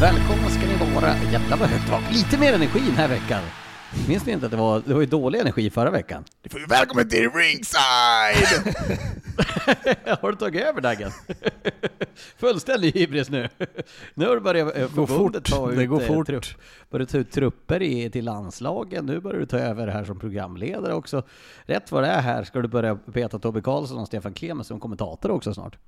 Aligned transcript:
Välkomna 0.00 0.48
ska 0.48 0.66
ni 0.66 0.94
vara. 0.94 1.16
Jävlar 1.32 1.56
vad 1.56 1.68
högt 1.68 1.86
det 1.86 1.92
var. 1.92 2.00
Lite 2.12 2.38
mer 2.38 2.52
energi 2.52 2.80
den 2.80 2.96
här 2.96 3.08
veckan. 3.08 3.42
Minns 4.08 4.26
ni 4.26 4.32
inte 4.32 4.46
att 4.46 4.52
det 4.52 4.58
var, 4.58 4.82
det 4.86 4.94
var 4.94 5.00
ju 5.00 5.06
dålig 5.06 5.38
energi 5.40 5.70
förra 5.70 5.90
veckan? 5.90 6.24
Du 6.42 6.48
får 6.48 6.60
ju 6.60 6.66
välkommen 6.66 7.08
till 7.08 7.30
ringside! 7.30 8.74
har 10.20 10.30
du 10.30 10.36
tagit 10.36 10.62
över 10.62 10.80
Daggen? 10.80 11.10
Fullständig 12.36 12.92
hybris 12.92 13.30
nu. 13.30 13.48
Nu 14.14 14.26
har 14.26 14.34
du 14.34 14.40
börjat 14.40 14.76
eh, 14.76 14.88
går 14.94 15.06
förbundet 15.06 15.48
fort. 15.48 15.58
ta 15.58 15.70
ut, 15.70 15.78
Det 15.78 15.86
går 15.86 16.00
eh, 16.00 16.06
fort. 16.06 16.26
Trupp, 16.26 16.44
börjat 16.90 17.08
ta 17.08 17.18
ut 17.18 17.30
trupper 17.30 17.82
i, 17.82 18.10
till 18.10 18.24
landslagen. 18.24 19.06
Nu 19.06 19.20
börjar 19.20 19.40
du 19.40 19.46
ta 19.46 19.58
över 19.58 19.86
här 19.86 20.04
som 20.04 20.18
programledare 20.18 20.94
också. 20.94 21.22
Rätt 21.64 21.92
vad 21.92 22.02
det 22.02 22.08
är 22.08 22.20
här 22.20 22.44
ska 22.44 22.60
du 22.60 22.68
börja 22.68 22.96
peta 22.96 23.38
Tobbe 23.38 23.60
Karlsson 23.60 23.98
och 23.98 24.06
Stefan 24.06 24.34
Klemens 24.34 24.68
som 24.68 24.80
kommentator 24.80 25.30
också 25.30 25.54
snart. 25.54 25.78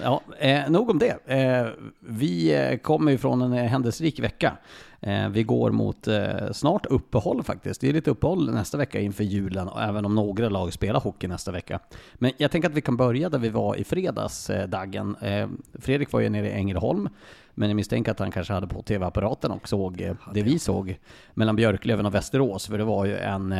Ja, 0.00 0.20
eh, 0.38 0.70
nog 0.70 0.90
om 0.90 0.98
det. 0.98 1.18
Eh, 1.26 1.66
vi 2.00 2.54
eh, 2.54 2.78
kommer 2.78 3.12
ju 3.12 3.18
från 3.18 3.42
en 3.42 3.52
eh, 3.52 3.64
händelserik 3.64 4.20
vecka. 4.20 4.56
Eh, 5.00 5.28
vi 5.28 5.42
går 5.42 5.70
mot 5.70 6.08
eh, 6.08 6.52
snart 6.52 6.86
uppehåll 6.86 7.42
faktiskt. 7.42 7.80
Det 7.80 7.88
är 7.88 7.92
lite 7.92 8.10
uppehåll 8.10 8.54
nästa 8.54 8.78
vecka 8.78 9.00
inför 9.00 9.24
julen, 9.24 9.68
och 9.68 9.82
även 9.82 10.04
om 10.04 10.14
några 10.14 10.48
lag 10.48 10.72
spelar 10.72 11.00
hockey 11.00 11.28
nästa 11.28 11.52
vecka. 11.52 11.80
Men 12.14 12.32
jag 12.36 12.50
tänker 12.50 12.68
att 12.68 12.74
vi 12.74 12.80
kan 12.80 12.96
börja 12.96 13.28
där 13.28 13.38
vi 13.38 13.48
var 13.48 13.76
i 13.76 13.84
fredags, 13.84 14.50
eh, 14.50 14.68
Daggen. 14.68 15.16
Eh, 15.20 15.48
Fredrik 15.78 16.12
var 16.12 16.20
ju 16.20 16.28
nere 16.28 16.48
i 16.48 16.52
Ängelholm, 16.52 17.08
men 17.54 17.68
jag 17.68 17.76
misstänker 17.76 18.12
att 18.12 18.18
han 18.18 18.30
kanske 18.30 18.52
hade 18.52 18.66
på 18.66 18.82
tv-apparaten 18.82 19.50
och 19.50 19.68
såg 19.68 20.16
det 20.34 20.42
vi 20.42 20.58
såg 20.58 20.98
mellan 21.34 21.56
Björklöven 21.56 22.06
och 22.06 22.14
Västerås, 22.14 22.66
för 22.66 22.78
det 22.78 22.84
var 22.84 23.04
ju 23.04 23.16
en 23.16 23.54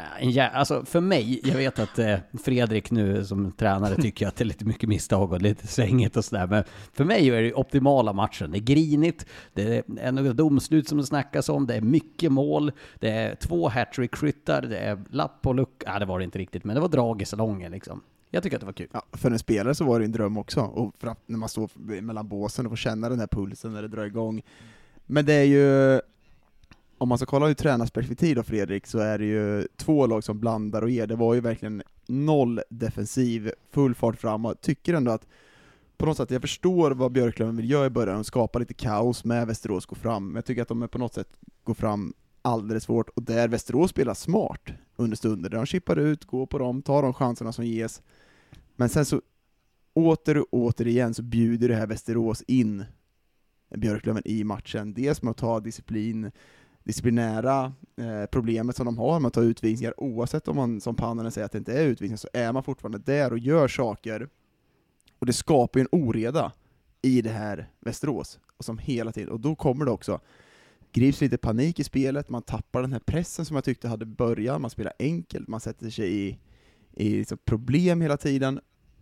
Eh, 0.00 0.22
en 0.22 0.30
jä- 0.30 0.50
alltså 0.50 0.84
för 0.84 1.00
mig, 1.00 1.40
jag 1.44 1.54
vet 1.56 1.78
att 1.78 1.98
eh, 1.98 2.18
Fredrik 2.44 2.90
nu 2.90 3.24
som 3.24 3.52
tränare 3.52 3.96
tycker 3.96 4.26
att 4.28 4.36
det 4.36 4.42
är 4.42 4.46
lite 4.46 4.64
mycket 4.64 4.88
misstag 4.88 5.32
och 5.32 5.42
lite 5.42 5.66
svängigt 5.66 6.16
och 6.16 6.24
sådär, 6.24 6.46
men 6.46 6.64
för 6.92 7.04
mig 7.04 7.28
är 7.28 7.42
det 7.42 7.54
optimala 7.54 8.12
matchen. 8.12 8.50
Det 8.50 8.58
är 8.58 8.60
grinigt, 8.60 9.26
det 9.54 9.88
är 10.00 10.12
några 10.12 10.32
domslut 10.32 10.88
som 10.88 10.98
det 10.98 11.04
snackas 11.06 11.48
om, 11.48 11.66
det 11.66 11.74
är 11.74 11.80
mycket 11.80 12.32
mål, 12.32 12.72
det 12.98 13.10
är 13.10 13.34
två 13.34 13.68
hattrick-skyttar, 13.68 14.62
det 14.62 14.78
är 14.78 14.98
lapp 15.10 15.42
på 15.42 15.52
lucka, 15.52 15.90
ja, 15.92 15.98
det 15.98 16.04
var 16.04 16.18
det 16.18 16.24
inte 16.24 16.38
riktigt, 16.38 16.64
men 16.64 16.74
det 16.74 16.80
var 16.80 16.88
drag 16.88 17.22
i 17.22 17.24
salongen 17.24 17.72
liksom. 17.72 18.00
Jag 18.30 18.42
tycker 18.42 18.56
att 18.56 18.60
det 18.60 18.66
var 18.66 18.72
kul. 18.72 18.88
Ja, 18.92 19.02
för 19.12 19.30
en 19.30 19.38
spelare 19.38 19.74
så 19.74 19.84
var 19.84 19.98
det 19.98 20.04
en 20.04 20.12
dröm 20.12 20.38
också, 20.38 20.60
och 20.60 20.94
för 20.98 21.08
att, 21.08 21.18
när 21.26 21.38
man 21.38 21.48
står 21.48 21.70
mellan 22.00 22.28
båsen 22.28 22.66
och 22.66 22.72
får 22.72 22.76
känna 22.76 23.08
den 23.08 23.20
här 23.20 23.26
pulsen 23.26 23.72
när 23.72 23.82
det 23.82 23.88
drar 23.88 24.04
igång. 24.04 24.42
Men 25.06 25.26
det 25.26 25.32
är 25.32 25.44
ju, 25.44 26.00
om 27.00 27.08
man 27.08 27.18
ska 27.18 27.26
kolla 27.26 27.48
ur 27.48 27.54
tränarperspektiv 27.54 28.36
då 28.36 28.42
Fredrik, 28.42 28.86
så 28.86 28.98
är 28.98 29.18
det 29.18 29.24
ju 29.24 29.68
två 29.76 30.06
lag 30.06 30.24
som 30.24 30.40
blandar 30.40 30.82
och 30.82 30.90
ger. 30.90 31.06
Det 31.06 31.16
var 31.16 31.34
ju 31.34 31.40
verkligen 31.40 31.82
noll 32.06 32.60
defensiv, 32.70 33.52
full 33.70 33.94
fart 33.94 34.16
framåt. 34.16 34.60
Tycker 34.60 34.94
ändå 34.94 35.12
att 35.12 35.26
på 35.96 36.06
något 36.06 36.16
sätt, 36.16 36.30
jag 36.30 36.40
förstår 36.40 36.90
vad 36.90 37.12
Björklöven 37.12 37.56
vill 37.56 37.70
göra 37.70 37.86
i 37.86 37.90
början, 37.90 38.24
skapa 38.24 38.58
lite 38.58 38.74
kaos 38.74 39.24
med 39.24 39.46
Västerås 39.46 39.86
gå 39.86 39.94
fram, 39.94 40.26
men 40.26 40.34
jag 40.34 40.44
tycker 40.44 40.62
att 40.62 40.68
de 40.68 40.88
på 40.88 40.98
något 40.98 41.14
sätt 41.14 41.28
går 41.64 41.74
fram 41.74 42.14
alldeles 42.42 42.86
för 42.86 42.94
hårt, 42.94 43.08
och 43.08 43.22
där 43.22 43.48
Västerås 43.48 43.90
spelar 43.90 44.14
smart 44.14 44.70
under 44.96 45.16
stunder, 45.16 45.50
där 45.50 45.56
de 45.56 45.66
chippar 45.66 45.96
ut, 45.96 46.24
går 46.24 46.46
på 46.46 46.58
dem, 46.58 46.82
tar 46.82 47.02
de 47.02 47.14
chanserna 47.14 47.52
som 47.52 47.64
ges. 47.64 48.02
Men 48.76 48.88
sen 48.88 49.04
så, 49.04 49.20
åter 49.94 50.38
och 50.38 50.46
återigen 50.50 51.14
så 51.14 51.22
bjuder 51.22 51.68
det 51.68 51.76
här 51.76 51.86
Västerås 51.86 52.42
in 52.42 52.84
Björklöven 53.76 54.22
i 54.24 54.44
matchen, 54.44 54.94
dels 54.94 55.22
med 55.22 55.30
att 55.30 55.36
ta 55.36 55.60
disciplin, 55.60 56.30
disciplinära 56.84 57.72
eh, 57.96 58.26
problemet 58.30 58.76
som 58.76 58.86
de 58.86 58.98
har 58.98 59.20
med 59.20 59.26
att 59.28 59.34
ta 59.34 59.42
utvisningar, 59.42 59.94
oavsett 59.96 60.48
om 60.48 60.56
man 60.56 60.80
som 60.80 60.96
Pannanen 60.96 61.32
säger 61.32 61.44
att 61.44 61.52
det 61.52 61.58
inte 61.58 61.72
är 61.72 61.86
utvisningar, 61.86 62.16
så 62.16 62.28
är 62.32 62.52
man 62.52 62.62
fortfarande 62.62 62.98
där 62.98 63.32
och 63.32 63.38
gör 63.38 63.68
saker, 63.68 64.28
och 65.18 65.26
det 65.26 65.32
skapar 65.32 65.80
ju 65.80 65.82
en 65.82 66.00
oreda 66.00 66.52
i 67.02 67.22
det 67.22 67.30
här 67.30 67.70
Västerås, 67.80 68.38
och 68.56 68.64
som 68.64 68.78
hela 68.78 69.12
tiden, 69.12 69.32
och 69.32 69.40
då 69.40 69.54
kommer 69.54 69.84
det 69.84 69.90
också, 69.90 70.20
grips 70.92 71.20
lite 71.20 71.38
panik 71.38 71.78
i 71.80 71.84
spelet, 71.84 72.28
man 72.28 72.42
tappar 72.42 72.82
den 72.82 72.92
här 72.92 73.00
pressen 73.00 73.44
som 73.44 73.54
jag 73.54 73.64
tyckte 73.64 73.88
hade 73.88 74.06
börjat, 74.06 74.60
man 74.60 74.70
spelar 74.70 74.92
enkelt, 74.98 75.48
man 75.48 75.60
sätter 75.60 75.90
sig 75.90 76.28
i, 76.28 76.38
i 76.96 77.18
liksom 77.18 77.38
problem 77.44 78.00
hela 78.00 78.16
tiden, 78.16 78.60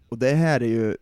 och 0.09 0.19
det 0.19 0.35
här 0.35 0.61
är 0.61 0.69
ju 0.69 0.97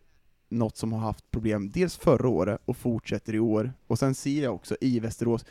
något 0.49 0.77
som 0.77 0.93
har 0.93 0.99
haft 0.99 1.31
problem 1.31 1.69
dels 1.69 1.97
förra 1.97 2.29
året 2.29 2.61
och 2.65 2.77
fortsätter 2.77 3.35
i 3.35 3.39
år, 3.39 3.73
och 3.87 3.99
sen 3.99 4.15
ser 4.15 4.43
jag 4.43 4.55
också 4.55 4.75
i 4.81 4.99
Västerås, 4.99 5.45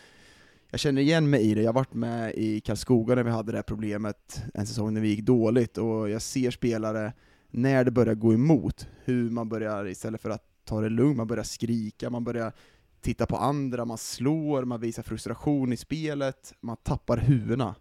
jag 0.76 0.80
känner 0.80 1.02
igen 1.02 1.30
mig 1.30 1.42
i 1.42 1.54
det, 1.54 1.62
jag 1.62 1.68
har 1.68 1.74
varit 1.74 1.94
med 1.94 2.34
i 2.34 2.60
Karlskoga 2.60 3.14
när 3.14 3.22
vi 3.22 3.30
hade 3.30 3.52
det 3.52 3.58
här 3.58 3.62
problemet 3.62 4.42
en 4.54 4.66
säsong 4.66 4.94
när 4.94 5.00
vi 5.00 5.08
gick 5.08 5.20
dåligt, 5.20 5.78
och 5.78 6.10
jag 6.10 6.22
ser 6.22 6.50
spelare, 6.50 7.12
när 7.50 7.84
det 7.84 7.90
börjar 7.90 8.14
gå 8.14 8.32
emot, 8.34 8.88
hur 9.04 9.30
man 9.30 9.48
börjar, 9.48 9.86
istället 9.86 10.20
för 10.20 10.30
att 10.30 10.42
ta 10.64 10.80
det 10.80 10.88
lugnt, 10.88 11.16
man 11.16 11.26
börjar 11.26 11.44
skrika, 11.44 12.10
man 12.10 12.24
börjar 12.24 12.52
titta 13.00 13.26
på 13.26 13.36
andra, 13.36 13.84
man 13.84 13.98
slår, 13.98 14.64
man 14.64 14.80
visar 14.80 15.02
frustration 15.02 15.72
i 15.72 15.76
spelet, 15.76 16.54
man 16.60 16.76
tappar 16.76 17.16
huvudena. 17.16 17.74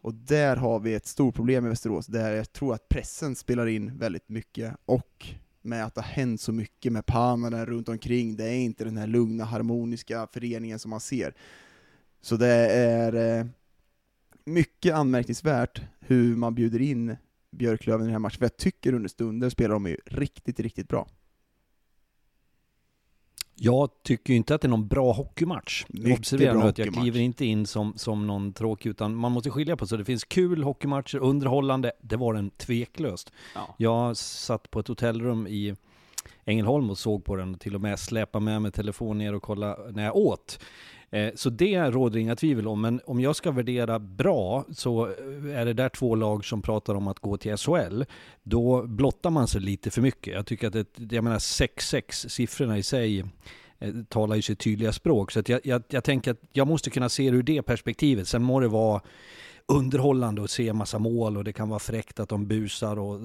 Och 0.00 0.14
där 0.14 0.56
har 0.56 0.80
vi 0.80 0.94
ett 0.94 1.06
stort 1.06 1.34
problem 1.34 1.66
i 1.66 1.68
Västerås, 1.68 2.06
där 2.06 2.32
jag 2.32 2.52
tror 2.52 2.74
att 2.74 2.88
pressen 2.88 3.36
spelar 3.36 3.66
in 3.66 3.98
väldigt 3.98 4.28
mycket, 4.28 4.76
och 4.84 5.26
med 5.62 5.84
att 5.84 5.94
det 5.94 6.00
har 6.00 6.08
hänt 6.08 6.40
så 6.40 6.52
mycket 6.52 6.92
med 6.92 7.06
Pananen 7.06 7.66
runt 7.66 7.88
omkring, 7.88 8.36
det 8.36 8.44
är 8.44 8.58
inte 8.58 8.84
den 8.84 8.96
här 8.96 9.06
lugna, 9.06 9.44
harmoniska 9.44 10.26
föreningen 10.32 10.78
som 10.78 10.90
man 10.90 11.00
ser. 11.00 11.34
Så 12.22 12.36
det 12.36 12.48
är 12.72 13.38
eh, 13.38 13.46
mycket 14.44 14.94
anmärkningsvärt 14.94 15.80
hur 16.00 16.36
man 16.36 16.54
bjuder 16.54 16.80
in 16.80 17.16
Björklöven 17.50 18.00
i 18.00 18.04
den 18.04 18.12
här 18.12 18.18
matchen, 18.18 18.38
för 18.38 18.44
jag 18.44 18.56
tycker 18.56 18.92
under 18.92 19.08
stunder 19.08 19.50
spelar 19.50 19.72
de 19.74 19.86
ju 19.86 19.96
riktigt, 20.06 20.60
riktigt 20.60 20.88
bra. 20.88 21.08
Jag 23.54 23.90
tycker 24.02 24.32
ju 24.32 24.36
inte 24.36 24.54
att 24.54 24.60
det 24.60 24.66
är 24.66 24.70
någon 24.70 24.88
bra 24.88 25.12
hockeymatch. 25.12 25.84
Mycket 25.88 26.18
Observera 26.18 26.54
nu 26.54 26.68
att 26.68 26.78
jag 26.78 26.94
kliver 26.94 27.20
inte 27.20 27.44
in 27.44 27.66
som, 27.66 27.92
som 27.96 28.26
någon 28.26 28.52
tråkig, 28.52 28.90
utan 28.90 29.14
man 29.14 29.32
måste 29.32 29.50
skilja 29.50 29.76
på 29.76 29.86
så 29.86 29.96
det 29.96 30.04
finns 30.04 30.24
kul 30.24 30.62
hockeymatcher, 30.62 31.18
underhållande, 31.18 31.92
det 32.00 32.16
var 32.16 32.34
den 32.34 32.50
tveklöst. 32.50 33.32
Ja. 33.54 33.74
Jag 33.78 34.16
satt 34.16 34.70
på 34.70 34.80
ett 34.80 34.88
hotellrum 34.88 35.46
i 35.46 35.76
Ängelholm 36.44 36.90
och 36.90 36.98
såg 36.98 37.24
på 37.24 37.36
den 37.36 37.54
och 37.54 37.60
till 37.60 37.74
och 37.74 37.80
med 37.80 37.98
släpa 37.98 38.40
med 38.40 38.62
mig 38.62 38.72
telefon 38.72 39.18
ner 39.18 39.34
och 39.34 39.42
kolla 39.42 39.78
när 39.90 40.04
jag 40.04 40.16
åt. 40.16 40.58
Eh, 41.12 41.30
så 41.34 41.50
det 41.50 41.90
råder 41.90 42.18
inga 42.18 42.36
tvivel 42.36 42.68
om, 42.68 42.80
men 42.80 43.00
om 43.06 43.20
jag 43.20 43.36
ska 43.36 43.50
värdera 43.50 43.98
bra 43.98 44.64
så 44.72 45.06
eh, 45.06 45.60
är 45.60 45.64
det 45.64 45.72
där 45.72 45.88
två 45.88 46.14
lag 46.14 46.44
som 46.44 46.62
pratar 46.62 46.94
om 46.94 47.08
att 47.08 47.18
gå 47.18 47.36
till 47.36 47.56
SHL. 47.56 48.02
Då 48.42 48.86
blottar 48.86 49.30
man 49.30 49.48
sig 49.48 49.60
lite 49.60 49.90
för 49.90 50.02
mycket. 50.02 50.34
Jag 50.34 50.46
tycker 50.46 50.66
att 50.66 50.72
det, 50.72 51.12
jag 51.12 51.24
menar 51.24 51.38
6-6, 51.38 52.28
siffrorna 52.28 52.78
i 52.78 52.82
sig 52.82 53.24
eh, 53.78 53.94
talar 54.08 54.36
ju 54.36 54.42
sitt 54.42 54.58
tydliga 54.58 54.92
språk. 54.92 55.32
Så 55.32 55.40
att 55.40 55.48
jag, 55.48 55.60
jag, 55.64 55.82
jag 55.88 56.04
tänker 56.04 56.30
att 56.30 56.40
jag 56.52 56.66
måste 56.66 56.90
kunna 56.90 57.08
se 57.08 57.30
det 57.30 57.36
ur 57.36 57.42
det 57.42 57.62
perspektivet. 57.62 58.28
Sen 58.28 58.42
må 58.42 58.60
det 58.60 58.68
vara 58.68 59.00
underhållande 59.66 60.44
att 60.44 60.50
se 60.50 60.72
massa 60.72 60.98
mål 60.98 61.36
och 61.36 61.44
det 61.44 61.52
kan 61.52 61.68
vara 61.68 61.78
fräckt 61.78 62.20
att 62.20 62.28
de 62.28 62.46
busar 62.46 62.98
och 62.98 63.20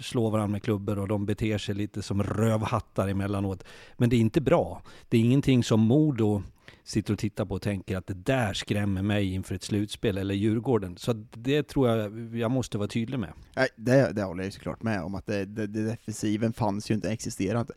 slår 0.00 0.30
varandra 0.30 0.52
med 0.52 0.62
klubbor 0.62 0.98
och 0.98 1.08
de 1.08 1.26
beter 1.26 1.58
sig 1.58 1.74
lite 1.74 2.02
som 2.02 2.22
rövhattar 2.22 3.08
emellanåt. 3.08 3.64
Men 3.96 4.10
det 4.10 4.16
är 4.16 4.20
inte 4.20 4.40
bra. 4.40 4.82
Det 5.08 5.16
är 5.16 5.20
ingenting 5.20 5.64
som 5.64 5.80
Modo 5.80 6.42
sitter 6.86 7.12
och 7.12 7.18
tittar 7.18 7.44
på 7.44 7.54
och 7.54 7.62
tänker 7.62 7.96
att 7.96 8.06
det 8.06 8.14
där 8.14 8.52
skrämmer 8.52 9.02
mig 9.02 9.32
inför 9.34 9.54
ett 9.54 9.62
slutspel 9.62 10.18
eller 10.18 10.34
Djurgården. 10.34 10.96
Så 10.96 11.12
det 11.32 11.62
tror 11.62 11.88
jag 11.88 12.34
jag 12.36 12.50
måste 12.50 12.78
vara 12.78 12.88
tydlig 12.88 13.18
med. 13.18 13.32
Nej, 13.56 13.68
det, 13.76 14.12
det 14.12 14.22
håller 14.22 14.42
jag 14.42 14.46
ju 14.46 14.50
såklart 14.50 14.82
med 14.82 15.02
om, 15.02 15.14
att 15.14 15.26
det, 15.26 15.44
det, 15.44 15.66
det 15.66 15.82
defensiven 15.82 16.52
fanns 16.52 16.90
ju 16.90 16.94
inte, 16.94 17.10
existerade 17.10 17.60
inte. 17.60 17.74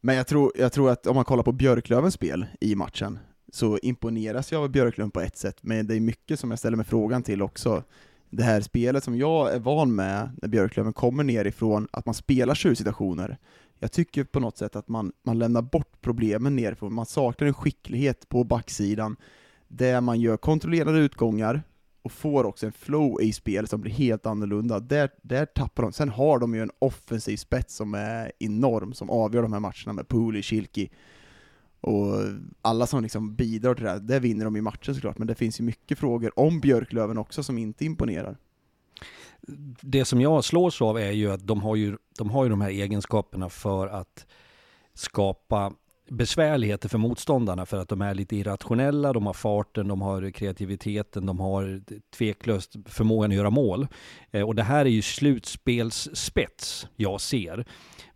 Men 0.00 0.16
jag 0.16 0.26
tror, 0.26 0.52
jag 0.54 0.72
tror 0.72 0.90
att 0.90 1.06
om 1.06 1.14
man 1.16 1.24
kollar 1.24 1.42
på 1.42 1.52
Björklövens 1.52 2.14
spel 2.14 2.46
i 2.60 2.74
matchen, 2.74 3.18
så 3.52 3.78
imponeras 3.78 4.52
jag 4.52 4.62
av 4.62 4.68
Björklöven 4.68 5.10
på 5.10 5.20
ett 5.20 5.36
sätt, 5.36 5.58
men 5.60 5.86
det 5.86 5.96
är 5.96 6.00
mycket 6.00 6.40
som 6.40 6.50
jag 6.50 6.58
ställer 6.58 6.76
mig 6.76 6.86
frågan 6.86 7.22
till 7.22 7.42
också. 7.42 7.84
Det 8.30 8.42
här 8.42 8.60
spelet 8.60 9.04
som 9.04 9.18
jag 9.18 9.54
är 9.54 9.58
van 9.58 9.94
med 9.94 10.30
när 10.42 10.48
Björklöven 10.48 10.92
kommer 10.92 11.24
nerifrån, 11.24 11.88
att 11.90 12.06
man 12.06 12.14
spelar 12.14 12.54
situationer. 12.54 13.38
Jag 13.82 13.92
tycker 13.92 14.24
på 14.24 14.40
något 14.40 14.58
sätt 14.58 14.76
att 14.76 14.88
man, 14.88 15.12
man 15.22 15.38
lämnar 15.38 15.62
bort 15.62 16.00
problemen 16.00 16.56
nerifrån, 16.56 16.94
man 16.94 17.06
saknar 17.06 17.48
en 17.48 17.54
skicklighet 17.54 18.28
på 18.28 18.44
backsidan, 18.44 19.16
där 19.68 20.00
man 20.00 20.20
gör 20.20 20.36
kontrollerade 20.36 20.98
utgångar, 20.98 21.62
och 22.02 22.12
får 22.12 22.44
också 22.44 22.66
en 22.66 22.72
flow 22.72 23.22
i 23.22 23.32
spel 23.32 23.66
som 23.66 23.80
blir 23.80 23.92
helt 23.92 24.26
annorlunda. 24.26 24.80
Där, 24.80 25.10
där 25.22 25.46
tappar 25.46 25.82
de. 25.82 25.92
Sen 25.92 26.08
har 26.08 26.38
de 26.38 26.54
ju 26.54 26.62
en 26.62 26.70
offensiv 26.78 27.36
spets 27.36 27.74
som 27.74 27.94
är 27.94 28.32
enorm, 28.38 28.92
som 28.92 29.10
avgör 29.10 29.42
de 29.42 29.52
här 29.52 29.60
matcherna 29.60 29.92
med 29.92 30.08
Pooley, 30.08 30.42
Kilki 30.42 30.90
och 31.80 32.14
alla 32.62 32.86
som 32.86 33.02
liksom 33.02 33.34
bidrar 33.34 33.74
till 33.74 33.84
det 33.84 33.90
här. 33.90 33.98
Där 33.98 34.20
vinner 34.20 34.44
de 34.44 34.56
i 34.56 34.60
matchen 34.60 34.94
såklart, 34.94 35.18
men 35.18 35.26
det 35.26 35.34
finns 35.34 35.60
ju 35.60 35.64
mycket 35.64 35.98
frågor 35.98 36.38
om 36.38 36.60
Björklöven 36.60 37.18
också 37.18 37.42
som 37.42 37.58
inte 37.58 37.84
imponerar. 37.84 38.36
det 39.80 40.04
som 40.04 40.20
jag 40.20 40.44
slås 40.44 40.82
av 40.82 40.98
är 40.98 41.10
ju 41.10 41.32
att 41.32 41.46
de 41.46 41.62
har 41.62 41.76
ju, 41.76 41.96
de 42.20 42.30
har 42.30 42.44
ju 42.44 42.50
de 42.50 42.60
här 42.60 42.70
egenskaperna 42.70 43.48
för 43.48 43.88
att 43.88 44.26
skapa 44.94 45.72
besvärligheter 46.10 46.88
för 46.88 46.98
motståndarna 46.98 47.66
för 47.66 47.76
att 47.76 47.88
de 47.88 48.02
är 48.02 48.14
lite 48.14 48.36
irrationella, 48.36 49.12
de 49.12 49.26
har 49.26 49.32
farten, 49.32 49.88
de 49.88 50.02
har 50.02 50.30
kreativiteten, 50.30 51.26
de 51.26 51.40
har 51.40 51.82
tveklöst 52.16 52.76
förmågan 52.86 53.30
att 53.30 53.36
göra 53.36 53.50
mål. 53.50 53.86
Eh, 54.30 54.42
och 54.42 54.54
det 54.54 54.62
här 54.62 54.84
är 54.84 54.90
ju 54.90 55.02
slutspelsspets 55.02 56.86
jag 56.96 57.20
ser. 57.20 57.66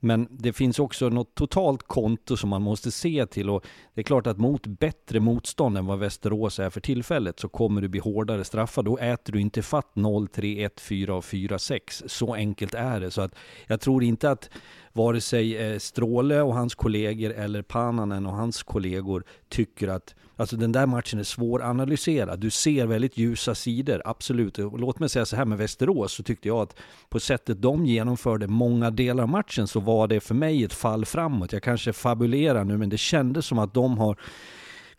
Men 0.04 0.28
det 0.30 0.52
finns 0.52 0.78
också 0.78 1.08
något 1.08 1.34
totalt 1.34 1.82
konto 1.82 2.36
som 2.36 2.50
man 2.50 2.62
måste 2.62 2.90
se 2.90 3.26
till 3.26 3.50
och 3.50 3.66
det 3.94 4.00
är 4.00 4.02
klart 4.02 4.26
att 4.26 4.38
mot 4.38 4.66
bättre 4.66 5.20
motstånd 5.20 5.78
än 5.78 5.86
vad 5.86 5.98
Västerås 5.98 6.58
är 6.58 6.70
för 6.70 6.80
tillfället 6.80 7.40
så 7.40 7.48
kommer 7.48 7.80
du 7.80 7.88
bli 7.88 8.00
hårdare 8.00 8.44
straffad. 8.44 8.84
Då 8.84 8.98
äter 8.98 9.32
du 9.32 9.40
inte 9.40 9.62
fatt 9.62 9.96
0, 9.96 10.28
3, 10.28 10.64
1, 10.64 10.80
4 10.80 11.14
och 11.14 11.24
4, 11.24 11.58
6. 11.58 12.02
Så 12.06 12.34
enkelt 12.34 12.74
är 12.74 13.00
det. 13.00 13.10
Så 13.10 13.20
att 13.20 13.34
jag 13.66 13.80
tror 13.80 14.04
inte 14.04 14.30
att 14.30 14.50
vare 14.96 15.20
sig 15.20 15.56
eh, 15.56 15.78
Stråle 15.78 16.42
och 16.42 16.54
hans 16.54 16.74
kollegor 16.74 17.30
eller 17.30 17.62
Pananen 17.62 18.26
och 18.26 18.32
hans 18.32 18.62
kollegor 18.62 19.24
tycker 19.48 19.88
att 19.88 20.14
Alltså 20.36 20.56
den 20.56 20.72
där 20.72 20.86
matchen 20.86 21.18
är 21.18 21.24
svåranalyserad. 21.24 22.40
Du 22.40 22.50
ser 22.50 22.86
väldigt 22.86 23.18
ljusa 23.18 23.54
sidor, 23.54 24.02
absolut. 24.04 24.58
Och 24.58 24.78
låt 24.78 24.98
mig 24.98 25.08
säga 25.08 25.24
så 25.26 25.36
här 25.36 25.44
med 25.44 25.58
Västerås 25.58 26.12
så 26.12 26.22
tyckte 26.22 26.48
jag 26.48 26.58
att 26.58 26.76
på 27.08 27.20
sättet 27.20 27.62
de 27.62 27.86
genomförde 27.86 28.46
många 28.46 28.90
delar 28.90 29.22
av 29.22 29.28
matchen 29.28 29.66
så 29.66 29.80
var 29.80 30.08
det 30.08 30.20
för 30.20 30.34
mig 30.34 30.64
ett 30.64 30.72
fall 30.72 31.04
framåt. 31.04 31.52
Jag 31.52 31.62
kanske 31.62 31.92
fabulerar 31.92 32.64
nu 32.64 32.78
men 32.78 32.88
det 32.88 32.98
kändes 32.98 33.46
som 33.46 33.58
att 33.58 33.74
de 33.74 33.98
har 33.98 34.18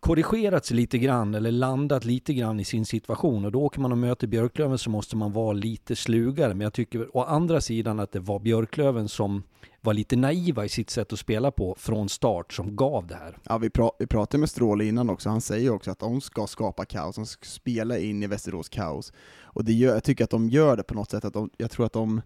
korrigerats 0.06 0.72
lite 0.72 0.98
grann 0.98 1.36
eller 1.36 1.52
landat 1.52 2.06
lite 2.06 2.34
grann 2.34 2.60
i 2.60 2.66
sin 2.66 2.86
situation 2.86 3.46
och 3.46 3.52
då 3.52 3.62
åker 3.62 3.80
man 3.80 3.92
och 3.92 3.98
möter 3.98 4.28
Björklöven 4.28 4.78
så 4.78 4.90
måste 4.90 5.16
man 5.16 5.31
vara 5.31 5.54
lite 5.54 5.96
slugare. 5.96 6.54
Men 6.54 6.62
jag 6.62 6.74
tycker 6.74 7.18
å 7.18 7.24
andra 7.24 7.62
sidan 7.62 8.00
att 8.00 8.12
det 8.12 8.19
var 8.19 8.40
Björklöven 8.40 9.07
som 9.07 9.44
var 9.81 9.94
lite 9.94 10.16
naiva 10.16 10.66
i 10.66 10.69
sitt 10.69 10.90
sätt 10.90 11.13
att 11.13 11.19
spela 11.19 11.52
på 11.52 11.75
från 11.80 12.10
start 12.10 12.54
som 12.54 12.75
gav 12.75 13.07
det 13.07 13.16
här. 13.16 13.38
Ja, 13.44 13.57
vi, 13.57 13.69
pra 13.69 13.92
vi 14.00 14.07
pratade 14.07 14.40
med 14.40 14.50
Stråle 14.50 14.86
innan 14.86 15.10
också, 15.10 15.30
han 15.30 15.42
säger 15.42 15.74
också 15.74 15.92
att 15.92 16.00
de 16.00 16.22
ska 16.22 16.48
skapa 16.48 16.86
kaos, 16.86 17.16
de 17.16 17.25
ska 17.25 17.46
spela 17.46 17.98
in 17.98 18.24
i 18.24 18.28
Västerås 18.28 18.69
kaos. 18.69 19.13
Och 19.44 19.66
det 19.66 19.74
gör, 19.74 19.94
jag 19.94 20.04
tycker 20.04 20.24
att 20.24 20.30
de 20.30 20.50
gör 20.50 20.78
det 20.78 20.84
på 20.84 20.94
något 20.94 21.12
sätt, 21.12 21.25
att 21.25 21.34
de, 21.34 21.50
jag 21.58 21.72
tror 21.72 21.86
att 21.86 21.94
de 21.94 22.22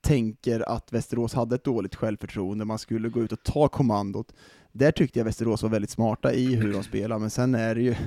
tänker 0.00 0.68
att 0.68 0.92
Västerås 0.92 1.34
hade 1.34 1.54
ett 1.54 1.64
dåligt 1.64 1.94
självförtroende, 1.94 2.64
man 2.64 2.78
skulle 2.78 3.08
gå 3.08 3.20
ut 3.22 3.32
och 3.32 3.42
ta 3.42 3.68
kommandot. 3.68 4.32
Där 4.72 4.90
tyckte 4.92 5.18
jag 5.18 5.24
Västerås 5.24 5.62
var 5.62 5.70
väldigt 5.70 5.90
smarta 5.90 6.32
i 6.32 6.54
hur 6.54 6.72
de 6.72 6.82
spelar, 6.82 7.18
men 7.18 7.30
sen 7.30 7.54
är 7.54 7.74
det 7.74 7.80
ju 7.82 7.94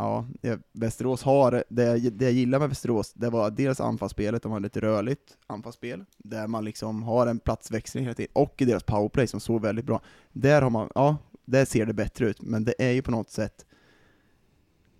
Ja, 0.00 0.26
Västerås 0.72 1.22
har, 1.22 1.64
det, 1.68 1.84
jag- 1.84 2.12
det 2.12 2.24
jag 2.24 2.32
gillar 2.32 2.58
med 2.58 2.68
Västerås, 2.68 3.12
det 3.12 3.30
var 3.30 3.50
dels 3.50 3.80
anfallsspelet, 3.80 4.42
de 4.42 4.52
hade 4.52 4.66
ett 4.66 4.76
rörligt 4.76 5.36
anfallsspel, 5.46 6.04
där 6.18 6.46
man 6.46 6.64
liksom 6.64 7.02
har 7.02 7.26
en 7.26 7.38
platsväxling 7.38 8.04
hela 8.04 8.14
tiden, 8.14 8.32
och 8.34 8.54
i 8.62 8.64
deras 8.64 8.82
powerplay 8.82 9.26
som 9.26 9.40
såg 9.40 9.62
väldigt 9.62 9.84
bra. 9.84 10.00
Där 10.32 10.62
har 10.62 10.70
man, 10.70 10.90
ja, 10.94 11.16
där 11.44 11.64
ser 11.64 11.86
det 11.86 11.92
bättre 11.94 12.26
ut, 12.28 12.42
men 12.42 12.64
det 12.64 12.74
är 12.78 12.90
ju 12.90 13.02
på 13.02 13.10
något 13.10 13.30
sätt 13.30 13.66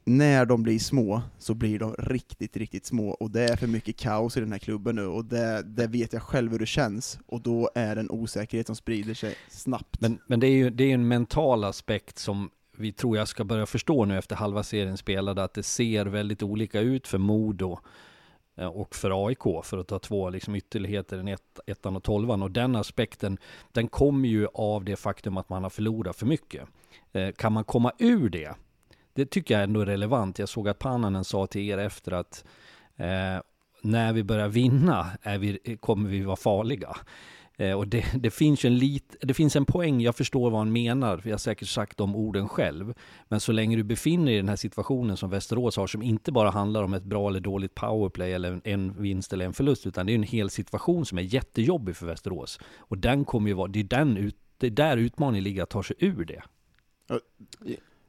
när 0.08 0.46
de 0.46 0.62
blir 0.62 0.78
små 0.78 1.22
så 1.38 1.54
blir 1.54 1.78
de 1.78 1.94
riktigt, 1.98 2.56
riktigt 2.56 2.86
små 2.86 3.08
och 3.10 3.30
det 3.30 3.42
är 3.42 3.56
för 3.56 3.66
mycket 3.66 3.96
kaos 3.96 4.36
i 4.36 4.40
den 4.40 4.52
här 4.52 4.58
klubben 4.58 4.96
nu 4.96 5.06
och 5.06 5.24
det, 5.24 5.62
det 5.62 5.86
vet 5.86 6.12
jag 6.12 6.22
själv 6.22 6.52
hur 6.52 6.58
det 6.58 6.66
känns 6.66 7.18
och 7.26 7.40
då 7.40 7.70
är 7.74 7.94
det 7.94 8.00
en 8.00 8.10
osäkerhet 8.10 8.66
som 8.66 8.76
sprider 8.76 9.14
sig 9.14 9.34
snabbt. 9.48 10.00
Men, 10.00 10.18
men 10.26 10.40
det 10.40 10.46
är 10.46 10.56
ju 10.56 10.70
det 10.70 10.84
är 10.84 10.94
en 10.94 11.08
mental 11.08 11.64
aspekt 11.64 12.18
som 12.18 12.50
vi 12.78 12.92
tror 12.92 13.16
jag 13.16 13.28
ska 13.28 13.44
börja 13.44 13.66
förstå 13.66 14.04
nu 14.04 14.18
efter 14.18 14.36
halva 14.36 14.62
serien 14.62 14.96
spelade, 14.96 15.44
att 15.44 15.54
det 15.54 15.62
ser 15.62 16.06
väldigt 16.06 16.42
olika 16.42 16.80
ut 16.80 17.06
för 17.06 17.18
Modo 17.18 17.78
eh, 18.56 18.66
och 18.66 18.94
för 18.94 19.26
AIK, 19.26 19.64
för 19.64 19.78
att 19.78 19.88
ta 19.88 19.98
två 19.98 20.30
liksom 20.30 20.54
ytterligheter, 20.54 21.16
den 21.16 21.28
ett, 21.28 21.60
ettan 21.66 21.96
och 21.96 22.02
tolvan. 22.02 22.42
Och 22.42 22.50
den 22.50 22.76
aspekten, 22.76 23.38
den 23.72 23.88
kommer 23.88 24.28
ju 24.28 24.46
av 24.54 24.84
det 24.84 24.96
faktum 24.96 25.36
att 25.36 25.48
man 25.48 25.62
har 25.62 25.70
förlorat 25.70 26.16
för 26.16 26.26
mycket. 26.26 26.68
Eh, 27.12 27.32
kan 27.32 27.52
man 27.52 27.64
komma 27.64 27.92
ur 27.98 28.28
det? 28.28 28.54
Det 29.18 29.26
tycker 29.26 29.54
jag 29.54 29.62
ändå 29.62 29.80
är 29.80 29.86
relevant. 29.86 30.38
Jag 30.38 30.48
såg 30.48 30.68
att 30.68 30.78
Pannanen 30.78 31.24
sa 31.24 31.46
till 31.46 31.60
er 31.60 31.78
efter 31.78 32.12
att 32.12 32.44
eh, 32.96 33.42
när 33.82 34.12
vi 34.12 34.24
börjar 34.24 34.48
vinna 34.48 35.06
är 35.22 35.38
vi, 35.38 35.76
kommer 35.80 36.10
vi 36.10 36.20
vara 36.20 36.36
farliga. 36.36 36.96
Eh, 37.56 37.72
och 37.72 37.88
det, 37.88 38.04
det, 38.14 38.30
finns 38.30 38.64
en 38.64 38.78
lit, 38.78 39.16
det 39.20 39.34
finns 39.34 39.56
en 39.56 39.64
poäng, 39.64 40.00
jag 40.00 40.16
förstår 40.16 40.50
vad 40.50 40.60
han 40.60 40.72
menar, 40.72 41.18
för 41.18 41.28
jag 41.28 41.34
har 41.34 41.38
säkert 41.38 41.68
sagt 41.68 41.96
de 41.96 42.16
orden 42.16 42.48
själv. 42.48 42.94
Men 43.28 43.40
så 43.40 43.52
länge 43.52 43.76
du 43.76 43.82
befinner 43.82 44.26
dig 44.26 44.34
i 44.34 44.38
den 44.38 44.48
här 44.48 44.56
situationen 44.56 45.16
som 45.16 45.30
Västerås 45.30 45.76
har, 45.76 45.86
som 45.86 46.02
inte 46.02 46.32
bara 46.32 46.50
handlar 46.50 46.82
om 46.82 46.94
ett 46.94 47.04
bra 47.04 47.28
eller 47.28 47.40
dåligt 47.40 47.74
powerplay 47.74 48.32
eller 48.32 48.52
en, 48.52 48.60
en 48.64 49.02
vinst 49.02 49.32
eller 49.32 49.44
en 49.44 49.52
förlust, 49.52 49.86
utan 49.86 50.06
det 50.06 50.12
är 50.12 50.14
en 50.14 50.22
hel 50.22 50.50
situation 50.50 51.06
som 51.06 51.18
är 51.18 51.22
jättejobbig 51.22 51.96
för 51.96 52.06
Västerås. 52.06 52.60
Och 52.78 52.98
den 52.98 53.24
kommer 53.24 53.48
ju 53.48 53.54
vara, 53.54 53.68
det 53.68 53.80
är, 53.80 53.84
den 53.84 54.16
ut, 54.16 54.36
det 54.58 54.66
är 54.66 54.70
där 54.70 54.96
utmaningen 54.96 55.44
ligger, 55.44 55.62
att 55.62 55.70
ta 55.70 55.82
sig 55.82 55.96
ur 55.98 56.24
det 56.24 56.42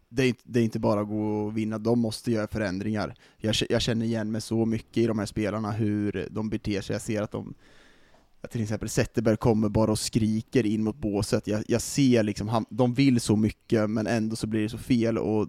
det 0.09 0.23
är, 0.23 0.27
inte, 0.27 0.41
det 0.43 0.59
är 0.59 0.63
inte 0.63 0.79
bara 0.79 1.01
att 1.01 1.07
gå 1.07 1.45
och 1.45 1.57
vinna, 1.57 1.77
de 1.77 1.99
måste 1.99 2.31
göra 2.31 2.47
förändringar. 2.47 3.15
Jag, 3.37 3.55
jag 3.69 3.81
känner 3.81 4.05
igen 4.05 4.31
mig 4.31 4.41
så 4.41 4.65
mycket 4.65 4.97
i 4.97 5.07
de 5.07 5.19
här 5.19 5.25
spelarna, 5.25 5.71
hur 5.71 6.27
de 6.31 6.49
beter 6.49 6.81
sig. 6.81 6.93
Jag 6.93 7.01
ser 7.01 7.21
att 7.21 7.31
de, 7.31 7.53
att 8.41 8.51
till 8.51 8.63
exempel 8.63 8.89
Zetterberg 8.89 9.37
kommer 9.37 9.69
bara 9.69 9.91
och 9.91 9.99
skriker 9.99 10.65
in 10.65 10.83
mot 10.83 10.97
båset. 10.97 11.47
Jag, 11.47 11.63
jag 11.67 11.81
ser 11.81 12.23
liksom, 12.23 12.47
han, 12.47 12.65
de 12.69 12.93
vill 12.93 13.19
så 13.21 13.35
mycket, 13.35 13.89
men 13.89 14.07
ändå 14.07 14.35
så 14.35 14.47
blir 14.47 14.61
det 14.61 14.69
så 14.69 14.77
fel. 14.77 15.17
Och 15.17 15.47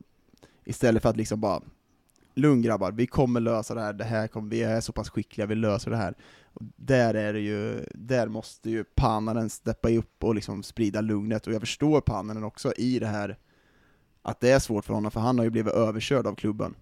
istället 0.65 1.03
för 1.03 1.09
att 1.09 1.17
liksom 1.17 1.41
bara, 1.41 1.63
lugn 2.35 2.63
grabbar, 2.63 2.93
vi 2.93 3.07
kommer 3.07 3.41
lösa 3.41 3.75
det 3.75 3.81
här, 3.81 3.93
det 3.93 4.05
här 4.05 4.29
kommer, 4.29 4.51
vi 4.51 4.63
är 4.63 4.81
så 4.81 4.93
pass 4.93 5.11
skickliga, 5.11 5.47
vi 5.47 5.55
löser 5.55 5.91
det 5.91 5.97
här. 5.97 6.15
Och 6.45 6.63
där 6.77 7.15
är 7.15 7.33
det 7.33 7.41
ju, 7.41 7.85
där 7.95 8.29
måste 8.29 8.71
ju 8.71 8.85
Pannanen 8.85 9.51
steppa 9.51 9.91
upp 9.91 10.25
och 10.25 10.35
liksom 10.35 10.63
sprida 10.63 11.01
lugnet, 11.01 11.47
och 11.47 11.53
jag 11.53 11.61
förstår 11.61 12.01
Pannanen 12.01 12.45
också 12.45 12.73
i 12.77 12.99
det 12.99 13.07
här 13.07 13.39
att 14.23 14.41
det 14.41 14.51
är 14.51 14.59
svårt 14.59 14.85
för 14.85 14.95
honom, 14.95 15.11
för 15.11 15.21
han 15.21 15.39
har 15.39 15.45
ju 15.45 15.51
blivit 15.51 15.75
överkörd 15.75 16.27
av 16.27 16.35
klubben. 16.35 16.75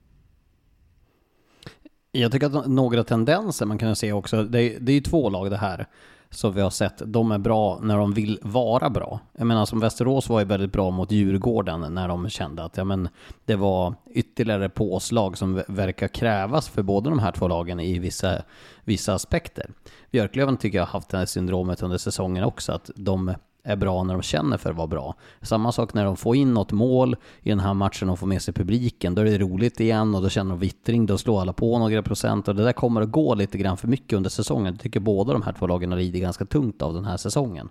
Jag 2.12 2.32
tycker 2.32 2.46
att 2.46 2.66
några 2.66 3.04
tendenser 3.04 3.66
man 3.66 3.78
kan 3.78 3.96
se 3.96 4.12
också, 4.12 4.44
det 4.44 4.62
är, 4.62 4.80
det 4.80 4.92
är 4.92 4.94
ju 4.94 5.00
två 5.00 5.30
lag 5.30 5.50
det 5.50 5.56
här. 5.56 5.86
som 6.30 6.54
vi 6.54 6.60
har 6.60 6.70
sett, 6.70 7.02
de 7.06 7.32
är 7.32 7.38
bra 7.38 7.78
när 7.82 7.96
de 7.96 8.12
vill 8.12 8.38
vara 8.42 8.90
bra. 8.90 9.20
Jag 9.32 9.46
menar 9.46 9.66
som 9.66 9.80
Västerås 9.80 10.28
var 10.28 10.38
ju 10.40 10.44
väldigt 10.44 10.72
bra 10.72 10.90
mot 10.90 11.12
Djurgården 11.12 11.94
när 11.94 12.08
de 12.08 12.28
kände 12.28 12.64
att 12.64 12.76
ja, 12.76 12.84
men, 12.84 13.08
det 13.44 13.56
var 13.56 13.94
ytterligare 14.10 14.68
påslag 14.68 15.38
som 15.38 15.62
verkar 15.68 16.08
krävas 16.08 16.68
för 16.68 16.82
båda 16.82 17.10
de 17.10 17.18
här 17.18 17.32
två 17.32 17.48
lagen 17.48 17.80
i 17.80 17.98
vissa, 17.98 18.42
vissa 18.84 19.14
aspekter. 19.14 19.70
Björklöven 20.10 20.56
tycker 20.56 20.78
jag 20.78 20.86
har 20.86 20.92
haft 20.92 21.08
det 21.08 21.18
här 21.18 21.26
syndromet 21.26 21.82
under 21.82 21.98
säsongen 21.98 22.44
också, 22.44 22.72
att 22.72 22.90
de 22.94 23.34
är 23.68 23.76
bra 23.76 24.02
när 24.02 24.14
de 24.14 24.22
känner 24.22 24.56
för 24.56 24.70
att 24.70 24.76
vara 24.76 24.86
bra. 24.86 25.14
Samma 25.42 25.72
sak 25.72 25.94
när 25.94 26.04
de 26.04 26.16
får 26.16 26.36
in 26.36 26.54
något 26.54 26.72
mål 26.72 27.16
i 27.40 27.48
den 27.48 27.60
här 27.60 27.74
matchen 27.74 28.10
och 28.10 28.18
får 28.18 28.26
med 28.26 28.42
sig 28.42 28.54
publiken, 28.54 29.14
då 29.14 29.22
är 29.22 29.24
det 29.24 29.38
roligt 29.38 29.80
igen 29.80 30.14
och 30.14 30.22
då 30.22 30.28
känner 30.28 30.50
de 30.50 30.58
vittring, 30.58 31.06
då 31.06 31.18
slår 31.18 31.40
alla 31.40 31.52
på 31.52 31.78
några 31.78 32.02
procent 32.02 32.48
och 32.48 32.54
det 32.54 32.64
där 32.64 32.72
kommer 32.72 33.00
att 33.00 33.10
gå 33.10 33.34
lite 33.34 33.58
grann 33.58 33.76
för 33.76 33.88
mycket 33.88 34.12
under 34.12 34.30
säsongen. 34.30 34.74
Jag 34.74 34.80
tycker 34.80 35.00
båda 35.00 35.32
de 35.32 35.42
här 35.42 35.52
två 35.52 35.66
lagen 35.66 35.90
har 35.90 35.98
lidit 35.98 36.22
ganska 36.22 36.44
tungt 36.44 36.82
av 36.82 36.94
den 36.94 37.04
här 37.04 37.16
säsongen. 37.16 37.68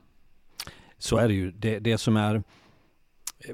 Så 0.97 1.17
är 1.17 1.27
det 1.27 1.33
ju. 1.33 1.51
Det, 1.51 1.79
det 1.79 1.97
som 1.97 2.17
är 2.17 2.43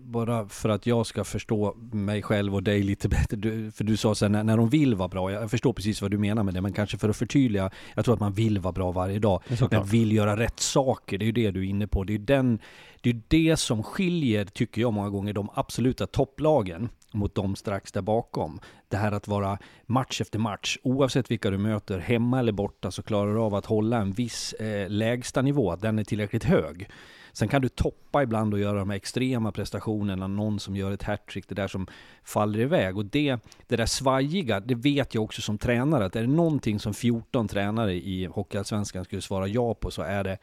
bara 0.02 0.48
för 0.48 0.70
att 0.70 0.86
jag 0.86 1.06
ska 1.06 1.24
förstå 1.24 1.74
mig 1.92 2.22
själv 2.22 2.56
och 2.56 2.64
dig 2.64 2.84
lite 2.84 3.10
bättre, 3.10 3.38
du, 3.38 3.72
för 3.72 3.84
du 3.84 3.98
sa 3.98 4.16
sen 4.16 4.32
när, 4.32 4.44
när 4.44 4.58
de 4.58 4.70
vill 4.70 4.96
vara 4.96 5.08
bra, 5.08 5.32
jag 5.32 5.52
förstår 5.52 5.74
precis 5.74 6.02
vad 6.02 6.12
du 6.12 6.18
menar 6.18 6.44
med 6.44 6.54
det, 6.54 6.62
men 6.62 6.74
kanske 6.74 6.98
för 6.98 7.10
att 7.10 7.16
förtydliga, 7.16 7.72
jag 7.96 8.06
tror 8.06 8.14
att 8.14 8.20
man 8.20 8.34
vill 8.34 8.60
vara 8.60 8.72
bra 8.72 8.92
varje 8.92 9.20
dag, 9.20 9.44
men 9.72 9.86
vill 9.86 10.12
göra 10.12 10.38
rätt 10.38 10.60
saker, 10.60 11.18
det 11.18 11.24
är 11.24 11.28
ju 11.28 11.32
det 11.32 11.52
du 11.52 11.60
är 11.60 11.70
inne 11.70 11.88
på, 11.88 12.04
det 12.04 12.14
är 12.14 12.20
den, 12.20 12.60
det 13.02 13.10
är 13.10 13.22
det 13.28 13.58
som 13.58 13.84
skiljer, 13.84 14.46
tycker 14.46 14.82
jag 14.82 14.94
många 14.94 15.10
gånger, 15.10 15.34
de 15.34 15.50
absoluta 15.54 16.08
topplagen 16.08 16.90
mot 17.14 17.36
de 17.36 17.56
strax 17.56 17.92
där 17.92 18.02
bakom. 18.02 18.60
Det 18.88 18.98
här 18.98 19.12
att 19.12 19.28
vara 19.28 19.58
match 19.86 20.22
efter 20.22 20.40
match, 20.40 20.78
oavsett 20.84 21.32
vilka 21.32 21.50
du 21.50 21.58
möter, 21.58 22.00
hemma 22.00 22.40
eller 22.40 22.52
borta, 22.52 22.92
så 22.92 23.04
klarar 23.04 23.34
du 23.34 23.40
av 23.40 23.56
att 23.56 23.66
hålla 23.66 23.98
en 23.98 24.12
viss 24.12 24.54
eh, 24.54 24.90
lägsta 24.90 25.42
nivå, 25.42 25.76
den 25.76 26.00
är 26.00 26.04
tillräckligt 26.04 26.44
hög. 26.44 26.90
Sen 27.34 27.48
kan 27.48 27.62
du 27.62 27.70
toppa 27.70 28.24
ibland 28.24 28.54
och 28.54 28.60
göra 28.60 28.80
de 28.80 28.90
här 28.90 28.98
extrema 28.98 29.52
prestationerna, 29.52 30.28
någon 30.28 30.60
som 30.60 30.76
gör 30.76 30.92
ett 30.92 31.04
hattrick, 31.04 31.48
det 31.48 31.56
där 31.56 31.68
som 31.68 31.88
faller 32.24 32.60
iväg. 32.60 32.98
Och 32.98 33.06
det, 33.06 33.38
det 33.68 33.76
där 33.76 33.86
svajiga, 33.86 34.60
det 34.60 34.76
vet 34.76 35.14
jag 35.14 35.24
också 35.24 35.42
som 35.42 35.58
tränare, 35.58 36.06
att 36.06 36.16
är 36.16 36.22
det 36.22 36.28
någonting 36.28 36.80
som 36.80 36.94
14 36.94 37.48
tränare 37.48 37.94
i 37.94 38.26
Hockeyallsvenskan 38.26 39.06
skulle 39.06 39.22
svara 39.22 39.48
ja 39.48 39.74
på 39.74 39.92
så 39.92 40.02
är 40.02 40.24
det, 40.24 40.38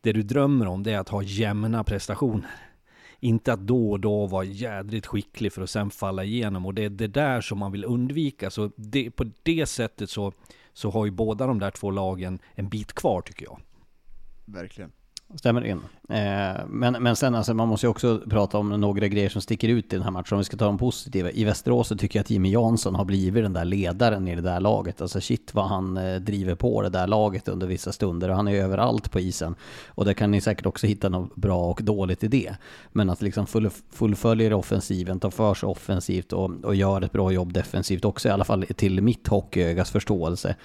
det 0.00 0.12
du 0.12 0.22
drömmer 0.22 0.66
om, 0.66 0.82
det 0.82 0.92
är 0.92 0.98
att 0.98 1.08
ha 1.08 1.22
jämna 1.22 1.84
prestationer. 1.84 2.50
Inte 3.22 3.52
att 3.52 3.60
då 3.60 3.90
och 3.90 4.00
då 4.00 4.26
vara 4.26 4.44
jädrigt 4.44 5.06
skicklig 5.06 5.52
för 5.52 5.62
att 5.62 5.70
sen 5.70 5.90
falla 5.90 6.24
igenom. 6.24 6.66
Och 6.66 6.74
det 6.74 6.84
är 6.84 6.90
det 6.90 7.06
där 7.06 7.40
som 7.40 7.58
man 7.58 7.72
vill 7.72 7.84
undvika. 7.84 8.50
Så 8.50 8.70
det, 8.76 9.10
på 9.10 9.30
det 9.42 9.66
sättet 9.66 10.10
så, 10.10 10.32
så 10.72 10.90
har 10.90 11.04
ju 11.04 11.10
båda 11.10 11.46
de 11.46 11.58
där 11.58 11.70
två 11.70 11.90
lagen 11.90 12.38
en 12.54 12.68
bit 12.68 12.92
kvar 12.92 13.20
tycker 13.20 13.44
jag. 13.44 13.60
Verkligen. 14.44 14.92
Stämmer 15.34 15.64
in. 15.64 15.80
Eh, 16.08 16.66
men, 16.68 16.96
men 17.00 17.16
sen 17.16 17.34
alltså, 17.34 17.54
man 17.54 17.68
måste 17.68 17.86
ju 17.86 17.90
också 17.90 18.20
prata 18.30 18.58
om 18.58 18.68
några 18.68 19.08
grejer 19.08 19.28
som 19.28 19.42
sticker 19.42 19.68
ut 19.68 19.92
i 19.92 19.96
den 19.96 20.02
här 20.02 20.10
matchen. 20.10 20.34
Om 20.34 20.38
vi 20.38 20.44
ska 20.44 20.56
ta 20.56 20.64
de 20.64 20.78
positiva. 20.78 21.30
I 21.30 21.44
Västerås 21.44 21.88
så 21.88 21.96
tycker 21.96 22.18
jag 22.18 22.24
att 22.24 22.30
Jimmy 22.30 22.50
Jansson 22.50 22.94
har 22.94 23.04
blivit 23.04 23.44
den 23.44 23.52
där 23.52 23.64
ledaren 23.64 24.28
i 24.28 24.34
det 24.34 24.42
där 24.42 24.60
laget. 24.60 25.00
Alltså 25.00 25.20
shit 25.20 25.54
vad 25.54 25.64
han 25.64 25.96
eh, 25.96 26.16
driver 26.16 26.54
på 26.54 26.82
det 26.82 26.88
där 26.88 27.06
laget 27.06 27.48
under 27.48 27.66
vissa 27.66 27.92
stunder. 27.92 28.28
Och 28.28 28.36
han 28.36 28.48
är 28.48 28.54
överallt 28.54 29.10
på 29.10 29.20
isen. 29.20 29.54
Och 29.88 30.04
där 30.04 30.12
kan 30.12 30.30
ni 30.30 30.40
säkert 30.40 30.66
också 30.66 30.86
hitta 30.86 31.08
något 31.08 31.36
bra 31.36 31.70
och 31.70 31.80
dåligt 31.82 32.24
i 32.24 32.28
det. 32.28 32.56
Men 32.92 33.10
att 33.10 33.22
liksom 33.22 33.46
full, 33.46 33.70
fullföljer 33.90 34.52
offensiven, 34.52 35.20
tar 35.20 35.30
för 35.30 35.54
sig 35.54 35.66
offensivt 35.66 36.32
och, 36.32 36.50
och 36.64 36.74
gör 36.74 37.02
ett 37.02 37.12
bra 37.12 37.32
jobb 37.32 37.52
defensivt 37.52 38.04
också. 38.04 38.28
I 38.28 38.32
alla 38.32 38.44
fall 38.44 38.66
till 38.76 39.02
mitt 39.02 39.28
hockeyögas 39.28 39.90
förståelse. 39.90 40.56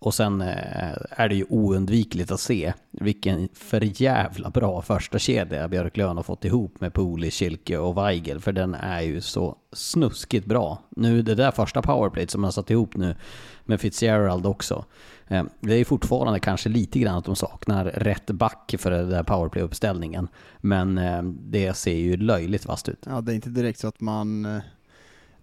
Och 0.00 0.14
sen 0.14 0.40
eh, 0.40 0.96
är 1.10 1.28
det 1.28 1.34
ju 1.34 1.44
oundvikligt 1.48 2.30
att 2.30 2.40
se 2.40 2.72
vilken 2.90 3.48
för 3.54 4.02
jävla 4.02 4.50
bra 4.50 4.82
första 4.82 5.18
kedja 5.18 5.68
Björklöven 5.68 6.16
har 6.16 6.22
fått 6.22 6.44
ihop 6.44 6.80
med 6.80 6.94
Poli, 6.94 7.30
Schilke 7.30 7.78
och 7.78 7.96
Weigel. 7.96 8.40
För 8.40 8.52
den 8.52 8.74
är 8.74 9.00
ju 9.00 9.20
så 9.20 9.56
snuskigt 9.72 10.46
bra. 10.46 10.78
Nu 10.96 11.22
det 11.22 11.34
där 11.34 11.50
första 11.50 11.82
powerplayet 11.82 12.30
som 12.30 12.40
man 12.40 12.52
satt 12.52 12.70
ihop 12.70 12.96
nu 12.96 13.16
med 13.64 13.80
Fitzgerald 13.80 14.46
också. 14.46 14.84
Eh, 15.28 15.44
det 15.60 15.74
är 15.74 15.84
fortfarande 15.84 16.40
kanske 16.40 16.68
lite 16.68 16.98
grann 16.98 17.18
att 17.18 17.24
de 17.24 17.36
saknar 17.36 17.84
rätt 17.84 18.30
back 18.30 18.74
för 18.78 18.90
den 18.90 19.10
där 19.10 19.22
powerplay-uppställningen. 19.22 20.28
Men 20.58 20.98
eh, 20.98 21.22
det 21.22 21.76
ser 21.76 21.96
ju 21.96 22.16
löjligt 22.16 22.66
vasst 22.66 22.88
ut. 22.88 23.06
Ja, 23.06 23.20
det 23.20 23.32
är 23.32 23.34
inte 23.34 23.50
direkt 23.50 23.78
så 23.78 23.88
att 23.88 24.00
man 24.00 24.60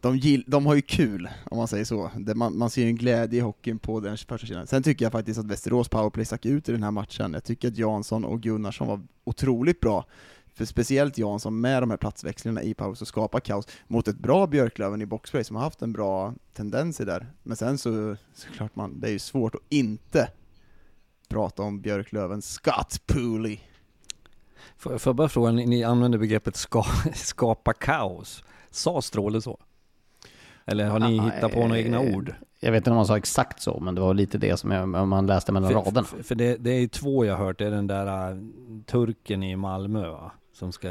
de, 0.01 0.17
gill, 0.17 0.43
de 0.47 0.65
har 0.65 0.75
ju 0.75 0.81
kul, 0.81 1.29
om 1.45 1.57
man 1.57 1.67
säger 1.67 1.85
så. 1.85 2.11
Det, 2.17 2.35
man, 2.35 2.57
man 2.57 2.69
ser 2.69 2.81
ju 2.81 2.87
en 2.87 2.95
glädje 2.95 3.39
i 3.39 3.41
hockeyn 3.41 3.79
på 3.79 3.99
den 3.99 4.17
första 4.17 4.47
sidan. 4.47 4.67
Sen 4.67 4.83
tycker 4.83 5.05
jag 5.05 5.11
faktiskt 5.11 5.39
att 5.39 5.45
Västerås 5.45 5.89
powerplay 5.89 6.25
stack 6.25 6.45
ut 6.45 6.69
i 6.69 6.71
den 6.71 6.83
här 6.83 6.91
matchen. 6.91 7.33
Jag 7.33 7.43
tycker 7.43 7.67
att 7.67 7.77
Jansson 7.77 8.25
och 8.25 8.41
Gunnarsson 8.41 8.87
var 8.87 9.01
otroligt 9.23 9.79
bra. 9.79 10.05
För 10.53 10.65
speciellt 10.65 11.17
Jansson 11.17 11.61
med 11.61 11.83
de 11.83 11.89
här 11.89 11.97
platsväxlingarna 11.97 12.63
i 12.63 12.73
paus 12.73 13.01
och 13.01 13.07
skapar 13.07 13.39
kaos 13.39 13.67
mot 13.87 14.07
ett 14.07 14.17
bra 14.17 14.47
Björklöven 14.47 15.01
i 15.01 15.05
boxplay 15.05 15.43
som 15.43 15.55
har 15.55 15.63
haft 15.63 15.81
en 15.81 15.93
bra 15.93 16.33
tendens 16.53 17.01
i 17.01 17.05
där. 17.05 17.27
Men 17.43 17.57
sen 17.57 17.77
så, 17.77 18.15
såklart 18.33 18.75
man, 18.75 18.99
det 18.99 19.07
är 19.07 19.11
ju 19.11 19.19
svårt 19.19 19.55
att 19.55 19.61
inte 19.69 20.29
prata 21.29 21.63
om 21.63 21.81
Björklöven 21.81 22.41
Scott 22.41 23.01
Pooley. 23.05 23.59
Får 24.77 24.99
jag 25.05 25.15
bara 25.15 25.29
fråga, 25.29 25.51
ni 25.51 25.83
använder 25.83 26.19
begreppet 26.19 26.55
ska, 26.55 26.83
skapa 27.13 27.73
kaos. 27.73 28.43
Sa 28.69 29.01
Stråle 29.01 29.41
så? 29.41 29.59
Eller 30.67 30.85
har 30.85 30.99
ni 30.99 31.19
hittat 31.19 31.51
på 31.51 31.59
några 31.59 31.79
egna 31.79 31.99
ord? 31.99 32.33
Jag 32.59 32.71
vet 32.71 32.77
inte 32.77 32.89
om 32.89 32.95
man 32.95 33.05
sa 33.05 33.17
exakt 33.17 33.61
så, 33.61 33.79
men 33.79 33.95
det 33.95 34.01
var 34.01 34.13
lite 34.13 34.37
det 34.37 34.57
som 34.57 34.71
jag, 34.71 35.07
man 35.07 35.27
läste 35.27 35.51
mellan 35.51 35.71
för, 35.71 35.79
raderna. 35.79 36.03
För, 36.03 36.23
för 36.23 36.35
det, 36.35 36.55
det, 36.55 36.71
är 36.71 36.79
ju 36.79 36.87
två 36.87 37.25
jag 37.25 37.37
har 37.37 37.45
hört, 37.45 37.59
det 37.59 37.65
är 37.65 37.71
den 37.71 37.87
där 37.87 38.31
uh, 38.31 38.37
turken 38.85 39.43
i 39.43 39.55
Malmö 39.55 40.09
va? 40.09 40.31
Som 40.53 40.71
ska, 40.71 40.87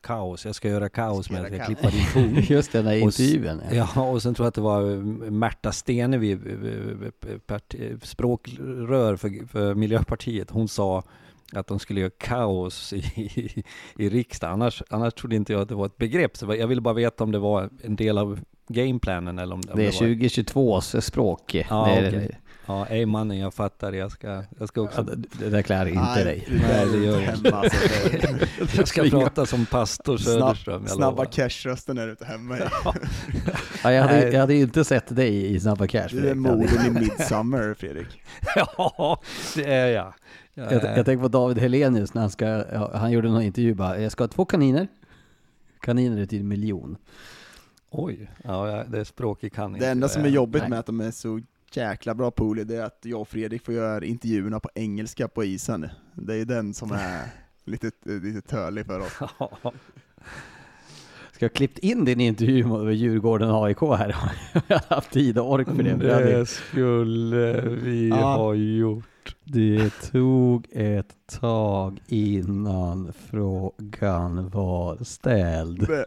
kaos, 0.00 0.46
jag 0.46 0.54
ska 0.54 0.68
göra 0.68 0.88
kaos 0.88 1.30
med 1.30 1.44
att 1.44 1.52
jag 1.52 1.66
klippa 1.66 1.90
din 1.90 2.04
fot. 2.04 2.50
Just 2.50 2.72
den 2.72 2.84
där 2.84 2.96
intervjun. 2.96 3.62
Ja. 3.70 3.88
ja, 3.94 4.02
och 4.02 4.22
sen 4.22 4.34
tror 4.34 4.44
jag 4.44 4.48
att 4.48 4.54
det 4.54 4.60
var 4.60 4.82
Märta 5.30 5.72
Stenevi, 5.72 6.38
språkrör 8.02 9.16
för, 9.16 9.46
för 9.46 9.74
Miljöpartiet. 9.74 10.50
Hon 10.50 10.68
sa 10.68 11.02
att 11.52 11.66
de 11.66 11.78
skulle 11.78 12.00
göra 12.00 12.10
kaos 12.18 12.92
i, 12.92 12.96
i, 12.96 13.64
i 13.96 14.08
riksdagen. 14.08 14.54
Annars, 14.54 14.82
annars 14.90 15.14
trodde 15.14 15.36
inte 15.36 15.52
jag 15.52 15.62
att 15.62 15.68
det 15.68 15.74
var 15.74 15.86
ett 15.86 15.98
begrepp. 15.98 16.36
Så 16.36 16.54
jag 16.54 16.66
ville 16.66 16.80
bara 16.80 16.94
veta 16.94 17.24
om 17.24 17.32
det 17.32 17.38
var 17.38 17.70
en 17.82 17.96
del 17.96 18.18
av 18.18 18.40
gameplanen 18.68 19.38
eller 19.38 19.54
om, 19.54 19.62
om 19.70 19.76
det 19.78 19.86
är 19.86 19.90
2022s 19.90 21.00
språk. 21.00 21.54
Ja, 21.70 21.86
det 21.86 22.06
är 22.06 22.08
okay. 22.08 22.28
Ja, 22.70 22.86
ej 22.86 23.06
mannen, 23.06 23.38
jag 23.38 23.54
fattar. 23.54 23.92
Jag 23.92 24.10
ska, 24.10 24.44
jag 24.58 24.68
ska 24.68 24.80
också... 24.80 25.06
Ja, 25.08 25.14
det 25.38 25.50
där 25.50 25.62
klär 25.62 25.86
inte 25.86 26.00
Nej, 26.00 26.24
dig. 26.24 26.48
Nej, 26.50 26.86
det 26.86 26.98
gör 26.98 27.20
jag 27.20 27.34
inte. 27.34 27.54
Alltså, 27.54 27.78
jag 28.76 28.88
ska 28.88 29.02
prata 29.02 29.46
som 29.46 29.66
pastor 29.66 30.16
Söderström. 30.16 30.86
Snabb, 30.86 30.96
snabba 30.96 31.24
cash-rösten 31.24 31.98
är 31.98 32.08
ute 32.08 32.24
hemma 32.24 32.58
i. 32.58 32.60
ja, 33.84 33.92
jag, 33.92 34.02
hade, 34.02 34.30
jag 34.30 34.40
hade 34.40 34.54
inte 34.54 34.84
sett 34.84 35.16
dig 35.16 35.54
i 35.54 35.60
Snabba 35.60 35.86
Cash. 35.86 36.08
Du 36.10 36.28
är 36.28 36.34
moden 36.34 36.86
i 36.86 36.90
Midsummer, 36.90 37.74
Fredrik. 37.74 38.22
ja, 38.56 39.20
det 39.54 39.64
är 39.64 39.88
jag. 39.88 40.14
Jag, 40.54 40.72
jag, 40.72 40.98
jag 40.98 41.06
tänker 41.06 41.22
på 41.22 41.28
David 41.28 41.58
Helenius 41.58 42.14
när 42.14 42.20
han 42.20 42.30
ska, 42.30 42.64
han 42.94 43.10
gjorde 43.10 43.28
någon 43.28 43.42
intervju 43.42 43.74
bara, 43.74 44.00
jag 44.00 44.12
ska 44.12 44.22
ha 44.22 44.28
två 44.28 44.44
kaniner. 44.44 44.88
Kaniner 45.80 46.26
till 46.26 46.40
en 46.40 46.48
miljon. 46.48 46.96
Oj, 47.90 48.30
ja 48.44 48.84
det 48.88 49.00
är 49.00 49.04
språket 49.04 49.52
kan 49.52 49.74
inte. 49.74 49.86
Det 49.86 49.90
enda 49.90 50.08
som 50.08 50.24
är 50.24 50.28
jobbigt 50.28 50.62
Nej. 50.62 50.70
med 50.70 50.78
att 50.78 50.86
de 50.86 51.00
är 51.00 51.10
så 51.10 51.40
jäkla 51.72 52.14
bra 52.14 52.30
på 52.30 52.54
det 52.54 52.76
är 52.76 52.82
att 52.82 52.98
jag 53.02 53.20
och 53.20 53.28
Fredrik 53.28 53.64
får 53.64 53.74
göra 53.74 54.04
intervjuerna 54.04 54.60
på 54.60 54.68
engelska 54.74 55.28
på 55.28 55.44
isen. 55.44 55.88
Det 56.14 56.34
är 56.34 56.44
den 56.44 56.74
som 56.74 56.92
är 56.92 57.22
lite, 57.64 57.90
lite 58.04 58.48
törlig 58.48 58.86
för 58.86 59.00
oss. 59.00 59.12
Ska 61.32 61.44
jag 61.44 61.52
klippt 61.52 61.78
in 61.78 62.04
din 62.04 62.20
intervju 62.20 62.66
med 62.66 62.94
Djurgården 62.94 63.50
AIK 63.50 63.80
här? 63.80 64.16
jag 64.66 64.78
har 64.78 64.94
haft 64.94 65.10
tid 65.10 65.38
och 65.38 65.52
ork 65.52 65.68
för 65.68 65.82
det. 65.82 65.96
Det 65.96 66.46
skulle 66.46 67.60
vi 67.60 68.08
ja. 68.08 68.36
ha 68.36 68.54
gjort. 68.54 69.09
Det 69.44 69.90
tog 70.12 70.66
ett 70.70 71.16
tag 71.40 72.00
innan 72.06 73.12
frågan 73.12 74.48
var 74.48 75.04
ställd. 75.04 75.88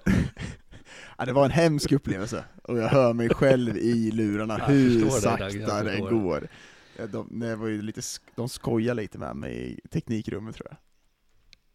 Ja, 1.18 1.26
det 1.26 1.34
var 1.34 1.46
en 1.46 1.52
hemsk 1.52 1.92
upplevelse, 1.92 2.44
och 2.64 2.78
jag 2.78 2.88
hör 2.88 3.14
mig 3.14 3.30
själv 3.30 3.78
i 3.78 4.12
lurarna 4.12 4.56
hur 4.68 5.10
sakta 5.10 5.84
det, 5.84 5.92
det 5.92 6.00
går. 6.00 6.48
De, 7.12 7.40
det 7.40 7.56
var 7.56 7.68
ju 7.68 7.82
lite, 7.82 8.02
de 8.36 8.50
skojar 8.50 8.96
lite 8.96 9.18
med 9.18 9.36
mig 9.36 9.80
i 9.84 9.88
teknikrummet 9.88 10.56
tror 10.56 10.68
jag. 10.70 10.78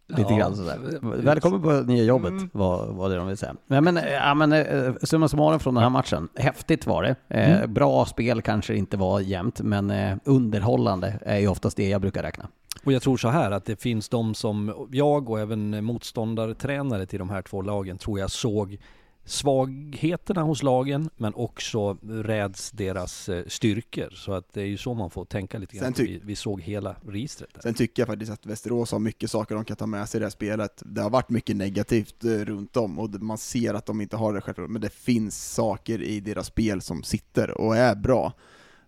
Lite 0.09 0.33
ja. 0.33 0.39
grann 0.39 0.57
sådär. 0.57 0.79
Välkommen 1.03 1.63
på 1.63 1.73
nya 1.73 2.05
jobbet, 2.05 2.31
mm. 2.31 2.51
var, 2.53 2.87
var 2.87 3.09
det 3.09 3.17
de 3.17 3.27
vill 3.27 3.37
säga. 3.37 3.55
Men, 3.67 3.85
men, 3.85 3.97
ja, 4.13 4.35
men 4.35 4.53
eh, 4.53 4.95
summa 5.03 5.29
summarum 5.29 5.61
från 5.61 5.75
den 5.75 5.83
här 5.83 5.91
matchen. 5.91 6.29
Häftigt 6.35 6.87
var 6.87 7.03
det. 7.03 7.15
Eh, 7.29 7.57
mm. 7.59 7.75
Bra 7.75 8.07
spel 8.07 8.43
kanske 8.43 8.77
inte 8.77 8.97
var 8.97 9.21
jämnt, 9.21 9.61
men 9.61 9.91
eh, 9.91 10.17
underhållande 10.25 11.19
är 11.23 11.39
ju 11.39 11.49
oftast 11.49 11.77
det 11.77 11.89
jag 11.89 12.01
brukar 12.01 12.23
räkna. 12.23 12.49
Och 12.85 12.93
jag 12.93 13.03
tror 13.03 13.17
så 13.17 13.29
här 13.29 13.51
att 13.51 13.65
det 13.65 13.83
finns 13.83 14.09
de 14.09 14.35
som 14.35 14.89
jag 14.93 15.31
och 15.31 15.41
även 15.41 15.85
motståndartränare 15.85 17.07
till 17.07 17.19
de 17.19 17.31
här 17.31 17.43
två 17.43 17.63
lagen 17.63 17.99
tror 17.99 18.19
jag 18.19 18.31
såg 18.31 18.79
svagheterna 19.29 20.43
hos 20.43 20.63
lagen 20.63 21.11
men 21.17 21.35
också 21.35 21.99
räds 22.03 22.71
deras 22.71 23.29
eh, 23.29 23.45
styrkor. 23.47 24.11
Så 24.11 24.33
att 24.33 24.53
det 24.53 24.63
är 24.63 24.67
ju 24.67 24.77
så 24.77 24.95
man 24.95 25.11
får 25.11 25.25
tänka 25.25 25.59
lite 25.59 25.77
grann. 25.77 25.95
Vi, 25.97 26.21
vi, 26.25 26.37
såg 26.37 26.61
hela 26.61 26.97
registret. 27.07 27.55
Där. 27.55 27.61
Sen 27.61 27.75
tycker 27.75 28.03
jag 28.03 28.07
faktiskt 28.07 28.33
att 28.33 28.47
Västerås 28.47 28.93
har 28.93 28.99
mycket 28.99 29.31
saker 29.31 29.55
de 29.55 29.65
kan 29.65 29.77
ta 29.77 29.87
med 29.87 30.09
sig 30.09 30.19
i 30.19 30.21
det 30.21 30.25
här 30.25 30.31
spelet. 30.31 30.83
Det 30.87 31.01
har 31.01 31.11
varit 31.11 31.31
mycket 31.31 31.57
negativt 31.57 32.25
eh, 32.25 32.31
runt 32.31 32.77
om 32.77 32.99
och 32.99 33.23
man 33.23 33.39
ser 33.39 33.75
att 33.75 33.87
de 33.87 34.01
inte 34.01 34.17
har 34.17 34.35
det 34.35 34.41
självklart, 34.41 34.71
men 34.71 34.81
det 34.81 34.93
finns 34.93 35.55
saker 35.55 36.03
i 36.03 36.21
deras 36.21 36.47
spel 36.47 36.81
som 36.81 37.03
sitter 37.03 37.51
och 37.51 37.77
är 37.77 37.95
bra. 37.95 38.33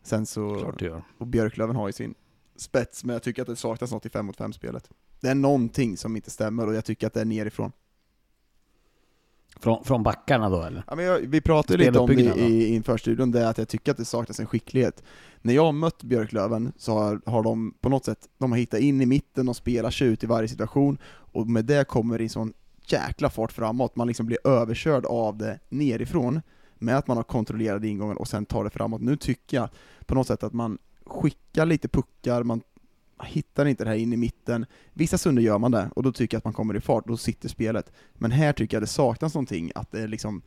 Sen 0.02 0.26
så, 0.26 0.74
och 1.18 1.26
Björklöven 1.26 1.76
har 1.76 1.88
ju 1.88 1.92
sin 1.92 2.14
spets, 2.56 3.04
men 3.04 3.12
jag 3.12 3.22
tycker 3.22 3.42
att 3.42 3.48
det 3.48 3.56
saknas 3.56 3.92
något 3.92 4.06
i 4.06 4.08
5 4.08 4.26
mot 4.26 4.36
5 4.36 4.52
spelet. 4.52 4.90
Det 5.20 5.28
är 5.28 5.34
någonting 5.34 5.96
som 5.96 6.16
inte 6.16 6.30
stämmer 6.30 6.66
och 6.66 6.74
jag 6.74 6.84
tycker 6.84 7.06
att 7.06 7.14
det 7.14 7.20
är 7.20 7.24
nerifrån. 7.24 7.72
Från, 9.56 9.84
från 9.84 10.02
backarna 10.02 10.48
då 10.48 10.62
eller? 10.62 10.84
Ja, 10.86 10.94
men 10.96 11.04
jag, 11.04 11.18
vi 11.18 11.40
pratade 11.40 11.84
lite 11.84 11.98
om 11.98 12.06
det 12.06 12.22
i, 12.22 12.74
inför 12.74 12.96
studion, 12.96 13.30
det 13.30 13.48
att 13.48 13.58
jag 13.58 13.68
tycker 13.68 13.90
att 13.90 13.98
det 13.98 14.04
saknas 14.04 14.40
en 14.40 14.46
skicklighet. 14.46 15.02
När 15.42 15.54
jag 15.54 15.64
har 15.64 15.72
mött 15.72 16.02
Björklöven 16.02 16.72
så 16.76 16.92
har, 16.92 17.20
har 17.26 17.42
de 17.42 17.74
på 17.80 17.88
något 17.88 18.04
sätt, 18.04 18.28
de 18.38 18.52
har 18.52 18.58
hittat 18.58 18.80
in 18.80 19.00
i 19.00 19.06
mitten 19.06 19.48
och 19.48 19.56
spelar 19.56 19.90
sig 19.90 20.08
ut 20.08 20.24
i 20.24 20.26
varje 20.26 20.48
situation, 20.48 20.98
och 21.04 21.46
med 21.46 21.64
det 21.64 21.88
kommer 21.88 22.18
det 22.18 22.24
en 22.24 22.28
sån 22.28 22.52
jäkla 22.86 23.30
fart 23.30 23.52
framåt, 23.52 23.96
man 23.96 24.06
liksom 24.06 24.26
blir 24.26 24.46
överkörd 24.46 25.06
av 25.06 25.36
det 25.38 25.58
nerifrån, 25.68 26.40
med 26.78 26.98
att 26.98 27.06
man 27.06 27.16
har 27.16 27.24
kontrollerade 27.24 27.88
ingången 27.88 28.16
och 28.16 28.28
sen 28.28 28.46
tar 28.46 28.64
det 28.64 28.70
framåt. 28.70 29.00
Nu 29.00 29.16
tycker 29.16 29.56
jag 29.56 29.68
på 30.06 30.14
något 30.14 30.26
sätt 30.26 30.42
att 30.42 30.52
man 30.52 30.78
skickar 31.04 31.66
lite 31.66 31.88
puckar, 31.88 32.42
man 32.42 32.60
hittar 33.24 33.66
inte 33.66 33.84
det 33.84 33.90
här 33.90 33.96
in 33.96 34.12
i 34.12 34.16
mitten. 34.16 34.66
Vissa 34.92 35.18
stunder 35.18 35.42
gör 35.42 35.58
man 35.58 35.70
det, 35.70 35.90
och 35.96 36.02
då 36.02 36.12
tycker 36.12 36.34
jag 36.34 36.38
att 36.38 36.44
man 36.44 36.52
kommer 36.52 36.76
i 36.76 36.80
fart, 36.80 37.06
då 37.06 37.16
sitter 37.16 37.48
spelet. 37.48 37.92
Men 38.14 38.30
här 38.30 38.52
tycker 38.52 38.76
jag 38.76 38.82
det 38.82 38.86
saknas 38.86 39.34
någonting, 39.34 39.72
att 39.74 39.92
det 39.92 40.00
är 40.00 40.08
liksom 40.08 40.42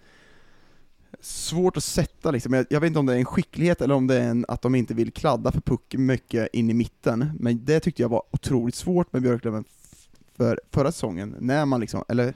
svårt 1.20 1.78
att 1.78 1.84
sätta 1.84 2.32
liksom. 2.32 2.54
Jag, 2.54 2.66
jag, 2.70 2.80
vet 2.80 2.88
inte 2.88 3.00
om 3.00 3.06
det 3.06 3.14
är 3.14 3.18
en 3.18 3.26
skicklighet 3.26 3.82
eller 3.82 3.96
om 3.96 4.08
det 4.08 4.20
är 4.20 4.30
en, 4.30 4.46
att 4.48 4.62
de 4.62 4.76
inte 4.76 4.94
vill 4.94 5.12
kladda 5.12 5.52
för 5.52 5.62
puck 5.62 5.96
mycket 5.98 6.50
in 6.54 6.70
i 6.70 6.74
mitten, 6.74 7.32
men 7.40 7.66
det 7.66 7.80
tyckte 7.80 8.02
jag 8.02 8.10
var 8.10 8.24
otroligt 8.32 8.76
svårt 8.76 9.14
med 9.14 9.22
Björklöven 9.22 9.66
för 10.38 10.62
förra 10.72 10.92
säsongen, 10.92 11.36
när 11.40 11.66
man 11.66 11.82
liksom, 11.82 12.04
eller 12.08 12.34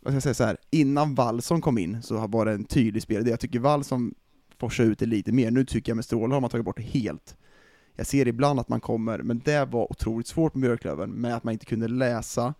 vad 0.00 0.12
ska 0.12 0.14
jag 0.14 0.22
säga 0.22 0.34
så 0.34 0.44
här, 0.44 0.56
innan 0.70 1.14
Wallson 1.14 1.60
kom 1.60 1.78
in 1.78 2.02
så 2.02 2.26
var 2.26 2.46
det 2.46 2.52
en 2.52 2.64
tydlig 2.64 3.02
spelidé. 3.02 3.30
Jag 3.30 3.40
tycker 3.40 3.58
Wallson 3.58 4.14
forsar 4.58 4.84
ut 4.84 4.98
det 4.98 5.06
lite 5.06 5.32
mer, 5.32 5.50
nu 5.50 5.64
tycker 5.64 5.90
jag 5.90 5.96
med 5.96 6.04
Stråle 6.04 6.34
har 6.34 6.40
man 6.40 6.50
tagit 6.50 6.64
bort 6.64 6.76
det 6.76 6.82
helt. 6.82 7.36
Jag 7.96 8.06
ser 8.06 8.28
ibland 8.28 8.60
att 8.60 8.68
man 8.68 8.80
kommer, 8.80 9.18
men 9.18 9.42
det 9.44 9.64
var 9.64 9.92
otroligt 9.92 10.26
svårt 10.26 10.54
med 10.54 10.60
Björklöven, 10.60 11.10
med 11.10 11.36
att 11.36 11.44
man 11.44 11.52
inte 11.52 11.66
kunde 11.66 11.88
läsa 11.88 12.54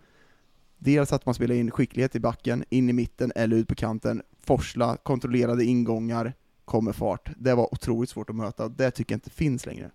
Dels 0.78 1.12
att 1.12 1.26
man 1.26 1.34
spelar 1.34 1.54
in 1.54 1.70
skicklighet 1.70 2.16
i 2.16 2.20
backen, 2.20 2.64
in 2.68 2.90
i 2.90 2.92
mitten 2.92 3.32
eller 3.36 3.56
ut 3.56 3.68
på 3.68 3.74
kanten, 3.74 4.22
forsla, 4.40 4.96
kontrollerade 4.96 5.64
ingångar, 5.64 6.32
kommer 6.64 6.92
fart. 6.92 7.30
Det 7.38 7.54
var 7.54 7.74
otroligt 7.74 8.10
svårt 8.10 8.30
att 8.30 8.36
möta, 8.36 8.68
det 8.68 8.90
tycker 8.90 9.12
jag 9.12 9.16
inte 9.16 9.30
finns 9.30 9.66
längre. 9.66 9.90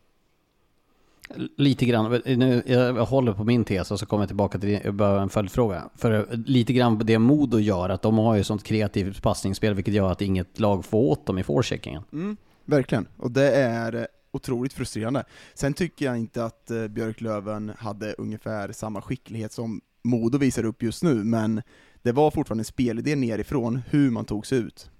Lite 1.57 1.85
grann, 1.85 2.21
nu, 2.25 2.63
jag 2.67 3.05
håller 3.05 3.33
på 3.33 3.43
min 3.43 3.63
tes 3.63 3.91
och 3.91 3.99
så 3.99 4.05
kommer 4.05 4.23
jag 4.23 4.29
tillbaka 4.29 4.59
till 4.59 5.01
en 5.01 5.29
följdfråga. 5.29 5.89
För 5.95 6.27
lite 6.45 6.73
grann 6.73 7.01
det 7.05 7.19
Modo 7.19 7.59
gör, 7.59 7.89
att 7.89 8.01
de 8.01 8.17
har 8.17 8.35
ju 8.35 8.43
sånt 8.43 8.63
kreativt 8.63 9.21
passningsspel 9.21 9.73
vilket 9.73 9.93
gör 9.93 10.11
att 10.11 10.21
inget 10.21 10.59
lag 10.59 10.85
får 10.85 10.99
åt 10.99 11.25
dem 11.25 11.37
i 11.37 11.43
forecheckingen. 11.43 12.03
Mm, 12.13 12.37
verkligen, 12.65 13.07
och 13.17 13.31
det 13.31 13.51
är 13.51 14.07
otroligt 14.31 14.73
frustrerande. 14.73 15.23
Sen 15.53 15.73
tycker 15.73 16.05
jag 16.05 16.17
inte 16.17 16.45
att 16.45 16.71
eh, 16.71 16.87
Björklöven 16.87 17.71
hade 17.77 18.13
ungefär 18.13 18.71
samma 18.71 19.01
skicklighet 19.01 19.51
som 19.51 19.81
Modo 20.03 20.37
visar 20.37 20.65
upp 20.65 20.83
just 20.83 21.03
nu, 21.03 21.13
men 21.13 21.61
det 22.01 22.11
var 22.11 22.31
fortfarande 22.31 22.61
en 22.61 22.65
spelidé 22.65 23.15
nerifrån, 23.15 23.81
hur 23.89 24.11
man 24.11 24.25
tog 24.25 24.45
sig 24.45 24.57
ut. 24.57 24.91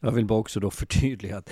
Jag 0.00 0.12
vill 0.12 0.26
bara 0.26 0.38
också 0.38 0.60
då 0.60 0.70
förtydliga 0.70 1.38
att 1.38 1.50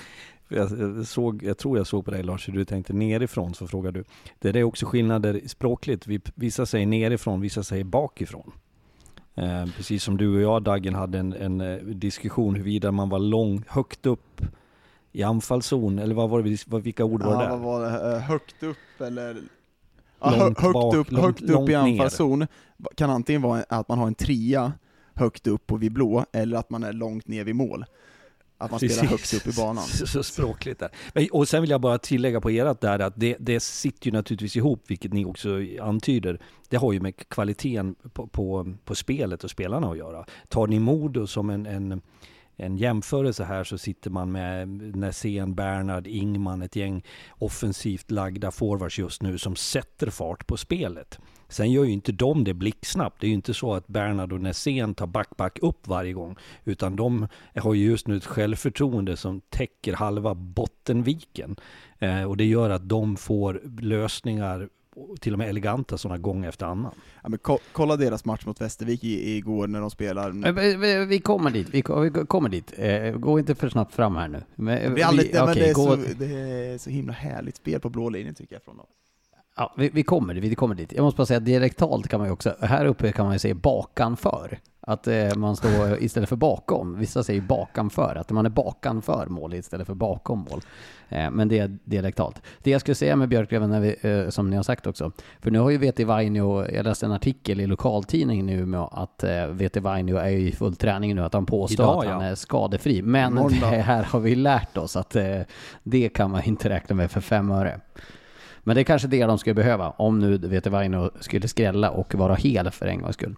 jag, 0.48 1.06
såg, 1.06 1.42
jag 1.42 1.58
tror 1.58 1.78
jag 1.78 1.86
såg 1.86 2.04
på 2.04 2.10
dig 2.10 2.22
Lars, 2.22 2.46
du 2.46 2.64
tänkte 2.64 2.92
nerifrån, 2.92 3.54
så 3.54 3.66
frågar 3.66 3.92
du. 3.92 4.04
Det 4.38 4.48
är 4.48 4.64
också 4.64 4.86
skillnader 4.86 5.40
språkligt. 5.46 6.06
Vissa 6.34 6.66
säger 6.66 6.86
nerifrån, 6.86 7.40
vissa 7.40 7.62
säger 7.62 7.84
bakifrån. 7.84 8.52
Eh, 9.34 9.66
precis 9.76 10.02
som 10.02 10.16
du 10.16 10.34
och 10.34 10.40
jag 10.40 10.62
Dagen 10.62 10.94
hade 10.94 11.18
en, 11.18 11.32
en 11.32 11.60
eh, 11.60 11.76
diskussion 11.76 12.54
huruvida 12.54 12.92
man 12.92 13.08
var 13.08 13.18
lång, 13.18 13.64
högt 13.68 14.06
upp 14.06 14.42
i 15.18 15.22
anfallszon, 15.22 15.98
eller 15.98 16.14
vad 16.14 16.30
var 16.30 16.42
det, 16.42 16.80
vilka 16.80 17.04
ord 17.04 17.22
var 17.22 17.38
det 17.38 17.44
ja, 17.44 17.56
vad 17.56 17.60
var 17.60 17.90
det? 17.90 18.16
Eh, 18.16 18.22
högt 18.22 18.62
upp 18.62 19.00
eller? 19.00 19.36
Ja, 20.20 20.28
högt 20.30 20.60
bak, 20.60 20.94
upp, 20.94 21.12
långt, 21.12 21.24
högt 21.24 21.42
upp 21.42 21.68
i 21.68 21.74
anfallszon 21.74 22.46
kan 22.94 23.10
antingen 23.10 23.42
vara 23.42 23.64
att 23.68 23.88
man 23.88 23.98
har 23.98 24.06
en 24.06 24.14
trea 24.14 24.72
högt 25.14 25.46
upp 25.46 25.72
och 25.72 25.82
vid 25.82 25.92
blå, 25.92 26.24
eller 26.32 26.56
att 26.56 26.70
man 26.70 26.82
är 26.82 26.92
långt 26.92 27.28
ner 27.28 27.44
vid 27.44 27.56
mål. 27.56 27.84
Att 28.58 28.70
man 28.70 28.80
spelar 28.80 29.04
högt 29.04 29.34
upp 29.34 29.46
i 29.46 29.52
banan. 29.56 29.84
Så, 29.84 30.06
så 30.06 30.22
språkligt 30.22 30.80
där. 30.80 30.90
Och 31.32 31.48
sen 31.48 31.60
vill 31.60 31.70
jag 31.70 31.80
bara 31.80 31.98
tillägga 31.98 32.40
på 32.40 32.50
ert 32.50 32.80
där 32.80 32.98
att 32.98 33.14
det, 33.16 33.36
det 33.40 33.60
sitter 33.60 34.06
ju 34.06 34.12
naturligtvis 34.12 34.56
ihop, 34.56 34.82
vilket 34.86 35.12
ni 35.12 35.24
också 35.24 35.60
antyder. 35.80 36.40
Det 36.68 36.76
har 36.76 36.92
ju 36.92 37.00
med 37.00 37.28
kvaliteten 37.28 37.94
på, 38.12 38.26
på, 38.26 38.74
på 38.84 38.94
spelet 38.94 39.44
och 39.44 39.50
spelarna 39.50 39.90
att 39.90 39.98
göra. 39.98 40.24
Tar 40.48 40.66
ni 40.66 40.78
Modo 40.78 41.26
som 41.26 41.50
en, 41.50 41.66
en 41.66 42.00
en 42.60 42.76
jämförelse 42.76 43.44
här 43.44 43.64
så 43.64 43.78
sitter 43.78 44.10
man 44.10 44.32
med 44.32 44.68
Nässén, 44.96 45.54
Bernhard, 45.54 46.06
Ingman, 46.06 46.62
ett 46.62 46.76
gäng 46.76 47.04
offensivt 47.30 48.10
lagda 48.10 48.50
forwards 48.50 48.98
just 48.98 49.22
nu 49.22 49.38
som 49.38 49.56
sätter 49.56 50.10
fart 50.10 50.46
på 50.46 50.56
spelet. 50.56 51.18
Sen 51.48 51.72
gör 51.72 51.84
ju 51.84 51.92
inte 51.92 52.12
de 52.12 52.44
det 52.44 52.54
blixtsnabbt. 52.54 53.20
Det 53.20 53.26
är 53.26 53.28
ju 53.28 53.34
inte 53.34 53.54
så 53.54 53.74
att 53.74 53.86
Bernhard 53.86 54.32
och 54.32 54.40
Nässén 54.40 54.94
tar 54.94 55.06
back-back 55.06 55.58
upp 55.62 55.88
varje 55.88 56.12
gång. 56.12 56.36
Utan 56.64 56.96
de 56.96 57.28
har 57.54 57.74
ju 57.74 57.84
just 57.84 58.06
nu 58.06 58.16
ett 58.16 58.26
självförtroende 58.26 59.16
som 59.16 59.40
täcker 59.40 59.92
halva 59.92 60.34
Bottenviken. 60.34 61.56
Eh, 61.98 62.22
och 62.22 62.36
det 62.36 62.44
gör 62.44 62.70
att 62.70 62.88
de 62.88 63.16
får 63.16 63.62
lösningar 63.80 64.68
till 65.20 65.32
och 65.32 65.38
med 65.38 65.48
eleganta 65.48 65.98
sådana 65.98 66.18
gång 66.18 66.44
efter 66.44 66.66
annan. 66.66 66.94
Ja, 67.22 67.28
men 67.28 67.38
ko 67.38 67.58
kolla 67.72 67.96
deras 67.96 68.24
match 68.24 68.46
mot 68.46 68.60
Västervik 68.60 69.04
i, 69.04 69.36
igår 69.36 69.66
när 69.66 69.80
de 69.80 69.90
spelar. 69.90 70.52
Vi, 70.52 71.04
vi 71.04 71.20
kommer 71.20 71.50
dit, 71.50 71.68
vi, 71.70 71.82
kommer 72.26 72.48
dit. 72.48 72.72
Eh, 72.76 73.12
gå 73.12 73.38
inte 73.38 73.54
för 73.54 73.68
snabbt 73.68 73.94
fram 73.94 74.16
här 74.16 74.28
nu. 74.28 74.42
Men, 74.54 74.94
det, 74.94 75.02
är 75.02 75.06
aldrig, 75.06 75.32
vi, 75.32 75.40
okay, 75.40 75.54
det, 75.54 75.68
är 75.68 75.74
gå... 75.74 75.86
så, 75.86 75.96
det 75.96 76.26
är 76.26 76.78
så 76.78 76.90
himla 76.90 77.12
härligt 77.12 77.56
spel 77.56 77.80
på 77.80 77.90
blå 77.90 78.08
linjen 78.08 78.34
tycker 78.34 78.54
jag 78.54 78.62
från 78.62 78.76
dem. 78.76 78.86
Ja, 79.58 79.74
vi, 79.76 79.90
vi, 79.92 80.02
kommer 80.02 80.34
dit, 80.34 80.44
vi 80.44 80.54
kommer 80.54 80.74
dit. 80.74 80.92
Jag 80.92 81.02
måste 81.02 81.16
bara 81.16 81.26
säga 81.26 81.40
dialektalt 81.40 82.08
kan 82.08 82.20
man 82.20 82.28
ju 82.28 82.32
också, 82.32 82.54
här 82.60 82.84
uppe 82.84 83.12
kan 83.12 83.24
man 83.24 83.34
ju 83.34 83.38
säga 83.38 83.54
bakanför. 83.54 84.58
Att 84.80 85.06
eh, 85.06 85.34
man 85.36 85.56
står 85.56 86.02
istället 86.02 86.28
för 86.28 86.36
bakom. 86.36 86.98
Vissa 86.98 87.22
säger 87.22 87.40
bakanför, 87.40 88.16
att 88.16 88.30
man 88.30 88.46
är 88.46 88.50
bakanför 88.50 89.26
mål 89.26 89.54
istället 89.54 89.86
för 89.86 89.94
bakom 89.94 90.38
mål. 90.50 90.60
Eh, 91.08 91.30
men 91.30 91.48
det 91.48 91.58
är 91.58 91.78
dialektalt. 91.84 92.42
Det 92.62 92.70
jag 92.70 92.80
skulle 92.80 92.94
säga 92.94 93.16
med 93.16 93.28
Björklöven, 93.28 93.70
när 93.70 93.80
vi, 93.80 93.96
eh, 94.00 94.28
som 94.28 94.50
ni 94.50 94.56
har 94.56 94.62
sagt 94.62 94.86
också, 94.86 95.12
för 95.40 95.50
nu 95.50 95.58
har 95.58 95.70
ju 95.70 95.78
VT 95.78 96.04
Vainio, 96.04 96.72
jag 96.72 96.84
läste 96.84 97.06
en 97.06 97.12
artikel 97.12 97.60
i 97.60 97.66
lokaltidningen 97.66 98.48
i 98.48 98.52
Umeå, 98.52 98.84
att 98.84 99.24
eh, 99.24 99.46
VT 99.46 99.76
Vainio 99.76 100.16
är 100.16 100.30
i 100.30 100.52
full 100.52 100.76
träning 100.76 101.14
nu, 101.14 101.24
att 101.24 101.34
han 101.34 101.46
påstår 101.46 101.84
Idag, 101.84 101.98
att 101.98 102.12
han 102.12 102.24
ja. 102.24 102.30
är 102.30 102.34
skadefri. 102.34 103.02
Men 103.02 103.34
det 103.60 103.66
här 103.66 104.02
har 104.02 104.20
vi 104.20 104.34
lärt 104.34 104.76
oss 104.76 104.96
att 104.96 105.16
eh, 105.16 105.40
det 105.82 106.08
kan 106.08 106.30
man 106.30 106.42
inte 106.44 106.68
räkna 106.68 106.96
med 106.96 107.10
för 107.10 107.20
fem 107.20 107.50
öre. 107.50 107.80
Men 108.68 108.74
det 108.74 108.80
är 108.80 108.84
kanske 108.84 109.08
det 109.08 109.26
de 109.26 109.38
skulle 109.38 109.54
behöva, 109.54 109.90
om 109.90 110.18
nu 110.18 110.38
VT 110.38 110.66
skulle 111.20 111.48
skrälla 111.48 111.90
och 111.90 112.14
vara 112.14 112.34
hel 112.34 112.70
för 112.70 112.86
en 112.86 113.02
gångs 113.02 113.14
skull. 113.14 113.36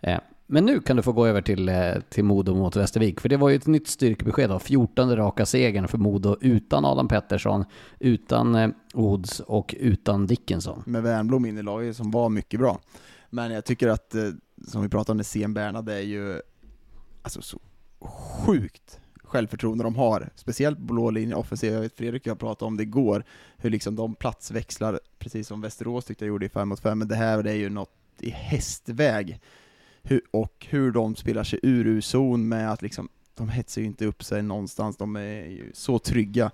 Eh, 0.00 0.18
men 0.46 0.64
nu 0.64 0.80
kan 0.80 0.96
du 0.96 1.02
få 1.02 1.12
gå 1.12 1.26
över 1.26 1.42
till, 1.42 1.68
eh, 1.68 1.92
till 2.08 2.24
Modo 2.24 2.54
mot 2.54 2.76
Västervik, 2.76 3.20
för 3.20 3.28
det 3.28 3.36
var 3.36 3.48
ju 3.48 3.56
ett 3.56 3.66
nytt 3.66 3.88
styrkebesked 3.88 4.50
då. 4.50 4.58
14 4.58 5.16
raka 5.16 5.46
segern 5.46 5.88
för 5.88 5.98
Modo 5.98 6.36
utan 6.40 6.84
Adam 6.84 7.08
Pettersson, 7.08 7.64
utan 7.98 8.54
eh, 8.54 8.70
Ods 8.94 9.40
och 9.40 9.74
utan 9.78 10.26
Dickinson. 10.26 10.82
Med 10.86 11.02
Wernbloom 11.02 11.46
in 11.46 11.58
i 11.58 11.62
laget 11.62 11.96
som 11.96 12.10
var 12.10 12.28
mycket 12.28 12.60
bra. 12.60 12.80
Men 13.30 13.52
jag 13.52 13.64
tycker 13.64 13.88
att, 13.88 14.14
eh, 14.14 14.22
som 14.66 14.82
vi 14.82 14.88
pratade 14.88 15.12
om, 15.12 15.18
det 15.18 15.24
Sen 15.24 15.54
Bernhard 15.54 15.88
är 15.88 16.00
ju 16.00 16.40
alltså 17.22 17.42
så 17.42 17.60
sjukt 18.46 19.00
självförtroende 19.32 19.84
de 19.84 19.96
har, 19.96 20.30
speciellt 20.34 20.78
blå 20.78 21.10
linjen 21.10 21.34
offensiv. 21.38 21.72
Jag 21.72 21.80
vet 21.80 21.96
Fredrik 21.96 22.22
och 22.22 22.26
jag 22.26 22.38
pratade 22.38 22.66
om 22.66 22.76
det 22.76 22.82
igår, 22.82 23.24
hur 23.56 23.70
liksom 23.70 23.96
de 23.96 24.14
platsväxlar, 24.14 25.00
precis 25.18 25.48
som 25.48 25.60
Västerås 25.60 26.04
tyckte 26.04 26.24
jag 26.24 26.28
gjorde 26.28 26.46
i 26.46 26.48
5 26.48 26.68
mot 26.68 26.80
5, 26.80 26.98
men 26.98 27.08
det 27.08 27.16
här 27.16 27.46
är 27.46 27.54
ju 27.54 27.68
något 27.68 27.90
i 28.18 28.30
hästväg. 28.30 29.40
Hur, 30.02 30.20
och 30.30 30.66
hur 30.70 30.92
de 30.92 31.16
spelar 31.16 31.44
sig 31.44 31.58
ur 31.62 31.86
U-zon 31.86 32.48
med 32.48 32.72
att 32.72 32.82
liksom, 32.82 33.08
de 33.34 33.48
hetsar 33.48 33.80
ju 33.80 33.86
inte 33.86 34.06
upp 34.06 34.24
sig 34.24 34.42
någonstans, 34.42 34.96
de 34.96 35.16
är 35.16 35.44
ju 35.44 35.70
så 35.74 35.98
trygga. 35.98 36.50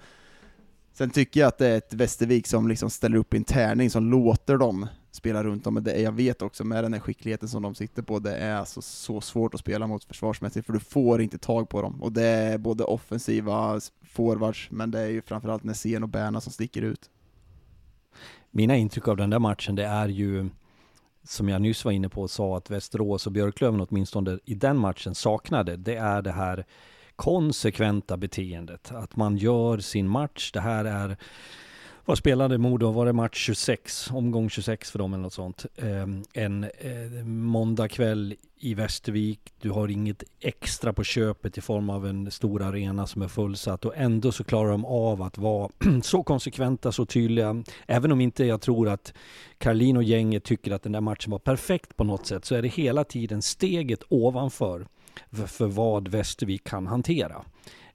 Sen 0.92 1.10
tycker 1.10 1.40
jag 1.40 1.48
att 1.48 1.58
det 1.58 1.66
är 1.66 1.78
ett 1.78 1.94
Västervik 1.94 2.46
som 2.46 2.68
liksom 2.68 2.90
ställer 2.90 3.18
upp 3.18 3.34
i 3.34 3.36
en 3.36 3.44
tärning 3.44 3.90
som 3.90 4.10
låter 4.10 4.56
dem 4.56 4.86
spela 5.10 5.44
runt 5.44 5.66
om, 5.66 5.74
men 5.74 5.84
det, 5.84 6.00
jag 6.00 6.12
vet 6.12 6.42
också 6.42 6.64
med 6.64 6.84
den 6.84 6.92
här 6.92 7.00
skickligheten 7.00 7.48
som 7.48 7.62
de 7.62 7.74
sitter 7.74 8.02
på, 8.02 8.18
det 8.18 8.36
är 8.36 8.56
alltså 8.56 8.82
så 8.82 9.20
svårt 9.20 9.54
att 9.54 9.60
spela 9.60 9.86
mot 9.86 10.04
försvarsmässigt, 10.04 10.66
för 10.66 10.72
du 10.72 10.80
får 10.80 11.22
inte 11.22 11.38
tag 11.38 11.68
på 11.68 11.82
dem. 11.82 12.02
Och 12.02 12.12
det 12.12 12.26
är 12.26 12.58
både 12.58 12.84
offensiva 12.84 13.80
forwards, 14.02 14.68
men 14.70 14.90
det 14.90 15.00
är 15.00 15.08
ju 15.08 15.22
framförallt 15.22 15.64
Nässén 15.64 16.02
och 16.02 16.08
Berna 16.08 16.40
som 16.40 16.52
sticker 16.52 16.82
ut. 16.82 17.10
Mina 18.50 18.76
intryck 18.76 19.08
av 19.08 19.16
den 19.16 19.30
där 19.30 19.38
matchen, 19.38 19.74
det 19.74 19.86
är 19.86 20.08
ju 20.08 20.48
som 21.24 21.48
jag 21.48 21.62
nyss 21.62 21.84
var 21.84 21.92
inne 21.92 22.08
på, 22.08 22.22
och 22.22 22.30
sa 22.30 22.56
att 22.56 22.70
Västerås 22.70 23.26
och 23.26 23.32
Björklöven 23.32 23.80
åtminstone 23.80 24.38
i 24.44 24.54
den 24.54 24.76
matchen 24.78 25.14
saknade, 25.14 25.76
det 25.76 25.96
är 25.96 26.22
det 26.22 26.32
här 26.32 26.66
konsekventa 27.16 28.16
beteendet. 28.16 28.92
Att 28.92 29.16
man 29.16 29.36
gör 29.36 29.78
sin 29.78 30.08
match. 30.08 30.52
Det 30.52 30.60
här 30.60 30.84
är 30.84 31.16
vad 32.08 32.18
spelade 32.18 32.58
Modo? 32.58 32.90
Var 32.90 33.06
det 33.06 33.12
match 33.12 33.46
26? 33.46 34.10
Omgång 34.10 34.50
26 34.50 34.90
för 34.90 34.98
dem 34.98 35.14
eller 35.14 35.22
något 35.22 35.32
sånt. 35.32 35.66
Ehm, 35.76 36.22
en 36.32 36.64
eh, 36.64 37.24
måndagkväll 37.24 38.34
i 38.56 38.74
Västervik. 38.74 39.40
Du 39.60 39.70
har 39.70 39.88
inget 39.88 40.24
extra 40.40 40.92
på 40.92 41.04
köpet 41.04 41.58
i 41.58 41.60
form 41.60 41.90
av 41.90 42.06
en 42.06 42.30
stor 42.30 42.62
arena 42.62 43.06
som 43.06 43.22
är 43.22 43.28
fullsatt 43.28 43.84
och 43.84 43.96
ändå 43.96 44.32
så 44.32 44.44
klarar 44.44 44.70
de 44.70 44.84
av 44.84 45.22
att 45.22 45.38
vara 45.38 45.70
så 46.02 46.22
konsekventa, 46.22 46.92
så 46.92 47.06
tydliga. 47.06 47.62
Även 47.86 48.12
om 48.12 48.20
inte 48.20 48.44
jag 48.44 48.60
tror 48.60 48.88
att 48.88 49.12
Karlin 49.58 49.96
och 49.96 50.02
gänget 50.02 50.44
tycker 50.44 50.72
att 50.72 50.82
den 50.82 50.92
där 50.92 51.00
matchen 51.00 51.30
var 51.30 51.38
perfekt 51.38 51.96
på 51.96 52.04
något 52.04 52.26
sätt 52.26 52.44
så 52.44 52.54
är 52.54 52.62
det 52.62 52.68
hela 52.68 53.04
tiden 53.04 53.42
steget 53.42 54.00
ovanför 54.08 54.86
för, 55.30 55.46
för 55.46 55.66
vad 55.66 56.08
Västervik 56.08 56.64
kan 56.64 56.86
hantera. 56.86 57.44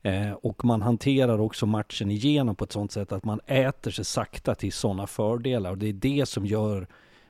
Eh, 0.04 0.32
och 0.32 0.66
man 0.66 0.82
hanterar 0.82 1.40
också 1.40 1.66
matchen 1.66 2.12
igenom 2.12 2.56
på 2.56 2.64
ett 2.64 2.72
sånt 2.72 2.92
sätt 2.92 3.12
att 3.12 3.26
man 3.26 3.40
äter 3.46 3.92
sig 3.92 4.06
sakta 4.06 4.56
till 4.56 4.74
sådana 4.74 5.08
fördelar. 5.08 5.72
Och 5.72 5.78
det 5.78 5.90
är 5.90 5.94
det 5.94 6.26
som 6.26 6.46
gör 6.46 6.88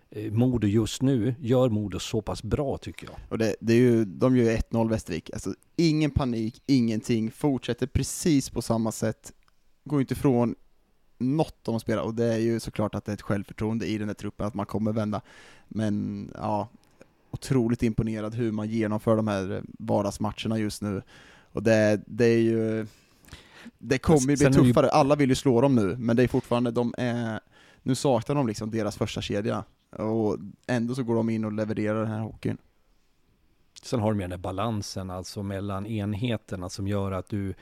eh, 0.10 0.32
Modo 0.32 0.68
just 0.68 1.02
nu, 1.02 1.36
gör 1.40 1.70
Modo 1.70 2.00
så 2.00 2.22
pass 2.22 2.44
bra 2.44 2.78
tycker 2.78 3.08
jag. 3.08 3.16
Och 3.30 3.38
det, 3.38 3.56
det 3.60 3.74
är 3.74 3.78
ju, 3.78 4.06
de 4.06 4.38
gör 4.38 4.52
ju 4.52 4.58
1-0 4.58 4.90
Västervik, 4.90 5.30
alltså 5.34 5.54
ingen 5.76 6.12
panik, 6.12 6.62
ingenting, 6.66 7.32
fortsätter 7.32 7.88
precis 7.88 8.50
på 8.50 8.62
samma 8.62 8.92
sätt, 8.92 9.34
går 9.84 10.02
inte 10.02 10.14
ifrån 10.14 10.56
något 11.18 11.56
de 11.62 11.80
spelar, 11.80 12.04
och 12.04 12.14
det 12.14 12.34
är 12.34 12.38
ju 12.38 12.60
såklart 12.60 12.96
att 12.96 13.06
det 13.06 13.12
är 13.12 13.14
ett 13.14 13.22
självförtroende 13.22 13.86
i 13.86 13.98
den 13.98 14.10
här 14.10 14.16
truppen, 14.16 14.48
att 14.48 14.54
man 14.54 14.66
kommer 14.66 14.92
vända. 14.92 15.22
Men 15.68 16.32
ja, 16.36 16.70
otroligt 17.32 17.84
imponerad 17.84 18.36
hur 18.36 18.52
man 18.52 18.70
genomför 18.70 19.16
de 19.16 19.28
här 19.28 19.52
eh, 19.52 19.62
vardagsmatcherna 19.80 20.60
just 20.60 20.82
nu. 20.82 21.02
Och 21.54 21.64
det, 21.64 22.02
det 22.06 22.26
är 22.26 22.40
ju... 22.40 22.88
Det 23.78 23.98
kommer 23.98 24.20
ju 24.20 24.50
bli 24.50 24.54
tuffare, 24.54 24.90
alla 24.90 25.16
vill 25.16 25.30
ju 25.30 25.36
slå 25.36 25.62
dem 25.62 25.76
nu, 25.76 25.96
men 25.98 26.16
det 26.16 26.24
är 26.24 26.28
fortfarande, 26.28 26.72
de 26.72 26.94
är... 26.98 27.40
Nu 27.84 27.96
saknar 27.96 28.36
de 28.36 28.48
liksom 28.48 28.72
deras 28.72 28.98
första 28.98 29.22
kedja 29.22 29.64
och 29.92 30.38
ändå 30.68 30.96
så 30.96 31.04
går 31.04 31.16
de 31.16 31.30
in 31.30 31.46
och 31.46 31.54
levererar 31.54 32.00
den 32.00 32.12
här 32.12 32.20
hockeyn. 32.20 32.58
Sen 33.84 34.00
har 34.00 34.12
de 34.12 34.18
ju 34.18 34.22
den 34.22 34.30
där 34.30 34.38
balansen 34.38 35.10
alltså 35.10 35.44
mellan 35.44 35.86
enheterna 35.86 36.70
som 36.70 36.88
gör 36.88 37.12
att 37.12 37.30
du 37.30 37.54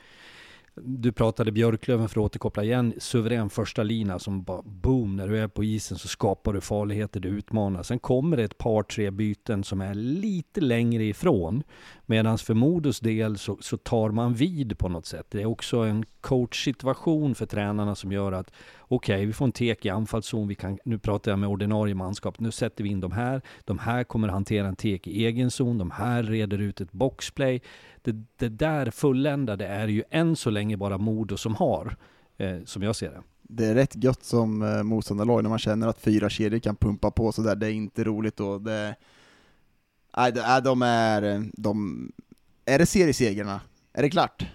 du 0.75 1.11
pratade 1.11 1.51
Björklöven 1.51 2.09
för 2.09 2.21
att 2.21 2.25
återkoppla 2.25 2.63
igen. 2.63 2.93
Suverän 2.97 3.49
första 3.49 3.83
lina 3.83 4.19
som 4.19 4.43
bara 4.43 4.61
boom, 4.61 5.15
när 5.15 5.27
du 5.27 5.39
är 5.39 5.47
på 5.47 5.63
isen 5.63 5.97
så 5.97 6.07
skapar 6.07 6.53
du 6.53 6.61
farligheter, 6.61 7.19
du 7.19 7.29
utmanar. 7.29 7.83
Sen 7.83 7.99
kommer 7.99 8.37
det 8.37 8.43
ett 8.43 8.57
par, 8.57 8.83
tre 8.83 9.11
byten 9.11 9.63
som 9.63 9.81
är 9.81 9.93
lite 9.93 10.61
längre 10.61 11.03
ifrån. 11.03 11.63
Medan 12.05 12.37
för 12.37 12.53
Modos 12.53 12.99
del 12.99 13.37
så, 13.37 13.57
så 13.61 13.77
tar 13.77 14.09
man 14.09 14.33
vid 14.33 14.77
på 14.77 14.89
något 14.89 15.05
sätt. 15.05 15.27
Det 15.29 15.41
är 15.41 15.45
också 15.45 15.77
en 15.77 16.05
coachsituation 16.21 17.35
för 17.35 17.45
tränarna 17.45 17.95
som 17.95 18.11
gör 18.11 18.31
att 18.31 18.51
okej, 18.79 19.15
okay, 19.15 19.25
vi 19.25 19.33
får 19.33 19.45
en 19.45 19.51
tek 19.51 19.85
i 19.85 19.89
anfallszon. 19.89 20.47
Vi 20.47 20.55
kan, 20.55 20.77
nu 20.85 20.99
pratar 20.99 21.31
jag 21.31 21.39
med 21.39 21.49
ordinarie 21.49 21.95
manskap. 21.95 22.39
Nu 22.39 22.51
sätter 22.51 22.83
vi 22.83 22.89
in 22.89 22.99
de 22.99 23.11
här. 23.11 23.41
De 23.65 23.79
här 23.79 24.03
kommer 24.03 24.27
hantera 24.27 24.67
en 24.67 24.75
tek 24.75 25.07
i 25.07 25.25
egen 25.25 25.51
zon. 25.51 25.77
De 25.77 25.91
här 25.91 26.23
reder 26.23 26.57
ut 26.57 26.81
ett 26.81 26.91
boxplay. 26.91 27.61
Det, 28.01 28.25
det 28.35 28.49
där 28.49 28.91
fulländade 28.91 29.67
är 29.67 29.87
ju 29.87 30.03
än 30.09 30.35
så 30.35 30.49
länge 30.49 30.77
bara 30.77 30.97
Modo 30.97 31.37
som 31.37 31.55
har, 31.55 31.95
eh, 32.37 32.57
som 32.65 32.83
jag 32.83 32.95
ser 32.95 33.09
det. 33.09 33.21
Det 33.41 33.65
är 33.65 33.75
rätt 33.75 34.03
gött 34.03 34.23
som 34.23 34.61
eh, 34.61 34.83
motståndarlag 34.83 35.43
när 35.43 35.49
man 35.49 35.59
känner 35.59 35.87
att 35.87 35.99
fyra 35.99 36.29
kedjor 36.29 36.59
kan 36.59 36.75
pumpa 36.75 37.11
på 37.11 37.31
sådär. 37.31 37.55
Det 37.55 37.67
är 37.67 37.71
inte 37.71 38.03
roligt 38.03 38.37
då. 38.37 38.59
Det, 38.59 38.95
nej, 40.17 40.31
de 40.63 40.81
är... 40.81 41.49
De, 41.53 42.11
är 42.65 42.79
det 42.79 42.85
seriesegrarna? 42.85 43.61
Är 43.93 44.01
det 44.01 44.09
klart? 44.09 44.45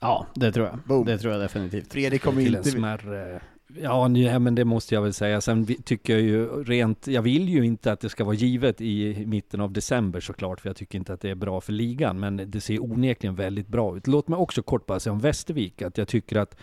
Ja, 0.00 0.26
det 0.34 0.52
tror 0.52 0.66
jag. 0.66 0.78
Boom. 0.86 1.06
Det 1.06 1.18
tror 1.18 1.32
jag 1.32 1.42
definitivt. 1.42 1.92
Fredrik 1.92 2.22
kommer 2.22 2.42
inte... 2.42 2.58
En 2.58 2.64
smärre 2.64 3.40
Ja, 3.74 4.08
men 4.08 4.54
det 4.54 4.64
måste 4.64 4.94
jag 4.94 5.02
väl 5.02 5.12
säga. 5.12 5.40
Sen 5.40 5.66
tycker 5.66 6.12
jag 6.12 6.22
ju 6.22 6.64
rent, 6.64 7.06
jag 7.06 7.22
vill 7.22 7.48
ju 7.48 7.64
inte 7.64 7.92
att 7.92 8.00
det 8.00 8.08
ska 8.08 8.24
vara 8.24 8.34
givet 8.34 8.80
i 8.80 9.26
mitten 9.26 9.60
av 9.60 9.72
december 9.72 10.20
såklart, 10.20 10.60
för 10.60 10.68
jag 10.68 10.76
tycker 10.76 10.98
inte 10.98 11.12
att 11.12 11.20
det 11.20 11.30
är 11.30 11.34
bra 11.34 11.60
för 11.60 11.72
ligan, 11.72 12.20
men 12.20 12.50
det 12.50 12.60
ser 12.60 12.82
onekligen 12.82 13.34
väldigt 13.34 13.68
bra 13.68 13.96
ut. 13.96 14.06
Låt 14.06 14.28
mig 14.28 14.36
också 14.36 14.62
kort 14.62 14.86
bara 14.86 15.00
säga 15.00 15.12
om 15.12 15.20
Västervik, 15.20 15.82
att 15.82 15.98
jag 15.98 16.08
tycker 16.08 16.36
att, 16.36 16.56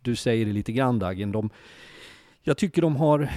du 0.00 0.16
säger 0.16 0.46
det 0.46 0.52
lite 0.52 0.72
grann 0.72 0.98
Dagen, 0.98 1.32
de, 1.32 1.50
jag 2.42 2.56
tycker 2.56 2.82
de 2.82 2.96
har, 2.96 3.30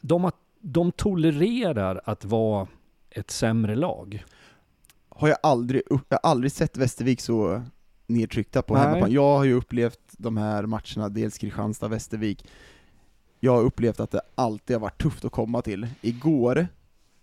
de, 0.00 0.24
har, 0.24 0.32
de 0.60 0.92
tolererar 0.92 2.00
att 2.04 2.24
vara 2.24 2.66
ett 3.10 3.30
sämre 3.30 3.74
lag. 3.74 4.24
Har 5.08 5.28
jag 5.28 5.38
aldrig, 5.42 5.82
jag 5.88 6.18
har 6.22 6.30
aldrig 6.30 6.52
sett 6.52 6.76
Västervik 6.76 7.20
så 7.20 7.62
nedtryckta 8.06 8.62
på 8.62 8.76
hemmaplan. 8.76 9.12
Jag 9.12 9.36
har 9.36 9.44
ju 9.44 9.52
upplevt 9.52 10.00
de 10.12 10.36
här 10.36 10.66
matcherna, 10.66 11.08
dels 11.08 11.38
Kristianstad, 11.38 11.88
Västervik, 11.88 12.44
jag 13.40 13.52
har 13.52 13.62
upplevt 13.62 14.00
att 14.00 14.10
det 14.10 14.20
alltid 14.34 14.76
har 14.76 14.80
varit 14.80 15.02
tufft 15.02 15.24
att 15.24 15.32
komma 15.32 15.62
till. 15.62 15.86
Igår 16.00 16.68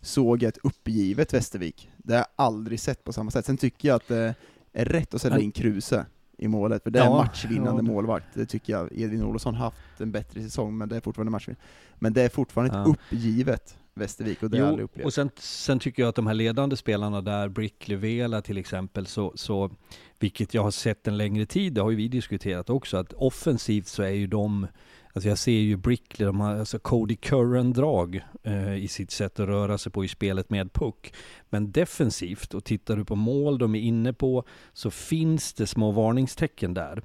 såg 0.02 0.44
jag 0.44 0.50
ett 0.50 0.58
uppgivet 0.64 1.34
Västervik. 1.34 1.90
Det 1.98 2.14
har 2.14 2.20
jag 2.20 2.28
aldrig 2.36 2.80
sett 2.80 3.04
på 3.04 3.14
samma 3.14 3.32
sätt. 3.32 3.46
Sen 3.46 3.58
tycker 3.58 3.88
jag 3.88 3.96
att 3.96 4.08
det 4.08 4.36
är 4.74 4.86
rätt 4.86 5.14
att 5.14 5.22
sätta 5.22 5.40
in 5.40 5.52
Kruse 5.52 6.06
i 6.38 6.48
målet, 6.48 6.84
för 6.84 6.92
det 6.92 7.00
är 7.00 7.04
ja, 7.04 7.18
matchvinnande 7.18 7.84
ja. 7.84 7.94
målvakt. 7.94 8.26
Det 8.34 8.46
tycker 8.46 8.74
jag. 8.74 8.90
Edvin 8.92 9.24
Olofsson 9.24 9.56
har 9.56 9.66
haft 9.66 10.02
en 10.02 10.12
bättre 10.12 10.42
säsong, 10.42 10.78
men 10.78 10.90
det 10.90 10.96
är 10.96 11.02
fortfarande 11.02 11.32
matchvinnande. 11.32 11.62
Men 11.96 12.14
det 12.14 12.22
är 12.22 12.30
fortfarande 12.30 12.76
ja. 12.76 12.82
ett 12.82 12.88
uppgivet 12.88 13.78
Västervik 13.96 14.44
och 14.44 14.50
det 14.50 14.58
har 14.58 14.64
jag 14.64 14.70
aldrig 14.70 14.86
upplevt. 14.86 15.06
Och 15.06 15.14
sen, 15.14 15.30
sen, 15.36 15.80
tycker 15.80 16.04
jag 16.04 16.10
att 16.10 16.16
de 16.16 16.28
här 16.28 16.34
ledande 16.34 16.78
spelarna 16.78 17.22
där, 17.22 17.50
Brickley 17.50 17.98
Vela 17.98 18.42
till 18.42 18.58
exempel, 18.58 19.06
så, 19.06 19.32
så 19.36 19.72
vilket 20.20 20.54
jag 20.54 20.64
har 20.64 20.72
sett 20.72 21.08
en 21.08 21.18
längre 21.18 21.46
tid, 21.46 21.74
det 21.74 21.82
har 21.82 21.92
ju 21.92 21.98
vi 21.98 22.08
diskuterat 22.08 22.70
också, 22.70 22.98
att 22.98 23.14
offensivt 23.14 23.88
så 23.88 24.04
är 24.04 24.10
ju 24.10 24.28
de, 24.28 24.68
alltså 25.14 25.30
jag 25.30 25.38
ser 25.38 25.52
ju 25.52 25.78
Brickley, 25.78 26.26
de 26.26 26.40
har 26.40 26.56
alltså 26.56 26.80
Cody 26.80 27.16
Curran-drag 27.16 28.22
eh, 28.44 28.76
i 28.76 28.88
sitt 28.88 29.12
sätt 29.12 29.40
att 29.40 29.48
röra 29.48 29.78
sig 29.78 29.92
på 29.92 30.06
i 30.06 30.08
spelet 30.08 30.50
med 30.50 30.74
puck. 30.74 31.14
Men 31.50 31.72
defensivt, 31.72 32.54
och 32.54 32.64
tittar 32.64 32.96
du 32.96 33.06
på 33.06 33.16
mål 33.16 33.58
de 33.58 33.76
är 33.76 33.82
inne 33.82 34.14
på, 34.14 34.44
så 34.74 34.92
finns 34.92 35.54
det 35.54 35.68
små 35.68 35.92
varningstecken 35.92 36.74
där. 36.74 37.04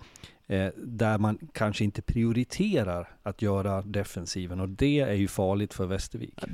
Eh, 0.51 0.69
där 0.77 1.19
man 1.19 1.39
kanske 1.53 1.85
inte 1.85 2.03
prioriterar 2.03 3.17
att 3.23 3.43
göra 3.43 3.83
defensiven 3.83 4.61
och 4.61 4.69
det 4.69 5.01
är 5.01 5.15
ju 5.15 5.29
farligt 5.29 5.75
för 5.75 5.87
Västervik. 5.87 6.45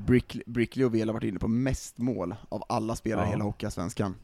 Brickley, 0.47 0.87
och 0.87 0.95
Vela 0.95 1.13
har 1.13 1.15
varit 1.15 1.29
inne 1.29 1.39
på 1.39 1.49
mest 1.49 1.99
mål 1.99 2.35
av 2.49 2.63
alla 2.69 2.97
spelare 2.97 3.27
i 3.27 3.31
hela 3.31 3.45
Hockeyallsvenskan. 3.45 4.15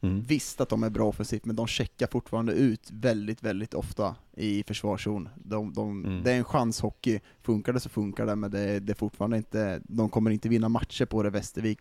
Mm. 0.00 0.22
Visst 0.22 0.60
att 0.60 0.68
de 0.68 0.82
är 0.82 0.90
bra 0.90 1.08
offensivt, 1.08 1.44
men 1.44 1.56
de 1.56 1.66
checkar 1.66 2.06
fortfarande 2.06 2.52
ut 2.52 2.90
väldigt, 2.92 3.42
väldigt 3.42 3.74
ofta 3.74 4.16
i 4.36 4.62
försvarszon. 4.62 5.28
De, 5.34 5.72
de, 5.72 6.04
mm. 6.04 6.22
Det 6.22 6.32
är 6.32 6.36
en 6.36 6.44
chanshockey, 6.44 7.20
funkar 7.42 7.72
det 7.72 7.80
så 7.80 7.88
funkar 7.88 8.26
det, 8.26 8.36
men 8.36 8.50
det, 8.50 8.80
det 8.80 8.92
är 8.92 8.96
fortfarande 8.96 9.36
inte, 9.36 9.80
de 9.84 10.08
kommer 10.08 10.30
inte 10.30 10.48
vinna 10.48 10.68
matcher 10.68 11.04
på 11.04 11.22
det 11.22 11.30
Västervik. 11.30 11.80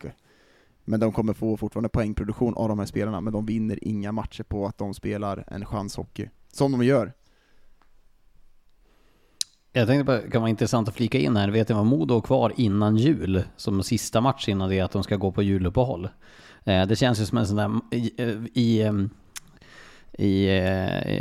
Men 0.85 0.99
de 0.99 1.11
kommer 1.11 1.33
få 1.33 1.57
fortfarande 1.57 1.89
poängproduktion 1.89 2.53
av 2.53 2.69
de 2.69 2.79
här 2.79 2.85
spelarna, 2.85 3.21
men 3.21 3.33
de 3.33 3.45
vinner 3.45 3.79
inga 3.81 4.11
matcher 4.11 4.43
på 4.43 4.67
att 4.67 4.77
de 4.77 4.93
spelar 4.93 5.43
en 5.47 5.65
chanshockey. 5.65 6.29
Som 6.53 6.71
de 6.71 6.83
gör. 6.83 7.13
Jag 9.71 9.87
tänkte 9.87 10.03
bara, 10.03 10.21
det 10.21 10.31
kan 10.31 10.41
vara 10.41 10.49
intressant 10.49 10.87
att 10.87 10.95
flika 10.95 11.17
in 11.17 11.35
här. 11.35 11.49
Vet 11.49 11.69
ni 11.69 11.75
vad 11.75 11.85
Modo 11.85 12.13
har 12.13 12.21
kvar 12.21 12.53
innan 12.57 12.97
jul? 12.97 13.43
Som 13.57 13.83
sista 13.83 14.21
match 14.21 14.49
innan 14.49 14.69
det 14.69 14.79
att 14.79 14.91
de 14.91 15.03
ska 15.03 15.15
gå 15.15 15.31
på 15.31 15.43
juluppehåll. 15.43 16.09
Eh, 16.63 16.87
det 16.87 16.95
känns 16.95 17.21
ju 17.21 17.25
som 17.25 17.37
en 17.37 17.47
sån 17.47 17.55
där, 17.55 17.97
i, 17.97 18.13
eh, 18.17 18.37
i, 18.53 18.81
eh, 18.81 18.93
i, 20.17 20.45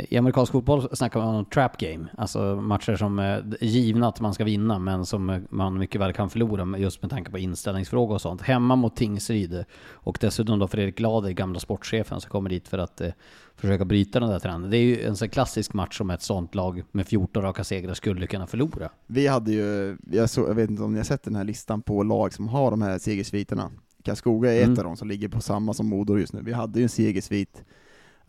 i 0.09 0.17
amerikansk 0.17 0.51
fotboll 0.51 0.95
snackar 0.95 1.19
man 1.19 1.35
om 1.35 1.45
trap 1.45 1.77
game. 1.77 2.07
Alltså 2.17 2.55
matcher 2.55 2.95
som 2.95 3.19
är 3.19 3.55
givna 3.61 4.07
att 4.07 4.21
man 4.21 4.33
ska 4.33 4.43
vinna, 4.43 4.79
men 4.79 5.05
som 5.05 5.45
man 5.49 5.79
mycket 5.79 6.01
väl 6.01 6.13
kan 6.13 6.29
förlora 6.29 6.77
just 6.77 7.01
med 7.01 7.11
tanke 7.11 7.31
på 7.31 7.37
inställningsfrågor 7.37 8.15
och 8.15 8.21
sånt. 8.21 8.41
Hemma 8.41 8.75
mot 8.75 8.95
Tingsryd 8.95 9.65
och 9.91 10.17
dessutom 10.21 10.59
då 10.59 10.67
Fredrik 10.67 10.97
Glader, 10.97 11.31
gamla 11.31 11.59
sportchefen, 11.59 12.21
som 12.21 12.31
kommer 12.31 12.49
dit 12.49 12.67
för 12.67 12.77
att 12.77 13.01
eh, 13.01 13.09
försöka 13.55 13.85
bryta 13.85 14.19
den 14.19 14.29
där 14.29 14.39
trenden. 14.39 14.71
Det 14.71 14.77
är 14.77 14.83
ju 14.83 15.03
en 15.03 15.15
sån 15.15 15.29
klassisk 15.29 15.73
match 15.73 15.97
som 15.97 16.09
ett 16.09 16.21
sånt 16.21 16.55
lag 16.55 16.83
med 16.91 17.07
14 17.07 17.43
raka 17.43 17.63
segrar 17.63 17.93
skulle 17.93 18.27
kunna 18.27 18.47
förlora. 18.47 18.89
Vi 19.07 19.27
hade 19.27 19.51
ju, 19.51 19.97
jag, 20.11 20.29
så, 20.29 20.41
jag 20.41 20.55
vet 20.55 20.69
inte 20.69 20.83
om 20.83 20.91
ni 20.91 20.99
har 20.99 21.05
sett 21.05 21.23
den 21.23 21.35
här 21.35 21.43
listan 21.43 21.81
på 21.81 22.03
lag 22.03 22.33
som 22.33 22.47
har 22.47 22.71
de 22.71 22.81
här 22.81 22.99
segersviterna. 22.99 23.71
Karlskoga 24.03 24.53
är 24.53 24.61
mm. 24.61 24.73
ett 24.73 24.79
av 24.79 24.85
dem 24.85 24.97
som 24.97 25.07
ligger 25.07 25.27
på 25.27 25.41
samma 25.41 25.73
som 25.73 25.89
Modo 25.89 26.17
just 26.17 26.33
nu. 26.33 26.41
Vi 26.43 26.53
hade 26.53 26.79
ju 26.79 26.83
en 26.83 26.89
segersvit, 26.89 27.63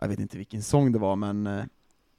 jag 0.00 0.08
vet 0.08 0.20
inte 0.20 0.38
vilken 0.38 0.62
sång 0.62 0.92
det 0.92 0.98
var, 0.98 1.16
men 1.16 1.46
eh, 1.46 1.64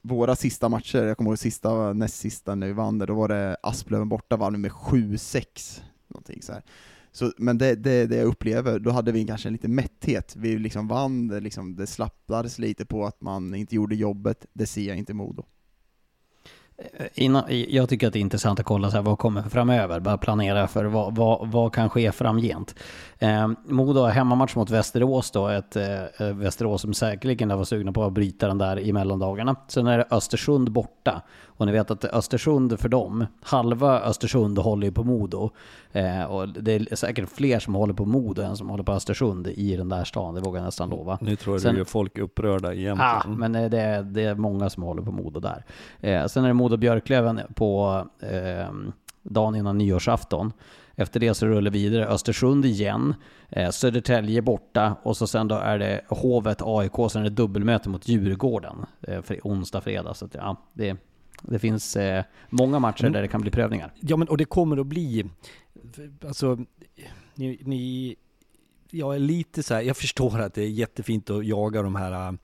våra 0.01 0.35
sista 0.35 0.69
matcher, 0.69 1.03
jag 1.03 1.17
kommer 1.17 1.29
ihåg 1.29 1.39
sista, 1.39 1.93
näst 1.93 2.15
sista 2.15 2.55
när 2.55 2.67
vi 2.67 2.73
vann 2.73 2.97
det, 2.97 3.05
då 3.05 3.13
var 3.13 3.27
det 3.27 3.57
Asplöven 3.63 4.09
borta 4.09 4.37
vann 4.37 4.61
med 4.61 4.71
7-6. 4.71 5.81
Någonting 6.07 6.41
så 6.41 6.53
här. 6.53 6.63
Så, 7.11 7.31
men 7.37 7.57
det, 7.57 7.75
det, 7.75 8.05
det 8.05 8.15
jag 8.15 8.25
upplever, 8.25 8.79
då 8.79 8.91
hade 8.91 9.11
vi 9.11 9.25
kanske 9.27 9.49
en 9.49 9.53
liten 9.53 9.75
mätthet. 9.75 10.35
Vi 10.35 10.59
liksom 10.59 10.87
vann, 10.87 11.27
det, 11.27 11.39
liksom, 11.39 11.75
det 11.75 11.87
slappades 11.87 12.59
lite 12.59 12.85
på 12.85 13.05
att 13.05 13.21
man 13.21 13.55
inte 13.55 13.75
gjorde 13.75 13.95
jobbet. 13.95 14.45
Det 14.53 14.65
ser 14.65 14.87
jag 14.87 14.97
inte 14.97 15.11
i 15.11 15.15
Modo. 15.15 15.45
Eh, 16.77 17.05
innan, 17.13 17.47
eh, 17.47 17.75
jag 17.75 17.89
tycker 17.89 18.07
att 18.07 18.13
det 18.13 18.19
är 18.19 18.21
intressant 18.21 18.59
att 18.59 18.65
kolla 18.65 18.89
så 18.89 18.95
här, 18.95 19.03
vad 19.03 19.19
kommer 19.19 19.43
framöver, 19.43 19.99
bara 19.99 20.17
planera 20.17 20.67
för 20.67 20.85
vad, 20.85 21.15
vad, 21.15 21.51
vad 21.51 21.73
kan 21.73 21.89
ske 21.89 22.11
framgent. 22.11 22.75
Eh, 23.19 23.47
Modo 23.65 24.01
har 24.01 24.09
hemmamatch 24.09 24.55
mot 24.55 24.69
Västerås 24.69 25.31
då, 25.31 25.47
ett 25.47 25.75
eh, 25.75 26.33
Västerås 26.33 26.81
som 26.81 26.93
säkerligen 26.93 27.57
var 27.57 27.63
sugna 27.63 27.91
på 27.91 28.03
att 28.03 28.13
bryta 28.13 28.47
den 28.47 28.57
där 28.57 28.79
i 28.79 28.93
mellandagarna. 28.93 29.55
Sen 29.67 29.87
är 29.87 29.97
det 29.97 30.05
Östersund 30.11 30.71
borta. 30.71 31.21
Och 31.57 31.65
ni 31.65 31.71
vet 31.71 31.91
att 31.91 32.05
Östersund 32.05 32.79
för 32.79 32.89
dem, 32.89 33.25
halva 33.41 33.99
Östersund 33.99 34.59
håller 34.59 34.87
ju 34.87 34.93
på 34.93 35.03
Modo. 35.03 35.49
Eh, 35.91 36.23
och 36.23 36.49
det 36.49 36.71
är 36.71 36.95
säkert 36.95 37.29
fler 37.29 37.59
som 37.59 37.75
håller 37.75 37.93
på 37.93 38.05
Modo 38.05 38.41
än 38.41 38.57
som 38.57 38.69
håller 38.69 38.83
på 38.83 38.91
Östersund 38.91 39.47
i 39.47 39.75
den 39.75 39.89
där 39.89 40.03
stan, 40.03 40.35
det 40.35 40.41
vågar 40.41 40.59
jag 40.59 40.65
nästan 40.65 40.89
lova. 40.89 41.17
Nu 41.21 41.35
tror 41.35 41.55
jag 41.55 41.61
Sen, 41.61 41.73
du 41.73 41.77
gör 41.77 41.85
folk 41.85 42.17
upprörda 42.17 42.73
igen. 42.73 42.97
Ja, 42.99 43.23
ah, 43.25 43.27
men 43.27 43.51
det 43.51 43.79
är, 43.79 44.03
det 44.03 44.23
är 44.23 44.35
många 44.35 44.69
som 44.69 44.83
håller 44.83 45.01
på 45.01 45.11
Modo 45.11 45.39
där. 45.39 45.65
Eh, 45.99 46.25
sen 46.25 46.43
är 46.43 46.47
det 46.47 46.53
Modo 46.53 46.77
Björklöven 46.77 47.41
på 47.55 48.03
eh, 48.19 48.69
dagen 49.23 49.55
innan 49.55 49.77
nyårsafton. 49.77 50.51
Efter 50.95 51.19
det 51.19 51.33
så 51.33 51.45
rullar 51.45 51.71
vi 51.71 51.83
vidare 51.83 52.07
Östersund 52.07 52.65
igen, 52.65 53.15
eh, 53.49 53.69
Södertälje 53.69 54.41
borta 54.41 54.95
och 55.03 55.17
så 55.17 55.27
sen 55.27 55.47
då 55.47 55.55
är 55.55 55.79
det 55.79 56.01
Hovet, 56.07 56.57
AIK, 56.61 57.11
sen 57.11 57.21
är 57.21 57.23
det 57.23 57.35
dubbelmöte 57.35 57.89
mot 57.89 58.07
Djurgården 58.07 58.85
eh, 59.01 59.21
för 59.21 59.39
onsdag, 59.43 59.81
fredag. 59.81 60.13
Så 60.13 60.25
att, 60.25 60.33
ja, 60.33 60.61
det, 60.73 60.97
det 61.41 61.59
finns 61.59 61.95
eh, 61.95 62.23
många 62.49 62.79
matcher 62.79 63.03
mm. 63.03 63.13
där 63.13 63.21
det 63.21 63.27
kan 63.27 63.41
bli 63.41 63.51
prövningar. 63.51 63.93
Ja, 63.99 64.17
men 64.17 64.27
och 64.27 64.37
det 64.37 64.45
kommer 64.45 64.77
att 64.77 64.87
bli, 64.87 65.25
alltså, 66.27 66.57
ni, 67.35 67.59
ni 67.63 68.15
jag 68.89 69.15
är 69.15 69.19
lite 69.19 69.63
så 69.63 69.73
här, 69.73 69.81
jag 69.81 69.97
förstår 69.97 70.39
att 70.39 70.53
det 70.53 70.61
är 70.61 70.69
jättefint 70.69 71.29
att 71.29 71.45
jaga 71.45 71.81
de 71.81 71.95
här 71.95 72.37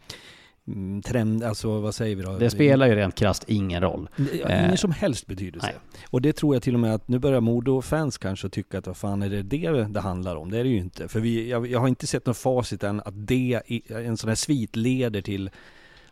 trend, 1.05 1.43
alltså 1.43 1.79
vad 1.79 1.95
säger 1.95 2.15
vi 2.15 2.23
då? 2.23 2.37
Det 2.37 2.49
spelar 2.49 2.87
ju 2.87 2.95
rent 2.95 3.15
krasst 3.15 3.43
ingen 3.47 3.81
roll. 3.81 4.09
Ingen 4.17 4.69
eh, 4.69 4.75
som 4.75 4.91
helst 4.91 5.27
betydelse. 5.27 5.67
Nej. 5.67 6.01
Och 6.09 6.21
det 6.21 6.33
tror 6.33 6.55
jag 6.55 6.63
till 6.63 6.73
och 6.73 6.79
med 6.79 6.93
att 6.93 7.07
nu 7.07 7.19
börjar 7.19 7.41
Modo-fans 7.41 8.17
kanske 8.17 8.49
tycka 8.49 8.77
att 8.77 8.87
vad 8.87 8.97
fan 8.97 9.21
är 9.21 9.29
det 9.29 9.41
det 9.41 9.87
det 9.89 9.99
handlar 9.99 10.35
om? 10.35 10.51
Det 10.51 10.57
är 10.57 10.63
det 10.63 10.69
ju 10.69 10.77
inte. 10.77 11.07
För 11.07 11.19
vi, 11.19 11.49
jag, 11.49 11.67
jag 11.67 11.79
har 11.79 11.87
inte 11.87 12.07
sett 12.07 12.25
något 12.25 12.37
facit 12.37 12.83
än 12.83 12.99
att 12.99 13.27
det, 13.27 13.61
en 13.89 14.17
sån 14.17 14.27
här 14.27 14.35
svit 14.35 14.75
leder 14.75 15.21
till 15.21 15.49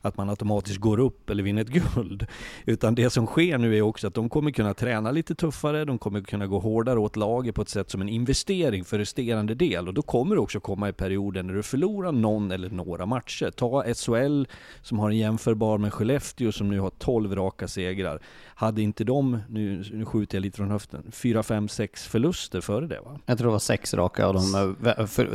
att 0.02 0.18
man 0.18 0.30
automatiskt 0.30 0.78
går 0.78 1.00
upp 1.00 1.30
eller 1.30 1.44
vinner 1.44 1.62
ett 1.62 1.70
guld. 1.96 2.26
Utan 2.66 2.96
det 2.96 3.10
som 3.10 3.26
sker 3.26 3.58
nu 3.58 3.78
är 3.78 3.82
också 3.82 4.08
att 4.08 4.14
de 4.14 4.30
kommer 4.30 4.52
kunna 4.52 4.74
träna 4.74 5.12
lite 5.12 5.36
tuffare, 5.36 5.86
de 5.86 5.98
kommer 5.98 6.22
kunna 6.22 6.48
gå 6.48 6.60
hårdare 6.60 7.00
åt 7.00 7.16
laget 7.16 7.56
på 7.56 7.62
ett 7.62 7.70
sätt 7.70 7.92
som 7.92 8.02
en 8.02 8.10
investering 8.10 8.86
för 8.86 8.98
resterande 8.98 9.56
del. 9.56 9.88
Och 9.88 9.94
då 9.94 10.02
kommer 10.02 10.36
det 10.36 10.42
också 10.42 10.60
komma 10.60 10.90
i 10.90 10.94
perioder 10.94 11.44
när 11.44 11.54
du 11.54 11.64
förlorar 11.64 12.12
någon 12.12 12.52
eller 12.52 12.70
några 12.70 13.06
matcher. 13.06 13.52
Ta 13.52 13.84
SHL 13.94 14.44
som 14.82 15.00
har 15.00 15.10
en 15.10 15.18
jämförbar 15.18 15.78
med 15.78 15.94
Skellefteå 15.94 16.52
som 16.52 16.70
nu 16.70 16.80
har 16.80 16.90
12 16.90 17.36
raka 17.36 17.68
segrar. 17.68 18.20
Hade 18.46 18.82
inte 18.82 19.04
de, 19.04 19.40
nu, 19.50 19.84
nu 19.94 20.06
skjuter 20.06 20.38
jag 20.38 20.42
lite 20.42 20.58
från 20.58 20.72
höften, 20.72 21.12
4, 21.12 21.44
5, 21.44 21.68
6 21.68 22.08
förluster 22.08 22.62
före 22.62 22.88
det 22.88 23.00
va? 23.00 23.20
Jag 23.26 23.38
tror 23.38 23.48
det 23.48 23.52
var 23.52 23.60
sex 23.60 23.94
raka 23.94 24.28
och 24.28 24.34
de, 24.34 24.76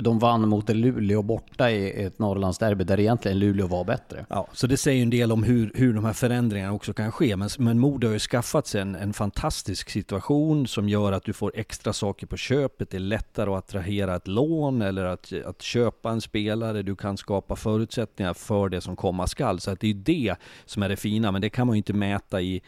de 0.00 0.18
vann 0.18 0.48
mot 0.48 0.68
Luleå 0.68 1.22
borta 1.22 1.70
i 1.70 2.04
ett 2.04 2.18
Norrlandsderby 2.18 2.84
där 2.84 3.00
egentligen 3.00 3.38
Luleå 3.38 3.66
var 3.66 3.84
bättre. 3.84 4.26
Ja, 4.28 4.48
så 4.54 4.66
det 4.66 4.76
säger 4.76 5.02
en 5.02 5.10
del 5.10 5.32
om 5.32 5.42
hur, 5.42 5.72
hur 5.74 5.92
de 5.92 6.04
här 6.04 6.12
förändringarna 6.12 6.72
också 6.72 6.94
kan 6.94 7.12
ske. 7.12 7.36
Men, 7.36 7.48
men 7.58 7.78
Modo 7.78 8.06
har 8.06 8.12
ju 8.12 8.18
skaffat 8.18 8.66
sig 8.66 8.80
en, 8.80 8.94
en 8.94 9.12
fantastisk 9.12 9.90
situation 9.90 10.66
som 10.66 10.88
gör 10.88 11.12
att 11.12 11.24
du 11.24 11.32
får 11.32 11.52
extra 11.54 11.92
saker 11.92 12.26
på 12.26 12.36
köpet. 12.36 12.90
Det 12.90 12.96
är 12.96 12.98
lättare 12.98 13.50
att 13.50 13.58
attrahera 13.58 14.16
ett 14.16 14.28
lån 14.28 14.82
eller 14.82 15.04
att, 15.04 15.32
att 15.32 15.62
köpa 15.62 16.10
en 16.10 16.20
spelare. 16.20 16.82
Du 16.82 16.96
kan 16.96 17.16
skapa 17.16 17.56
förutsättningar 17.56 18.34
för 18.34 18.68
det 18.68 18.80
som 18.80 18.96
komma 18.96 19.26
skall. 19.26 19.60
Så 19.60 19.70
att 19.70 19.80
det 19.80 19.90
är 19.90 19.94
det 19.94 20.34
som 20.64 20.82
är 20.82 20.88
det 20.88 20.96
fina, 20.96 21.32
men 21.32 21.42
det 21.42 21.50
kan 21.50 21.66
man 21.66 21.76
ju 21.76 21.78
inte 21.78 21.92
mäta 21.92 22.40
i, 22.40 22.62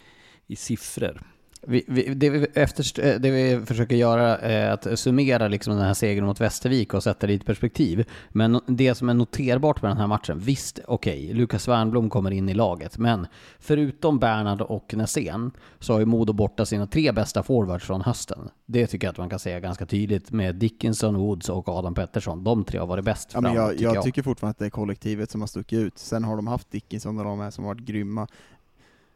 i 0.46 0.56
siffror. 0.56 1.22
Vi, 1.68 1.84
vi, 1.88 2.14
det, 2.14 2.30
vi 2.30 2.46
efter, 2.54 3.04
eh, 3.04 3.20
det 3.20 3.30
vi 3.30 3.66
försöker 3.66 3.96
göra 3.96 4.38
är 4.38 4.70
att 4.70 4.98
summera 4.98 5.48
liksom 5.48 5.76
den 5.76 5.86
här 5.86 5.94
segern 5.94 6.24
mot 6.24 6.40
Västervik 6.40 6.94
och 6.94 7.02
sätta 7.02 7.26
det 7.26 7.32
i 7.32 7.36
ett 7.36 7.46
perspektiv. 7.46 8.04
Men 8.28 8.60
det 8.66 8.94
som 8.94 9.08
är 9.08 9.14
noterbart 9.14 9.82
med 9.82 9.90
den 9.90 9.98
här 9.98 10.06
matchen, 10.06 10.38
visst, 10.38 10.78
okej, 10.86 11.24
okay, 11.24 11.34
Lukas 11.34 11.68
Wernbloom 11.68 12.10
kommer 12.10 12.30
in 12.30 12.48
i 12.48 12.54
laget, 12.54 12.98
men 12.98 13.26
förutom 13.58 14.18
Bernhard 14.18 14.60
och 14.60 14.94
Nässén 14.94 15.50
så 15.78 15.92
har 15.92 16.00
ju 16.00 16.06
Modo 16.06 16.32
borta 16.32 16.66
sina 16.66 16.86
tre 16.86 17.12
bästa 17.12 17.42
forwards 17.42 17.84
från 17.84 18.00
hösten. 18.00 18.48
Det 18.66 18.86
tycker 18.86 19.06
jag 19.06 19.12
att 19.12 19.18
man 19.18 19.30
kan 19.30 19.38
säga 19.38 19.60
ganska 19.60 19.86
tydligt 19.86 20.32
med 20.32 20.54
Dickinson, 20.54 21.16
Woods 21.16 21.48
och 21.48 21.68
Adam 21.68 21.94
Pettersson. 21.94 22.44
De 22.44 22.64
tre 22.64 22.78
har 22.78 22.86
varit 22.86 23.04
bäst 23.04 23.30
ja, 23.34 23.40
framåt, 23.40 23.56
jag, 23.56 23.66
jag, 23.66 23.78
tycker 23.78 23.94
jag, 23.94 24.04
tycker 24.04 24.22
fortfarande 24.22 24.50
att 24.50 24.58
det 24.58 24.66
är 24.66 24.70
kollektivet 24.70 25.30
som 25.30 25.40
har 25.40 25.48
stuckit 25.48 25.78
ut. 25.78 25.98
Sen 25.98 26.24
har 26.24 26.36
de 26.36 26.46
haft 26.46 26.70
Dickinson 26.70 27.18
och 27.18 27.24
de 27.24 27.40
här 27.40 27.50
som 27.50 27.64
varit 27.64 27.80
grymma. 27.80 28.28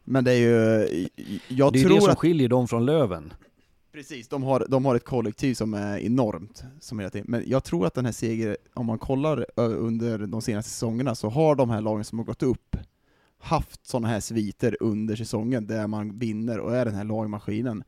Men 0.03 0.23
det 0.23 0.31
är 0.31 0.37
ju, 0.37 1.07
jag 1.47 1.73
det 1.73 1.79
är 1.79 1.83
tror 1.83 1.95
det 1.95 2.01
som 2.01 2.11
att, 2.11 2.17
skiljer 2.17 2.49
dem 2.49 2.67
från 2.67 2.85
Löven. 2.85 3.33
Precis, 3.91 4.27
de 4.27 4.43
har, 4.43 4.65
de 4.69 4.85
har 4.85 4.95
ett 4.95 5.05
kollektiv 5.05 5.53
som 5.53 5.73
är 5.73 5.97
enormt, 5.97 6.63
som 6.79 6.99
hela 6.99 7.09
tiden. 7.09 7.25
men 7.29 7.43
jag 7.47 7.63
tror 7.63 7.85
att 7.85 7.93
den 7.93 8.05
här 8.05 8.11
segern, 8.11 8.55
om 8.73 8.85
man 8.85 8.99
kollar 8.99 9.45
under 9.55 10.17
de 10.17 10.41
senaste 10.41 10.71
säsongerna, 10.71 11.15
så 11.15 11.29
har 11.29 11.55
de 11.55 11.69
här 11.69 11.81
lagen 11.81 12.03
som 12.03 12.19
har 12.19 12.25
gått 12.25 12.43
upp 12.43 12.77
haft 13.41 13.85
sådana 13.85 14.07
här 14.07 14.19
sviter 14.19 14.77
under 14.79 15.15
säsongen, 15.15 15.67
där 15.67 15.87
man 15.87 16.19
vinner 16.19 16.59
och 16.59 16.75
är 16.75 16.85
den 16.85 16.95
här 16.95 17.03
lagmaskinen. 17.03 17.83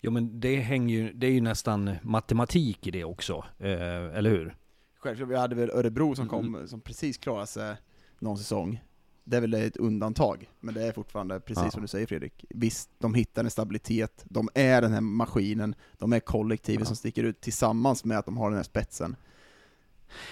Jo 0.00 0.10
men 0.10 0.40
det 0.40 0.56
hänger 0.56 0.96
ju, 0.96 1.12
det 1.12 1.26
är 1.26 1.30
ju 1.30 1.40
nästan 1.40 1.90
matematik 2.02 2.86
i 2.86 2.90
det 2.90 3.04
också, 3.04 3.44
eh, 3.58 4.16
eller 4.16 4.30
hur? 4.30 4.56
Självklart, 4.98 5.28
vi 5.28 5.36
hade 5.36 5.54
väl 5.54 5.70
Örebro 5.70 6.14
som 6.14 6.28
kom, 6.28 6.54
mm. 6.54 6.68
som 6.68 6.80
precis 6.80 7.18
klarade 7.18 7.46
sig 7.46 7.76
någon 8.18 8.38
säsong, 8.38 8.82
det 9.24 9.36
är 9.36 9.40
väl 9.40 9.54
ett 9.54 9.76
undantag, 9.76 10.50
men 10.60 10.74
det 10.74 10.86
är 10.86 10.92
fortfarande 10.92 11.40
precis 11.40 11.64
ja. 11.64 11.70
som 11.70 11.82
du 11.82 11.88
säger 11.88 12.06
Fredrik. 12.06 12.44
Visst, 12.50 12.90
de 12.98 13.14
hittar 13.14 13.44
en 13.44 13.50
stabilitet, 13.50 14.24
de 14.28 14.48
är 14.54 14.82
den 14.82 14.92
här 14.92 15.00
maskinen, 15.00 15.74
de 15.98 16.12
är 16.12 16.20
kollektivet 16.20 16.80
ja. 16.80 16.86
som 16.86 16.96
sticker 16.96 17.24
ut 17.24 17.40
tillsammans 17.40 18.04
med 18.04 18.18
att 18.18 18.24
de 18.24 18.36
har 18.36 18.50
den 18.50 18.56
här 18.56 18.64
spetsen. 18.64 19.16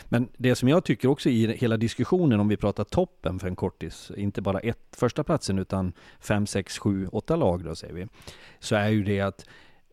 Men 0.04 0.28
det 0.36 0.54
som 0.54 0.68
jag 0.68 0.84
tycker 0.84 1.08
också 1.08 1.28
i 1.28 1.56
hela 1.56 1.76
diskussionen 1.76 2.40
om 2.40 2.48
vi 2.48 2.56
pratar 2.56 2.84
toppen 2.84 3.38
för 3.38 3.48
en 3.48 3.56
kortis, 3.56 4.12
inte 4.16 4.42
bara 4.42 4.58
ett 4.58 4.96
första 4.96 5.24
platsen 5.24 5.58
utan 5.58 5.92
fem, 6.20 6.46
sex, 6.46 6.78
sju, 6.78 7.06
åtta 7.06 7.36
lag 7.36 7.64
då 7.64 7.74
säger 7.74 7.94
vi, 7.94 8.06
så 8.58 8.76
är 8.76 8.88
ju 8.88 9.04
det 9.04 9.20
att 9.20 9.46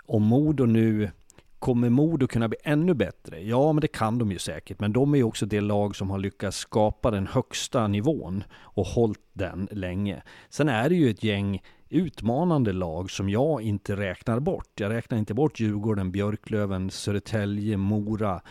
om 0.05 0.23
Modo 0.23 0.65
nu 0.65 1.12
Kommer 1.60 1.89
Modo 1.89 2.28
kunna 2.28 2.48
bli 2.48 2.58
ännu 2.63 2.93
bättre? 2.93 3.41
Ja, 3.41 3.74
men 3.74 3.82
det 3.82 3.88
kan 3.88 4.17
de 4.17 4.32
ju 4.32 4.39
säkert. 4.39 4.80
Men 4.80 4.93
de 4.93 5.13
är 5.13 5.17
ju 5.17 5.24
också 5.24 5.46
det 5.46 5.62
lag 5.62 5.96
som 5.96 6.10
har 6.10 6.17
lyckats 6.17 6.58
skapa 6.58 7.12
den 7.12 7.28
högsta 7.28 7.88
nivån 7.88 8.43
och 8.54 8.86
hållit 8.86 9.20
den 9.34 9.67
länge. 9.72 10.24
Sen 10.50 10.70
är 10.70 10.89
det 10.89 10.96
ju 10.96 11.10
ett 11.10 11.24
gäng 11.24 11.62
utmanande 11.89 12.74
lag 12.74 13.12
som 13.12 13.30
jag 13.30 13.62
inte 13.62 13.96
räknar 13.96 14.39
bort. 14.39 14.80
Jag 14.80 14.91
räknar 14.91 15.17
inte 15.17 15.34
bort 15.34 15.60
Djurgården, 15.60 16.12
Björklöven, 16.12 16.89
Södertälje, 16.89 17.78
Mora. 17.78 18.41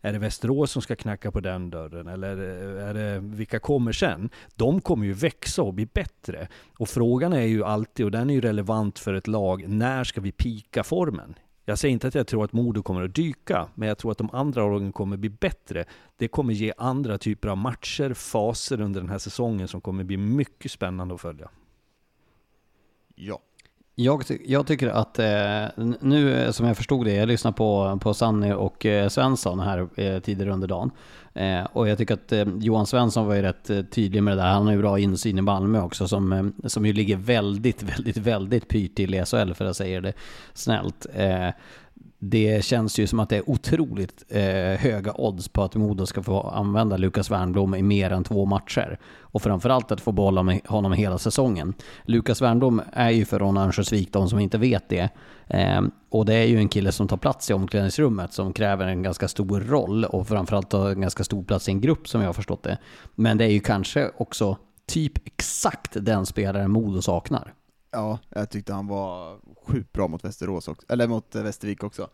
Är 0.00 0.12
det 0.12 0.18
Västerås 0.18 0.70
som 0.70 0.82
ska 0.82 0.96
knacka 0.96 1.30
på 1.30 1.40
den 1.40 1.70
dörren? 1.70 2.08
Eller 2.08 2.36
eh, 2.36 2.88
är 2.88 2.94
det 2.94 3.18
vilka 3.20 3.58
kommer 3.58 3.92
sen? 3.92 4.30
De 4.56 4.80
kommer 4.80 5.06
ju 5.06 5.12
växa 5.12 5.62
och 5.62 5.74
bli 5.74 5.86
bättre. 5.86 6.48
Och 6.78 6.88
frågan 6.88 7.32
är 7.32 7.46
ju 7.46 7.64
alltid, 7.64 8.04
och 8.04 8.12
den 8.12 8.30
är 8.30 8.34
ju 8.34 8.40
relevant 8.40 8.98
för 8.98 9.14
ett 9.14 9.26
lag, 9.26 9.68
när 9.68 10.04
ska 10.04 10.20
vi 10.20 10.32
pika 10.32 10.84
formen? 10.84 11.34
Jag 11.64 11.78
säger 11.78 11.92
inte 11.92 12.08
att 12.08 12.14
jag 12.14 12.26
tror 12.26 12.44
att 12.44 12.52
Modo 12.52 12.82
kommer 12.82 13.02
att 13.02 13.14
dyka, 13.14 13.68
men 13.74 13.88
jag 13.88 13.98
tror 13.98 14.12
att 14.12 14.18
de 14.18 14.30
andra 14.32 14.62
lagen 14.62 14.92
kommer 14.92 15.16
bli 15.16 15.30
bättre. 15.30 15.84
Det 16.16 16.28
kommer 16.28 16.54
ge 16.54 16.72
andra 16.76 17.18
typer 17.18 17.48
av 17.48 17.56
matcher, 17.56 18.14
faser 18.14 18.80
under 18.80 19.00
den 19.00 19.10
här 19.10 19.18
säsongen 19.18 19.68
som 19.68 19.80
kommer 19.80 20.04
bli 20.04 20.16
mycket 20.16 20.70
spännande 20.70 21.14
att 21.14 21.20
följa. 21.20 21.50
Ja. 23.14 23.40
Jag, 24.00 24.26
ty 24.26 24.38
jag, 24.46 24.66
tycker 24.66 24.88
att 24.88 25.18
eh, 25.18 25.84
nu 26.00 26.34
eh, 26.34 26.50
som 26.50 26.66
jag 26.66 26.76
förstod 26.76 27.06
det, 27.06 27.14
jag 27.14 27.28
lyssnade 27.28 27.56
på, 27.56 27.98
på 28.02 28.14
Sanny 28.14 28.52
och 28.52 28.86
eh, 28.86 29.08
Svensson 29.08 29.60
här 29.60 29.88
eh, 29.96 30.20
tidigare 30.20 30.52
under 30.52 30.68
dagen. 30.68 30.90
Eh, 31.34 31.64
och 31.72 31.88
jag 31.88 31.98
tycker 31.98 32.14
att 32.14 32.32
eh, 32.32 32.48
Johan 32.58 32.86
Svensson 32.86 33.26
var 33.26 33.34
ju 33.34 33.42
rätt 33.42 33.70
eh, 33.70 33.82
tydlig 33.82 34.22
med 34.22 34.36
det 34.36 34.42
där. 34.42 34.48
Han 34.48 34.66
har 34.66 34.72
ju 34.72 34.78
bra 34.78 34.98
insyn 34.98 35.38
i 35.38 35.42
Malmö 35.42 35.82
också 35.82 36.08
som, 36.08 36.32
eh, 36.32 36.68
som 36.68 36.86
ju 36.86 36.92
ligger 36.92 37.16
väldigt, 37.16 37.82
väldigt, 37.82 38.16
väldigt 38.16 38.68
pyrt 38.68 38.94
till 38.94 39.14
i 39.14 39.24
SHL 39.24 39.52
för 39.52 39.64
att 39.64 39.76
säga 39.76 40.00
det 40.00 40.12
snällt 40.54 41.06
eh, 41.14 41.48
det 42.22 42.64
känns 42.64 42.98
ju 42.98 43.06
som 43.06 43.20
att 43.20 43.28
det 43.28 43.36
är 43.36 43.50
otroligt 43.50 44.24
eh, 44.28 44.42
höga 44.78 45.12
odds 45.14 45.48
på 45.48 45.62
att 45.62 45.74
Modo 45.74 46.06
ska 46.06 46.22
få 46.22 46.40
använda 46.40 46.96
Lukas 46.96 47.30
Wernbloom 47.30 47.74
i 47.74 47.82
mer 47.82 48.10
än 48.10 48.24
två 48.24 48.46
matcher. 48.46 48.98
Och 49.20 49.42
framförallt 49.42 49.92
att 49.92 50.00
få 50.00 50.12
behålla 50.12 50.42
med 50.42 50.60
honom 50.66 50.92
hela 50.92 51.18
säsongen. 51.18 51.74
Lukas 52.04 52.42
Wernbloom 52.42 52.82
är 52.92 53.10
ju 53.10 53.24
för 53.24 53.38
Ron 53.38 53.56
Örnsköldsvik, 53.56 54.12
de 54.12 54.28
som 54.28 54.38
inte 54.38 54.58
vet 54.58 54.88
det. 54.88 55.08
Eh, 55.46 55.80
och 56.10 56.26
det 56.26 56.34
är 56.34 56.46
ju 56.46 56.58
en 56.58 56.68
kille 56.68 56.92
som 56.92 57.08
tar 57.08 57.16
plats 57.16 57.50
i 57.50 57.54
omklädningsrummet 57.54 58.32
som 58.32 58.52
kräver 58.52 58.86
en 58.86 59.02
ganska 59.02 59.28
stor 59.28 59.60
roll 59.60 60.04
och 60.04 60.28
framförallt 60.28 60.70
tar 60.70 60.90
en 60.90 61.00
ganska 61.00 61.24
stor 61.24 61.42
plats 61.42 61.68
i 61.68 61.70
en 61.70 61.80
grupp 61.80 62.08
som 62.08 62.20
jag 62.20 62.28
har 62.28 62.34
förstått 62.34 62.62
det. 62.62 62.78
Men 63.14 63.38
det 63.38 63.44
är 63.44 63.50
ju 63.50 63.60
kanske 63.60 64.10
också 64.16 64.56
typ 64.86 65.26
exakt 65.26 65.96
den 66.00 66.26
spelaren 66.26 66.70
Modo 66.70 67.02
saknar. 67.02 67.54
Ja, 67.90 68.18
jag 68.28 68.50
tyckte 68.50 68.72
han 68.72 68.86
var 68.86 69.38
sjukt 69.66 69.92
bra 69.92 70.08
mot 70.08 70.24
Västerås 70.24 70.68
också, 70.68 70.86
eller 70.88 71.08
mot 71.08 71.34
eh, 71.34 71.42
Västervik 71.42 71.84
också. 71.84 72.08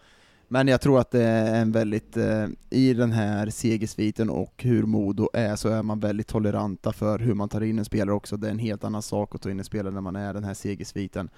Men 0.49 0.69
jag 0.69 0.81
tror 0.81 1.01
att 1.01 1.11
det 1.11 1.23
är 1.23 1.61
en 1.61 1.73
väldigt, 1.73 2.17
eh, 2.17 2.47
i 2.71 2.95
den 2.95 3.12
här 3.12 3.51
segersviten 3.51 4.31
och 4.31 4.62
hur 4.62 4.83
Modo 4.83 5.29
är, 5.33 5.57
så 5.57 5.69
är 5.69 5.83
man 5.83 6.01
väldigt 6.01 6.27
toleranta 6.27 6.93
för 6.93 7.19
hur 7.19 7.35
man 7.35 7.49
tar 7.49 7.61
in 7.61 7.79
en 7.79 7.85
spelare 7.85 8.15
också. 8.15 8.37
Det 8.37 8.47
är 8.47 8.51
en 8.51 8.59
helt 8.59 8.85
annan 8.85 9.03
sak 9.03 9.35
att 9.35 9.43
ta 9.43 9.51
in 9.51 9.59
en 9.59 9.65
spelare 9.65 9.95
när 9.95 10.01
man 10.01 10.17
är 10.17 10.35
den 10.35 10.45
här 10.45 10.55
segersviten. 10.55 11.31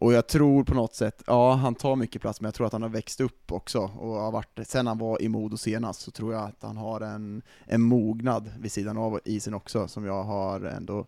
Och 0.00 0.12
jag 0.12 0.28
tror 0.28 0.64
på 0.64 0.74
något 0.74 0.94
sätt, 0.94 1.22
ja 1.26 1.54
han 1.54 1.74
tar 1.74 1.96
mycket 1.96 2.22
plats, 2.22 2.40
men 2.40 2.46
jag 2.46 2.54
tror 2.54 2.66
att 2.66 2.72
han 2.72 2.82
har 2.82 2.88
växt 2.88 3.20
upp 3.20 3.52
också, 3.52 3.78
och 3.78 4.14
har 4.14 4.32
varit, 4.32 4.58
sen 4.62 4.86
han 4.86 4.98
var 4.98 5.22
i 5.22 5.28
Modo 5.28 5.56
senast, 5.56 6.00
så 6.00 6.10
tror 6.10 6.32
jag 6.34 6.44
att 6.44 6.62
han 6.62 6.76
har 6.76 7.00
en, 7.00 7.42
en 7.64 7.80
mognad 7.80 8.50
vid 8.58 8.72
sidan 8.72 8.98
av 8.98 9.20
isen 9.24 9.54
också, 9.54 9.88
som 9.88 10.04
jag 10.04 10.22
har 10.22 10.60
ändå 10.60 11.06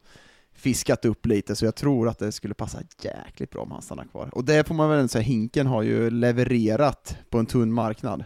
fiskat 0.55 1.05
upp 1.05 1.27
lite, 1.27 1.57
så 1.57 1.65
jag 1.65 1.75
tror 1.75 2.09
att 2.09 2.19
det 2.19 2.33
skulle 2.33 2.55
passa 2.55 2.79
jäkligt 3.03 3.51
bra 3.51 3.63
om 3.63 3.71
han 3.71 3.83
stannar 3.83 4.05
kvar. 4.05 4.29
Och 4.33 4.45
det 4.45 4.69
får 4.69 4.75
man 4.75 4.91
väl 4.91 5.09
säga, 5.09 5.23
Hinken 5.23 5.67
har 5.67 5.83
ju 5.83 6.11
levererat 6.11 7.17
på 7.31 7.39
en 7.39 7.47
tunn 7.47 7.73
marknad. 7.73 8.25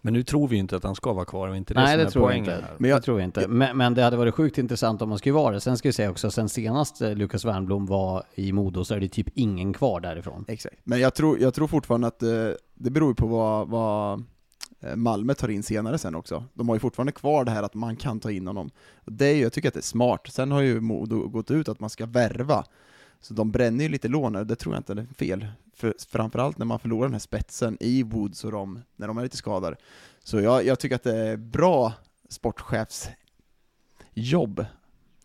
Men 0.00 0.12
nu 0.12 0.22
tror 0.22 0.48
vi 0.48 0.56
ju 0.56 0.60
inte 0.60 0.76
att 0.76 0.84
han 0.84 0.94
ska 0.94 1.12
vara 1.12 1.24
kvar, 1.24 1.48
och 1.48 1.56
inte 1.56 1.74
det 1.74 1.80
Nej, 1.80 1.88
som 1.92 1.98
det 1.98 2.04
är 2.04 2.10
tror 2.10 2.22
jag 2.24 2.28
poängen 2.30 2.54
inte. 2.54 2.66
här. 2.66 2.76
Men 2.78 2.90
jag- 2.90 3.00
det 3.00 3.04
tror 3.04 3.20
jag 3.20 3.24
inte. 3.26 3.48
Men, 3.48 3.76
men 3.76 3.94
det 3.94 4.02
hade 4.02 4.16
varit 4.16 4.34
sjukt 4.34 4.58
intressant 4.58 5.02
om 5.02 5.08
man 5.08 5.18
skulle 5.18 5.32
vara 5.32 5.54
det. 5.54 5.60
Sen 5.60 5.76
ska 5.78 5.88
vi 5.88 5.92
säga 5.92 6.10
också, 6.10 6.30
sen 6.30 6.48
senast 6.48 7.00
Lukas 7.00 7.44
Wernbloom 7.44 7.86
var 7.86 8.22
i 8.34 8.52
Modo 8.52 8.84
så 8.84 8.94
är 8.94 9.00
det 9.00 9.08
typ 9.08 9.28
ingen 9.34 9.72
kvar 9.72 10.00
därifrån. 10.00 10.44
Exakt. 10.48 10.76
Men 10.84 11.00
jag 11.00 11.14
tror, 11.14 11.38
jag 11.40 11.54
tror 11.54 11.66
fortfarande 11.68 12.06
att 12.06 12.22
eh, 12.22 12.28
det 12.74 12.90
beror 12.90 13.14
på 13.14 13.26
vad, 13.26 13.68
vad 13.68 14.24
Eh, 14.84 14.96
Malmö 14.96 15.34
tar 15.34 15.48
in 15.48 15.62
senare 15.62 15.98
sen 15.98 16.14
också. 16.14 16.44
De 16.54 16.68
har 16.68 16.76
ju 16.76 16.80
fortfarande 16.80 17.12
kvar 17.12 17.44
det 17.44 17.50
här 17.50 17.62
att 17.62 17.74
man 17.74 17.96
kan 17.96 18.20
ta 18.20 18.30
in 18.30 18.46
honom. 18.46 18.70
Det 19.04 19.26
är 19.26 19.34
ju, 19.34 19.42
jag 19.42 19.52
tycker 19.52 19.68
att 19.68 19.74
det 19.74 19.80
är 19.80 19.82
smart. 19.82 20.26
Sen 20.28 20.52
har 20.52 20.60
ju 20.60 20.80
Modo 20.80 21.28
gått 21.28 21.50
ut 21.50 21.68
att 21.68 21.80
man 21.80 21.90
ska 21.90 22.06
värva. 22.06 22.64
Så 23.20 23.34
de 23.34 23.50
bränner 23.50 23.84
ju 23.84 23.90
lite 23.90 24.08
lån, 24.08 24.32
det 24.32 24.56
tror 24.56 24.74
jag 24.74 24.80
inte 24.80 24.92
är 24.92 25.06
fel. 25.14 25.46
För, 25.74 25.94
framförallt 26.08 26.58
när 26.58 26.66
man 26.66 26.78
förlorar 26.78 27.02
den 27.02 27.12
här 27.12 27.18
spetsen 27.18 27.76
i 27.80 28.02
Woods 28.02 28.44
och 28.44 28.52
dem, 28.52 28.80
när 28.96 29.08
de 29.08 29.18
är 29.18 29.22
lite 29.22 29.36
skadade. 29.36 29.76
Så 30.24 30.40
jag, 30.40 30.64
jag 30.64 30.78
tycker 30.78 30.96
att 30.96 31.02
det 31.02 31.16
är 31.16 31.36
bra 31.36 31.92
sportchefsjobb 32.28 34.66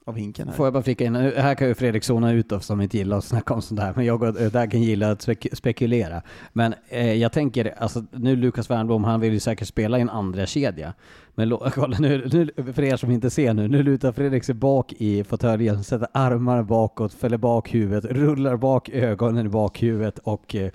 av 0.06 0.16
Hinken 0.16 0.48
här. 0.48 0.56
Får 0.56 0.66
jag 0.66 0.74
bara 0.74 0.84
flika 0.84 1.06
in, 1.06 1.16
här 1.16 1.56
kan 1.56 1.68
ju 1.68 1.76
Fredrik 1.76 2.04
zona 2.04 2.32
ut 2.32 2.52
oss 2.52 2.66
som 2.66 2.82
inte 2.82 2.98
gillar 2.98 3.18
att 3.18 3.24
snacka 3.24 3.54
om 3.54 3.62
sånt 3.62 3.80
här, 3.80 3.94
men 3.96 4.06
jag 4.06 4.24
och 4.24 4.34
där 4.34 4.72
kan 4.72 4.82
gilla 4.82 5.12
att 5.12 5.22
spek 5.22 5.48
spekulera. 5.54 6.22
Men 6.54 6.74
eh, 6.88 7.14
jag 7.14 7.32
tänker, 7.32 7.74
alltså 7.78 8.04
nu 8.12 8.36
Lukas 8.36 8.70
Wernbloom, 8.70 9.04
han 9.04 9.20
vill 9.20 9.34
ju 9.34 9.40
säkert 9.40 9.68
spela 9.68 9.98
i 9.98 10.02
en 10.02 10.10
andra 10.10 10.46
kedja. 10.46 10.94
Men 11.36 11.58
kolla 11.74 11.98
nu, 12.00 12.30
nu, 12.34 12.74
för 12.74 12.84
er 12.84 12.98
som 12.98 13.12
inte 13.12 13.30
ser 13.30 13.54
nu, 13.54 13.68
nu 13.68 13.84
lutar 13.84 14.12
Fredrik 14.12 14.44
sig 14.44 14.56
bak 14.56 14.94
i 14.98 15.24
fåtöljen, 15.24 15.84
sätter 15.84 16.08
armar 16.12 16.64
bakåt, 16.64 17.14
fäller 17.14 17.38
bak 17.38 17.74
huvudet, 17.74 18.06
rullar 18.12 18.58
bak 18.58 18.90
ögonen 18.90 19.46
i 19.46 19.50
bakhuvudet 19.50 20.20
och 20.20 20.56
eh, 20.56 20.72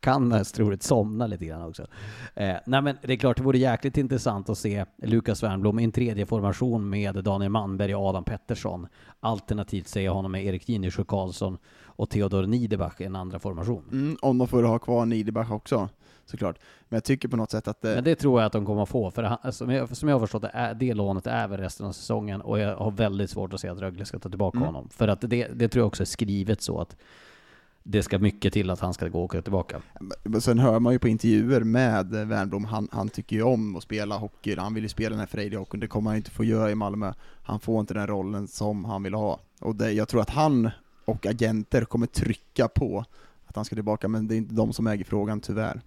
kan 0.00 0.28
mest 0.28 0.54
troligt 0.54 0.82
somna 0.82 1.26
lite 1.26 1.44
grann 1.46 1.62
också. 1.68 1.86
Eh, 2.34 2.56
nej 2.66 2.82
men 2.82 2.96
det 3.02 3.12
är 3.12 3.16
klart, 3.16 3.36
det 3.36 3.42
vore 3.42 3.58
jäkligt 3.58 3.96
intressant 3.96 4.48
att 4.50 4.58
se 4.58 4.84
Lukas 5.02 5.42
Wernbloom 5.42 5.78
i 5.78 5.84
en 5.84 5.92
tredje 5.92 6.26
formation 6.26 6.88
med 6.90 7.24
Daniel 7.24 7.50
Manberg 7.50 7.94
och 7.94 8.06
Adam 8.06 8.24
Pettersson. 8.24 8.86
Alternativt 9.20 9.88
se 9.88 10.08
honom 10.08 10.32
med 10.32 10.44
Erik 10.44 10.68
Ginesjö 10.68 11.04
Karlsson 11.04 11.58
och 11.84 12.10
Theodor 12.10 12.46
Niederbach 12.46 13.00
i 13.00 13.04
en 13.04 13.16
andra 13.16 13.38
formation. 13.38 13.84
Mm, 13.92 14.16
om 14.22 14.38
de 14.38 14.48
får 14.48 14.62
ha 14.62 14.78
kvar 14.78 15.06
Niederbach 15.06 15.50
också, 15.50 15.88
såklart. 16.24 16.58
Men 16.88 16.96
jag 16.96 17.04
tycker 17.04 17.28
på 17.28 17.36
något 17.36 17.50
sätt 17.50 17.68
att 17.68 17.80
det, 17.82 17.94
Men 17.94 18.04
det 18.04 18.14
tror 18.14 18.40
jag 18.40 18.46
att 18.46 18.52
de 18.52 18.66
kommer 18.66 18.82
att 18.82 18.88
få, 18.88 19.10
för 19.10 19.22
han- 19.22 19.52
som, 19.52 19.70
jag, 19.70 19.96
som 19.96 20.08
jag 20.08 20.14
har 20.16 20.20
förstått 20.20 20.42
det, 20.42 20.50
är, 20.54 20.74
det 20.74 20.94
lånet 20.94 21.26
är 21.26 21.48
väl 21.48 21.60
resten 21.60 21.86
av 21.86 21.92
säsongen 21.92 22.40
och 22.40 22.58
jag 22.58 22.76
har 22.76 22.90
väldigt 22.90 23.30
svårt 23.30 23.52
att 23.54 23.60
se 23.60 23.68
att 23.68 23.78
Rögle 23.78 24.04
ska 24.04 24.18
ta 24.18 24.28
tillbaka 24.28 24.56
Mm. 24.56 24.66
honom. 24.66 24.88
För 24.88 25.08
att 25.08 25.20
det, 25.20 25.48
det 25.54 25.68
tror 25.68 25.80
jag 25.80 25.86
också 25.86 26.02
är 26.02 26.04
skrivet 26.06 26.62
så 26.62 26.80
att 26.80 26.96
det 27.88 28.02
ska 28.02 28.18
mycket 28.18 28.52
till 28.52 28.70
att 28.70 28.80
han 28.80 28.94
ska 28.94 29.08
gå 29.08 29.18
och 29.18 29.24
åka 29.24 29.42
tillbaka. 29.42 29.82
Men 30.22 30.40
Sen 30.40 30.58
hör 30.58 30.80
man 30.80 30.92
ju 30.92 30.98
på 30.98 31.08
intervjuer 31.08 31.60
med 31.60 32.06
Wernbloom, 32.06 32.64
han, 32.64 32.88
han 32.92 33.08
tycker 33.08 33.36
ju 33.36 33.42
om 33.42 33.76
att 33.76 33.82
spela 33.82 34.16
hockey, 34.16 34.56
han 34.56 34.74
vill 34.74 34.82
ju 34.82 34.88
spela 34.88 35.10
den 35.10 35.18
här 35.18 35.26
frejdiga 35.26 35.58
hockeyn, 35.58 35.80
det 35.80 35.86
kommer 35.86 36.10
han 36.10 36.16
inte 36.16 36.30
få 36.30 36.44
göra 36.44 36.70
i 36.70 36.74
Malmö. 36.74 37.12
Han 37.42 37.60
får 37.60 37.80
inte 37.80 37.94
den 37.94 38.06
rollen 38.06 38.48
som 38.48 38.84
han 38.84 39.02
vill 39.02 39.14
ha. 39.14 39.40
Och 39.60 39.76
det, 39.76 39.92
jag 39.92 40.08
tror 40.08 40.20
att 40.20 40.30
han 40.30 40.70
och 41.04 41.26
agenter 41.26 41.84
kommer 41.84 42.06
trycka 42.06 42.68
på 42.68 43.04
att 43.46 43.56
han 43.56 43.64
ska 43.64 43.74
tillbaka, 43.74 44.08
men 44.08 44.28
det 44.28 44.34
är 44.34 44.36
inte 44.36 44.54
de 44.54 44.72
som 44.72 44.86
äger 44.86 45.04
frågan 45.04 45.40
tyvärr. 45.40 45.80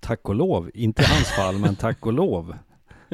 Tack 0.00 0.28
och 0.28 0.34
lov, 0.34 0.70
inte 0.74 1.02
i 1.02 1.06
hans 1.06 1.28
fall, 1.28 1.58
men 1.58 1.76
tack 1.76 2.06
och 2.06 2.12
lov. 2.12 2.54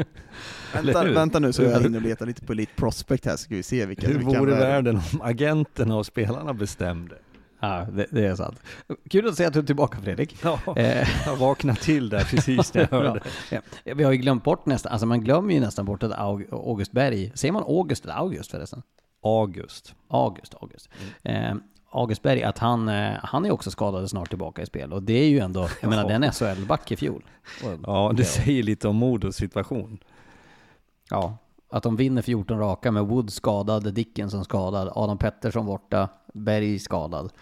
Vänta, 0.75 1.05
vänta 1.05 1.39
nu 1.39 1.53
så 1.53 1.63
jag 1.63 1.81
hinner 1.81 2.01
leta 2.01 2.25
lite 2.25 2.43
på 2.47 2.53
Elite 2.53 2.73
Prospect 2.77 3.25
här, 3.25 3.33
så 3.33 3.39
ska 3.43 3.55
vi 3.55 3.63
se 3.63 3.87
vilka 3.87 4.07
Hur 4.09 4.19
vi 4.19 4.25
kan 4.25 4.39
vore 4.41 4.55
världen 4.55 4.97
om 5.13 5.21
agenterna 5.23 5.97
och 5.97 6.07
spelarna 6.07 6.55
bestämde? 6.55 7.15
Ja, 7.61 7.87
det, 7.93 8.07
det 8.11 8.27
är 8.27 8.35
sant. 8.35 8.63
Kul 9.11 9.29
att 9.29 9.37
se 9.37 9.45
att 9.45 9.53
du 9.53 9.59
är 9.59 9.63
tillbaka 9.65 9.99
Fredrik. 10.01 10.37
Ja, 10.43 10.59
Eh, 10.77 11.09
jag 11.27 11.37
vaknade 11.37 11.81
till 11.81 12.09
där 12.09 12.25
precis 12.25 12.75
när 12.75 12.81
jag 12.81 12.89
hörde. 13.03 13.21
Ja. 13.51 13.61
Vi 13.95 14.05
har 14.05 14.13
ju 14.13 14.19
glömt 14.19 14.45
bort 14.45 14.67
nästan, 14.67 14.93
alltså 14.93 15.07
man 15.07 15.21
glömmer 15.21 15.55
ju 15.55 15.61
nästan 15.61 15.85
bort 15.85 16.03
att 16.03 16.13
Aug- 16.13 16.53
August 16.53 16.93
Berg, 16.93 17.33
säger 17.35 17.53
man 17.53 17.63
August 17.63 18.05
eller 18.05 18.15
August 18.15 18.51
förresten? 18.51 18.83
August. 19.23 19.95
August, 20.09 20.55
August. 20.61 20.89
Eh, 21.25 21.55
August 21.91 22.23
Berg, 22.23 22.43
att 22.43 22.59
han, 22.59 22.89
eh, 22.89 23.13
han 23.23 23.47
är 23.47 23.51
också 23.51 23.71
skadad 23.71 24.11
snart 24.11 24.29
tillbaka 24.29 24.63
i 24.63 24.67
spel 24.67 24.93
och 24.93 25.03
det 25.03 25.13
är 25.13 25.29
ju 25.29 25.39
ändå, 25.39 25.69
jag 25.81 25.91
menar 25.91 26.09
den 26.09 26.33
SHL-back 26.33 26.93
i 26.93 26.97
fjol. 26.97 27.25
Ja, 27.87 28.13
det 28.17 28.25
säger 28.25 28.63
lite 28.63 28.89
om 28.89 28.97
Modos 28.97 29.37
situation. 29.37 29.99
Ja, 31.11 31.37
att 31.71 31.83
de 31.83 31.97
vinner 31.97 32.23
14 32.23 32.59
raka 32.59 32.91
med 32.91 33.07
Wood 33.07 33.33
skadad, 33.33 33.95
Dickinson 33.95 34.45
skadad, 34.45 34.93
Adam 34.95 35.19
Pettersson 35.19 35.67
borta, 35.67 36.09
Berg 36.35 36.79
skadad. 36.79 37.33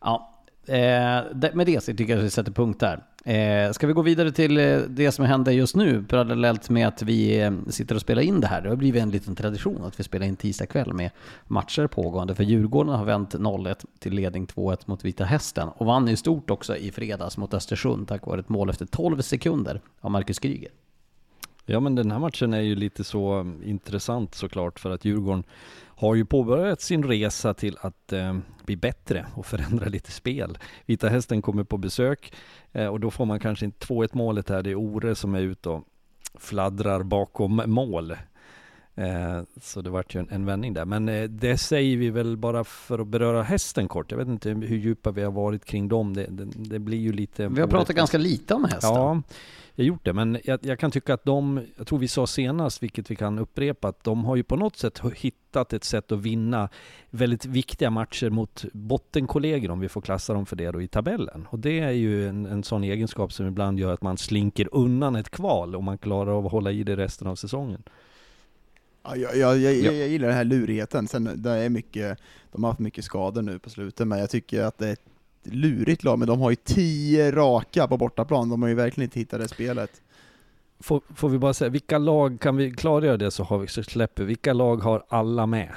Ja, 0.00 0.40
eh, 0.66 1.52
med 1.54 1.66
det 1.66 1.84
så 1.84 1.92
tycker 1.92 2.12
jag 2.12 2.18
att 2.18 2.24
vi 2.24 2.30
sätter 2.30 2.52
punkt 2.52 2.80
där. 2.80 3.04
Eh, 3.26 3.72
ska 3.72 3.86
vi 3.86 3.92
gå 3.92 4.02
vidare 4.02 4.32
till 4.32 4.56
eh, 4.56 4.78
det 4.78 5.12
som 5.12 5.24
händer 5.24 5.52
just 5.52 5.76
nu, 5.76 6.04
parallellt 6.08 6.70
med 6.70 6.88
att 6.88 7.02
vi 7.02 7.40
eh, 7.40 7.52
sitter 7.68 7.94
och 7.94 8.00
spelar 8.00 8.22
in 8.22 8.40
det 8.40 8.46
här. 8.46 8.62
Det 8.62 8.68
har 8.68 8.76
blivit 8.76 9.02
en 9.02 9.10
liten 9.10 9.36
tradition 9.36 9.84
att 9.84 10.00
vi 10.00 10.04
spelar 10.04 10.26
in 10.26 10.36
tisdag 10.36 10.66
kväll 10.66 10.92
med 10.92 11.10
matcher 11.46 11.86
pågående. 11.86 12.34
För 12.34 12.44
Djurgården 12.44 12.94
har 12.94 13.04
vänt 13.04 13.34
0-1 13.34 13.84
till 13.98 14.14
ledning 14.14 14.46
2-1 14.46 14.78
mot 14.84 15.04
Vita 15.04 15.24
Hästen 15.24 15.68
och 15.68 15.86
vann 15.86 16.08
i 16.08 16.16
stort 16.16 16.50
också 16.50 16.76
i 16.76 16.92
fredags 16.92 17.36
mot 17.36 17.54
Östersund 17.54 18.08
tack 18.08 18.26
vare 18.26 18.40
ett 18.40 18.48
mål 18.48 18.70
efter 18.70 18.86
12 18.86 19.20
sekunder 19.20 19.80
av 20.00 20.10
Marcus 20.10 20.38
Kryger. 20.38 20.70
Ja 21.66 21.80
men 21.80 21.94
den 21.94 22.10
här 22.10 22.18
matchen 22.18 22.54
är 22.54 22.60
ju 22.60 22.74
lite 22.74 23.04
så 23.04 23.32
mm, 23.32 23.62
intressant 23.62 24.34
såklart 24.34 24.80
för 24.80 24.90
att 24.90 25.04
Djurgården 25.04 25.44
har 25.96 26.14
ju 26.14 26.24
påbörjat 26.24 26.80
sin 26.80 27.04
resa 27.04 27.54
till 27.54 27.78
att 27.80 28.12
eh, 28.12 28.38
bli 28.64 28.76
bättre 28.76 29.26
och 29.34 29.46
förändra 29.46 29.86
lite 29.86 30.10
spel. 30.10 30.58
Vita 30.86 31.08
Hästen 31.08 31.42
kommer 31.42 31.64
på 31.64 31.76
besök 31.76 32.32
eh, 32.72 32.86
och 32.86 33.00
då 33.00 33.10
får 33.10 33.24
man 33.24 33.40
kanske 33.40 33.64
inte 33.64 33.86
2-1 33.86 34.08
målet 34.12 34.48
här. 34.48 34.62
Det 34.62 34.70
är 34.70 34.80
Ore 34.80 35.14
som 35.14 35.34
är 35.34 35.40
ute 35.40 35.68
och 35.68 35.84
fladdrar 36.34 37.02
bakom 37.02 37.62
mål. 37.66 38.16
Eh, 38.96 39.42
så 39.60 39.80
det 39.80 39.90
vart 39.90 40.14
ju 40.14 40.20
en, 40.20 40.28
en 40.30 40.46
vändning 40.46 40.74
där. 40.74 40.84
Men 40.84 41.08
eh, 41.08 41.22
det 41.22 41.58
säger 41.58 41.96
vi 41.96 42.10
väl 42.10 42.36
bara 42.36 42.64
för 42.64 42.98
att 42.98 43.06
beröra 43.06 43.42
hästen 43.42 43.88
kort. 43.88 44.10
Jag 44.10 44.18
vet 44.18 44.28
inte 44.28 44.50
hur 44.50 44.76
djupa 44.76 45.10
vi 45.10 45.22
har 45.22 45.32
varit 45.32 45.64
kring 45.64 45.88
dem. 45.88 46.14
Det, 46.14 46.26
det, 46.30 46.44
det 46.44 46.78
blir 46.78 46.98
ju 46.98 47.12
lite... 47.12 47.48
Vi 47.48 47.60
har 47.60 47.68
pratat 47.68 47.96
ganska 47.96 48.18
lite 48.18 48.54
om 48.54 48.64
hästen. 48.64 48.90
Ja, 48.94 49.22
jag 49.74 49.84
har 49.84 49.86
gjort 49.86 50.04
det, 50.04 50.12
men 50.12 50.38
jag, 50.44 50.58
jag 50.62 50.78
kan 50.78 50.90
tycka 50.90 51.14
att 51.14 51.24
de, 51.24 51.60
jag 51.76 51.86
tror 51.86 51.98
vi 51.98 52.08
sa 52.08 52.26
senast, 52.26 52.82
vilket 52.82 53.10
vi 53.10 53.16
kan 53.16 53.38
upprepa, 53.38 53.88
att 53.88 54.04
de 54.04 54.24
har 54.24 54.36
ju 54.36 54.42
på 54.42 54.56
något 54.56 54.76
sätt 54.76 55.00
hittat 55.14 55.72
ett 55.72 55.84
sätt 55.84 56.12
att 56.12 56.18
vinna 56.18 56.68
väldigt 57.10 57.44
viktiga 57.44 57.90
matcher 57.90 58.30
mot 58.30 58.64
bottenkollegor, 58.72 59.70
om 59.70 59.80
vi 59.80 59.88
får 59.88 60.00
klassa 60.00 60.34
dem 60.34 60.46
för 60.46 60.56
det 60.56 60.70
då, 60.70 60.82
i 60.82 60.88
tabellen. 60.88 61.46
Och 61.50 61.58
det 61.58 61.80
är 61.80 61.90
ju 61.90 62.28
en, 62.28 62.46
en 62.46 62.64
sån 62.64 62.84
egenskap 62.84 63.32
som 63.32 63.46
ibland 63.46 63.78
gör 63.78 63.92
att 63.92 64.02
man 64.02 64.18
slinker 64.18 64.68
undan 64.72 65.16
ett 65.16 65.30
kval 65.30 65.76
och 65.76 65.82
man 65.82 65.98
klarar 65.98 66.30
av 66.30 66.46
att 66.46 66.52
hålla 66.52 66.72
i 66.72 66.82
det 66.82 66.96
resten 66.96 67.28
av 67.28 67.34
säsongen. 67.34 67.82
Ja, 69.04 69.16
jag, 69.16 69.36
jag, 69.36 69.58
jag, 69.58 69.74
Ja. 69.74 69.92
jag 69.92 70.08
gillar 70.08 70.28
den 70.28 70.36
här 70.36 70.44
lurigheten, 70.44 71.08
sen 71.08 71.30
det 71.42 71.50
är 71.50 71.68
mycket, 71.68 72.18
de 72.52 72.64
har 72.64 72.70
haft 72.70 72.80
mycket 72.80 73.04
skador 73.04 73.42
nu 73.42 73.58
på 73.58 73.70
slutet, 73.70 74.08
men 74.08 74.18
jag 74.18 74.30
tycker 74.30 74.62
att 74.62 74.78
det 74.78 74.88
är 74.88 74.92
ett 74.92 75.06
lurigt 75.42 76.04
lag, 76.04 76.18
men 76.18 76.28
de 76.28 76.40
har 76.40 76.50
ju 76.50 76.56
tio 76.56 77.32
raka 77.32 77.88
på 77.88 77.96
bortaplan, 77.96 78.48
de 78.48 78.62
har 78.62 78.68
ju 78.68 78.74
verkligen 78.74 79.06
inte 79.06 79.18
hittat 79.18 79.40
det 79.40 79.48
spelet. 79.48 80.02
Får, 80.80 81.00
får 81.14 81.28
vi 81.28 81.38
bara 81.38 81.54
säga, 81.54 81.68
vilka 81.70 81.98
lag, 81.98 82.40
kan 82.40 82.56
vi 82.56 82.70
klargöra 82.70 83.16
det 83.16 83.30
så, 83.30 83.42
har 83.44 83.58
vi, 83.58 83.68
så 83.68 83.82
släpper 83.82 84.22
vi, 84.22 84.26
vilka 84.26 84.52
lag 84.52 84.76
har 84.76 85.04
alla 85.08 85.46
med? 85.46 85.68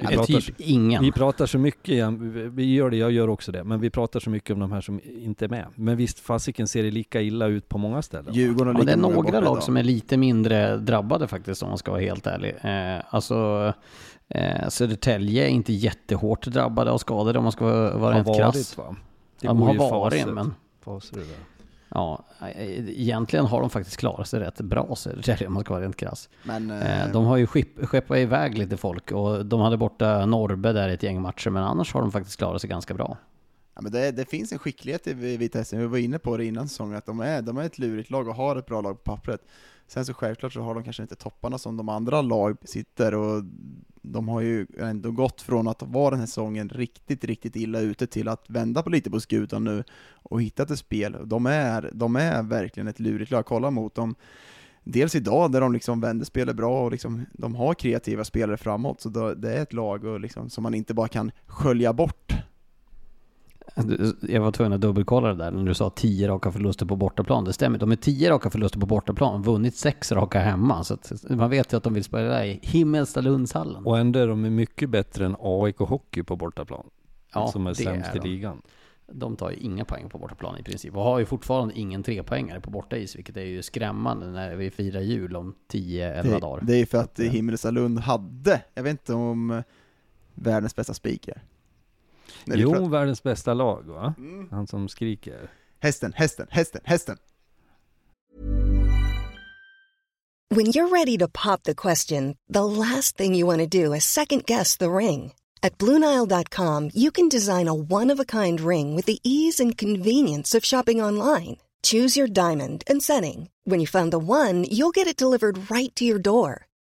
Vi 0.00 0.04
Ja, 0.04 0.08
pratar- 0.10 0.40
typ 0.40 0.54
ingen. 0.60 1.02
Vi 1.02 1.12
pratar 1.12 1.46
så 1.46 1.58
mycket, 1.58 1.88
igen, 1.88 2.50
vi- 2.54 2.74
gör 2.74 2.90
det, 2.90 2.96
jag 2.96 3.10
gör 3.12 3.28
också 3.28 3.52
det, 3.52 3.64
men 3.64 3.80
vi 3.80 3.90
pratar 3.90 4.20
så 4.20 4.30
mycket 4.30 4.50
om 4.50 4.60
de 4.60 4.72
här 4.72 4.80
som 4.80 5.00
inte 5.04 5.44
är 5.44 5.48
med. 5.48 5.66
Men 5.74 5.96
visst 5.96 6.20
fasiken 6.20 6.68
ser 6.68 6.82
det 6.82 6.90
lika 6.90 7.20
illa 7.22 7.46
ut 7.46 7.68
på 7.68 7.78
många 7.78 8.02
ställen. 8.02 8.34
Djurgården 8.34 8.76
Ja, 8.78 8.84
det 8.84 8.92
är 8.92 8.96
några 8.96 9.40
lag 9.40 9.62
som 9.62 9.76
är 9.76 9.82
lite 9.82 10.16
mindre 10.16 10.76
drabbade 10.76 11.26
faktiskt 11.28 11.62
om 11.62 11.68
man 11.68 11.78
ska 11.78 11.90
vara 11.90 12.00
helt 12.00 12.26
ärlig. 12.26 12.54
Eh, 12.62 13.04
alltså 13.10 13.72
eh, 14.28 14.68
Södertälje 14.68 15.44
är 15.44 15.48
inte 15.48 15.72
jättehårt 15.72 16.46
drabbade 16.46 16.90
av 16.90 16.98
skador 16.98 17.36
om 17.36 17.42
man 17.42 17.52
ska 17.52 17.64
vara, 17.64 17.96
varit 17.98 18.36
krass. 18.36 18.78
va? 18.78 18.96
Det 19.40 19.46
De 19.48 19.58
går 19.60 19.66
har 19.66 19.74
varit 19.74 20.14
faser. 20.14 20.32
men 20.32 20.54
Faser. 20.84 21.20
Ja, 21.96 22.24
eh, 22.40 22.88
egentligen 22.88 23.46
har 23.46 23.60
de 23.60 23.70
faktiskt 23.70 23.96
klarat 23.96 24.28
sig 24.28 24.40
rätt 24.40 24.60
bra 24.60 24.96
Södertälje 24.96 25.46
om 25.46 25.54
man 25.54 25.62
ska 25.62 25.74
vara 25.74 25.84
rent 25.84 25.96
krass. 25.96 26.28
Men, 26.42 26.70
Eh, 26.70 27.04
eh, 27.04 27.12
de 27.12 27.24
har 27.24 27.36
ju 27.36 27.46
skepp, 27.46 27.86
skeppat 27.86 28.16
iväg 28.16 28.58
lite 28.58 28.76
folk 28.76 29.12
och 29.12 29.46
de 29.46 29.60
hade 29.60 29.76
borta 29.76 30.26
Norrbe 30.26 30.72
där 30.72 30.88
i 30.88 30.94
ett 30.94 31.02
gäng 31.02 31.20
matcher 31.20 31.50
men 31.50 31.62
annars 31.62 31.94
har 31.94 32.00
de 32.00 32.12
faktiskt 32.12 32.38
klarat 32.38 32.60
sig 32.60 32.70
ganska 32.70 32.94
bra. 32.94 33.16
Ja, 33.74 33.82
men 33.82 33.92
det, 33.92 34.10
det 34.10 34.30
finns 34.30 34.52
en 34.52 34.58
skicklighet 34.58 35.06
i 35.06 35.14
Vita 35.36 35.58
Hästen, 35.58 35.78
vi 35.78 35.86
var 35.86 35.98
inne 35.98 36.18
på 36.18 36.36
det 36.36 36.44
innan 36.44 36.68
säsongen, 36.68 36.96
att 36.96 37.06
de 37.06 37.20
är, 37.20 37.42
de 37.42 37.56
är 37.56 37.64
ett 37.64 37.78
lurigt 37.78 38.10
lag 38.10 38.28
och 38.28 38.34
har 38.34 38.56
ett 38.56 38.66
bra 38.66 38.80
lag 38.80 39.04
på 39.04 39.16
pappret. 39.16 39.40
Sen 39.88 40.04
så 40.04 40.14
självklart 40.14 40.52
så 40.52 40.60
har 40.60 40.74
de 40.74 40.84
kanske 40.84 41.02
inte 41.02 41.16
topparna 41.16 41.58
som 41.58 41.76
de 41.76 41.88
andra 41.88 42.22
lag 42.22 42.56
sitter 42.64 43.14
och 43.14 43.42
de 44.06 44.28
har 44.28 44.40
ju 44.40 44.66
ändå 44.78 45.10
gått 45.10 45.42
från 45.42 45.68
att 45.68 45.82
vara 45.82 46.10
den 46.10 46.18
här 46.18 46.26
säsongen 46.26 46.68
riktigt, 46.68 47.24
riktigt 47.24 47.56
illa 47.56 47.80
ute 47.80 48.06
till 48.06 48.28
att 48.28 48.50
vända 48.50 48.82
på 48.82 48.90
lite 48.90 49.10
på 49.10 49.20
skutan 49.20 49.64
nu 49.64 49.84
och 50.12 50.42
hittat 50.42 50.70
ett 50.70 50.78
spel. 50.78 51.16
De 51.24 51.46
är, 51.46 51.90
de 51.92 52.16
är 52.16 52.42
verkligen 52.42 52.88
ett 52.88 53.00
lurigt 53.00 53.30
lag. 53.30 53.46
Kolla 53.46 53.70
mot 53.70 53.94
dem, 53.94 54.14
dels 54.84 55.14
idag 55.14 55.52
där 55.52 55.60
de 55.60 55.72
liksom 55.72 56.00
vänder 56.00 56.26
spelet 56.26 56.56
bra 56.56 56.84
och 56.84 56.90
liksom, 56.90 57.26
de 57.32 57.54
har 57.54 57.74
kreativa 57.74 58.24
spelare 58.24 58.56
framåt, 58.56 59.00
så 59.00 59.08
det 59.34 59.52
är 59.52 59.62
ett 59.62 59.72
lag 59.72 60.04
och 60.04 60.20
liksom, 60.20 60.50
som 60.50 60.62
man 60.62 60.74
inte 60.74 60.94
bara 60.94 61.08
kan 61.08 61.30
skölja 61.46 61.92
bort. 61.92 62.32
Jag 64.20 64.40
var 64.40 64.52
tvungen 64.52 64.72
att 64.72 64.80
dubbelkolla 64.80 65.28
det 65.28 65.34
där 65.34 65.50
när 65.50 65.64
du 65.64 65.74
sa 65.74 65.90
10 65.90 66.28
raka 66.28 66.52
förluster 66.52 66.86
på 66.86 66.96
bortaplan. 66.96 67.44
Det 67.44 67.52
stämmer, 67.52 67.78
de 67.78 67.92
är 67.92 67.96
10 67.96 68.30
raka 68.30 68.50
förluster 68.50 68.80
på 68.80 68.86
bortaplan, 68.86 69.42
vunnit 69.42 69.76
6 69.76 70.12
raka 70.12 70.38
hemma. 70.40 70.84
Så 70.84 70.96
man 71.28 71.50
vet 71.50 71.72
ju 71.72 71.76
att 71.76 71.82
de 71.82 71.94
vill 71.94 72.04
spela 72.04 72.46
i 72.46 72.60
Himmelstalundshallen. 72.62 73.86
Och 73.86 73.98
ändå 73.98 74.18
är 74.18 74.26
de 74.28 74.54
mycket 74.54 74.90
bättre 74.90 75.26
än 75.26 75.36
AIK 75.40 75.78
Hockey 75.78 76.22
på 76.22 76.36
bortaplan. 76.36 76.86
Ja, 77.34 77.48
som 77.48 77.66
är 77.66 77.74
sämst 77.74 78.10
är 78.10 78.16
i 78.16 78.18
de. 78.18 78.28
ligan. 78.28 78.62
De 79.12 79.36
tar 79.36 79.50
ju 79.50 79.56
inga 79.56 79.84
poäng 79.84 80.08
på 80.08 80.18
bortaplan 80.18 80.58
i 80.58 80.62
princip 80.62 80.96
och 80.96 81.02
har 81.02 81.18
ju 81.18 81.26
fortfarande 81.26 81.78
ingen 81.78 82.02
trepoängare 82.02 82.60
på 82.60 82.70
bortais, 82.70 83.16
vilket 83.16 83.36
är 83.36 83.44
ju 83.44 83.62
skrämmande 83.62 84.26
när 84.26 84.56
vi 84.56 84.70
firar 84.70 85.00
jul 85.00 85.36
om 85.36 85.54
10-11 85.72 86.22
Det, 86.22 86.38
dagar. 86.38 86.60
det 86.66 86.74
är 86.74 86.78
ju 86.78 86.86
för 86.86 86.98
att, 86.98 87.18
eh, 87.20 87.26
Himmelstalund 87.26 87.98
hade, 87.98 88.62
jag 88.74 88.82
vet 88.82 88.90
inte 88.90 89.14
om 89.14 89.50
eh, 89.50 89.62
världens 90.34 90.76
bästa 90.76 90.94
speaker. 90.94 91.42
Jo, 92.44 92.70
pratar- 92.70 92.90
världens 92.90 93.22
bästa 93.22 93.54
lag 93.54 93.82
va? 93.86 94.14
Mm. 94.18 94.48
Han 94.50 94.66
som 94.66 94.88
skriker. 94.88 95.50
Hästen, 95.80 96.12
hästen, 96.12 96.46
hästen, 96.50 96.80
hästen! 96.84 97.16
When 100.48 100.66
you're 100.66 100.88
ready 100.88 101.18
to 101.18 101.28
pop 101.28 101.64
the 101.64 101.74
question, 101.74 102.36
the 102.48 102.64
last 102.64 103.16
thing 103.16 103.34
you 103.34 103.46
want 103.46 103.60
to 103.60 103.66
do 103.66 103.92
is 103.92 104.04
second 104.04 104.46
guess 104.46 104.76
the 104.76 104.90
ring. 104.90 105.32
At 105.62 105.78
Bluenile.com, 105.78 106.90
you 106.94 107.10
can 107.10 107.28
design 107.28 107.68
a 107.68 107.74
one 107.74 108.12
of 108.12 108.20
a 108.20 108.24
kind 108.24 108.60
ring 108.60 108.94
with 108.94 109.06
the 109.06 109.18
ease 109.24 109.58
and 109.58 109.76
convenience 109.76 110.54
of 110.54 110.64
shopping 110.64 111.02
online. 111.02 111.56
Choose 111.82 112.16
your 112.16 112.28
diamond 112.28 112.84
and 112.86 113.02
setting. 113.02 113.48
When 113.64 113.80
you 113.80 113.86
find 113.86 114.12
the 114.12 114.18
one, 114.18 114.64
you'll 114.70 114.92
get 114.94 115.08
it 115.08 115.16
delivered 115.16 115.68
right 115.70 115.94
to 115.96 116.04
your 116.04 116.18
door. 116.20 116.65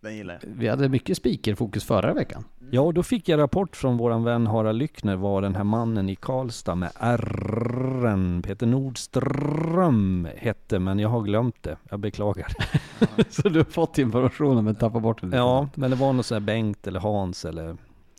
Den 0.00 0.16
gillar 0.16 0.38
jag. 0.42 0.50
Vi 0.56 0.68
hade 0.68 0.88
mycket 0.88 1.16
speakerfokus 1.16 1.84
förra 1.84 2.14
veckan. 2.14 2.44
Ja, 2.70 2.80
och 2.80 2.94
då 2.94 3.02
fick 3.02 3.28
jag 3.28 3.40
rapport 3.40 3.76
från 3.76 3.96
våran 3.96 4.24
vän 4.24 4.46
Harald 4.46 4.78
Lyckner 4.78 5.16
var 5.16 5.42
den 5.42 5.54
här 5.54 5.64
mannen 5.64 6.08
i 6.08 6.16
Karlstad 6.16 6.74
med 6.74 6.90
R, 7.00 8.42
Peter 8.42 8.66
Nordström 8.66 10.28
hette, 10.36 10.78
men 10.78 10.98
jag 10.98 11.08
har 11.08 11.22
glömt 11.22 11.62
det. 11.62 11.76
Jag 11.90 12.00
beklagar. 12.00 12.52
Så 13.28 13.48
du 13.48 13.58
har 13.58 13.64
fått 13.64 13.98
informationen 13.98 14.64
men 14.64 14.74
tappar 14.74 15.00
bort 15.00 15.20
den 15.20 15.30
lite. 15.30 15.38
Ja, 15.38 15.68
men 15.74 15.90
det 15.90 15.96
var 15.96 16.12
någon 16.12 16.24
sån 16.24 16.34
här 16.34 16.40
Bengt 16.40 16.86
eller 16.86 17.00
Hans 17.00 17.44
eller 17.44 17.76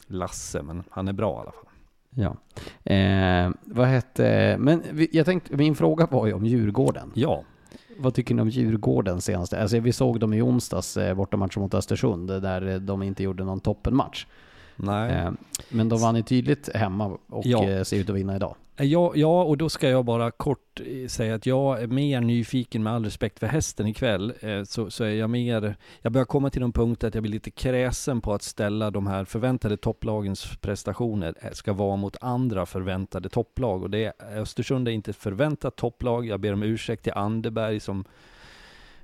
Lasse, 0.07 0.61
men 0.61 0.83
han 0.89 1.07
är 1.07 1.13
bra 1.13 1.37
i 1.37 1.41
alla 1.41 1.51
fall. 1.51 1.65
Ja. 2.09 2.35
Eh, 2.93 3.51
vad 3.65 3.87
hette, 3.87 4.55
men 4.59 4.83
jag 5.11 5.25
tänkte, 5.25 5.57
min 5.57 5.75
fråga 5.75 6.07
var 6.11 6.27
ju 6.27 6.33
om 6.33 6.45
Djurgården. 6.45 7.11
Ja, 7.15 7.43
Vad 8.01 8.13
tycker 8.13 8.35
ni 8.35 8.41
om 8.41 8.49
Djurgården 8.49 9.21
senaste? 9.21 9.61
Alltså 9.61 9.79
vi 9.79 9.93
såg 9.93 10.19
dem 10.19 10.33
i 10.33 10.41
onsdags 10.41 10.97
eh, 10.97 11.15
bortamatchen 11.15 11.61
mot 11.61 11.73
Östersund 11.73 12.27
där 12.27 12.67
eh, 12.67 12.75
de 12.75 13.03
inte 13.03 13.23
gjorde 13.23 13.43
någon 13.43 13.59
toppenmatch. 13.59 14.25
nej. 14.75 15.11
Eh, 15.11 15.31
men 15.69 15.89
de 15.89 16.01
vann 16.01 16.15
ju 16.15 16.21
tydligt 16.21 16.69
hemma 16.75 17.17
och 17.29 17.45
Ja. 17.45 17.69
eh, 17.69 17.83
ser 17.83 17.97
ut 17.97 18.09
att 18.09 18.15
vinna 18.15 18.35
idag. 18.35 18.55
Eh, 18.79 18.85
ja, 18.85 19.11
ja, 19.15 19.43
och 19.43 19.57
då 19.57 19.69
ska 19.69 19.89
jag 19.89 20.05
bara 20.05 20.31
kort 20.31 20.81
eh, 20.85 21.07
säga 21.07 21.35
att 21.35 21.45
jag 21.45 21.81
är 21.81 21.87
mer 21.87 22.21
nyfiken 22.21 22.83
med 22.83 22.93
all 22.93 23.03
respekt 23.03 23.39
för 23.39 23.47
hästen 23.47 23.87
ikväll. 23.87 24.33
Eh, 24.39 24.63
så, 24.63 24.91
så 24.91 25.03
är 25.03 25.09
jag 25.09 25.29
mer, 25.29 25.75
jag 26.01 26.11
börjar 26.11 26.25
komma 26.25 26.49
till 26.49 26.61
den 26.61 26.71
punkt 26.71 27.03
att 27.03 27.13
jag 27.13 27.23
blir 27.23 27.31
lite 27.31 27.51
kräsen 27.51 28.21
på 28.21 28.33
att 28.33 28.43
ställa 28.43 28.91
de 28.91 29.07
här 29.07 29.25
förväntade 29.25 29.77
topplagens 29.77 30.57
prestationer 30.61 31.35
ska 31.51 31.73
vara 31.73 31.95
mot 31.95 32.17
andra 32.21 32.65
förväntade 32.65 33.29
topplag. 33.29 33.83
Och 33.83 33.89
det 33.89 34.05
är, 34.05 34.13
Östersund 34.41 34.87
är 34.87 34.91
inte 34.91 35.11
ett 35.11 35.17
förväntat 35.17 35.75
topplag. 35.75 36.25
Jag 36.25 36.39
ber 36.39 36.53
om 36.53 36.63
ursäkt 36.63 37.03
till 37.03 37.13
Anderberg 37.13 37.79
som 37.79 38.05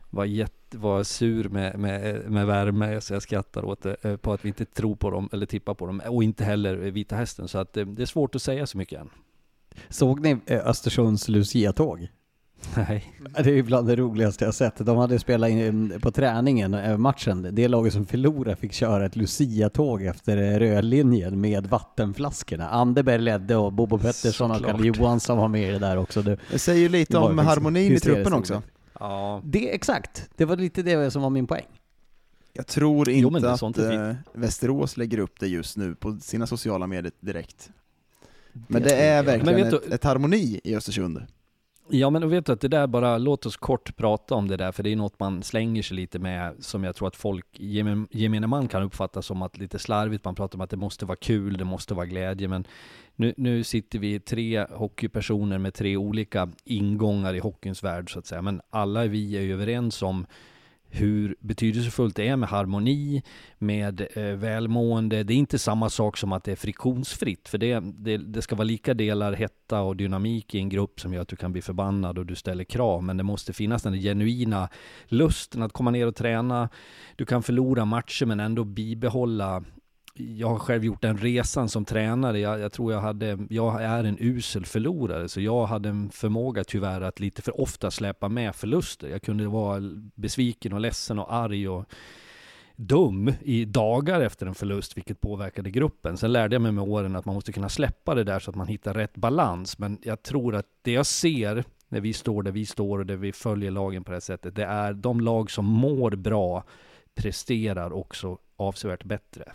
var, 0.09 0.25
jätte, 0.25 0.77
var 0.77 1.03
sur 1.03 1.49
med, 1.49 1.79
med, 1.79 2.31
med 2.31 2.47
värme, 2.47 3.01
så 3.01 3.13
jag 3.13 3.21
skrattar 3.21 3.65
åt 3.65 3.81
det, 3.81 4.21
på 4.21 4.33
att 4.33 4.45
vi 4.45 4.47
inte 4.47 4.65
tror 4.65 4.95
på 4.95 5.09
dem 5.09 5.29
eller 5.33 5.45
tippar 5.45 5.73
på 5.73 5.85
dem. 5.85 6.01
Och 6.07 6.23
inte 6.23 6.43
heller 6.43 6.75
Vita 6.75 7.15
Hästen. 7.15 7.47
Så 7.47 7.57
att 7.57 7.73
det, 7.73 7.85
det 7.85 8.01
är 8.01 8.05
svårt 8.05 8.35
att 8.35 8.41
säga 8.41 8.67
så 8.67 8.77
mycket 8.77 9.01
än. 9.01 9.09
Såg 9.89 10.19
ni 10.19 10.37
eh, 10.45 10.67
Östersunds 10.67 11.27
Lucia-tåg? 11.27 12.07
Nej. 12.75 13.13
Det 13.33 13.49
är 13.49 13.53
ju 13.53 13.63
bland 13.63 13.87
det 13.87 13.95
roligaste 13.95 14.45
jag 14.45 14.53
sett. 14.53 14.77
De 14.77 14.97
hade 14.97 15.19
spelat 15.19 15.49
in 15.49 15.99
på 16.01 16.11
träningen, 16.11 16.73
eh, 16.73 16.97
matchen. 16.97 17.47
Det 17.51 17.67
laget 17.67 17.93
som 17.93 18.05
förlorade 18.05 18.55
fick 18.55 18.73
köra 18.73 19.05
ett 19.05 19.15
Lucia-tåg 19.15 20.03
efter 20.03 20.37
eh, 20.37 20.59
rödlinjen 20.59 21.41
med 21.41 21.67
vattenflaskorna. 21.67 22.69
Anderberg 22.69 23.21
ledde 23.21 23.55
och 23.55 23.73
Bobo 23.73 23.97
Pettersson 23.97 24.51
och. 24.51 24.65
Kalle 24.65 24.87
Johansson 24.87 25.37
var 25.37 25.47
med 25.47 25.69
i 25.69 25.71
det 25.71 25.79
där 25.79 25.97
också. 25.97 26.21
Det, 26.21 26.37
Det 26.51 26.59
säger 26.59 26.81
ju 26.81 26.89
lite 26.89 27.17
om 27.17 27.37
faktiskt 27.37 27.49
harmonin 27.49 27.93
i 27.93 27.99
truppen 27.99 28.33
också. 28.33 28.61
Ja. 28.99 29.41
det 29.43 29.75
exakt, 29.75 30.29
det 30.35 30.45
var 30.45 30.55
lite 30.55 30.81
det 30.83 31.11
som 31.11 31.21
var 31.21 31.29
min 31.29 31.47
poäng. 31.47 31.65
Jag 32.53 32.67
tror 32.67 33.09
Jo, 33.09 33.29
men 33.29 33.55
inte 33.63 33.87
är 33.87 34.09
att 34.09 34.17
Västerås 34.33 34.97
lägger 34.97 35.17
upp 35.17 35.39
det 35.39 35.47
just 35.47 35.77
nu 35.77 35.95
på 35.95 36.17
sina 36.21 36.47
sociala 36.47 36.87
medier 36.87 37.11
direkt. 37.19 37.69
Men 38.67 38.83
Det 38.83 38.95
är 38.95 39.23
verkligen 39.23 39.59
Men 39.59 39.73
ett, 39.73 39.91
ett 39.91 40.03
harmoni 40.03 40.59
i 40.63 40.75
Östersund. 40.75 41.25
Ja 41.89 42.09
men 42.09 42.29
vet 42.29 42.45
du 42.45 42.51
att 42.51 42.61
det 42.61 42.67
där 42.67 42.87
bara, 42.87 43.17
låt 43.17 43.45
oss 43.45 43.57
kort 43.57 43.95
prata 43.95 44.35
om 44.35 44.47
det 44.47 44.57
där 44.57 44.71
för 44.71 44.83
det 44.83 44.91
är 44.91 44.95
något 44.95 45.19
man 45.19 45.43
slänger 45.43 45.83
sig 45.83 45.95
lite 45.95 46.19
med 46.19 46.53
som 46.59 46.83
jag 46.83 46.95
tror 46.95 47.07
att 47.07 47.15
folk, 47.15 47.45
gemene 48.09 48.47
man 48.47 48.67
kan 48.67 48.83
uppfatta 48.83 49.21
som 49.21 49.41
att 49.41 49.57
lite 49.57 49.79
slarvigt, 49.79 50.25
man 50.25 50.35
pratar 50.35 50.57
om 50.57 50.61
att 50.61 50.69
det 50.69 50.77
måste 50.77 51.05
vara 51.05 51.15
kul, 51.15 51.57
det 51.57 51.63
måste 51.63 51.93
vara 51.93 52.05
glädje 52.05 52.47
men 52.47 52.67
nu, 53.15 53.33
nu 53.37 53.63
sitter 53.63 53.99
vi 53.99 54.19
tre 54.19 54.65
hockeypersoner 54.69 55.57
med 55.57 55.73
tre 55.73 55.97
olika 55.97 56.49
ingångar 56.63 57.33
i 57.33 57.39
hockeyns 57.39 57.83
värld 57.83 58.13
så 58.13 58.19
att 58.19 58.25
säga 58.25 58.41
men 58.41 58.61
alla 58.69 59.05
vi 59.05 59.37
är 59.37 59.41
ju 59.41 59.53
överens 59.53 60.01
om 60.01 60.25
hur 60.95 61.35
betydelsefullt 61.39 62.15
det 62.15 62.27
är 62.27 62.35
med 62.35 62.49
harmoni, 62.49 63.23
med 63.57 64.07
eh, 64.15 64.23
välmående. 64.23 65.23
Det 65.23 65.33
är 65.33 65.37
inte 65.37 65.59
samma 65.59 65.89
sak 65.89 66.17
som 66.17 66.31
att 66.33 66.43
det 66.43 66.51
är 66.51 66.55
friktionsfritt, 66.55 67.49
för 67.49 67.57
det, 67.57 67.79
det, 67.79 68.17
det, 68.17 68.41
ska 68.41 68.55
vara 68.55 68.65
lika 68.65 68.93
delar 68.93 69.33
hetta 69.33 69.81
och 69.81 69.95
dynamik 69.95 70.55
i 70.55 70.59
en 70.59 70.69
grupp 70.69 70.99
som 70.99 71.13
gör 71.13 71.21
att 71.21 71.27
du 71.27 71.35
kan 71.35 71.51
bli 71.51 71.61
förbannad 71.61 72.17
och 72.17 72.25
du 72.25 72.35
ställer 72.35 72.63
krav, 72.63 73.03
men 73.03 73.17
det 73.17 73.23
måste 73.23 73.53
finnas 73.53 73.83
den 73.83 73.93
genuina 73.93 74.69
lusten 75.05 75.61
att 75.61 75.73
komma 75.73 75.91
ner 75.91 76.07
och 76.07 76.15
träna. 76.15 76.69
Du 77.15 77.25
kan 77.25 77.43
förlora 77.43 77.85
matcher 77.85 78.25
men 78.25 78.39
ändå 78.39 78.63
bibehålla 78.63 79.63
jag 80.17 80.49
har 80.49 80.59
själv 80.59 80.85
gjort 80.85 81.01
den 81.01 81.17
resan 81.17 81.69
som 81.69 81.85
tränare. 81.85 82.39
Jag, 82.39 82.59
jag, 82.59 82.71
tror 82.71 82.93
jag 82.93 83.01
hade, 83.01 83.37
jag 83.49 83.83
är 83.83 84.03
en 84.03 84.17
usel 84.19 84.65
förlorare, 84.65 85.29
så 85.29 85.41
jag 85.41 85.65
hade 85.65 85.89
en 85.89 86.09
förmåga 86.09 86.63
tyvärr 86.63 87.01
att 87.01 87.19
lite 87.19 87.41
för 87.41 87.61
ofta 87.61 87.91
släpa 87.91 88.29
med 88.29 88.55
förluster. 88.55 89.09
Jag 89.09 89.21
kunde 89.21 89.47
vara 89.47 89.81
besviken 90.15 90.73
och 90.73 90.79
ledsen 90.79 91.19
och 91.19 91.33
arg 91.33 91.69
och 91.69 91.85
dum 92.75 93.33
i 93.41 93.65
dagar 93.65 94.21
efter 94.21 94.45
en 94.45 94.55
förlust, 94.55 94.97
vilket 94.97 95.21
påverkade 95.21 95.71
gruppen. 95.71 96.17
Sen 96.17 96.33
lärde 96.33 96.55
jag 96.55 96.61
mig 96.61 96.71
med 96.71 96.83
åren 96.83 97.15
att 97.15 97.25
man 97.25 97.35
måste 97.35 97.51
kunna 97.51 97.69
släppa 97.69 98.15
det 98.15 98.23
där 98.23 98.39
så 98.39 98.49
att 98.51 98.55
man 98.55 98.67
hittar 98.67 98.93
rätt 98.93 99.15
balans. 99.15 99.79
Men 99.79 99.97
jag 100.01 100.23
tror 100.23 100.55
att 100.55 100.67
det 100.81 100.91
jag 100.91 101.05
ser 101.05 101.63
när 101.89 102.01
vi 102.01 102.13
står 102.13 102.43
där 102.43 102.51
vi 102.51 102.65
står 102.65 102.99
och 102.99 103.05
där 103.05 103.15
vi 103.15 103.31
följer 103.31 103.71
lagen 103.71 104.03
på 104.03 104.11
det 104.11 104.15
här 104.15 104.21
sättet, 104.21 104.55
det 104.55 104.65
är 104.65 104.93
de 104.93 105.21
lag 105.21 105.51
som 105.51 105.65
mår 105.65 106.11
bra 106.11 106.63
presterar 107.15 107.93
också 107.93 108.37
avsevärt 108.55 109.03
bättre. 109.03 109.51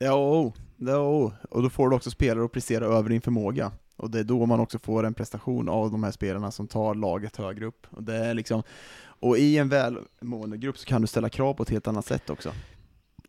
Ja, 0.00 0.14
oh, 0.14 0.52
ja, 0.76 0.96
oh. 0.96 1.32
och 1.50 1.62
då 1.62 1.70
får 1.70 1.90
du 1.90 1.96
också 1.96 2.10
spelare 2.10 2.44
att 2.44 2.52
prestera 2.52 2.84
över 2.84 3.08
din 3.08 3.20
förmåga. 3.20 3.72
Och 3.96 4.10
det 4.10 4.18
är 4.18 4.24
då 4.24 4.46
man 4.46 4.60
också 4.60 4.78
får 4.78 5.06
en 5.06 5.14
prestation 5.14 5.68
av 5.68 5.90
de 5.90 6.04
här 6.04 6.10
spelarna 6.10 6.50
som 6.50 6.66
tar 6.66 6.94
laget 6.94 7.36
högre 7.36 7.66
upp. 7.66 7.86
Och, 7.90 8.02
det 8.02 8.16
är 8.16 8.34
liksom, 8.34 8.62
och 8.98 9.38
i 9.38 9.58
en 9.58 9.68
välmående 9.68 10.56
grupp 10.56 10.78
så 10.78 10.86
kan 10.86 11.00
du 11.00 11.06
ställa 11.06 11.28
krav 11.28 11.54
på 11.54 11.62
ett 11.62 11.70
helt 11.70 11.88
annat 11.88 12.06
sätt 12.06 12.30
också. 12.30 12.52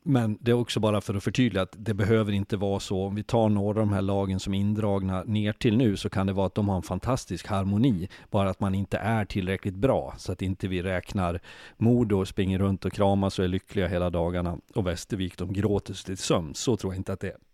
Men 0.09 0.37
det 0.41 0.51
är 0.51 0.55
också 0.55 0.79
bara 0.79 1.01
för 1.01 1.13
att 1.15 1.23
förtydliga 1.23 1.63
att 1.63 1.75
det 1.77 1.93
behöver 1.93 2.31
inte 2.31 2.57
vara 2.57 2.79
så. 2.79 3.05
Om 3.05 3.15
vi 3.15 3.23
tar 3.23 3.49
några 3.49 3.69
av 3.81 3.87
de 3.87 3.93
här 3.93 4.01
lagen 4.01 4.39
som 4.39 4.53
är 4.53 4.59
indragna 4.59 5.23
ner 5.23 5.53
till 5.53 5.77
nu 5.77 5.97
så 5.97 6.09
kan 6.09 6.27
det 6.27 6.33
vara 6.33 6.47
att 6.47 6.55
de 6.55 6.69
har 6.69 6.75
en 6.75 6.83
fantastisk 6.83 7.47
harmoni. 7.47 8.09
Bara 8.31 8.49
att 8.49 8.59
man 8.59 8.75
inte 8.75 8.97
är 8.97 9.25
tillräckligt 9.25 9.75
bra. 9.75 10.13
Så 10.17 10.31
att 10.31 10.41
inte 10.41 10.67
vi 10.67 10.81
räknar 10.81 11.39
Modo 11.77 12.25
springer 12.25 12.59
runt 12.59 12.85
och 12.85 12.93
kramas 12.93 13.39
och 13.39 13.45
är 13.45 13.49
lyckliga 13.49 13.87
hela 13.87 14.09
dagarna. 14.09 14.57
Och 14.75 14.87
Västervik 14.87 15.37
de 15.37 15.53
gråter 15.53 15.93
sig 15.93 16.05
till 16.05 16.17
sömns. 16.17 16.59
Så 16.59 16.77
tror 16.77 16.93
jag 16.93 16.99
inte 16.99 17.13
att 17.13 17.19
det 17.19 17.27
är. 17.27 17.46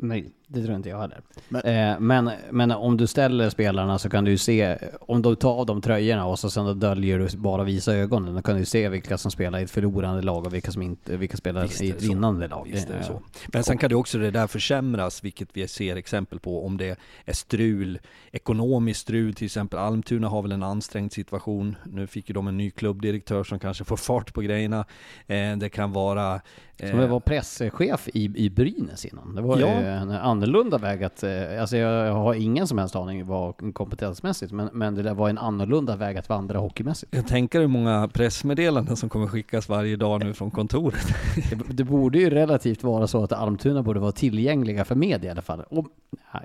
Nej, 0.00 0.30
det 0.46 0.62
tror 0.62 0.76
inte 0.76 0.88
jag 0.88 1.00
heller. 1.00 1.20
Men, 1.48 1.62
eh, 1.62 2.00
men, 2.00 2.30
men, 2.50 2.70
om 2.70 2.96
du 2.96 3.06
ställer 3.06 3.50
spelarna 3.50 3.98
så 3.98 4.10
kan 4.10 4.24
du 4.24 4.30
ju 4.30 4.38
se, 4.38 4.78
om 5.00 5.22
du 5.22 5.34
tar 5.34 5.50
av 5.50 5.66
dem 5.66 5.80
tröjorna 5.80 6.26
och 6.26 6.38
så 6.38 6.50
sen 6.50 6.80
döljer 6.80 7.18
du 7.18 7.36
bara 7.36 7.64
visa 7.64 7.94
ögonen, 7.94 8.34
då 8.34 8.42
kan 8.42 8.56
du 8.56 8.64
se 8.64 8.88
vilka 8.88 9.18
som 9.18 9.30
spelar 9.30 9.58
i 9.58 9.62
ett 9.62 9.70
förlorande 9.70 10.22
lag 10.22 10.46
och 10.46 10.54
vilka 10.54 10.70
som 10.70 10.82
inte, 10.82 11.16
vilka 11.16 11.36
spelar 11.36 11.82
i 11.82 11.90
ett 11.90 12.02
vinnande 12.02 12.48
lag. 12.48 12.68
Visst 12.72 12.90
är 12.90 12.98
det 12.98 13.04
så. 13.04 13.22
Men 13.52 13.64
sen 13.64 13.78
kan 13.78 13.88
det 13.88 13.94
också 13.94 14.18
det 14.18 14.30
där 14.30 14.46
försämras, 14.46 15.24
vilket 15.24 15.48
vi 15.52 15.68
ser 15.68 15.96
exempel 15.96 16.38
på, 16.40 16.66
om 16.66 16.76
det 16.76 16.98
är 17.24 17.32
strul, 17.32 17.98
ekonomiskt 18.32 19.00
strul, 19.00 19.34
till 19.34 19.46
exempel 19.46 19.78
Almtuna 19.78 20.28
har 20.28 20.42
väl 20.42 20.52
en 20.52 20.62
ansträngd 20.62 21.12
situation. 21.12 21.76
Nu 21.84 22.06
fick 22.06 22.28
ju 22.28 22.32
de 22.32 22.48
en 22.48 22.56
ny 22.56 22.70
klubbdirektör 22.70 23.44
som 23.44 23.58
kanske 23.58 23.84
får 23.84 23.96
fart 23.96 24.34
på 24.34 24.40
grejerna. 24.40 24.84
Eh, 25.26 25.56
det 25.56 25.68
kan 25.68 25.92
vara 25.92 26.40
som 26.86 27.10
var 27.10 27.20
presschef 27.20 28.08
i, 28.14 28.44
i 28.44 28.50
Brynäs 28.50 29.04
innan. 29.04 29.34
Det 29.34 29.42
var 29.42 29.58
ja. 29.58 29.66
en 29.66 30.10
annorlunda 30.10 30.78
väg 30.78 31.04
att, 31.04 31.22
eh, 31.22 31.60
alltså 31.60 31.76
jag 31.76 32.12
har 32.12 32.34
ingen 32.34 32.66
som 32.66 32.78
helst 32.78 32.96
aning 32.96 33.26
vad 33.26 33.74
kompetensmässigt, 33.74 34.52
men, 34.52 34.70
men 34.72 34.94
det 34.94 35.02
där 35.02 35.14
var 35.14 35.28
en 35.28 35.38
annorlunda 35.38 35.96
väg 35.96 36.18
att 36.18 36.28
vandra 36.28 36.58
hockeymässigt. 36.58 37.14
Jag 37.14 37.26
tänker 37.26 37.60
hur 37.60 37.66
många 37.66 38.08
pressmeddelanden 38.08 38.96
som 38.96 39.08
kommer 39.08 39.26
skickas 39.26 39.68
varje 39.68 39.96
dag 39.96 40.24
nu 40.24 40.34
från 40.34 40.50
kontoret. 40.50 41.06
det, 41.50 41.76
det, 41.76 41.84
borde 41.84 42.18
ju 42.18 42.30
relativt 42.30 42.82
vara 42.82 43.06
så 43.06 43.24
att 43.24 43.32
Almtuna 43.32 43.82
borde 43.82 44.00
vara 44.00 44.12
tillgängliga 44.12 44.84
för 44.84 44.94
media 44.94 45.28
i 45.28 45.30
alla 45.30 45.42
fall. 45.42 45.64
Och, 45.68 45.86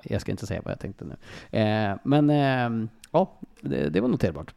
jag 0.04 0.20
ska 0.20 0.30
inte 0.30 0.46
säga 0.46 0.60
vad 0.64 0.72
jag 0.72 0.80
tänkte 0.80 1.04
nu. 1.04 1.14
Eh, 1.58 1.96
men 2.04 2.30
eh, 2.30 2.88
ja, 3.10 3.40
det, 3.60 3.88
det 3.88 4.00
var 4.00 4.08
noterbart. 4.08 4.54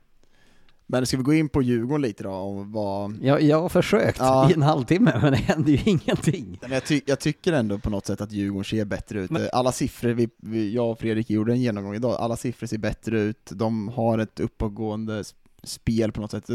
Men 0.89 1.05
ska 1.05 1.17
vi 1.17 1.23
gå 1.23 1.33
in 1.33 1.49
på 1.49 1.61
Djurgården 1.61 2.01
lite 2.01 2.23
då? 2.23 2.31
Och 2.31 2.67
vad... 2.67 3.17
jag, 3.21 3.41
jag 3.41 3.61
har 3.61 3.69
försökt 3.69 4.19
ja. 4.19 4.49
i 4.49 4.53
en 4.53 4.61
halvtimme, 4.61 5.19
men 5.21 5.31
det 5.31 5.37
händer 5.37 5.71
ju 5.71 5.79
ingenting. 5.85 6.59
jag, 6.69 6.85
ty 6.85 7.01
jag, 7.05 7.19
tycker 7.19 7.53
ändå 7.53 7.79
på 7.79 7.89
något 7.89 8.05
sätt 8.05 8.21
att 8.21 8.31
Djurgården 8.31 8.65
ser 8.65 8.85
bättre 8.85 9.19
ut. 9.19 9.31
Men... 9.31 9.49
Alla 9.53 9.71
siffror, 9.71 10.09
vi, 10.09 10.29
vi, 10.37 10.73
jag 10.73 10.91
och 10.91 10.99
Fredrik 10.99 11.29
gjorde 11.29 11.51
en 11.51 11.61
genomgång 11.61 11.95
idag, 11.95 12.15
alla 12.19 12.37
siffror 12.37 12.67
ser 12.67 12.77
bättre 12.77 13.19
ut, 13.19 13.49
de 13.51 13.87
har 13.87 14.17
ett 14.17 14.39
uppåtgående 14.39 15.23
spel 15.63 16.11
på 16.11 16.21
något 16.21 16.31
sätt, 16.31 16.49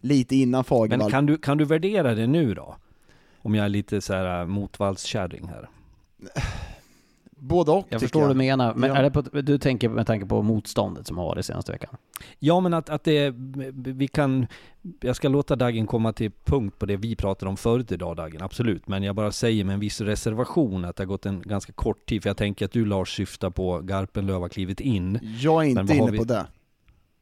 lite 0.00 0.36
innan 0.36 0.64
Fagervall. 0.64 0.98
Men 0.98 1.10
kan 1.10 1.26
du, 1.26 1.38
kan 1.38 1.58
du 1.58 1.64
värdera 1.64 2.14
det 2.14 2.26
nu 2.26 2.54
då? 2.54 2.76
Om 3.38 3.54
jag 3.54 3.64
är 3.64 3.68
lite 3.68 4.00
så 4.00 4.14
här 4.14 4.40
äh, 4.40 4.46
motvallskärring 4.46 5.48
här. 5.48 5.68
Både 7.44 7.70
och 7.70 7.86
Jag 7.88 8.00
förstår 8.00 8.20
vad 8.20 8.30
du 8.30 8.34
menar, 8.34 8.74
men 8.74 8.90
ja. 8.90 8.96
är 8.96 9.02
det 9.02 9.10
på, 9.10 9.20
du 9.20 9.58
tänker 9.58 9.88
med 9.88 10.06
tanke 10.06 10.26
på 10.26 10.42
motståndet 10.42 11.06
som 11.06 11.18
har 11.18 11.24
varit 11.24 11.46
senaste 11.46 11.72
veckan? 11.72 11.96
Ja, 12.38 12.60
men 12.60 12.74
att, 12.74 12.90
att 12.90 13.04
det, 13.04 13.34
vi 13.74 14.08
kan, 14.08 14.46
jag 15.00 15.16
ska 15.16 15.28
låta 15.28 15.56
Dagen 15.56 15.86
komma 15.86 16.12
till 16.12 16.30
punkt 16.44 16.78
på 16.78 16.86
det 16.86 16.96
vi 16.96 17.16
pratade 17.16 17.48
om 17.48 17.56
förut 17.56 17.92
idag 17.92 18.16
Dagen, 18.16 18.42
absolut. 18.42 18.88
Men 18.88 19.02
jag 19.02 19.14
bara 19.14 19.32
säger 19.32 19.64
med 19.64 19.74
en 19.74 19.80
viss 19.80 20.00
reservation 20.00 20.84
att 20.84 20.96
det 20.96 21.02
har 21.02 21.08
gått 21.08 21.26
en 21.26 21.42
ganska 21.42 21.72
kort 21.72 22.06
tid, 22.06 22.22
för 22.22 22.30
jag 22.30 22.36
tänker 22.36 22.64
att 22.64 22.72
du 22.72 22.84
Lars 22.84 23.16
syftar 23.16 23.50
på 23.50 23.78
Garpenlöv 23.78 24.40
har 24.40 24.48
klivit 24.48 24.80
in. 24.80 25.18
Jag 25.40 25.64
är 25.64 25.68
inte 25.68 25.94
inne 25.96 26.10
vi... 26.10 26.18
på 26.18 26.24
det. 26.24 26.46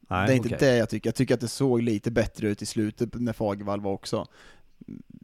Nej, 0.09 0.27
det 0.27 0.33
är 0.33 0.35
inte 0.35 0.47
okay. 0.55 0.69
det 0.69 0.77
jag 0.77 0.89
tycker. 0.89 1.07
Jag 1.07 1.15
tycker 1.15 1.33
att 1.33 1.41
det 1.41 1.47
såg 1.47 1.81
lite 1.81 2.11
bättre 2.11 2.47
ut 2.47 2.61
i 2.61 2.65
slutet 2.65 3.09
när 3.13 3.33
Fagervall 3.33 3.81
var 3.81 3.91
också. 3.91 4.27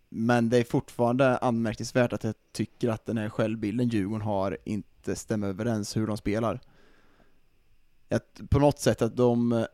Men 0.09 0.49
det 0.49 0.57
är 0.57 0.63
fortfarande 0.63 1.37
anmärkningsvärt 1.37 2.13
att 2.13 2.23
jag 2.23 2.35
tycker 2.51 2.89
att 2.89 3.05
den 3.05 3.17
här 3.17 3.29
självbilden 3.29 3.87
Djurgården 3.87 4.21
har 4.21 4.57
inte 4.63 5.15
stämmer 5.15 5.47
överens 5.47 5.97
hur 5.97 6.07
de 6.07 6.17
spelar. 6.17 6.59
Att 8.09 8.41
på 8.49 8.59
något 8.59 8.79
sätt 8.79 9.01
att 9.01 9.15
de, 9.15 9.65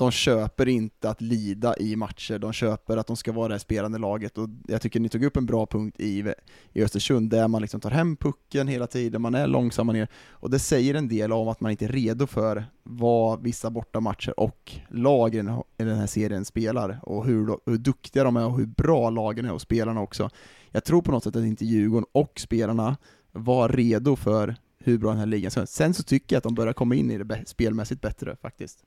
de 0.00 0.10
köper 0.10 0.68
inte 0.68 1.10
att 1.10 1.20
lida 1.20 1.76
i 1.76 1.96
matcher, 1.96 2.38
de 2.38 2.52
köper 2.52 2.96
att 2.96 3.06
de 3.06 3.16
ska 3.16 3.32
vara 3.32 3.52
det 3.52 3.58
spelande 3.58 3.98
laget 3.98 4.38
och 4.38 4.48
jag 4.68 4.82
tycker 4.82 5.00
ni 5.00 5.08
tog 5.08 5.24
upp 5.24 5.36
en 5.36 5.46
bra 5.46 5.66
punkt 5.66 6.00
i, 6.00 6.34
i 6.72 6.82
Östersund 6.82 7.30
där 7.30 7.48
man 7.48 7.62
liksom 7.62 7.80
tar 7.80 7.90
hem 7.90 8.16
pucken 8.16 8.68
hela 8.68 8.86
tiden, 8.86 9.22
man 9.22 9.34
är 9.34 9.46
långsamma 9.46 9.92
ner 9.92 10.08
och 10.30 10.50
det 10.50 10.58
säger 10.58 10.94
en 10.94 11.08
del 11.08 11.32
om 11.32 11.48
att 11.48 11.60
man 11.60 11.70
inte 11.70 11.84
är 11.84 11.88
redo 11.88 12.26
för 12.26 12.64
vad 12.82 13.42
vissa 13.42 13.70
bortamatcher 13.70 14.40
och 14.40 14.72
lagen 14.88 15.48
i 15.78 15.84
den 15.84 15.98
här 15.98 16.06
serien 16.06 16.44
spelar 16.44 17.00
och 17.02 17.26
hur, 17.26 17.70
hur 17.70 17.78
duktiga 17.78 18.24
de 18.24 18.36
är 18.36 18.46
och 18.46 18.58
hur 18.58 18.66
bra 18.66 19.10
lagen 19.10 19.44
är 19.44 19.52
och 19.52 19.60
spelarna 19.60 20.00
också. 20.00 20.30
Jag 20.70 20.84
tror 20.84 21.02
på 21.02 21.12
något 21.12 21.24
sätt 21.24 21.36
att 21.36 21.44
inte 21.44 21.64
Djurgården 21.64 22.06
och 22.12 22.40
spelarna 22.40 22.96
var 23.32 23.68
redo 23.68 24.16
för 24.16 24.56
hur 24.78 24.98
bra 24.98 25.10
den 25.10 25.18
här 25.18 25.26
ligan 25.26 25.50
ska 25.50 25.66
Sen 25.66 25.94
så 25.94 26.02
tycker 26.02 26.36
jag 26.36 26.38
att 26.38 26.44
de 26.44 26.54
börjar 26.54 26.72
komma 26.72 26.94
in 26.94 27.10
i 27.10 27.18
det 27.18 27.42
spelmässigt 27.46 28.00
bättre 28.00 28.36
faktiskt. 28.36 28.84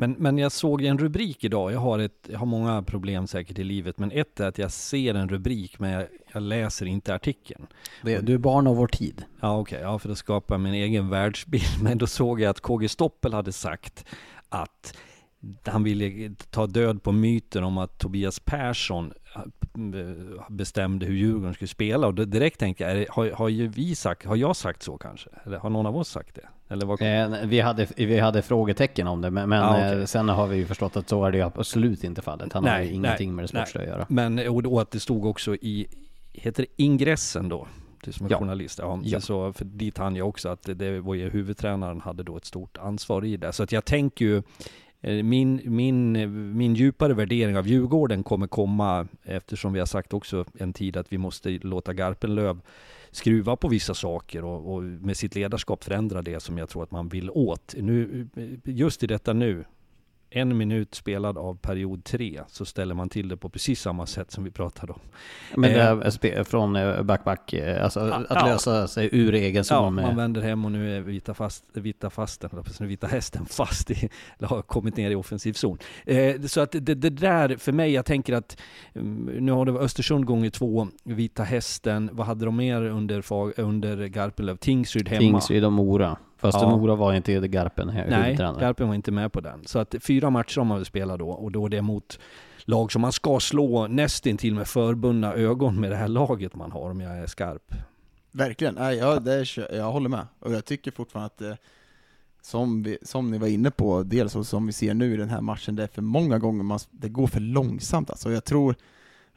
Men, 0.00 0.12
men 0.18 0.38
jag 0.38 0.52
såg 0.52 0.82
en 0.82 0.98
rubrik 0.98 1.44
idag, 1.44 1.72
jag 1.72 1.80
har, 1.80 1.98
ett, 1.98 2.28
jag 2.30 2.38
har 2.38 2.46
många 2.46 2.82
problem 2.82 3.26
säkert 3.26 3.58
i 3.58 3.64
livet, 3.64 3.98
men 3.98 4.10
ett 4.12 4.40
är 4.40 4.46
att 4.46 4.58
jag 4.58 4.72
ser 4.72 5.14
en 5.14 5.28
rubrik 5.28 5.78
men 5.78 5.90
jag, 5.90 6.06
jag 6.32 6.42
läser 6.42 6.86
inte 6.86 7.14
artikeln. 7.14 7.66
Det, 8.02 8.18
du 8.18 8.34
är 8.34 8.38
barn 8.38 8.66
av 8.66 8.76
vår 8.76 8.86
tid. 8.86 9.24
Ja 9.40 9.58
okej, 9.58 9.76
okay, 9.76 9.90
ja 9.90 9.98
för 9.98 10.10
att 10.10 10.18
skapa 10.18 10.58
min 10.58 10.74
egen 10.74 11.08
världsbild. 11.08 11.64
Men 11.82 11.98
då 11.98 12.06
såg 12.06 12.40
jag 12.40 12.50
att 12.50 12.60
KG 12.60 12.88
Stoppel 12.88 13.34
hade 13.34 13.52
sagt 13.52 14.04
att 14.48 14.96
han 15.64 15.84
ville 15.84 16.34
ta 16.50 16.66
död 16.66 17.02
på 17.02 17.12
myten 17.12 17.64
om 17.64 17.78
att 17.78 17.98
Tobias 17.98 18.40
Persson 18.40 19.12
äh, 19.34 19.42
bestämde 20.48 21.06
hur 21.06 21.14
Djurgården 21.14 21.54
skulle 21.54 21.68
spela 21.68 22.06
och 22.06 22.14
direkt 22.14 22.60
tänkte 22.60 22.84
jag, 22.84 23.06
har, 23.08 23.30
har, 23.30 23.68
vi 23.68 23.94
sagt, 23.94 24.26
har 24.26 24.36
jag 24.36 24.56
sagt 24.56 24.82
så 24.82 24.98
kanske? 24.98 25.30
Eller 25.44 25.58
har 25.58 25.70
någon 25.70 25.86
av 25.86 25.96
oss 25.96 26.08
sagt 26.08 26.34
det? 26.34 26.48
Eller 26.68 26.86
vad... 26.86 27.02
eh, 27.02 27.46
vi, 27.46 27.60
hade, 27.60 27.86
vi 27.96 28.18
hade 28.18 28.42
frågetecken 28.42 29.06
om 29.06 29.20
det, 29.20 29.30
men, 29.30 29.48
men 29.48 29.62
ah, 29.62 29.76
okay. 29.76 30.00
eh, 30.00 30.04
sen 30.04 30.28
har 30.28 30.46
vi 30.46 30.56
ju 30.56 30.66
förstått 30.66 30.96
att 30.96 31.08
så 31.08 31.24
är 31.24 31.32
det 31.32 31.42
absolut 31.42 32.04
inte 32.04 32.22
fallet. 32.22 32.52
Han 32.52 32.64
nej, 32.64 32.72
har 32.72 32.80
ju 32.80 32.92
ingenting 32.92 33.28
nej, 33.28 33.34
med 33.36 33.44
det 33.44 33.48
sportsliga 33.48 33.82
att 33.82 33.88
göra. 33.88 34.06
Men 34.08 34.48
och, 34.48 34.66
och 34.66 34.82
att 34.82 34.90
det 34.90 35.00
stod 35.00 35.26
också 35.26 35.54
i, 35.54 35.86
heter 36.32 36.62
det 36.62 36.82
ingressen 36.82 37.48
då? 37.48 37.66
Du 38.04 38.12
som 38.12 38.26
är 38.26 38.30
ja. 38.30 38.38
journalist, 38.38 38.78
ja, 38.78 39.00
ja. 39.04 39.20
Så, 39.20 39.52
för 39.52 39.64
dit 39.64 39.98
hann 39.98 40.16
jag 40.16 40.28
också 40.28 40.48
att 40.48 40.62
det 40.74 41.00
var 41.00 41.14
ju 41.14 41.30
huvudtränaren 41.30 42.00
hade 42.00 42.22
då 42.22 42.36
ett 42.36 42.44
stort 42.44 42.78
ansvar 42.78 43.24
i 43.24 43.36
det. 43.36 43.52
Så 43.52 43.62
att 43.62 43.72
jag 43.72 43.84
tänker 43.84 44.24
ju 44.24 44.36
Eh, 44.36 44.87
Eh, 45.00 45.22
min, 45.22 45.60
min, 45.64 46.12
min 46.56 46.74
djupare 46.74 47.14
värdering 47.14 47.56
av 47.56 47.68
Djurgården 47.68 48.22
kommer 48.22 48.46
komma 48.46 49.06
eftersom 49.22 49.72
vi 49.72 49.78
har 49.78 49.86
sagt 49.86 50.14
också 50.14 50.44
en 50.58 50.72
tid 50.72 50.96
att 50.96 51.12
vi 51.12 51.18
måste 51.18 51.50
låta 51.50 51.92
Garpenlöv 51.92 52.60
skruva 53.10 53.56
på 53.56 53.68
vissa 53.68 53.94
saker 53.94 54.44
och, 54.44 54.74
och, 54.74 54.82
med 54.82 55.16
sitt 55.16 55.34
ledarskap 55.34 55.84
förändra 55.84 56.22
det 56.22 56.40
som 56.40 56.58
jag 56.58 56.68
tror 56.68 56.82
att 56.82 56.90
man 56.90 57.08
vill 57.08 57.30
åt. 57.30 57.74
Nu, 57.78 58.26
eh, 58.36 58.48
just 58.64 59.02
i 59.02 59.06
detta 59.06 59.32
nu 59.32 59.64
en 60.30 60.56
minut 60.56 60.94
spelad 60.94 61.38
av 61.38 61.54
period 61.54 62.04
tre 62.04 62.40
så 62.48 62.64
ställer 62.64 62.94
man 62.94 63.08
till 63.08 63.28
det 63.28 63.36
på 63.36 63.48
precis 63.48 63.80
samma 63.80 64.06
sätt 64.06 64.30
som 64.30 64.44
vi 64.44 64.50
pratade 64.50 64.92
om. 64.92 65.00
Men 65.56 65.72
det 65.72 65.78
Eh, 65.78 66.38
är 66.38 66.44
från 66.44 66.76
eh, 66.76 67.02
back-back, 67.02 67.52
eh, 67.52 67.84
alltså 67.84 68.00
att 68.00 68.26
ja. 68.30 68.46
lösa 68.46 68.88
sig 68.88 69.08
ur 69.12 69.34
egen 69.34 69.56
Ja, 69.56 69.64
zon 69.64 69.94
man 69.94 69.94
med... 69.94 70.16
vänder 70.16 70.40
hem 70.40 70.64
och 70.64 70.72
nu 70.72 70.96
är 70.96 71.00
vita, 71.00 71.34
fast, 71.34 71.64
vita 71.72 72.10
fasten, 72.10 72.50
vita 72.80 73.06
hästen 73.06 73.46
fast 73.50 73.90
i, 73.90 74.08
eller 74.38 74.48
har 74.48 74.62
kommit 74.62 74.96
ner 74.96 75.10
i 75.10 75.14
offensiv 75.14 75.52
zon. 75.52 75.78
Så 76.46 76.60
att 76.60 76.72
det, 76.72 76.94
det 76.94 77.10
där, 77.10 77.56
för 77.56 77.72
mig, 77.72 77.92
jag 77.92 78.04
tänker 78.04 78.34
att 78.34 78.60
mm, 78.94 79.44
nu 79.44 79.52
har 79.52 79.64
det 79.64 79.72
varit 79.72 79.84
Östersund 79.84 80.26
gånger 80.26 80.50
två, 80.50 80.88
vita 81.04 81.42
hästen, 81.42 82.10
vad 82.12 82.26
hade 82.26 82.44
de 82.44 82.56
mer 82.56 82.82
under, 82.84 83.32
under 83.60 84.06
Garpenlöv? 84.06 84.56
Tingsryd 84.56 85.08
hemma. 85.08 85.20
Tingsryd 85.20 85.64
och 85.64 85.72
Mora. 85.72 86.16
Fast 86.38 86.58
Ja. 86.60 86.76
Mora 86.76 86.94
var 86.94 87.14
inte 87.14 87.32
i 87.32 87.48
Garpen 87.48 87.88
här, 87.88 88.06
Nej. 88.10 88.36
Garpen 88.36 88.88
var 88.88 88.94
inte 88.94 89.12
med 89.12 89.32
på 89.32 89.40
den. 89.40 89.66
Så 89.66 89.78
att 89.78 89.94
fyra 90.00 90.30
matcher 90.30 90.58
har 90.58 90.64
man 90.64 90.76
väl 90.76 90.86
spelat 90.86 91.18
då 91.18 91.30
och 91.30 91.52
då 91.52 91.66
är 91.66 91.68
det 91.68 91.82
mot 91.82 92.18
lag 92.64 92.92
som 92.92 93.02
man 93.02 93.12
ska 93.12 93.40
slå 93.40 93.86
nästintill 93.86 94.54
med 94.54 94.68
förbundna 94.68 95.34
ögon 95.34 95.80
med 95.80 95.90
det 95.90 95.96
här 95.96 96.08
laget 96.08 96.54
man 96.54 96.72
har 96.72 96.90
om 96.90 97.00
jag 97.00 97.18
är 97.18 97.26
skarp. 97.26 97.74
Verkligen, 98.32 98.74
Nej, 98.74 98.96
jag, 98.96 99.22
det 99.22 99.32
är, 99.32 99.74
jag 99.76 99.92
håller 99.92 100.08
med. 100.08 100.26
Och 100.38 100.52
jag 100.52 100.64
tycker 100.64 100.90
fortfarande 100.90 101.26
att 101.26 101.38
det, 101.38 101.56
som, 102.42 102.82
vi, 102.82 102.98
som 103.02 103.30
ni 103.30 103.38
var 103.38 103.46
inne 103.46 103.70
på, 103.70 104.02
dels 104.02 104.36
och 104.36 104.46
som 104.46 104.66
vi 104.66 104.72
ser 104.72 104.94
nu 104.94 105.14
i 105.14 105.16
den 105.16 105.28
här 105.28 105.40
matchen, 105.40 105.76
det 105.76 105.82
är 105.82 105.86
för 105.86 106.02
många 106.02 106.38
gånger 106.38 106.62
man, 106.62 106.78
det 106.90 107.08
går 107.08 107.26
för 107.26 107.40
långsamt 107.40 108.10
alltså. 108.10 108.32
Jag 108.32 108.44
tror, 108.44 108.74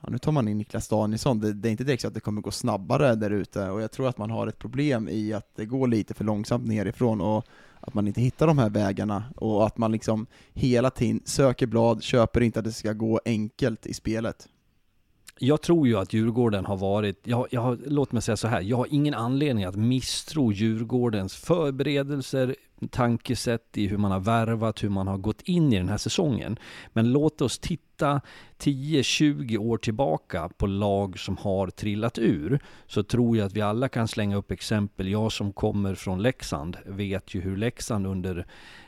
ja, 0.02 0.10
nu 0.10 0.18
tar 0.18 0.32
man 0.32 0.48
in 0.48 0.58
Niklas 0.58 0.88
Danielsson, 0.88 1.40
det, 1.40 1.54
det 1.54 1.70
är 1.70 1.72
inte 1.72 1.84
direkt 1.84 2.02
så 2.02 2.08
att 2.08 2.14
det 2.14 2.20
kommer 2.20 2.42
gå 2.42 2.52
snabbare 2.52 3.16
där 3.16 3.32
ute, 3.32 3.70
och 3.70 3.82
jag 3.82 3.92
tror 3.92 4.08
att 4.08 4.18
man 4.18 4.32
har 4.32 4.48
ett 4.48 4.60
problem 4.60 5.10
i 5.10 5.34
att 5.34 5.56
det 5.56 5.66
går 5.66 5.88
lite 5.88 6.14
för 6.14 6.24
långsamt 6.24 6.68
nerifrån, 6.68 7.22
och 7.22 7.46
att 7.80 7.94
man 7.94 8.08
inte 8.08 8.22
hittar 8.22 8.48
de 8.48 8.58
här 8.58 8.70
vägarna, 8.70 9.24
och 9.36 9.66
att 9.66 9.78
man 9.78 9.92
liksom 9.92 10.26
hela 10.54 10.90
tiden 10.90 11.22
söker 11.26 11.68
blad, 11.68 12.04
köper 12.04 12.42
inte 12.42 12.60
att 12.60 12.66
det 12.66 12.72
ska 12.72 12.94
gå 12.94 13.22
enkelt 13.26 13.86
i 13.86 13.94
spelet. 13.94 14.48
Jag 15.44 15.62
tror 15.62 15.88
ju 15.88 15.98
att 15.98 16.14
Djurgården 16.14 16.66
har 16.66 16.78
varit, 16.78 17.20
jag, 17.24 17.48
jag 17.52 17.80
låt 17.86 18.12
mig 18.12 18.22
säga 18.22 18.38
så 18.38 18.48
här, 18.48 18.62
jag 18.62 18.78
har 18.78 18.88
ingen 18.90 19.14
anledning 19.14 19.66
att 19.66 19.76
misstro 19.76 20.52
Djurgårdens 20.52 21.36
förberedelser, 21.36 22.56
tankesätt 22.90 23.78
i 23.78 23.88
hur 23.88 23.98
man 23.98 24.12
har 24.12 24.20
värvat, 24.20 24.84
hur 24.84 24.90
man 24.90 25.08
har 25.08 25.18
gått 25.18 25.42
in 25.42 25.74
i 25.74 25.78
den 25.78 25.90
här 25.90 25.98
säsongen. 25.98 26.60
Men 26.94 27.12
låt 27.12 27.42
oss 27.42 27.60
titta 27.60 28.22
10-20 28.60 29.58
år 29.58 29.78
tillbaka 29.78 30.50
på 30.58 30.68
lag 30.68 31.20
som 31.20 31.38
har 31.38 31.68
trillat 31.68 32.18
ur, 32.18 32.60
så 32.88 33.04
tror 33.04 33.38
jag 33.38 33.46
att 33.46 33.54
vi 33.54 33.62
alla 33.62 33.90
kan 33.90 34.08
slänga 34.08 34.36
upp 34.36 34.52
exempel. 34.52 35.08
Jag 35.08 35.32
som 35.32 35.54
kommer 35.54 35.96
från 35.96 36.22
Leksand 36.22 36.78
vet 36.86 37.36
ju 37.36 37.42
hur 37.42 37.58
Leksand 37.58 38.08
under 38.08 38.46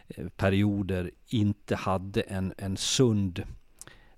eh, 0.07 0.27
perioder 0.27 1.11
inte 1.27 1.75
hade 1.75 2.21
en, 2.21 2.53
en 2.57 2.77
sund 2.77 3.43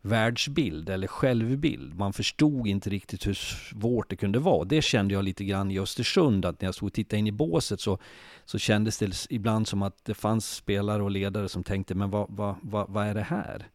världsbild 0.06 0.89
eller 0.89 1.08
självbild. 1.08 1.95
Man 1.95 2.14
förstod 2.14 2.68
inte 2.68 2.89
riktigt 2.89 3.28
hur 3.28 3.34
svårt 3.34 4.10
det 4.10 4.16
kunde 4.16 4.39
vara. 4.39 4.64
Det 4.64 4.82
kände 4.82 5.14
jag 5.14 5.24
lite 5.24 5.45
grann 5.45 5.72
i 5.72 5.80
Östersund, 5.80 6.45
att 6.45 6.62
när 6.62 6.68
jag 6.68 6.76
stod 6.76 6.88
och 6.88 6.93
tittade 6.93 7.20
in 7.20 7.28
i 7.28 7.32
båset 7.32 7.82
så, 7.82 7.97
så 8.45 8.58
kändes 8.58 8.97
det 8.97 9.28
ibland 9.30 9.68
som 9.68 9.82
att 9.82 10.06
det 10.06 10.14
fanns 10.14 10.56
spelare 10.56 11.03
och 11.03 11.12
ledare 11.12 11.49
som 11.49 11.64
tänkte, 11.64 11.95
men 11.95 12.10
vad, 12.10 12.26
vad, 12.30 12.56
vad, 12.62 12.89
vad 12.89 13.08
är 13.08 13.14
det 13.14 13.22
här? 13.22 13.68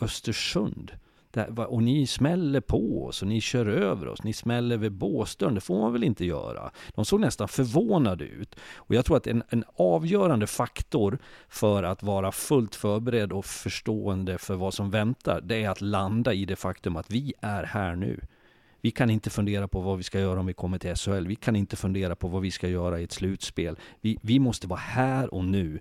Östersund? 0.00 0.92
Här- 1.34 1.72
och 1.72 1.82
ni 1.82 2.06
smäller 2.06 2.60
på 2.60 3.06
oss 3.06 3.22
och 3.22 3.28
ni 3.28 3.40
kör 3.40 3.66
över 3.66 4.08
oss, 4.08 4.22
ni 4.22 4.32
smäller 4.32 4.76
vid 4.76 4.92
båsdörren, 4.92 5.54
det 5.54 5.60
får 5.60 5.78
man 5.78 5.92
väl 5.92 6.04
inte 6.04 6.24
göra? 6.24 6.70
De 6.94 7.04
såg 7.04 7.20
nästan 7.20 7.48
förvånade 7.48 8.24
ut. 8.24 8.56
Och 8.76 8.94
jag 8.94 9.04
tror 9.04 9.16
att 9.16 9.26
en, 9.26 9.42
en 9.48 9.64
avgörande 9.76 10.46
faktor 10.46 11.18
för 11.48 11.82
att 11.82 12.02
vara 12.02 12.32
fullt 12.32 12.74
förberedd 12.74 13.32
och 13.32 13.44
förstående 13.44 14.38
för 14.38 14.54
vad 14.54 14.74
som 14.74 14.90
väntar, 14.90 15.40
det 15.40 15.64
är 15.64 15.70
att 15.70 15.80
landa 15.80 16.32
i 16.32 16.44
det 16.44 16.56
faktum 16.56 16.96
att 16.96 17.10
vi 17.10 17.34
är 17.40 17.64
här 17.64 17.96
nu. 17.96 18.20
Vi 18.80 18.90
kan 18.90 19.10
inte 19.10 19.30
fundera 19.30 19.68
på 19.68 19.80
vad 19.80 19.96
vi 19.96 20.02
ska 20.02 20.20
göra 20.20 20.40
om 20.40 20.46
vi 20.46 20.52
kommer 20.52 20.78
till 20.78 20.94
SHL. 20.96 21.26
Vi 21.26 21.34
kan 21.36 21.56
inte 21.56 21.76
fundera 21.76 22.16
på 22.16 22.28
vad 22.28 22.42
vi 22.42 22.50
ska 22.50 22.68
göra 22.68 23.00
i 23.00 23.04
ett 23.04 23.12
slutspel. 23.12 23.76
Vi, 24.00 24.18
vi 24.22 24.38
måste 24.38 24.66
vara 24.66 24.80
här 24.80 25.34
och 25.34 25.44
nu. 25.44 25.80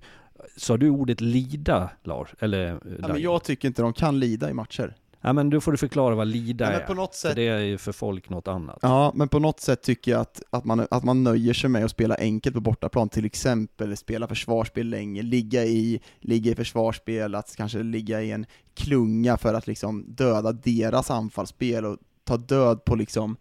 Sa 0.58 0.78
du 0.78 0.90
ordet 0.90 1.22
lida, 1.22 1.90
Lars? 2.04 2.30
Eller, 2.40 2.80
Ja, 3.02 3.08
men 3.08 3.22
jag 3.22 3.44
tycker 3.44 3.68
inte 3.68 3.82
de 3.82 3.94
kan 3.94 4.20
lida 4.20 4.50
i 4.50 4.54
matcher. 4.54 4.96
Ja, 5.22 5.34
men 5.34 5.50
då 5.50 5.62
får 5.62 5.72
du 5.72 5.78
förklara 5.78 6.16
vad 6.16 6.28
lida 6.28 6.66
Ja, 6.66 6.72
men 6.72 6.82
är. 6.82 6.86
på 6.86 6.94
något 6.94 7.16
För 7.16 7.28
sätt- 7.28 7.36
det 7.36 7.48
är 7.48 7.60
ju 7.60 7.78
för 7.78 7.92
folk 7.92 8.30
något 8.30 8.48
annat. 8.48 8.80
Ja, 8.82 9.12
men 9.16 9.28
på 9.30 9.40
något 9.40 9.60
sätt 9.60 9.82
tycker 9.84 10.12
jag 10.12 10.22
att, 10.22 10.42
att, 10.50 10.66
man, 10.66 10.88
att 10.92 11.04
man 11.04 11.24
nöjer 11.24 11.54
sig 11.54 11.70
med 11.70 11.86
att 11.86 11.92
spela 11.92 12.16
enkelt 12.16 12.56
på 12.56 12.62
bortaplan, 12.62 13.10
till 13.10 13.26
exempel 13.26 13.98
spela 13.98 14.28
försvarsspel 14.28 14.88
länge, 14.90 15.22
ligga 15.22 15.66
i, 15.66 16.00
ligga 16.20 16.52
i 16.52 16.56
försvarsspel, 16.56 17.36
att 17.36 17.56
kanske 17.56 17.84
ligga 17.84 18.22
i 18.22 18.32
en 18.32 18.46
klunga 18.74 19.38
för 19.38 19.54
att 19.54 19.68
liksom 19.68 20.06
döda 20.08 20.52
deras 20.52 21.12
anfallsspel 21.12 21.86
och 21.86 21.98
ta 22.24 22.38
död 22.38 22.86
på 22.86 22.96
liksom 22.96 23.38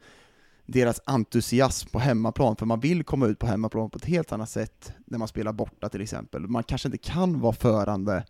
deras 0.67 1.01
entusiasm 1.05 1.89
på 1.93 1.99
hemmaplan, 1.99 2.57
för 2.57 2.67
man 2.67 2.81
vill 2.81 3.05
komma 3.05 3.27
ut 3.27 3.39
på 3.39 3.47
hemmaplan 3.47 3.91
på 3.91 3.99
ett 3.99 4.05
helt 4.05 4.33
annat 4.33 4.51
sätt 4.51 4.93
när 5.07 5.19
man 5.19 5.29
spelar 5.29 5.53
borta 5.53 5.89
till 5.89 6.01
exempel. 6.01 6.49
Man 6.49 6.63
kanske 6.63 6.89
inte 6.89 6.99
kan 6.99 7.41
vara 7.41 7.53
förande 7.53 8.25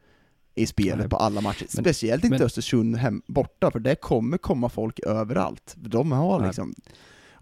i 0.56 0.66
spelet 0.66 0.98
Nej. 0.98 1.08
på 1.08 1.16
alla 1.16 1.40
matcher, 1.40 1.66
Men- 1.74 1.84
speciellt 1.84 2.24
inte 2.24 2.36
men- 2.38 2.46
Östersund 2.46 2.96
hem, 2.96 3.22
borta, 3.26 3.70
för 3.70 3.78
det 3.78 3.94
kommer 3.94 4.38
komma 4.38 4.68
folk 4.68 5.00
överallt. 5.00 5.74
De 5.76 6.12
har 6.12 6.38
Nej. 6.40 6.48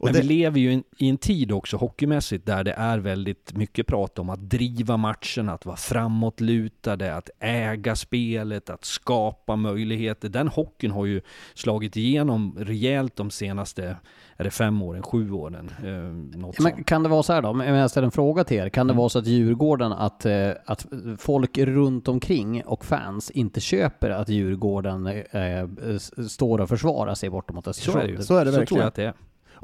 Och 0.05 0.09
Men 0.09 0.13
det, 0.15 0.21
vi 0.21 0.27
lever 0.35 0.61
ju 0.61 0.71
i 0.71 0.75
en, 0.75 0.85
i 0.99 1.09
en 1.09 1.19
tid 1.19 1.53
också 1.53 1.77
hockeymässigt 1.77 2.47
där 2.47 2.65
det 2.65 2.73
är 2.73 2.99
väldigt 2.99 3.53
mycket 3.57 3.87
prat 3.87 4.19
om 4.19 4.31
att 4.31 4.51
driva 4.51 4.97
matchen, 4.97 5.49
att 5.49 5.67
vara 5.67 5.77
framåtlutade, 5.77 7.15
att 7.15 7.31
äga 7.41 7.97
spelet, 7.97 8.71
att 8.71 8.85
skapa 8.85 9.57
möjligheter. 9.57 10.29
Den 10.29 10.49
hockeyn 10.49 10.91
har 10.91 11.07
ju 11.07 11.21
slagit 11.55 11.97
igenom 11.97 12.57
rejält 12.59 13.17
de 13.17 13.31
senaste, 13.31 13.97
är 14.37 14.45
det 14.45 14.51
fem 14.51 14.83
åren, 14.83 15.03
sju 15.03 15.33
åren? 15.33 15.71
Eh, 15.85 16.39
något 16.39 16.59
Men 16.61 16.85
kan 16.85 17.03
det 17.03 17.09
vara 17.09 17.23
så 17.23 17.33
här 17.33 17.43
då, 17.43 17.49
om 17.49 17.61
jag 17.61 17.91
ställer 17.91 18.05
en 18.07 18.11
fråga 18.11 18.45
till 18.45 18.57
er. 18.57 18.69
Kan 18.69 18.87
det 18.87 18.91
Mm. 18.93 18.99
vara 18.99 19.09
så 19.09 19.19
att 19.19 19.27
Djurgården, 19.27 19.93
att, 19.93 20.27
eh, 20.27 20.51
att 20.67 20.87
folk 21.19 21.59
runt 21.59 22.09
omkring 22.09 22.63
och 22.65 22.85
fans 22.85 23.31
inte 23.31 23.61
köper 23.61 24.11
att 24.11 24.29
Djurgården 24.29 25.07
eh, 25.07 25.69
s- 25.97 26.33
står 26.33 26.61
och 26.61 26.69
försvarar 26.69 27.15
sig 27.15 27.31
bortom 27.31 27.57
mot 27.57 27.65
Så 27.65 27.71
är 27.71 27.95
det. 27.95 28.13
Östersund? 28.13 28.25
Så 28.25 28.37
är 28.37 28.45
det 28.45 28.51
så 28.51 28.57
tror 28.57 28.61
verkligen. 28.61 28.81
jag 28.81 28.89
att 28.89 28.95
det 28.95 29.05
är. 29.05 29.15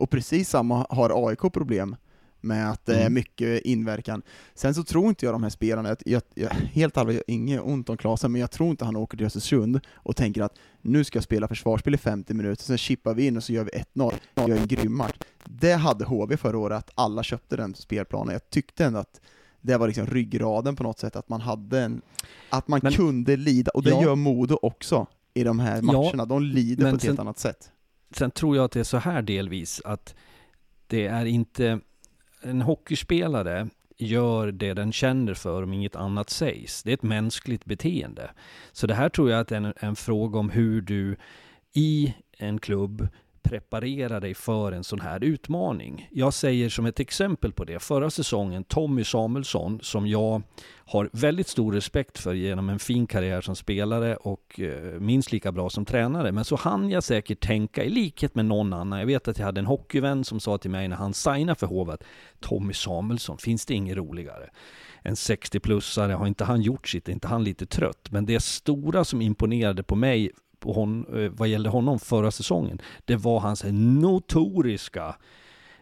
Och 0.00 0.10
precis 0.10 0.48
samma 0.48 0.86
har 0.90 1.28
AIK 1.28 1.52
problem 1.52 1.96
med 2.42 2.70
att 2.70 2.86
det 2.86 2.94
är 2.94 3.00
Mm. 3.00 3.14
mycket 3.14 3.62
inverkan. 3.64 4.22
Sen 4.54 4.74
så 4.74 4.84
tror 4.84 5.08
inte 5.08 5.26
jag 5.26 5.34
de 5.34 5.42
här 5.42 5.50
spelarna, 5.50 5.96
jag, 6.06 6.22
jag, 6.34 6.50
helt 6.50 6.96
allvarligt, 6.96 7.22
inget 7.26 7.60
ont 7.62 7.88
om 7.90 7.96
Klasen, 7.96 8.32
men 8.32 8.40
jag 8.40 8.50
tror 8.50 8.70
inte 8.70 8.84
han 8.84 8.96
åker 8.96 9.16
till 9.16 9.26
Östersund 9.26 9.80
och 9.94 10.16
tänker 10.16 10.42
att 10.42 10.54
nu 10.82 11.04
ska 11.04 11.16
jag 11.16 11.24
spela 11.24 11.48
försvarsspel 11.48 11.94
i 11.94 11.98
50 11.98 12.34
minuter, 12.34 12.62
sen 12.64 12.78
chippar 12.78 13.14
vi 13.14 13.26
in 13.26 13.36
och 13.36 13.44
så 13.44 13.52
gör 13.52 13.64
vi 13.64 13.70
1-0, 13.70 14.14
gör 14.36 14.56
en 14.56 14.66
grym 14.66 14.96
match. 14.96 15.16
Det 15.44 15.72
hade 15.72 16.04
HV 16.04 16.36
förra 16.36 16.58
året, 16.58 16.78
att 16.78 16.90
alla 16.94 17.22
köpte 17.22 17.56
den 17.56 17.74
spelplanen. 17.74 18.32
Jag 18.32 18.50
tyckte 18.50 18.84
ändå 18.84 18.98
att 18.98 19.20
det 19.60 19.76
var 19.76 19.86
liksom 19.86 20.06
ryggraden 20.06 20.76
på 20.76 20.82
något 20.82 20.98
sätt, 20.98 21.16
att 21.16 21.28
man 21.28 21.40
hade 21.40 21.80
en, 21.80 22.02
att 22.50 22.68
man 22.68 22.80
Men- 22.82 22.92
kunde 22.92 23.36
lida, 23.36 23.70
och 23.74 23.82
det 23.82 23.90
Ja. 23.90 24.02
gör 24.02 24.14
Modo 24.14 24.58
också 24.62 25.06
i 25.34 25.44
de 25.44 25.58
här 25.58 25.76
Ja, 25.76 25.82
matcherna. 25.82 26.24
De 26.24 26.42
lider 26.42 26.90
på 26.90 26.96
ett 26.96 27.04
helt 27.04 27.18
annat 27.18 27.38
sätt. 27.38 27.70
Sen 28.10 28.30
tror 28.30 28.56
jag 28.56 28.64
att 28.64 28.72
det 28.72 28.80
är 28.80 28.84
så 28.84 28.98
här 28.98 29.22
delvis 29.22 29.82
att 29.84 30.14
det 30.86 31.06
är 31.06 31.24
inte 31.24 31.80
en 32.42 32.62
hockeyspelare 32.62 33.68
gör 33.96 34.52
det 34.52 34.74
den 34.74 34.92
känner 34.92 35.34
för 35.34 35.62
om 35.62 35.72
inget 35.72 35.96
annat 35.96 36.30
sägs. 36.30 36.82
Det 36.82 36.90
är 36.90 36.94
ett 36.94 37.02
mänskligt 37.02 37.64
beteende. 37.64 38.30
Så 38.72 38.86
det 38.86 38.94
här 38.94 39.08
tror 39.08 39.30
jag 39.30 39.40
att 39.40 39.52
är 39.52 39.56
en, 39.56 39.74
en 39.76 39.96
fråga 39.96 40.38
om 40.38 40.50
hur 40.50 40.80
du 40.80 41.16
i 41.72 42.14
en 42.38 42.58
klubb 42.58 43.08
preparera 43.42 44.20
dig 44.20 44.34
för 44.34 44.72
en 44.72 44.84
sån 44.84 45.00
här 45.00 45.24
utmaning. 45.24 46.08
Jag 46.12 46.34
säger 46.34 46.68
som 46.68 46.86
ett 46.86 47.00
exempel 47.00 47.52
på 47.52 47.64
det, 47.64 47.78
förra 47.78 48.10
säsongen, 48.10 48.64
Tommy 48.64 49.04
Samuelsson, 49.04 49.78
som 49.82 50.06
jag 50.06 50.42
har 50.90 51.10
väldigt 51.12 51.48
stor 51.48 51.72
respekt 51.72 52.18
för 52.18 52.34
genom 52.34 52.68
en 52.68 52.78
fin 52.78 53.06
karriär 53.06 53.40
som 53.40 53.56
spelare 53.56 54.16
och 54.16 54.60
eh, 54.60 55.00
minst 55.00 55.32
lika 55.32 55.52
bra 55.52 55.70
som 55.70 55.84
tränare. 55.84 56.32
Men 56.32 56.44
så 56.44 56.56
hann 56.56 56.90
jag 56.90 57.04
säkert 57.04 57.40
tänka, 57.40 57.84
i 57.84 57.90
likhet 57.90 58.34
med 58.34 58.44
någon 58.44 58.72
annan, 58.72 58.98
jag 58.98 59.06
vet 59.06 59.28
att 59.28 59.38
jag 59.38 59.46
hade 59.46 59.60
en 59.60 59.66
hockeyvän 59.66 60.24
som 60.24 60.40
sa 60.40 60.58
till 60.58 60.70
mig 60.70 60.88
när 60.88 60.96
han 60.96 61.14
signade 61.14 61.58
för 61.58 61.66
Hovet, 61.66 62.04
Tommy 62.40 62.72
Samuelsson, 62.72 63.38
finns 63.38 63.66
det 63.66 63.74
inget 63.74 63.96
roligare? 63.96 64.50
En 65.02 65.14
60-plussare, 65.14 66.12
har 66.12 66.26
inte 66.26 66.44
han 66.44 66.62
gjort 66.62 66.88
sitt? 66.88 67.08
Är 67.08 67.12
inte 67.12 67.28
han 67.28 67.44
lite 67.44 67.66
trött? 67.66 68.08
Men 68.10 68.26
det 68.26 68.40
stora 68.40 69.04
som 69.04 69.22
imponerade 69.22 69.82
på 69.82 69.96
mig 69.96 70.30
på 70.60 70.72
hon, 70.72 71.06
eh, 71.24 71.30
vad 71.30 71.48
gällde 71.48 71.68
honom 71.68 71.98
förra 71.98 72.30
säsongen, 72.30 72.80
det 73.04 73.16
var 73.16 73.40
hans 73.40 73.64
notoriska 74.20 75.14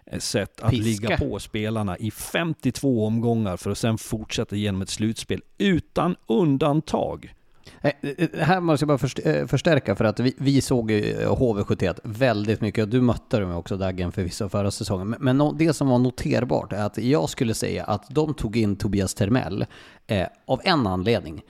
eh, 0.07 0.19
sätt 0.19 0.61
att 0.61 0.71
Piska. 0.71 0.85
ligga 1.09 1.17
på 1.19 1.39
spelarna 1.39 1.97
i 1.99 2.11
52 2.11 3.07
omgångar 3.07 3.57
för 3.57 3.71
att 3.71 3.79
sen 3.79 3.99
fortsätta 3.99 4.57
genom 4.57 4.83
ett 4.83 4.89
slutspel 4.91 5.41
utan 5.59 6.17
undantag. 6.27 7.35
Eh, 7.81 7.93
Här 8.41 8.61
måste 8.61 8.83
jag 8.83 8.89
bara 8.89 8.99
först- 8.99 9.21
förstärka 9.47 9.97
för 9.97 10.05
att 10.05 10.21
vi, 10.21 10.35
vi 10.39 10.61
såg 10.61 10.91
ju 10.91 11.13
eh, 11.23 11.29
HV71 11.31 11.99
väldigt 12.03 12.61
mycket 12.61 12.83
och 12.83 12.89
du 12.89 13.01
mötte 13.01 13.39
dem 13.41 13.53
också 13.53 13.77
Daggen 13.77 14.13
förvisso 14.13 14.49
förra 14.49 14.71
säsongen. 14.71 15.15
Men, 15.21 15.57
det 15.59 15.73
som 15.73 15.89
var 15.89 15.99
noterbart 15.99 16.73
är 16.73 16.83
att 16.85 16.99
jag 16.99 17.29
skulle 17.31 17.55
säga 17.55 17.85
att 17.85 18.05
de 18.11 18.35
tog 18.35 18.57
in 18.57 18.77
Tobias 18.77 19.15
Termell 19.15 19.67
eh, 20.07 20.27
av 20.47 20.61
en 20.65 20.87
anledning. 20.87 21.43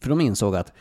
För 0.00 0.08
de 0.08 0.20
insåg 0.20 0.56
att 0.56 0.72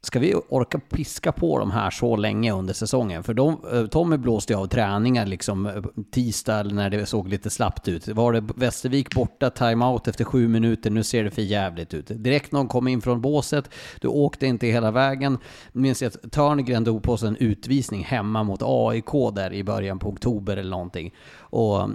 Ska 0.00 0.18
vi 0.18 0.34
orka 0.34 0.78
piska 0.78 1.32
på 1.32 1.58
de 1.58 1.70
här 1.70 1.90
så 1.90 2.16
länge 2.16 2.52
under 2.52 2.74
säsongen? 2.74 3.22
För 3.22 3.34
de, 3.34 3.58
eh, 3.72 3.86
Tommy 3.86 4.16
blåste 4.16 4.52
ju 4.52 4.58
av 4.58 4.66
träningar 4.66 5.26
liksom 5.26 5.66
eh, 5.66 5.82
tisdag 6.10 6.62
när 6.62 6.90
det 6.90 7.06
såg 7.06 7.28
lite 7.28 7.50
slappt 7.50 7.88
ut. 7.88 8.08
Var 8.08 8.32
det 8.32 8.44
Västervik 8.56 9.14
borta, 9.14 9.50
timeout 9.50 10.08
efter 10.08 10.24
sju 10.24 10.48
minuter, 10.48 10.90
nu 10.90 11.02
ser 11.02 11.24
det 11.24 11.30
för 11.30 11.42
jävligt 11.42 11.94
ut. 11.94 12.06
Direkt 12.08 12.52
någon 12.52 12.68
kom 12.68 12.88
in 12.88 13.00
från 13.00 13.20
båset, 13.20 13.70
du 14.00 14.08
åkte 14.08 14.46
inte 14.46 14.66
hela 14.66 14.90
vägen. 14.90 15.38
Minns 15.72 16.02
jag 16.02 16.12
att 16.24 16.32
Törngren 16.32 16.84
drog 16.84 17.02
på 17.02 17.16
sig 17.16 17.28
en 17.28 17.36
utvisning 17.36 18.04
hemma 18.04 18.42
mot 18.42 18.60
AIK 18.62 19.34
där 19.34 19.52
i 19.52 19.64
början 19.64 19.98
på 19.98 20.08
oktober 20.08 20.56
eller 20.56 20.70
någonting. 20.70 21.14
Och 21.50 21.90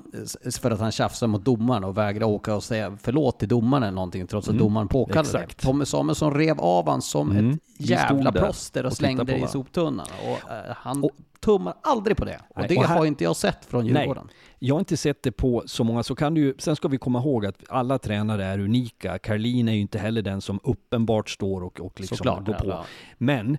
för 0.62 0.72
att 0.72 0.80
han 0.80 0.92
tjafsade 0.92 1.32
mot 1.32 1.46
domaren 1.46 1.84
och 1.84 1.98
vägrade 1.98 2.26
åka 2.26 2.56
och 2.56 2.64
säga 2.64 2.98
förlåt 3.02 3.40
till 3.40 3.48
domaren 3.48 3.84
eller 3.84 3.96
någonting 3.96 4.28
trots 4.28 4.48
att 4.48 4.52
Mm, 4.54 4.64
domaren 4.64 4.88
påkallade 4.88 5.30
exakt. 5.40 5.58
det. 5.62 5.68
Tommy 5.68 5.86
Samuelsson 5.86 6.34
rev 6.34 6.60
av 6.62 6.90
han 6.90 7.02
som 7.02 7.32
Mm, 7.32 7.50
ett 7.52 7.60
jävla 7.90 8.32
plåster 8.32 8.84
och, 8.84 8.92
och 8.92 8.98
slängde 8.98 9.24
det 9.24 9.38
i 9.38 9.48
soptunnan. 9.48 10.08
Och, 10.24 10.52
eh, 10.52 10.74
han 10.78 11.04
Och- 11.04 11.12
tummar 11.40 11.74
aldrig 11.82 12.18
på 12.18 12.26
det. 12.26 12.40
Och 12.50 12.58
Nej, 12.60 12.66
det 12.70 12.78
och 12.78 12.84
här- 12.84 12.98
har 12.98 13.06
inte 13.06 13.24
jag 13.24 13.36
sett 13.36 13.66
från 13.66 13.86
Nej. 13.88 13.94
Djurgården. 14.02 14.30
Jag 14.60 14.76
har 14.76 14.80
inte 14.80 14.98
sett 14.98 15.24
det 15.24 15.32
på 15.32 15.64
så 15.66 15.84
många, 15.84 16.04
så 16.04 16.16
kan 16.16 16.34
du 16.34 16.56
sen 16.60 16.76
ska 16.76 16.88
vi 16.88 16.98
komma 16.98 17.20
ihåg 17.20 17.46
att 17.46 17.56
alla 17.70 18.00
tränare 18.00 18.46
är 18.46 18.60
unika. 18.60 19.20
Karlin 19.20 19.68
är 19.68 19.74
ju 19.74 19.80
inte 19.80 20.00
heller 20.00 20.22
den 20.22 20.42
som 20.42 20.60
uppenbart 20.64 21.30
står 21.30 21.64
och, 21.64 21.80
och 21.80 22.00
liksom 22.00 22.18
Såklart. 22.18 22.46
går 22.46 22.54
på. 22.54 22.68
ja. 22.70 22.86
Men 23.18 23.58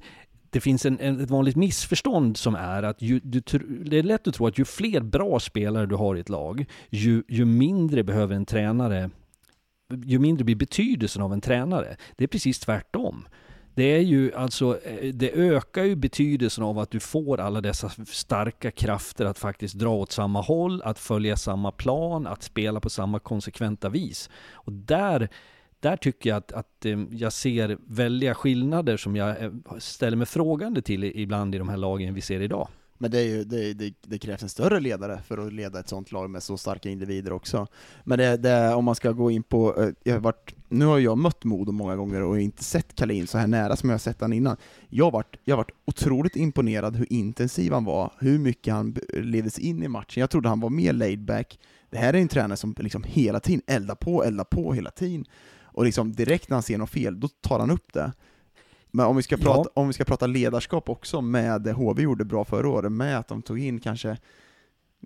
det 0.54 0.60
finns 0.60 0.86
en, 0.86 1.00
en, 1.00 1.20
ett 1.20 1.30
vanligt 1.30 1.56
missförstånd 1.56 2.36
som 2.36 2.54
är 2.54 2.82
att 2.82 3.02
ju, 3.02 3.20
du, 3.20 3.40
det 3.84 3.98
är 3.98 4.02
lätt 4.02 4.28
att 4.28 4.34
tro 4.34 4.46
att 4.46 4.58
ju 4.58 4.64
fler 4.64 5.00
bra 5.00 5.40
spelare 5.40 5.86
du 5.86 5.94
har 5.94 6.16
i 6.16 6.20
ett 6.20 6.28
lag, 6.28 6.66
ju, 6.90 7.22
ju 7.28 7.44
mindre 7.44 8.04
behöver 8.04 8.36
en 8.36 8.46
tränare, 8.46 9.10
ju 10.04 10.18
mindre 10.18 10.44
blir 10.44 10.56
betydelsen 10.56 11.22
av 11.22 11.32
en 11.32 11.40
tränare. 11.40 11.96
Det 12.16 12.24
är 12.24 12.28
precis 12.28 12.58
tvärtom. 12.58 13.24
Det 13.74 13.84
är 13.84 14.00
ju 14.00 14.34
alltså, 14.34 14.80
eh, 14.84 15.14
det 15.14 15.30
ökar 15.32 15.84
ju 15.84 15.96
betydelsen 15.96 16.64
av 16.64 16.78
att 16.78 16.90
du 16.90 17.00
får 17.00 17.40
alla 17.40 17.60
dessa 17.60 17.90
starka 18.06 18.70
krafter 18.70 19.24
att 19.24 19.38
faktiskt 19.38 19.74
dra 19.74 19.94
åt 19.94 20.12
samma 20.12 20.40
håll, 20.40 20.82
att 20.82 20.98
följa 20.98 21.36
samma 21.36 21.72
plan, 21.72 22.26
att 22.26 22.42
spela 22.42 22.80
på 22.80 22.90
samma 22.90 23.18
konsekventa 23.18 23.88
vis. 23.88 24.30
Och 24.52 24.72
där, 24.72 25.28
där 25.84 25.96
tycker 25.96 26.30
jag 26.30 26.36
att, 26.36 26.52
att 26.52 26.86
eh, 26.86 26.98
jag 27.10 27.32
ser 27.32 27.78
väldiga 27.86 28.34
skillnader 28.34 28.96
som 28.96 29.16
jag 29.16 29.42
eh, 29.42 29.50
ställer 29.78 30.16
mig 30.16 30.26
frågande 30.26 30.82
till 30.82 31.04
ibland 31.04 31.54
i 31.54 31.58
de 31.58 31.68
här 31.68 31.76
lagen 31.76 32.14
vi 32.14 32.20
ser 32.20 32.40
idag. 32.40 32.68
Men 32.98 33.10
det, 33.10 33.18
är 33.18 33.24
ju, 33.24 33.44
det, 33.44 33.74
det, 33.74 33.94
det 34.02 34.18
krävs 34.18 34.42
en 34.42 34.48
större 34.48 34.80
ledare 34.80 35.20
för 35.26 35.46
att 35.46 35.52
leda 35.52 35.80
ett 35.80 35.88
sånt 35.88 36.12
lag 36.12 36.30
med 36.30 36.42
så 36.42 36.56
starka 36.56 36.88
individer 36.88 37.32
också. 37.32 37.66
Men 38.04 38.18
det, 38.18 38.36
det, 38.36 38.74
om 38.74 38.84
man 38.84 38.94
ska 38.94 39.12
gå 39.12 39.30
in 39.30 39.42
på, 39.42 39.82
eh, 39.82 39.88
jag 40.04 40.14
har 40.14 40.20
varit, 40.20 40.54
nu 40.68 40.84
har 40.84 40.98
jag 40.98 41.18
mött 41.18 41.44
Modo 41.44 41.72
många 41.72 41.96
gånger 41.96 42.22
och 42.22 42.40
inte 42.40 42.64
sett 42.64 42.94
Kalin 42.94 43.26
så 43.26 43.38
här 43.38 43.46
nära 43.46 43.76
som 43.76 43.88
jag 43.88 43.94
har 43.94 43.98
sett 43.98 44.20
han 44.20 44.32
innan. 44.32 44.56
Jag 44.88 45.04
har 45.04 45.12
varit, 45.12 45.36
jag 45.44 45.56
har 45.56 45.58
varit 45.58 45.74
otroligt 45.84 46.36
imponerad 46.36 46.96
hur 46.96 47.12
intensiv 47.12 47.72
han 47.72 47.84
var, 47.84 48.12
hur 48.18 48.38
mycket 48.38 48.74
han 48.74 48.96
leddes 49.12 49.58
in 49.58 49.82
i 49.82 49.88
matchen. 49.88 50.20
Jag 50.20 50.30
trodde 50.30 50.48
han 50.48 50.60
var 50.60 50.70
mer 50.70 50.92
laid 50.92 51.24
back. 51.24 51.58
Det 51.90 51.98
här 51.98 52.14
är 52.14 52.18
en 52.18 52.28
tränare 52.28 52.56
som 52.56 52.74
liksom 52.78 53.04
hela 53.06 53.40
tiden 53.40 53.62
eldar 53.66 53.94
på, 53.94 54.24
eldar 54.24 54.44
på 54.44 54.72
hela 54.72 54.90
tiden. 54.90 55.24
Och 55.74 55.84
liksom 55.84 56.12
direkt 56.12 56.48
när 56.48 56.54
han 56.56 56.62
ser 56.62 56.78
något 56.78 56.90
fel, 56.90 57.20
då 57.20 57.28
tar 57.28 57.58
han 57.60 57.70
upp 57.70 57.92
det. 57.92 58.12
Men 58.90 59.06
om 59.06 59.16
vi, 59.16 59.22
ska 59.22 59.36
Ja. 59.38 59.42
prata, 59.42 59.70
om 59.74 59.86
vi 59.86 59.92
ska 59.92 60.04
prata 60.04 60.26
ledarskap 60.26 60.88
också 60.88 61.20
med 61.20 61.62
det 61.62 61.72
HV 61.72 62.02
gjorde 62.02 62.24
bra 62.24 62.44
förra 62.44 62.68
året, 62.68 62.92
med 62.92 63.18
att 63.18 63.28
de 63.28 63.42
tog 63.42 63.58
in 63.58 63.80
kanske, 63.80 64.16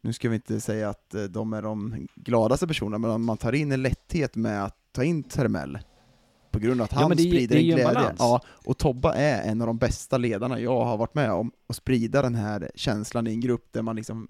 nu 0.03 0.13
ska 0.13 0.29
vi 0.29 0.35
inte 0.35 0.61
säga 0.61 0.89
att 0.89 1.15
eh, 1.15 1.23
de 1.23 1.53
är 1.53 1.63
de 1.63 2.07
gladaste 2.15 2.67
personerna, 2.67 2.99
men 2.99 3.23
man 3.25 3.37
tar 3.37 3.53
in 3.53 3.73
en 3.73 3.83
lätthet 3.83 4.37
med 4.37 4.65
att 4.65 4.77
ta 4.93 5.05
in 5.05 5.23
Termell, 5.23 5.79
på 6.51 6.59
grund 6.59 6.81
av 6.81 6.85
att 6.85 6.93
Ja, 6.93 6.99
han 6.99 7.09
men 7.09 7.17
det 7.17 7.23
sprider 7.23 7.55
det 7.57 7.61
en 7.63 7.69
en 7.71 7.75
glädje. 7.77 7.85
balans. 7.95 8.17
Ja, 8.19 8.41
och 8.65 8.79
Tobba 8.79 9.15
är 9.15 9.51
en 9.51 9.61
av 9.61 9.67
de 9.67 9.79
bästa 9.79 10.19
ledarna 10.19 10.61
jag 10.61 10.85
har 10.85 10.97
varit 10.97 11.15
med 11.15 11.33
om, 11.33 11.53
att 11.67 11.77
sprida 11.77 12.23
den 12.23 12.35
här 12.35 12.71
känslan 12.75 13.27
i 13.27 13.31
en 13.31 13.41
grupp 13.41 13.69
där 13.73 13.83
man 13.83 13.97
liksom 13.97 14.29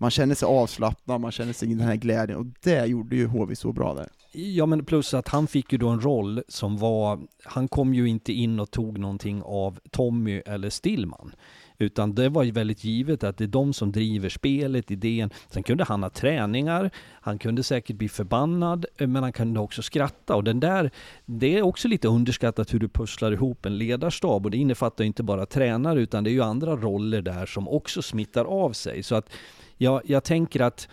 man 0.00 0.10
känner 0.10 0.34
sig 0.34 0.46
avslappnad, 0.46 1.20
man 1.20 1.32
känner 1.32 1.52
sig 1.52 1.70
i 1.70 1.74
den 1.74 1.86
här 1.86 1.96
glädjen, 1.96 2.38
och 2.38 2.46
det 2.62 2.86
gjorde 2.86 3.16
ju 3.16 3.26
HV 3.26 3.54
så 3.56 3.72
bra 3.72 3.94
där. 3.94 4.08
Ja 4.40 4.66
men 4.66 4.84
plus 4.84 5.14
att 5.14 5.28
han 5.28 5.46
fick 5.46 5.72
ju 5.72 5.78
då 5.78 5.88
en 5.88 6.00
roll 6.00 6.42
som 6.48 6.76
var, 6.76 7.20
han 7.44 7.68
kom 7.68 7.94
ju 7.94 8.08
inte 8.08 8.32
in 8.32 8.60
och 8.60 8.70
tog 8.70 8.98
någonting 8.98 9.42
av 9.42 9.78
Tommy 9.90 10.42
eller 10.46 10.70
Stillman. 10.70 11.34
Utan 11.78 12.14
det 12.14 12.28
var 12.28 12.42
ju 12.42 12.50
väldigt 12.50 12.84
givet 12.84 13.24
att 13.24 13.36
det 13.36 13.44
är 13.44 13.48
de 13.48 13.72
som 13.72 13.92
driver 13.92 14.28
spelet, 14.28 14.90
idén. 14.90 15.30
Sen 15.48 15.62
kunde 15.62 15.84
han 15.84 16.02
ha 16.02 16.10
träningar, 16.10 16.90
han 17.20 17.38
kunde 17.38 17.62
säkert 17.62 17.96
bli 17.96 18.08
förbannad, 18.08 18.86
eh, 18.96 19.06
men 19.06 19.22
han 19.22 19.32
kunde 19.32 19.60
också 19.60 19.82
skratta. 19.82 20.36
Och 20.36 20.44
den 20.44 20.60
där, 20.60 20.90
det 21.26 21.58
är 21.58 21.62
också 21.62 21.88
lite 21.88 22.08
underskattat 22.08 22.74
hur 22.74 22.78
du 22.78 22.88
pusslar 22.88 23.32
ihop 23.32 23.66
en 23.66 23.78
ledarstab. 23.78 24.44
Och 24.44 24.50
det 24.50 24.56
innefattar 24.56 25.04
ju 25.04 25.06
inte 25.06 25.22
bara 25.22 25.46
tränare, 25.46 26.00
utan 26.00 26.24
det 26.24 26.30
är 26.30 26.32
ju 26.32 26.42
andra 26.42 26.76
roller 26.76 27.22
där 27.22 27.46
som 27.46 27.68
också 27.68 28.02
smittar 28.02 28.44
av 28.44 28.72
sig. 28.72 29.02
Så 29.02 29.14
att 29.14 29.30
ja, 29.76 30.02
jag 30.04 30.24
tänker 30.24 30.60
att 30.60 30.88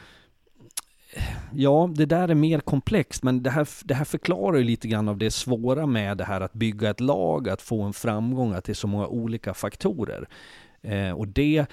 Ja, 1.53 1.89
det 1.95 2.05
där 2.05 2.27
är 2.27 2.35
mer 2.35 2.59
komplext, 2.59 3.23
men 3.23 3.43
det 3.43 3.49
här, 3.49 3.67
det 3.83 3.93
här 3.93 4.05
förklarar 4.05 4.57
ju 4.57 4.63
lite 4.63 4.87
grann 4.87 5.09
av 5.09 5.17
det 5.17 5.31
svåra 5.31 5.85
med 5.85 6.17
det 6.17 6.23
här 6.23 6.41
att 6.41 6.53
bygga 6.53 6.89
ett 6.89 6.99
lag, 6.99 7.49
att 7.49 7.61
få 7.61 7.81
en 7.81 7.93
framgång, 7.93 8.53
att 8.53 8.63
det 8.63 8.71
är 8.71 8.73
så 8.73 8.87
många 8.87 9.07
olika 9.07 9.53
faktorer. 9.53 10.27
Eh, 10.81 11.11
och 11.11 11.27
det 11.27 11.65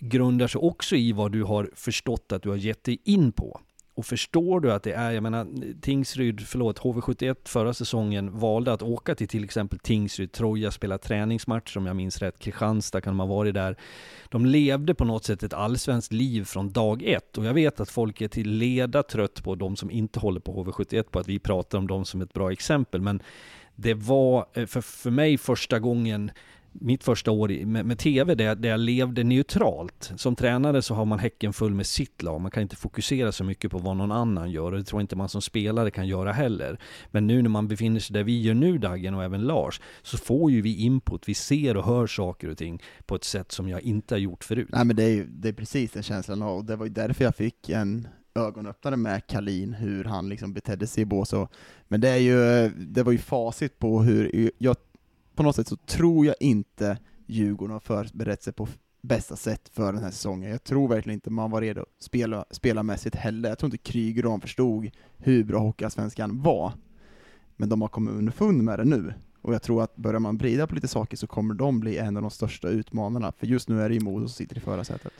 grundar 0.00 0.46
sig 0.46 0.58
också 0.58 0.96
i 0.96 1.12
vad 1.12 1.32
du 1.32 1.42
har 1.42 1.70
förstått 1.74 2.32
att 2.32 2.42
du 2.42 2.48
har 2.48 2.56
gett 2.56 2.84
dig 2.84 2.98
in 3.04 3.32
på. 3.32 3.60
Och 3.98 4.06
förstår 4.06 4.60
du 4.60 4.72
att 4.72 4.82
det 4.82 4.92
är, 4.92 5.10
jag 5.10 5.22
menar, 5.22 5.46
Tingsryd, 5.80 6.46
förlåt, 6.46 6.78
HV71 6.78 7.36
förra 7.44 7.74
säsongen 7.74 8.38
valde 8.38 8.72
att 8.72 8.82
åka 8.82 9.14
till 9.14 9.28
till 9.28 9.44
exempel 9.44 9.78
Tingsryd, 9.78 10.32
Troja 10.32 10.70
spela 10.70 10.98
träningsmatch 10.98 11.76
om 11.76 11.86
jag 11.86 11.96
minns 11.96 12.18
rätt, 12.18 12.38
Kristianstad 12.38 13.00
kan 13.00 13.16
de 13.16 13.20
ha 13.20 13.36
varit 13.36 13.54
där. 13.54 13.76
De 14.28 14.46
levde 14.46 14.94
på 14.94 15.04
något 15.04 15.24
sätt 15.24 15.42
ett 15.42 15.52
allsvenskt 15.52 16.12
liv 16.12 16.44
från 16.44 16.72
dag 16.72 17.02
ett 17.02 17.38
och 17.38 17.44
jag 17.44 17.54
vet 17.54 17.80
att 17.80 17.90
folk 17.90 18.20
är 18.20 18.28
till 18.28 18.50
leda 18.50 19.02
trött 19.02 19.44
på 19.44 19.54
de 19.54 19.76
som 19.76 19.90
inte 19.90 20.20
håller 20.20 20.40
på 20.40 20.64
HV71 20.64 21.02
på 21.02 21.18
att 21.18 21.28
vi 21.28 21.38
pratar 21.38 21.78
om 21.78 21.86
dem 21.86 22.04
som 22.04 22.20
ett 22.20 22.32
bra 22.32 22.52
exempel, 22.52 23.00
men 23.00 23.22
det 23.74 23.94
var 23.94 24.46
eh, 24.54 24.66
för, 24.66 24.80
för 24.80 25.10
mig 25.10 25.38
första 25.38 25.78
gången 25.78 26.30
mitt 26.80 27.04
första 27.04 27.30
år 27.30 27.64
med, 27.66 27.86
med 27.86 27.98
TV 27.98 28.34
där, 28.34 28.44
jag- 28.44 28.58
där 28.62 28.68
jag 28.68 28.80
levde 28.80 29.24
neutralt. 29.24 30.12
Som 30.16 30.36
tränare 30.36 30.82
så 30.82 30.94
har 30.94 31.04
man 31.04 31.18
häcken 31.18 31.52
full 31.52 31.74
med 31.74 31.86
sitt 31.86 32.22
lag. 32.22 32.40
Man 32.40 32.50
kan 32.50 32.62
inte 32.62 32.76
fokusera 32.76 33.32
så 33.32 33.44
mycket 33.44 33.70
på 33.70 33.78
vad 33.78 33.96
någon 33.96 34.12
annan 34.12 34.50
gör 34.50 34.72
och 34.72 34.78
det 34.78 34.84
tror 34.84 35.00
inte 35.00 35.16
man 35.16 35.28
som 35.28 35.42
spelare 35.42 35.90
kan 35.90 36.06
göra 36.08 36.32
heller. 36.32 36.78
Men 37.10 37.26
nu 37.26 37.42
när 37.42 37.50
man 37.50 37.68
befinner 37.68 38.00
sig 38.00 38.14
där 38.14 38.24
vi 38.24 38.42
gör 38.42 38.54
nu 38.54 38.78
Dagen 38.78 39.14
och 39.14 39.24
även 39.24 39.40
Lars 39.42 39.80
så 40.02 40.18
får 40.18 40.50
ju 40.50 40.62
vi 40.62 40.76
input. 40.76 41.28
Vi 41.28 41.34
ser 41.34 41.76
och 41.76 41.84
hör 41.84 42.06
saker 42.06 42.48
och 42.50 42.58
ting 42.58 42.82
på 43.06 43.14
ett 43.14 43.24
sätt 43.24 43.52
som 43.52 43.68
jag 43.68 43.80
inte 43.82 44.14
har 44.14 44.18
gjort 44.20 44.44
förut. 44.44 44.68
Nej 44.72 44.84
men 44.84 44.96
det 44.96 45.02
är 45.04 45.08
ju 45.14 45.26
det 45.26 45.48
är 45.48 45.52
precis 45.52 45.92
den 45.92 46.02
känslan 46.02 46.42
och 46.42 46.64
det 46.64 46.76
var 46.76 46.86
ju 46.86 46.92
därför 46.92 47.24
jag 47.24 47.36
fick 47.36 47.68
en 47.68 48.08
ögonöppnare 48.34 48.96
med 48.96 49.26
Kalin, 49.26 49.74
hur 49.74 50.04
han 50.04 50.28
liksom 50.28 50.52
betedde 50.52 50.86
sig 50.86 51.02
i 51.02 51.04
bås 51.04 51.32
och, 51.32 51.52
Men 51.88 52.00
det 52.00 52.08
är 52.08 52.16
ju, 52.16 52.68
det 52.68 53.02
var 53.02 53.12
ju 53.12 53.18
facit 53.18 53.78
på 53.78 54.02
hur, 54.02 54.50
jag, 54.58 54.76
på 55.38 55.42
något 55.42 55.56
sätt 55.56 55.68
så 55.68 55.76
tror 55.76 56.26
jag 56.26 56.34
inte 56.40 56.98
Djurgården 57.26 57.72
har 57.72 57.80
förberett 57.80 58.42
sig 58.42 58.52
på 58.52 58.68
bästa 59.02 59.36
sätt 59.36 59.70
för 59.72 59.92
den 59.92 60.02
här 60.02 60.10
säsongen. 60.10 60.50
Jag 60.50 60.64
tror 60.64 60.88
verkligen 60.88 61.14
inte 61.14 61.30
man 61.30 61.50
var 61.50 61.60
redo 61.60 61.84
spela, 62.00 62.44
spelarmässigt 62.50 63.16
heller. 63.16 63.48
Jag 63.48 63.58
tror 63.58 63.66
inte 63.66 63.92
Kryger 63.92 64.24
och 64.24 64.30
de 64.30 64.40
förstod 64.40 64.90
hur 65.16 65.44
bra 65.44 65.58
Hockeyallsvenskan 65.58 66.42
var. 66.42 66.72
Men 67.56 67.68
de 67.68 67.80
har 67.80 67.88
kommit 67.88 68.14
underfund 68.14 68.62
med 68.62 68.78
det 68.78 68.84
nu. 68.84 69.14
Och 69.42 69.54
jag 69.54 69.62
tror 69.62 69.82
att 69.82 69.96
börjar 69.96 70.20
man 70.20 70.36
vrida 70.36 70.66
på 70.66 70.74
lite 70.74 70.88
saker 70.88 71.16
så 71.16 71.26
kommer 71.26 71.54
de 71.54 71.80
bli 71.80 71.98
en 71.98 72.16
av 72.16 72.22
de 72.22 72.30
största 72.30 72.68
utmanarna. 72.68 73.32
För 73.32 73.46
just 73.46 73.68
nu 73.68 73.82
är 73.82 73.88
det 73.88 73.94
ju 73.94 74.00
Modo 74.00 74.20
som 74.20 74.28
sitter 74.28 74.56
i 74.56 74.60
förarsätet. 74.60 75.12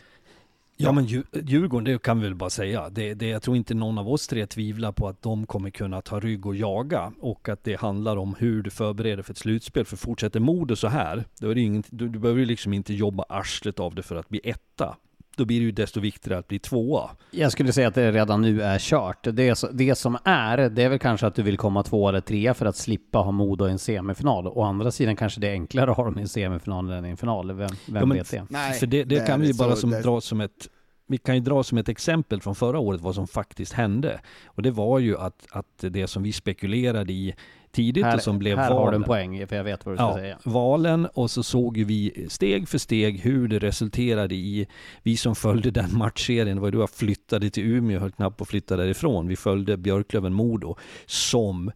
Ja 0.80 0.92
men 0.92 1.06
Djurgården, 1.32 1.84
det 1.84 2.02
kan 2.02 2.20
vi 2.20 2.24
väl 2.24 2.34
bara 2.34 2.50
säga. 2.50 2.88
Det, 2.90 3.14
det, 3.14 3.28
jag 3.28 3.42
tror 3.42 3.56
inte 3.56 3.74
någon 3.74 3.98
av 3.98 4.08
oss 4.08 4.26
tre 4.26 4.46
tvivlar 4.46 4.92
på 4.92 5.08
att 5.08 5.22
de 5.22 5.46
kommer 5.46 5.70
kunna 5.70 6.00
ta 6.00 6.20
rygg 6.20 6.46
och 6.46 6.56
jaga. 6.56 7.12
Och 7.20 7.48
att 7.48 7.64
det 7.64 7.80
handlar 7.80 8.16
om 8.16 8.34
hur 8.38 8.62
du 8.62 8.70
förbereder 8.70 9.22
för 9.22 9.32
ett 9.32 9.38
slutspel. 9.38 9.84
För 9.84 9.96
fortsätter 9.96 10.40
Modo 10.40 10.76
så 10.76 10.88
här, 10.88 11.24
då 11.40 11.50
är 11.50 11.54
det 11.54 11.60
inget, 11.60 11.86
du, 11.90 12.08
du 12.08 12.18
behöver 12.18 12.40
ju 12.40 12.46
liksom 12.46 12.72
inte 12.72 12.94
jobba 12.94 13.24
arslet 13.28 13.80
av 13.80 13.94
det 13.94 14.02
för 14.02 14.16
att 14.16 14.28
bli 14.28 14.40
etta. 14.44 14.96
Då 15.38 15.44
blir 15.44 15.58
det 15.60 15.64
ju 15.64 15.72
desto 15.72 16.00
viktigare 16.00 16.38
att 16.38 16.48
bli 16.48 16.58
tvåa. 16.58 17.10
Jag 17.30 17.52
skulle 17.52 17.72
säga 17.72 17.88
att 17.88 17.94
det 17.94 18.12
redan 18.12 18.42
nu 18.42 18.62
är 18.62 18.78
kört. 18.78 19.24
Det, 19.24 19.54
det 19.72 19.94
som 19.94 20.18
är, 20.24 20.56
det 20.68 20.82
är 20.82 20.88
väl 20.88 20.98
kanske 20.98 21.26
att 21.26 21.34
du 21.34 21.42
vill 21.42 21.56
komma 21.56 21.82
två 21.82 22.08
eller 22.08 22.20
trea 22.20 22.54
för 22.54 22.66
att 22.66 22.76
slippa 22.76 23.18
ha 23.18 23.30
Modo 23.30 23.68
i 23.68 23.70
en 23.70 23.78
semifinal. 23.78 24.46
Å 24.46 24.62
andra 24.62 24.90
sidan 24.90 25.16
kanske 25.16 25.40
det 25.40 25.48
är 25.48 25.52
enklare 25.52 25.90
att 25.90 25.96
ha 25.96 26.04
dem 26.04 26.18
i 26.18 26.22
en 26.22 26.28
semifinal 26.28 26.90
än 26.90 27.04
i 27.04 27.10
en 27.10 27.16
final. 27.16 27.46
Vem, 27.52 27.56
vem 27.56 27.96
Ja, 27.96 28.06
men 28.06 28.16
vet 28.16 28.30
det? 28.30 28.46
Nej, 28.50 28.72
för 28.78 28.86
det, 28.86 29.04
det 29.04 29.18
det 29.18 29.26
kan 29.26 29.40
vi 29.40 29.52
så- 29.54 29.64
bara 29.64 29.76
som 29.76 29.90
dra 29.90 30.20
som 30.20 30.40
ett 30.40 30.68
vi 31.10 31.18
kan 31.18 31.34
ju 31.34 31.40
dra 31.40 31.62
som 31.62 31.78
ett 31.78 31.88
exempel 31.88 32.40
från 32.40 32.54
förra 32.54 32.78
året 32.78 33.00
vad 33.00 33.14
som 33.14 33.26
faktiskt 33.26 33.72
hände. 33.72 34.20
Och 34.46 34.62
det 34.62 34.70
var 34.70 34.98
ju 34.98 35.18
att, 35.18 35.46
att 35.50 35.66
det 35.78 36.06
som 36.06 36.22
vi 36.22 36.32
spekulerade 36.32 37.12
i 37.12 37.34
tidigt 37.72 38.04
Här, 38.04 38.14
och 38.16 38.22
som 38.22 38.38
blev 38.38 38.58
här 38.58 38.70
har 38.70 38.78
du 38.78 38.84
valen. 38.84 38.94
en 39.02 39.06
poäng, 39.06 39.46
för 39.46 39.56
jag 39.56 39.64
vet 39.64 39.86
vad 39.86 39.92
du 39.94 39.96
ska 39.96 40.04
Ja, 40.06 40.14
säga. 40.14 40.38
valen 40.44 41.06
och 41.14 41.30
så 41.30 41.42
såg 41.42 41.76
ju 41.76 41.84
vi 41.84 42.26
steg 42.28 42.68
för 42.68 42.78
steg 42.78 43.20
hur 43.20 43.48
det 43.48 43.58
resulterade 43.58 44.34
i, 44.34 44.66
vi 45.02 45.16
som 45.16 45.34
följde 45.34 45.70
den 45.70 45.98
matchserien, 45.98 46.56
det 46.56 46.60
var 46.60 46.68
ju 46.68 46.72
då 46.72 46.80
jag 46.80 46.90
flyttade 46.90 47.50
till 47.50 47.64
Umeå, 47.64 48.00
höll 48.00 48.12
knappt 48.12 48.36
på 48.36 48.42
att 48.42 48.48
flytta 48.48 48.76
därifrån. 48.76 49.28
Vi 49.28 49.36
följde 49.36 49.76
Björklöven-Modo 49.76 50.76
som, 51.06 51.70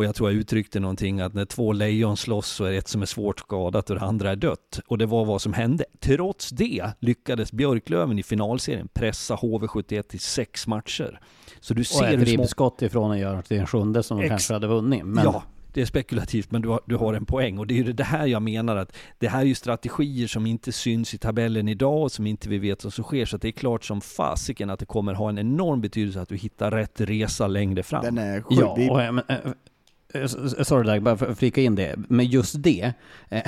Och 0.00 0.06
jag 0.06 0.14
tror 0.14 0.30
jag 0.30 0.38
uttryckte 0.40 0.80
någonting 0.80 1.20
att 1.20 1.34
när 1.34 1.44
två 1.44 1.72
lejon 1.72 2.16
slåss 2.16 2.48
så 2.48 2.64
är 2.64 2.70
det 2.70 2.76
ett 2.76 2.88
som 2.88 3.02
är 3.02 3.06
svårt 3.06 3.40
skadat 3.40 3.90
och 3.90 3.96
det 3.96 4.02
andra 4.02 4.30
är 4.30 4.36
dött. 4.36 4.80
Och 4.86 4.98
det 4.98 5.06
var 5.06 5.24
vad 5.24 5.42
som 5.42 5.52
hände. 5.52 5.84
Trots 6.00 6.50
det 6.50 6.90
lyckades 7.00 7.52
Björklöven 7.52 8.18
i 8.18 8.22
finalserien 8.22 8.88
pressa 8.92 9.34
HV71 9.34 10.02
till 10.02 10.20
sex 10.20 10.66
matcher. 10.66 11.20
Så 11.60 11.74
du 11.74 11.80
Och 11.80 11.86
ser 11.86 12.04
ett 12.04 12.20
hur 12.20 12.26
små... 12.26 12.42
ribbskott 12.42 12.82
ifrån 12.82 13.10
att 13.10 13.18
göra 13.18 13.42
till 13.42 13.58
en 13.58 13.66
sjunde 13.66 14.02
som 14.02 14.16
de 14.18 14.22
Ex- 14.24 14.28
kanske 14.30 14.52
hade 14.52 14.66
vunnit. 14.66 15.04
Men 15.04 15.24
Ja, 15.24 15.42
det 15.72 15.80
är 15.80 15.86
spekulativt 15.86 16.50
men 16.50 16.62
du 16.62 16.68
har, 16.68 16.80
du 16.86 16.96
har 16.96 17.14
en 17.14 17.26
poäng. 17.26 17.58
Och 17.58 17.66
det 17.66 17.74
är 17.74 17.84
ju 17.84 17.92
det 17.92 18.04
här 18.04 18.26
jag 18.26 18.42
menar 18.42 18.76
att 18.76 18.96
det 19.18 19.28
här 19.28 19.40
är 19.40 19.44
ju 19.44 19.54
strategier 19.54 20.26
som 20.28 20.46
inte 20.46 20.72
syns 20.72 21.14
i 21.14 21.18
tabellen 21.18 21.68
idag 21.68 22.02
och 22.02 22.12
som 22.12 22.26
inte 22.26 22.48
vi 22.48 22.58
vet 22.58 22.84
vad 22.84 22.92
som 22.92 23.04
sker. 23.04 23.26
Så 23.26 23.36
att 23.36 23.42
det 23.42 23.48
är 23.48 23.52
klart 23.52 23.84
som 23.84 24.00
fasiken 24.00 24.70
att 24.70 24.78
det 24.78 24.86
kommer 24.86 25.14
ha 25.14 25.28
en 25.28 25.38
enorm 25.38 25.80
betydelse 25.80 26.20
att 26.20 26.28
du 26.28 26.36
hittar 26.36 26.70
rätt 26.70 27.00
resa 27.00 27.46
längre 27.46 27.82
fram. 27.82 28.04
Den 28.04 28.18
är 28.18 28.40
sjuk. 28.42 28.58
Ja, 28.60 28.66
och, 28.90 29.02
eh, 29.02 29.12
men, 29.12 29.24
eh, 29.28 29.36
sorry 30.64 30.86
Dag, 30.86 31.02
bara 31.02 31.16
för 31.16 31.26
att 31.26 31.38
flika 31.38 31.60
in 31.60 31.74
det. 31.74 31.94
Men 32.08 32.26
just 32.26 32.62
det, 32.62 32.92
eh, 33.28 33.42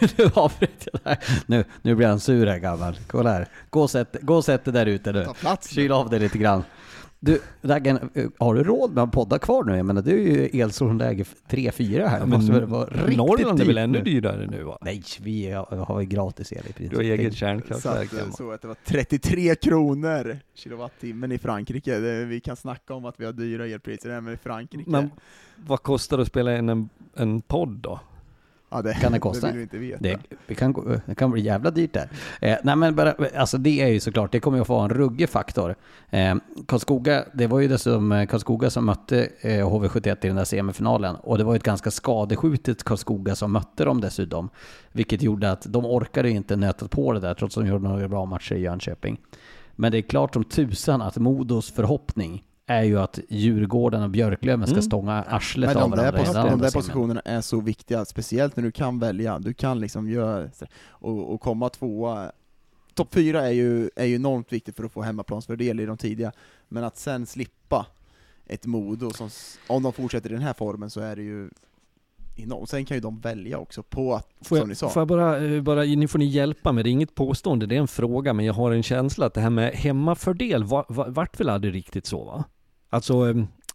nu 0.16 0.30
avbryter 0.34 0.88
jag 0.92 1.00
där. 1.04 1.18
Nu, 1.46 1.64
nu 1.82 1.94
blir 1.94 2.06
han 2.06 2.20
sur 2.20 2.46
här 2.46 2.58
gammal. 2.58 2.98
Kolla 3.06 3.32
här. 3.32 3.48
Gå 3.70 3.82
och 3.82 3.90
sätt, 3.90 4.16
gå 4.20 4.34
och 4.34 4.44
sätt 4.44 4.64
dig 4.64 4.74
där 4.74 4.86
ute 4.86 5.12
nu. 5.12 5.26
Kyl 5.74 5.92
av 5.92 6.10
dig 6.10 6.20
lite 6.20 6.38
grann. 6.38 6.64
Du, 7.24 7.40
Daggen, 7.62 8.10
eh, 8.14 8.26
har 8.38 8.54
du 8.54 8.64
råd 8.64 8.94
med 8.94 9.04
att 9.04 9.12
podda 9.12 9.38
kvar 9.38 9.64
nu? 9.64 9.76
Jag 9.76 9.86
menar, 9.86 10.02
det 10.02 10.10
är 10.12 10.16
ju 10.16 10.60
elsolläge 10.60 11.24
3-4 11.48 12.06
här. 12.06 12.20
Det 12.20 12.26
måste 12.26 12.52
väl 12.52 12.64
vara 12.64 12.84
riktigt 12.86 13.16
Norrland 13.16 13.60
är 13.60 13.64
väl 13.64 13.78
ännu 13.78 13.98
nu. 13.98 14.04
dyrare 14.04 14.46
nu 14.46 14.62
va? 14.62 14.78
Nej, 14.80 15.02
vi 15.20 15.50
har 15.70 16.00
ju 16.00 16.06
gratis 16.06 16.52
el 16.52 16.58
i 16.58 16.72
princip. 16.72 16.90
Du 16.90 16.96
har 16.96 17.02
eget 17.02 17.32
Så 17.32 17.38
kärnkraftverk 17.38 18.12
att, 18.12 18.18
hemma. 18.18 18.32
så 18.32 18.50
att 18.52 18.62
det 18.62 18.68
var 18.68 18.76
33 18.84 19.54
kronor 19.54 20.38
kilowattimmen 20.54 21.32
i 21.32 21.38
Frankrike. 21.38 21.98
Det, 21.98 22.24
vi 22.24 22.40
kan 22.40 22.56
snacka 22.56 22.94
om 22.94 23.04
att 23.04 23.20
vi 23.20 23.24
har 23.24 23.32
dyra 23.32 23.66
elpriser 23.66 24.10
även 24.10 24.34
i 24.34 24.36
Frankrike. 24.36 24.90
Men 24.90 25.10
vad 25.66 25.82
kostar 25.82 26.16
det 26.16 26.22
att 26.22 26.28
spela 26.28 26.58
in 26.58 26.68
en, 26.68 26.88
en 27.14 27.40
podd 27.42 27.78
då? 27.78 28.00
Ja, 28.74 28.82
det, 28.82 28.94
kan 28.94 29.12
det 29.12 29.18
kosta? 29.18 29.46
Det 29.46 29.52
vill 29.52 29.58
vi 29.58 29.62
inte 29.62 29.78
veta. 29.78 29.98
Det, 30.02 30.36
det, 30.46 30.54
kan, 30.54 31.00
det 31.06 31.14
kan 31.14 31.30
bli 31.30 31.42
jävla 31.42 31.70
dyrt 31.70 31.92
där. 31.92 32.08
Eh, 32.40 32.56
nej 32.62 32.76
men 32.76 32.94
bara, 32.94 33.14
alltså 33.36 33.58
det 33.58 33.80
är 33.80 33.88
ju 33.88 34.00
såklart, 34.00 34.32
det 34.32 34.40
kommer 34.40 34.58
ju 34.58 34.60
att 34.60 34.66
få 34.66 34.78
en 34.78 34.88
ruggig 34.88 35.28
faktor. 35.28 35.74
Eh, 36.10 36.34
Karlskoga, 36.66 37.24
det 37.32 37.46
var 37.46 37.60
ju 37.60 37.68
dessutom 37.68 38.12
eh, 38.12 38.26
Karlskoga 38.26 38.70
som 38.70 38.86
mötte 38.86 39.28
eh, 39.40 39.48
HV71 39.50 40.16
i 40.24 40.26
den 40.26 40.36
där 40.36 40.44
semifinalen. 40.44 41.16
Och 41.16 41.38
det 41.38 41.44
var 41.44 41.52
ju 41.52 41.56
ett 41.56 41.62
ganska 41.62 41.90
skadeskjutet 41.90 42.84
Karlskoga 42.84 43.34
som 43.34 43.52
mötte 43.52 43.84
dem 43.84 44.00
dessutom. 44.00 44.50
Vilket 44.92 45.22
gjorde 45.22 45.50
att 45.50 45.66
de 45.68 45.84
orkade 45.84 46.30
inte 46.30 46.56
nöta 46.56 46.88
på 46.88 47.12
det 47.12 47.20
där, 47.20 47.34
trots 47.34 47.58
att 47.58 47.64
de 47.64 47.70
gjorde 47.70 47.88
några 47.88 48.08
bra 48.08 48.24
matcher 48.24 48.54
i 48.54 48.60
Jönköping. 48.60 49.20
Men 49.76 49.92
det 49.92 49.98
är 49.98 50.02
klart 50.02 50.34
som 50.34 50.44
tusan 50.44 51.02
att 51.02 51.16
Modos 51.16 51.72
förhoppning 51.72 52.44
är 52.66 52.82
ju 52.82 52.98
att 52.98 53.18
Djurgården 53.28 54.02
och 54.02 54.10
Björklöven 54.10 54.66
ska 54.66 54.74
Mm. 54.74 54.82
stånga 54.82 55.22
arslet 55.22 55.74
Men 55.74 55.82
av 55.82 55.90
de 55.90 55.96
där, 55.96 56.12
varandra 56.12 56.30
redan 56.30 56.46
de 56.58 56.60
där 56.62 56.70
semin. 56.70 56.82
positionerna 56.82 57.20
är 57.24 57.40
så 57.40 57.60
viktiga, 57.60 58.04
speciellt 58.04 58.56
när 58.56 58.64
du 58.64 58.72
kan 58.72 58.98
välja. 58.98 59.38
Du 59.38 59.54
kan 59.54 59.80
liksom 59.80 60.08
göra, 60.08 60.48
och, 60.88 61.34
och 61.34 61.40
komma 61.40 61.68
tvåa. 61.68 62.32
Topp 62.94 63.14
fyra 63.14 63.46
är 63.46 63.50
ju, 63.52 63.90
är 63.96 64.04
ju 64.04 64.14
enormt 64.14 64.52
viktigt 64.52 64.76
för 64.76 64.84
att 64.84 64.92
få 64.92 65.02
hemmaplansfördel 65.02 65.80
i 65.80 65.86
de 65.86 65.96
tidiga, 65.96 66.32
men 66.68 66.84
att 66.84 66.96
sen 66.96 67.26
slippa 67.26 67.86
ett 68.46 68.66
Modo, 68.66 69.10
som, 69.10 69.30
om 69.66 69.82
de 69.82 69.92
fortsätter 69.92 70.30
i 70.30 70.32
den 70.32 70.42
här 70.42 70.52
formen 70.52 70.90
så 70.90 71.00
är 71.00 71.16
det 71.16 71.22
ju 71.22 71.50
enormt. 72.36 72.68
Sen 72.68 72.84
kan 72.84 72.96
ju 72.96 73.00
de 73.00 73.20
välja 73.20 73.58
också 73.58 73.82
på 73.82 74.14
att, 74.14 74.28
Får 74.42 74.56
som 74.56 74.68
ni 74.68 74.70
jag, 74.70 74.76
sa, 74.76 74.88
får 74.88 75.00
jag 75.00 75.08
bara, 75.08 75.44
eh, 75.44 75.62
bara, 75.62 75.82
nu 75.82 76.08
får 76.08 76.18
ni 76.18 76.24
hjälpa 76.24 76.72
mig, 76.72 76.84
det 76.84 76.90
är 76.90 76.92
inget 76.92 77.14
påstående, 77.14 77.66
det 77.66 77.76
är 77.76 77.80
en 77.80 77.88
fråga, 77.88 78.32
men 78.32 78.44
jag 78.46 78.54
har 78.54 78.72
en 78.72 78.82
känsla 78.82 79.26
att 79.26 79.34
det 79.34 79.40
här 79.40 79.50
med 79.50 79.72
hemmafördel 79.72 80.64
va, 80.64 80.84
va, 80.88 81.06
vart 81.08 81.40
väl 81.40 81.48
aldrig 81.48 81.74
riktigt 81.74 82.06
så 82.06 82.24
va? 82.24 82.44
Alltså, 82.90 83.28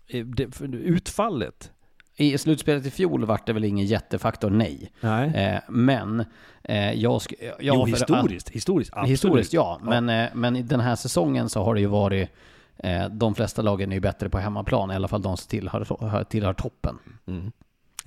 eh, 0.08 0.26
det, 0.26 0.62
utfallet? 0.72 1.72
I 2.16 2.38
slutspelet 2.38 2.86
i 2.86 2.92
fjol 2.92 3.26
vart 3.26 3.46
det 3.46 3.54
väl 3.54 3.64
ingen 3.64 3.86
jättefaktor, 3.86 4.50
nej. 4.50 4.92
Nej. 5.02 5.36
Eh, 5.36 5.60
men 5.70 6.26
eh, 6.64 6.94
jag 6.94 7.20
sk- 7.20 7.34
ja, 7.42 7.54
jo, 7.60 7.86
historiskt, 7.86 8.50
historiskt, 8.50 8.92
absolut. 8.94 9.12
Historiskt 9.12 9.54
ja, 9.54 9.80
men, 9.84 10.10
eh, 10.10 10.30
men 10.34 10.56
i 10.56 10.62
den 10.62 10.80
här 10.80 10.96
säsongen 10.96 11.50
så 11.50 11.64
har 11.64 11.74
det 11.76 11.82
ju 11.82 11.88
varit 11.88 12.30
eh, 12.78 13.10
de 13.10 13.36
flesta 13.36 13.62
lagen 13.62 13.92
är 13.92 13.96
ju 13.96 14.00
bättre 14.02 14.30
på 14.30 14.38
hemmaplan, 14.38 14.92
i 14.92 14.96
alla 14.96 15.08
fall 15.08 15.22
de 15.22 15.38
som 15.38 15.48
tillhör, 15.50 16.24
tillhör 16.24 16.54
toppen. 16.54 16.98
Mm. 17.28 17.52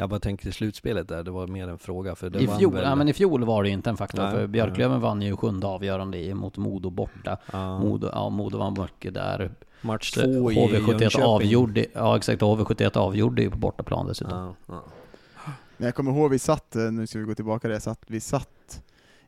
Jag 0.03 0.09
bara 0.11 0.21
tänker 0.21 0.49
i 0.49 0.53
slutspelet 0.53 1.09
där, 1.09 1.23
det 1.23 1.31
var 1.31 1.47
mer 1.47 1.69
en 1.69 1.79
fråga 1.79 2.15
för 2.15 2.31
det 2.31 2.39
I 2.41 2.49
fjol, 2.49 2.73
väl- 2.75 2.85
ja, 2.85 2.95
men 2.95 3.09
I 3.09 3.13
fjol 3.13 3.45
var 3.45 3.63
det 3.63 3.69
ju 3.69 3.75
inte 3.75 3.91
en 3.91 3.97
faktor, 3.97 4.23
Nej, 4.23 4.33
för 4.33 4.47
Björklöven 4.47 5.01
vann 5.01 5.23
ju 5.23 5.37
sjunde 5.37 5.67
avgörande 5.67 6.19
i 6.19 6.35
mot 6.35 6.57
Modo 6.57 6.91
borta. 6.91 7.37
Ja, 7.53 7.79
Modo, 7.79 8.09
ja, 8.13 8.29
Modo 8.29 8.59
vann 8.59 8.77
mycket 8.81 9.15
där. 9.15 9.51
match 9.81 10.11
två 10.11 10.53
i 10.53 10.55
HV71 10.55 11.01
Jönköping. 11.01 11.25
avgjorde, 11.27 11.87
ja 11.93 12.17
exakt, 12.17 12.43
HV71 12.43 12.97
avgjorde 12.97 13.43
ju 13.43 13.51
på 13.51 13.57
bortaplan 13.59 14.07
dessutom. 14.07 14.39
Ja, 14.39 14.55
ja. 14.75 14.83
Men 15.77 15.87
jag 15.87 15.95
kommer 15.95 16.11
ihåg 16.13 16.31
vi 16.31 16.39
satt, 16.39 16.77
eh, 16.77 16.83
nu 16.83 17.07
ska 17.07 17.19
vi 17.19 17.25
gå 17.25 17.35
tillbaka 17.35 17.69
där, 17.69 17.79
satt, 17.79 18.01
vi 18.07 18.21
satt 18.21 18.83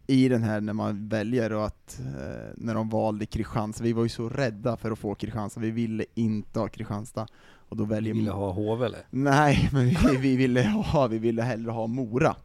i 0.06 0.28
den 0.28 0.42
här 0.42 0.60
när 0.60 0.72
man 0.72 1.08
väljer 1.08 1.52
och 1.52 1.64
att 1.66 2.00
eh, 2.00 2.52
när 2.56 2.74
de 2.74 2.88
valde 2.88 3.26
Kristianstad, 3.26 3.84
vi 3.84 3.92
var 3.92 4.02
ju 4.02 4.08
så 4.08 4.28
rädda 4.28 4.76
för 4.76 4.90
att 4.90 4.98
få 4.98 5.14
Kristianstad, 5.14 5.60
vi 5.60 5.70
ville 5.70 6.04
inte 6.14 6.58
ha 6.60 6.68
Kristianstad. 6.68 7.26
Och 7.68 7.76
då 7.76 7.84
Vi 7.84 7.94
väljer 7.94 8.14
ville 8.14 8.30
ha 8.30 8.50
HV 8.52 8.86
eller? 8.86 9.00
Nej, 9.10 9.68
men 9.72 9.88
vi, 9.88 10.16
vi, 10.16 10.36
ville 10.36 10.62
ha, 10.62 11.06
vi 11.06 11.18
ville 11.18 11.42
hellre 11.42 11.70
ha 11.70 11.86
Mora. 11.86 12.36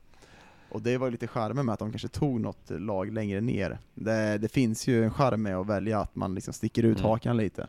Och 0.72 0.82
det 0.82 0.98
var 0.98 1.12
lite 1.12 1.28
charmen 1.28 1.66
med 1.66 1.74
att 1.74 1.80
de 1.80 1.92
kanske 1.92 2.08
tog 2.08 2.42
något 2.42 2.70
lag 2.70 3.14
längre 3.14 3.42
ner. 3.42 3.80
Det, 3.96 4.38
det 4.38 4.50
finns 4.52 4.88
ju 4.88 5.04
en 5.04 5.12
charm 5.14 5.42
med 5.42 5.58
att 5.58 5.68
välja 5.68 6.00
att 6.00 6.16
man 6.16 6.36
liksom 6.36 6.54
sticker 6.54 6.84
ut 6.84 6.98
Mm. 7.00 7.10
hakan 7.10 7.38
lite. 7.38 7.68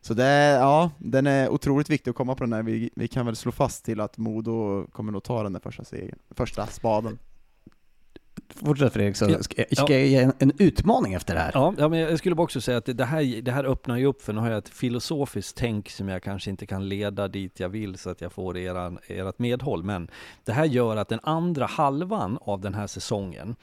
Så 0.00 0.14
det, 0.14 0.24
ja, 0.50 0.90
den 0.98 1.26
är 1.26 1.48
otroligt 1.48 1.90
viktig 1.90 2.10
att 2.10 2.16
komma 2.16 2.34
på 2.34 2.44
den 2.44 2.52
här. 2.52 2.62
Vi, 2.62 2.90
vi 2.94 3.08
kan 3.08 3.26
väl 3.26 3.36
slå 3.36 3.52
fast 3.52 3.84
till 3.84 4.00
att 4.00 4.18
Modo 4.18 4.86
kommer 4.92 5.12
nog 5.12 5.22
ta 5.22 5.42
den 5.42 5.52
där 5.52 5.60
första, 5.60 5.84
segern, 5.84 6.18
första 6.30 6.66
spaden. 6.66 7.18
Fortsätt 8.48 8.92
Fredrik, 8.92 9.16
så 9.16 9.42
ska, 9.42 9.64
ska 9.72 9.92
jag 9.98 10.06
ge 10.06 10.16
en, 10.16 10.32
en 10.38 10.52
utmaning 10.58 11.14
efter 11.14 11.34
det 11.34 11.40
här. 11.40 11.50
Ja, 11.54 11.74
ja, 11.78 11.88
men 11.88 11.98
jag 11.98 12.18
skulle 12.18 12.34
bara 12.34 12.42
också 12.42 12.60
säga 12.60 12.78
att 12.78 12.84
det- 12.96 13.04
här, 13.04 13.42
det 13.42 13.52
här 13.52 13.64
öppnar 13.64 13.96
ju 13.96 14.06
upp 14.06 14.22
för, 14.22 14.32
nu 14.32 14.40
har 14.40 14.48
jag 14.48 14.58
ett 14.58 14.68
filosofiskt 14.68 15.56
tänk 15.56 15.90
som 15.90 16.08
jag 16.08 16.22
kanske 16.22 16.50
inte 16.50 16.66
kan 16.66 16.88
leda 16.88 17.28
dit 17.28 17.60
jag 17.60 17.68
vill 17.68 17.98
så 17.98 18.10
att 18.10 18.20
jag 18.20 18.32
får 18.32 18.56
ert 18.56 19.38
medhåll. 19.38 19.82
Men 19.82 20.10
det 20.44 20.52
här 20.52 20.64
gör 20.64 20.96
att 20.96 21.08
den 21.08 21.20
andra 21.22 21.66
halvan 21.66 22.38
av 22.40 22.60
den 22.60 22.74
här 22.74 22.86
säsongen 22.86 23.56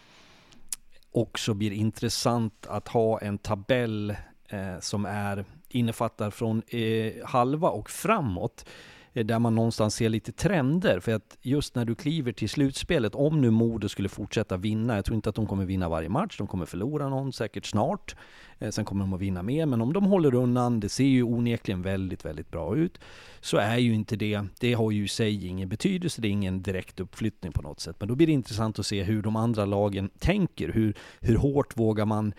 också 1.11 1.53
blir 1.53 1.71
intressant 1.71 2.67
att 2.69 2.88
ha 2.88 3.19
en 3.19 3.38
tabell 3.38 4.09
eh, 4.49 4.80
som 4.80 5.05
är, 5.05 5.45
innefattar 5.69 6.30
från 6.30 6.61
eh, 6.67 7.13
halva 7.26 7.69
och 7.69 7.89
framåt 7.89 8.65
Eh, 9.14 9.26
där 9.26 9.39
man 9.39 9.55
någonstans 9.55 9.95
ser 9.95 10.09
lite 10.09 10.32
trender. 10.32 10.99
För 10.99 11.11
att 11.11 11.38
just 11.41 11.76
när 11.76 11.86
du 11.86 11.95
kliver 11.95 12.32
till 12.32 12.49
slutspelet, 12.49 13.16
om 13.16 13.41
nu 13.41 13.49
Modo 13.49 13.89
skulle 13.89 14.09
fortsätta 14.09 14.57
vinna, 14.57 14.95
jag 14.95 15.05
tror 15.05 15.16
inte 15.16 15.30
att 15.30 15.36
de 15.36 15.47
kommer 15.47 15.66
vinna 15.66 15.89
varje 15.89 16.09
match, 16.09 16.38
de 16.38 16.47
kommer 16.47 16.66
förlora 16.66 17.09
någon 17.09 17.34
säkert 17.34 17.66
snart. 17.66 18.16
Eh, 18.59 18.70
sen 18.70 18.86
kommer 18.86 19.01
de 19.05 19.14
att 19.14 19.22
vinna 19.22 19.43
mer, 19.43 19.66
men 19.66 19.82
om 19.82 19.93
de 19.93 20.03
håller 20.03 20.36
undan, 20.36 20.80
det 20.80 20.89
ser 20.89 21.03
ju 21.03 21.24
onekligen 21.24 21.82
väldigt, 21.82 22.26
väldigt 22.26 22.51
bra 22.51 22.76
ut, 22.76 22.99
så 23.41 23.57
är 23.57 23.78
ju 23.78 23.93
inte 23.93 24.16
det, 24.16 24.41
det 24.59 24.74
har 24.74 24.91
ju 24.91 25.03
i 25.03 25.07
sig 25.07 25.47
ingen 25.47 25.70
betydelse, 25.70 26.22
det 26.22 26.28
är 26.28 26.32
ingen 26.32 26.61
direkt 26.61 26.99
uppflyttning 26.99 27.51
på 27.51 27.61
något 27.61 27.80
sätt. 27.80 27.95
Men 27.99 28.07
då 28.07 28.16
blir 28.16 28.28
det 28.28 28.34
intressant 28.34 28.80
att 28.80 28.86
se 28.86 29.03
hur 29.03 29.22
de 29.22 29.36
andra 29.36 29.66
lagen 29.66 30.09
tänker, 30.20 30.70
hur, 30.70 30.93
hur 31.20 31.36
hårt 31.36 31.78
vågar 31.78 32.05
man 32.05 32.34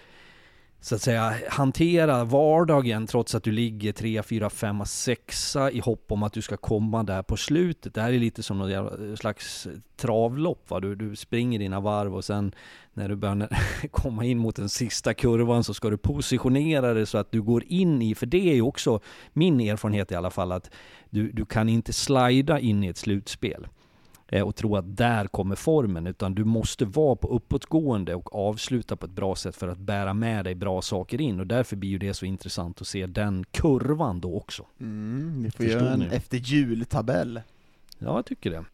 så 0.84 0.94
att 0.94 1.02
säga 1.02 1.34
hantera 1.48 2.24
vardagen 2.24 3.06
trots 3.06 3.34
att 3.34 3.42
du 3.42 3.52
ligger 3.52 3.92
3, 3.92 4.22
4, 4.22 4.50
5, 4.50 4.82
6 4.86 5.56
i 5.72 5.80
hopp 5.80 6.12
om 6.12 6.22
att 6.22 6.32
du 6.32 6.42
ska 6.42 6.56
komma 6.56 7.02
där 7.02 7.22
på 7.22 7.36
slutet. 7.36 7.94
Det 7.94 8.00
här 8.00 8.12
är 8.12 8.18
lite 8.18 8.42
som 8.42 8.58
någon 8.58 8.72
eh, 8.72 9.16
slags 9.16 9.68
travlopp. 9.96 10.70
Va? 10.70 10.80
Du, 10.80 10.94
du 10.94 11.16
springer 11.16 11.58
dina 11.58 11.80
varv 11.80 12.14
och 12.14 12.24
sen 12.24 12.54
när 12.94 13.08
du 13.08 13.16
börjar 13.16 13.48
komma 13.90 14.24
in 14.24 14.38
mot 14.38 14.56
den 14.56 14.68
sista 14.68 15.14
kurvan 15.14 15.64
så 15.64 15.74
ska 15.74 15.90
du 15.90 15.96
positionera 15.96 16.94
dig 16.94 17.06
så 17.06 17.18
att 17.18 17.32
du 17.32 17.42
går 17.42 17.64
in 17.66 18.02
i, 18.02 18.14
för 18.14 18.26
det 18.26 18.50
är 18.50 18.54
ju 18.54 18.62
också 18.62 19.00
min 19.32 19.60
erfarenhet 19.60 20.12
i 20.12 20.14
alla 20.14 20.30
fall, 20.30 20.52
att 20.52 20.70
du, 21.10 21.32
du 21.32 21.46
kan 21.46 21.68
inte 21.68 21.92
slida 21.92 22.60
in 22.60 22.84
i 22.84 22.86
ett 22.86 22.96
slutspel 22.96 23.66
och 24.44 24.56
tro 24.56 24.76
att 24.76 24.96
där 24.96 25.26
kommer 25.26 25.56
formen, 25.56 26.06
utan 26.06 26.34
du 26.34 26.44
måste 26.44 26.84
vara 26.84 27.16
på 27.16 27.28
uppåtgående 27.28 28.14
och 28.14 28.34
avsluta 28.34 28.96
på 28.96 29.06
ett 29.06 29.12
bra 29.12 29.34
sätt 29.36 29.56
för 29.56 29.68
att 29.68 29.78
bära 29.78 30.14
med 30.14 30.44
dig 30.44 30.54
bra 30.54 30.82
saker 30.82 31.20
in. 31.20 31.40
Och 31.40 31.46
därför 31.46 31.76
blir 31.76 31.90
ju 31.90 31.98
det 31.98 32.14
så 32.14 32.26
intressant 32.26 32.80
att 32.80 32.86
se 32.86 33.06
den 33.06 33.44
kurvan 33.50 34.20
då 34.20 34.36
också. 34.36 34.66
Mm, 34.80 35.42
vi 35.42 35.50
får 35.50 35.64
Förstod 35.64 35.82
göra 35.82 35.92
en 35.92 35.98
ni? 36.00 36.06
efter 36.06 36.36
jul-tabell. 36.38 37.40
Ja, 37.98 38.14
jag 38.16 38.26
tycker 38.26 38.50
det. 38.50 38.64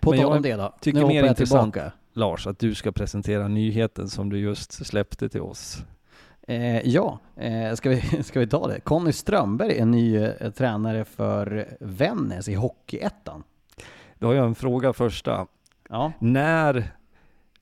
På 0.00 0.10
Men 0.10 0.20
tal 0.20 0.32
om 0.36 0.42
det 0.42 0.54
då, 0.54 0.74
tycker 0.80 1.00
nu 1.00 1.06
mer 1.06 1.14
jag 1.22 1.26
intressant- 1.32 1.72
tillbaka. 1.74 1.92
Lars, 2.12 2.46
att 2.46 2.58
du 2.58 2.74
ska 2.74 2.92
presentera 2.92 3.48
nyheten 3.48 4.08
som 4.10 4.30
du 4.30 4.38
just 4.38 4.72
släppte 4.86 5.28
till 5.28 5.40
oss. 5.40 5.78
Eh, 6.48 6.88
ja, 6.88 7.18
eh, 7.36 7.74
ska, 7.74 7.90
vi, 7.90 8.00
ska 8.22 8.40
vi 8.40 8.46
ta 8.46 8.68
det? 8.68 8.80
Conny 8.80 9.12
Strömberg 9.12 9.78
är 9.78 9.84
ny 9.86 10.16
eh, 10.16 10.50
tränare 10.50 11.04
för 11.04 11.76
Vännäs 11.80 12.48
i 12.48 12.54
Hockeyettan. 12.54 13.42
Då 14.18 14.26
har 14.26 14.34
jag 14.34 14.46
en 14.46 14.54
fråga 14.54 14.92
första. 14.92 15.46
Ja. 15.88 16.12
När 16.18 16.92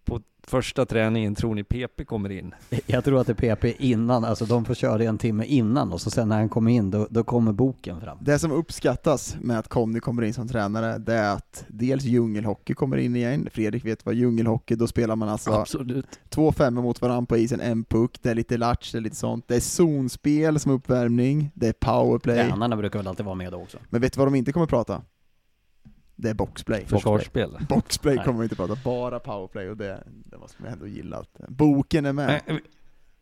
på 0.04 0.20
Första 0.46 0.86
träningen, 0.86 1.34
tror 1.34 1.54
ni 1.54 1.64
PP 1.64 2.04
kommer 2.04 2.30
in? 2.30 2.54
Jag 2.86 3.04
tror 3.04 3.20
att 3.20 3.26
det 3.26 3.42
är 3.42 3.56
PP 3.56 3.82
innan, 3.82 4.24
alltså 4.24 4.44
de 4.44 4.64
får 4.64 4.74
köra 4.74 5.04
en 5.04 5.18
timme 5.18 5.44
innan 5.44 5.92
och 5.92 6.00
så 6.00 6.10
sen 6.10 6.28
när 6.28 6.36
han 6.36 6.48
kommer 6.48 6.70
in, 6.70 6.90
då, 6.90 7.06
då 7.10 7.24
kommer 7.24 7.52
boken 7.52 8.00
fram. 8.00 8.18
Det 8.20 8.38
som 8.38 8.52
uppskattas 8.52 9.36
med 9.40 9.58
att 9.58 9.68
Conny 9.68 10.00
kommer 10.00 10.22
in 10.22 10.34
som 10.34 10.48
tränare, 10.48 10.98
det 10.98 11.14
är 11.14 11.32
att 11.34 11.64
dels 11.68 12.04
djungelhockey 12.04 12.74
kommer 12.74 12.96
in 12.96 13.16
igen, 13.16 13.48
Fredrik 13.52 13.84
vet 13.84 14.06
vad 14.06 14.14
djungelhockey, 14.14 14.74
då 14.74 14.86
spelar 14.86 15.16
man 15.16 15.28
alltså 15.28 15.50
Absolut. 15.52 16.20
två 16.28 16.52
femmor 16.52 16.82
mot 16.82 17.02
varandra 17.02 17.26
på 17.26 17.36
isen, 17.36 17.60
en 17.60 17.84
puck, 17.84 18.18
det 18.22 18.30
är 18.30 18.34
lite 18.34 18.56
latch, 18.56 18.92
det 18.92 18.98
är 18.98 19.02
lite 19.02 19.16
sånt, 19.16 19.48
det 19.48 19.56
är 19.56 19.60
zonspel 19.60 20.60
som 20.60 20.72
uppvärmning, 20.72 21.50
det 21.54 21.68
är 21.68 21.72
powerplay, 21.72 22.48
Tränarna 22.48 22.76
brukar 22.76 22.98
väl 22.98 23.08
alltid 23.08 23.26
vara 23.26 23.34
med 23.34 23.52
då 23.52 23.58
också. 23.58 23.78
men 23.90 24.00
vet 24.00 24.12
du 24.12 24.18
vad 24.18 24.26
de 24.26 24.34
inte 24.34 24.52
kommer 24.52 24.66
prata? 24.66 25.02
Det 26.24 26.30
är 26.30 26.34
boxplay. 26.34 26.84
Försvarsspel. 26.86 27.58
Boxplay 27.68 28.16
Nej. 28.16 28.24
kommer 28.24 28.38
vi 28.38 28.44
inte 28.44 28.56
prata, 28.56 28.76
bara 28.84 29.20
powerplay 29.20 29.68
och 29.70 29.76
det, 29.76 30.02
det 30.24 30.38
måste 30.38 30.62
man 30.62 30.72
ändå 30.72 30.86
gilla. 30.86 31.16
Att 31.16 31.48
boken 31.48 32.06
är 32.06 32.12
med. 32.12 32.40
Eh, 32.46 32.56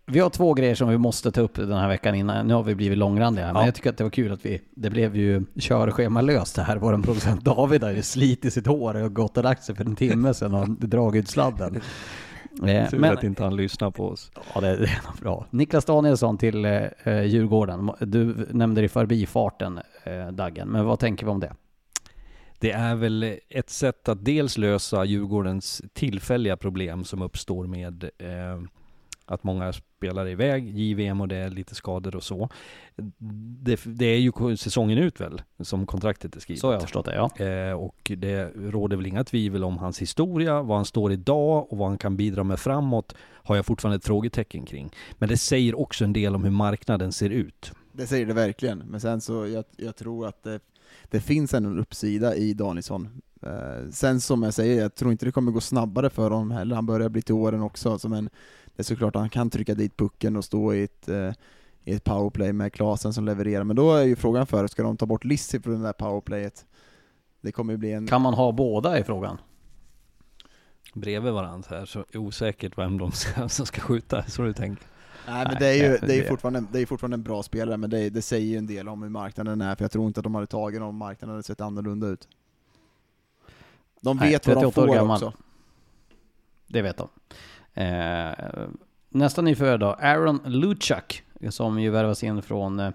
Vi 0.07 0.18
har 0.18 0.30
två 0.30 0.55
grejer 0.55 0.74
som 0.74 0.88
vi 0.88 0.98
måste 0.98 1.30
ta 1.32 1.40
upp 1.40 1.55
den 1.55 1.72
här 1.72 1.88
veckan 1.88 2.14
innan. 2.14 2.46
Nu 2.46 2.55
har 2.55 2.62
vi 2.62 2.74
blivit 2.74 2.98
långrandiga 2.98 3.46
här, 3.46 3.53
men 3.53 3.61
Ja. 3.61 3.66
jag 3.66 3.74
tycker 3.74 3.90
att 3.90 3.96
det 3.96 4.05
var 4.05 4.11
kul 4.11 4.32
att 4.32 4.46
vi, 4.46 4.61
det 4.76 4.90
blev 4.90 5.16
ju 5.16 5.44
körschemalöst 5.59 6.57
det 6.57 6.62
här. 6.62 6.76
Vår 6.76 7.03
producent 7.03 7.44
David 7.44 7.82
har 7.82 7.90
ju 7.90 8.03
slitit 8.03 8.53
sitt 8.53 8.66
hår 8.66 9.03
och 9.03 9.14
gått 9.14 9.36
och 9.36 9.44
lagt 9.44 9.62
sig 9.64 9.74
för 9.74 9.84
en 9.84 9.96
timme 9.96 10.34
sedan 10.34 10.55
och 10.55 10.68
dragit 10.68 11.22
ut 11.22 11.28
sladden. 11.28 11.80
Eh, 12.66 12.88
Tur 12.90 12.98
Men, 12.98 13.12
att 13.12 13.24
inte 13.24 13.42
han 13.44 13.57
lyssnar 13.57 13.90
på 13.90 14.07
oss. 14.09 14.30
ja 14.55 14.61
det, 14.61 14.76
det 14.76 14.84
är 14.84 15.00
nog 15.07 15.16
bra. 15.20 15.46
Niklas 15.50 15.84
Danielsson 15.84 16.38
till 16.38 16.64
eh, 16.64 16.70
eh, 17.05 17.22
Djurgården. 17.22 17.90
Du 18.00 18.46
nämnde 18.50 18.80
det 18.80 18.84
i 18.84 18.88
förbifarten, 18.88 19.80
eh, 20.05 20.26
Daggen, 20.32 20.68
men 20.68 20.84
vad 20.84 20.98
tänker 20.98 21.26
vi 21.26 21.32
om 21.32 21.40
det? 21.40 21.53
Det 22.63 22.71
är 22.71 22.95
väl 22.95 23.39
ett 23.49 23.71
sätt 23.71 24.09
att 24.09 24.25
dels 24.25 24.59
lösa 24.59 25.05
Djurgårdens 25.05 25.83
tillfälliga 25.93 26.57
problem 26.57 27.05
som 27.05 27.23
uppstår 27.23 27.67
med 27.67 28.11
eh, 28.19 28.63
att 29.27 29.45
många 29.45 29.73
spelar 29.73 30.29
iväg, 30.29 30.79
JVM 30.79 31.21
och 31.21 31.29
det 31.29 31.37
är 31.37 31.51
lite 31.51 31.75
skador 31.75 32.17
och 32.17 32.23
så. 32.23 32.49
Det, 33.63 33.81
det 33.85 34.07
är 34.07 34.19
ju 34.19 34.57
säsongen 34.57 34.99
ut 34.99 35.21
väl, 35.21 35.43
som 35.61 35.87
kontraktet 35.87 36.37
är 36.37 36.41
skrivet. 36.41 36.61
Så 36.61 36.67
har 36.67 36.73
jag 36.73 36.83
förstått 36.83 37.07
det, 37.07 37.15
ja. 37.15 37.47
Eh, 37.47 37.73
och 37.73 38.13
det 38.17 38.45
råder 38.57 38.97
väl 38.97 39.07
inga 39.07 39.25
tvivel 39.25 39.65
om 39.65 39.79
hans 39.79 40.03
historia, 40.03 40.63
var 40.63 40.77
han 40.77 40.85
står 40.85 41.13
idag 41.13 41.73
och 41.73 41.79
vad 41.79 41.89
han 41.89 41.99
kan 41.99 42.17
bidra 42.17 42.45
med 42.45 42.59
framåt 42.59 43.15
har 43.45 43.57
jag 43.57 43.67
fortfarande 43.67 43.97
ett 43.97 44.05
frågetecken 44.05 44.65
kring. 44.65 44.91
Men 45.19 45.29
det 45.29 45.37
säger 45.37 45.79
också 45.79 46.05
en 46.05 46.13
del 46.13 46.35
om 46.35 46.45
hur 46.45 46.51
marknaden 46.51 47.13
ser 47.13 47.31
ut. 47.31 47.73
Det 47.93 48.07
säger 48.07 48.27
det 48.27 48.35
verkligen, 48.35 48.79
men 48.79 49.01
sen 49.01 49.21
så, 49.21 49.47
jag, 49.47 49.65
jag 49.77 49.97
tror 49.97 50.27
att 50.27 50.43
det, 50.43 50.61
det 51.13 51.21
finns 51.21 51.55
ändå 51.55 51.71
en 51.71 51.79
uppsida 51.79 52.37
i 52.37 52.55
Danielsson. 52.55 53.23
Eh, 53.43 53.91
sen 53.91 54.21
som 54.21 54.43
jag 54.43 54.55
säger, 54.55 54.83
jag 54.83 54.95
tror 54.95 55.13
inte 55.13 55.27
det 55.27 55.33
kommer 55.33 55.53
gå 55.53 55.61
snabbare 55.61 56.11
för 56.11 56.31
honom 56.31 56.51
heller, 56.51 56.75
han 56.75 56.87
börjar 56.87 57.09
bli 57.09 57.23
till 57.23 57.35
åren 57.35 57.63
också, 57.63 57.99
så 57.99 58.09
men 58.09 58.25
det 58.65 58.83
är 58.83 58.85
såklart 58.85 59.17
att 59.17 59.21
han 59.21 59.31
kan 59.31 59.51
trycka 59.51 59.75
dit 59.75 59.97
pucken 59.97 60.37
och 60.37 60.45
stå 60.45 60.75
i 60.75 60.83
ett, 60.83 61.09
eh, 61.09 61.33
i 61.85 61.93
ett 61.95 62.05
powerplay 62.05 62.53
med 62.53 62.73
Klasen 62.73 63.13
som 63.13 63.25
levererar, 63.25 63.65
men 63.65 63.77
då 63.77 63.95
är 63.95 64.05
ju 64.05 64.17
frågan 64.17 64.47
för, 64.47 64.67
ska 64.67 64.83
de 64.83 64.97
ta 64.97 65.07
bort 65.07 65.25
Lissi 65.25 65.61
från 65.61 65.75
det 65.75 65.83
där 65.83 65.93
powerplayet? 65.93 66.67
Det 67.41 67.53
kommer 67.53 67.73
ju 67.73 67.77
bli 67.77 67.93
en... 67.93 68.07
Kan 68.07 68.23
man 68.23 68.35
ha 68.35 68.53
båda 68.53 68.99
i 68.99 69.05
frågan? 69.05 69.39
Bredvid 70.95 71.33
varandra 71.33 71.69
här, 71.71 71.87
så 71.87 72.05
osäkert 72.15 72.79
vem 72.79 72.99
de 72.99 73.13
ska, 73.13 73.49
som 73.49 73.67
ska 73.67 73.81
skjuta, 73.81 74.23
så 74.23 74.43
du 74.43 74.53
tänker. 74.53 74.87
Nej 75.27 75.45
men 75.45 75.47
Nej, 75.47 75.57
det 75.59 75.66
är 75.66 75.91
ju 75.91 75.99
det- 76.07 76.18
är 76.18 76.29
fortfarande, 76.29 76.64
det 76.73 76.81
är 76.81 76.87
fortfarande 76.87 77.14
en 77.14 77.23
bra 77.23 77.43
spelare, 77.43 77.77
men 77.77 77.91
det, 77.91 78.11
det 78.11 78.23
säger 78.23 78.47
ju 78.47 78.57
en 78.57 78.66
del 78.66 78.89
om 78.89 79.03
hur 79.03 79.11
marknaden 79.11 79.61
är, 79.61 79.75
för 79.75 79.85
jag 79.85 79.91
tror 79.91 80.07
inte 80.07 80.20
att 80.20 80.25
de 80.25 80.35
hade 80.35 80.47
tagit 80.47 80.81
någon 80.81 80.89
om 80.89 80.97
marknaden 80.97 81.35
hade 81.35 81.43
sett 81.43 81.61
annorlunda 81.61 82.07
ut. 82.07 82.29
De 84.01 84.16
Nej, 84.16 84.31
vet 84.31 84.47
vad 84.47 84.57
de 84.57 84.61
38 84.61 84.81
år 84.91 84.97
får 84.97 85.11
också. 85.12 85.33
Det 86.66 86.83
vet 86.83 86.97
de. 86.97 87.09
Eh, 87.75 88.68
nästa 89.09 89.43
nyförvärv 89.43 89.79
då, 89.79 89.87
Aaron 89.87 90.41
Luchak, 90.45 91.23
som 91.51 91.81
ju 91.81 91.91
värvas 91.91 92.23
in 92.25 92.43
från, 92.43 92.81
eh, 92.81 92.93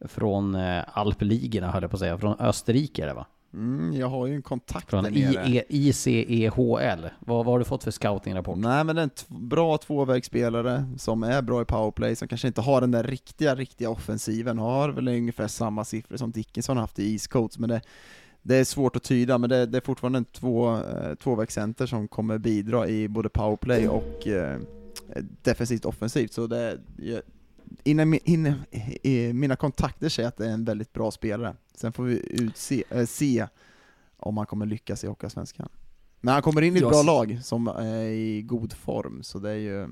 från 0.00 0.54
eh, 0.54 0.84
alpligorna 0.92 1.70
höll 1.70 1.82
jag 1.82 1.90
på 1.90 1.96
att 1.96 2.00
säga, 2.00 2.18
från 2.18 2.40
Österrike 2.40 3.02
är 3.02 3.06
det 3.06 3.14
va? 3.14 3.26
Mm, 3.54 3.92
jag 3.92 4.06
har 4.08 4.26
ju 4.26 4.34
en 4.34 4.42
kontakt 4.42 4.90
Från 4.90 5.04
där 5.04 5.10
nere. 5.10 5.48
IE, 5.48 5.64
ICEHL. 5.68 7.10
Vad, 7.20 7.44
vad 7.44 7.46
har 7.46 7.58
du 7.58 7.64
fått 7.64 7.84
för 7.84 7.90
scoutingrapport? 7.90 8.58
Nej 8.58 8.84
men 8.84 8.98
en 8.98 9.10
t- 9.10 9.24
bra 9.28 9.78
tvåvägsspelare 9.78 10.84
som 10.98 11.22
är 11.22 11.42
bra 11.42 11.62
i 11.62 11.64
powerplay, 11.64 12.16
som 12.16 12.28
kanske 12.28 12.46
inte 12.46 12.60
har 12.60 12.80
den 12.80 12.90
där 12.90 13.02
riktiga, 13.02 13.54
riktiga 13.54 13.90
offensiven, 13.90 14.58
har 14.58 14.88
väl 14.88 15.08
ungefär 15.08 15.48
samma 15.48 15.84
siffror 15.84 16.16
som 16.16 16.30
Dickinson 16.30 16.76
haft 16.76 16.98
i 16.98 17.12
East 17.12 17.28
Coast, 17.28 17.58
men 17.58 17.68
det, 17.68 17.80
det 18.42 18.56
är 18.56 18.64
svårt 18.64 18.96
att 18.96 19.02
tyda, 19.02 19.38
men 19.38 19.50
det, 19.50 19.66
det 19.66 19.78
är 19.78 19.82
fortfarande 19.82 20.18
en 20.18 20.24
två, 20.24 20.74
eh, 20.76 21.14
tvåvägscenter 21.22 21.86
som 21.86 22.08
kommer 22.08 22.38
bidra 22.38 22.88
i 22.88 23.08
både 23.08 23.28
powerplay 23.28 23.88
och 23.88 24.26
eh, 24.28 24.58
defensivt 25.42 25.84
offensivt, 25.84 26.32
så 26.32 26.46
det, 26.46 26.78
jag, 26.96 27.20
innan, 27.84 28.14
innan, 28.24 28.54
i, 29.02 29.32
mina 29.32 29.56
kontakter 29.56 30.08
säger 30.08 30.28
att 30.28 30.36
det 30.36 30.46
är 30.46 30.52
en 30.52 30.64
väldigt 30.64 30.92
bra 30.92 31.10
spelare. 31.10 31.54
Sen 31.74 31.92
får 31.92 32.04
vi 32.04 32.22
utse, 32.30 32.84
äh, 32.90 33.06
se 33.06 33.46
om 34.16 34.36
han 34.36 34.46
kommer 34.46 34.66
lyckas 34.66 35.04
i 35.04 35.06
Hockeyallsvenskan. 35.06 35.68
Men 36.20 36.34
han 36.34 36.42
kommer 36.42 36.62
in 36.62 36.74
i 36.74 36.76
ett 36.76 36.82
Jag 36.82 36.90
bra 36.90 37.02
lag 37.02 37.38
som 37.42 37.68
är 37.68 38.04
i 38.04 38.42
god 38.42 38.72
form, 38.72 39.22
så 39.22 39.38
det 39.38 39.50
är 39.50 39.54
ju... 39.54 39.88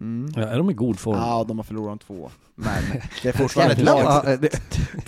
Mm. 0.00 0.32
Ja, 0.36 0.42
är 0.42 0.58
de 0.58 0.70
i 0.70 0.74
god 0.74 0.98
form? 0.98 1.18
Ja, 1.18 1.44
de 1.48 1.58
har 1.58 1.64
förlorat 1.64 2.00
de 2.00 2.04
två. 2.06 2.30
Men 2.54 2.82
det 3.22 3.28
är 3.28 3.32
fortfarande 3.38 3.74
ett 3.74 3.82
lag. 3.82 4.24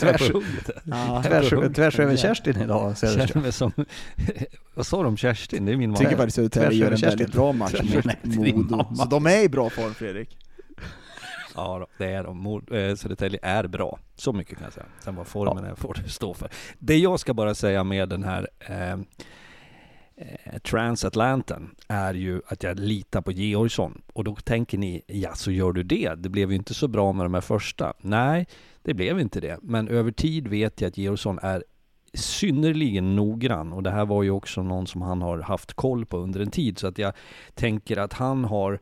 Tvärs, 1.74 1.98
över 1.98 2.16
Kerstin 2.16 2.60
idag, 2.60 2.98
Söderström. 2.98 3.26
Känner 3.26 3.42
mig 3.42 3.52
som... 3.52 3.72
Vad 4.74 4.86
sa 4.86 4.96
de 4.96 5.06
om 5.06 5.16
Kerstin? 5.16 5.64
Det 5.64 5.72
är 5.72 5.76
min 5.76 5.82
Jag 5.82 5.88
mamma. 5.88 5.98
tycker 5.98 6.16
faktiskt 6.16 6.38
att 6.38 6.54
Södertälje 6.54 6.84
gör 6.84 6.92
en 6.92 7.00
väldigt 7.00 7.32
bra 7.32 7.52
match 7.52 7.80
mot 7.82 8.44
din 8.44 8.56
Modo. 8.56 8.94
Så 8.94 9.04
de 9.04 9.26
är 9.26 9.42
i 9.42 9.48
bra 9.48 9.70
form, 9.70 9.94
Fredrik. 9.94 10.38
Ja, 11.54 11.86
det 11.98 12.06
är 12.06 12.24
de. 12.24 12.46
Eh, 12.46 12.94
Södertälje 12.94 13.38
är 13.42 13.66
bra. 13.66 13.98
Så 14.14 14.32
mycket 14.32 14.58
kan 14.58 14.64
jag 14.64 14.72
säga. 14.72 14.86
Sen 15.00 15.16
vad 15.16 15.26
formen 15.26 15.64
är 15.64 15.74
får 15.74 15.94
du 16.04 16.08
stå 16.08 16.34
för. 16.34 16.50
Det 16.78 16.96
jag 16.96 17.20
ska 17.20 17.34
bara 17.34 17.54
säga 17.54 17.84
med 17.84 18.08
den 18.08 18.22
här 18.22 18.48
eh, 18.58 18.92
eh, 18.92 20.58
Transatlanten 20.62 21.74
är 21.88 22.14
ju 22.14 22.40
att 22.46 22.62
jag 22.62 22.78
litar 22.78 23.20
på 23.20 23.32
Georgsson. 23.32 24.02
Och 24.12 24.24
då 24.24 24.34
tänker 24.34 24.78
ni, 24.78 25.02
ja 25.06 25.34
så 25.34 25.50
gör 25.50 25.72
du 25.72 25.82
det? 25.82 26.14
Det 26.14 26.28
blev 26.28 26.50
ju 26.50 26.56
inte 26.56 26.74
så 26.74 26.88
bra 26.88 27.12
med 27.12 27.24
de 27.24 27.34
här 27.34 27.40
första. 27.40 27.94
Nej, 28.00 28.46
det 28.82 28.94
blev 28.94 29.20
inte 29.20 29.40
det. 29.40 29.58
Men 29.62 29.88
över 29.88 30.12
tid 30.12 30.48
vet 30.48 30.80
jag 30.80 30.88
att 30.88 30.98
Georgsson 30.98 31.38
är 31.42 31.64
synnerligen 32.14 33.16
noggrann 33.16 33.72
och 33.72 33.82
det 33.82 33.90
här 33.90 34.04
var 34.04 34.22
ju 34.22 34.30
också 34.30 34.62
någon 34.62 34.86
som 34.86 35.02
han 35.02 35.22
har 35.22 35.38
haft 35.38 35.74
koll 35.74 36.06
på 36.06 36.18
under 36.18 36.40
en 36.40 36.50
tid 36.50 36.78
så 36.78 36.86
att 36.86 36.98
jag 36.98 37.12
tänker 37.54 37.96
att 37.96 38.12
han 38.12 38.44
har 38.44 38.80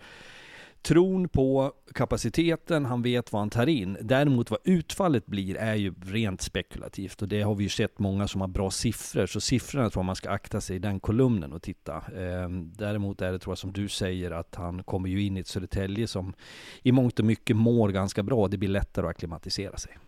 tron 0.82 1.28
på 1.28 1.72
kapaciteten, 1.94 2.84
han 2.84 3.02
vet 3.02 3.32
vad 3.32 3.42
han 3.42 3.50
tar 3.50 3.66
in. 3.66 3.96
Däremot 4.00 4.50
vad 4.50 4.60
utfallet 4.64 5.26
blir 5.26 5.56
är 5.56 5.74
ju 5.74 5.94
rent 6.04 6.42
spekulativt 6.42 7.22
och 7.22 7.28
det 7.28 7.42
har 7.42 7.54
vi 7.54 7.62
ju 7.62 7.68
sett 7.68 7.98
många 7.98 8.28
som 8.28 8.40
har 8.40 8.48
bra 8.48 8.70
siffror. 8.70 9.26
Så 9.26 9.40
siffrorna 9.40 9.90
tror 9.90 10.00
jag 10.00 10.06
man 10.06 10.16
ska 10.16 10.30
akta 10.30 10.60
sig 10.60 10.76
i 10.76 10.78
den 10.78 11.00
kolumnen 11.00 11.52
och 11.52 11.62
titta. 11.62 12.02
Ehm, 12.18 12.72
däremot 12.76 13.22
är 13.22 13.32
det 13.32 13.38
tror 13.38 13.50
jag 13.50 13.58
som 13.58 13.72
du 13.72 13.88
säger 13.88 14.30
att 14.30 14.54
han 14.54 14.82
kommer 14.82 15.08
ju 15.08 15.22
in 15.22 15.36
i 15.36 15.40
ett 15.40 15.46
Södertälje 15.46 16.06
som 16.06 16.34
i 16.82 16.92
mångt 16.92 17.18
och 17.18 17.24
mycket 17.24 17.56
mår 17.56 17.88
ganska 17.88 18.22
bra. 18.22 18.48
Det 18.48 18.56
blir 18.56 18.68
lättare 18.68 19.06
att 19.06 19.10
acklimatisera 19.10 19.76
sig. 19.76 19.98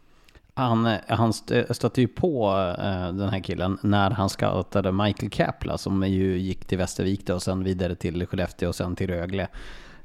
Han, 0.57 0.97
han 1.09 1.33
stötte 1.33 2.01
ju 2.01 2.09
på 2.09 2.49
eh, 2.79 3.13
den 3.15 3.29
här 3.29 3.41
killen 3.41 3.79
när 3.83 4.11
han 4.11 4.29
scoutade 4.29 4.93
Michael 4.93 5.31
Kapla 5.31 5.79
som 5.79 6.09
ju 6.09 6.39
gick 6.39 6.65
till 6.65 6.79
Västervik 6.79 7.27
då, 7.27 7.35
och 7.35 7.43
sen 7.43 7.65
vidare 7.65 7.95
till 7.95 8.27
Skellefteå 8.27 8.69
och 8.69 8.75
sen 8.75 8.97
till 8.97 9.07
Rögle. 9.07 9.49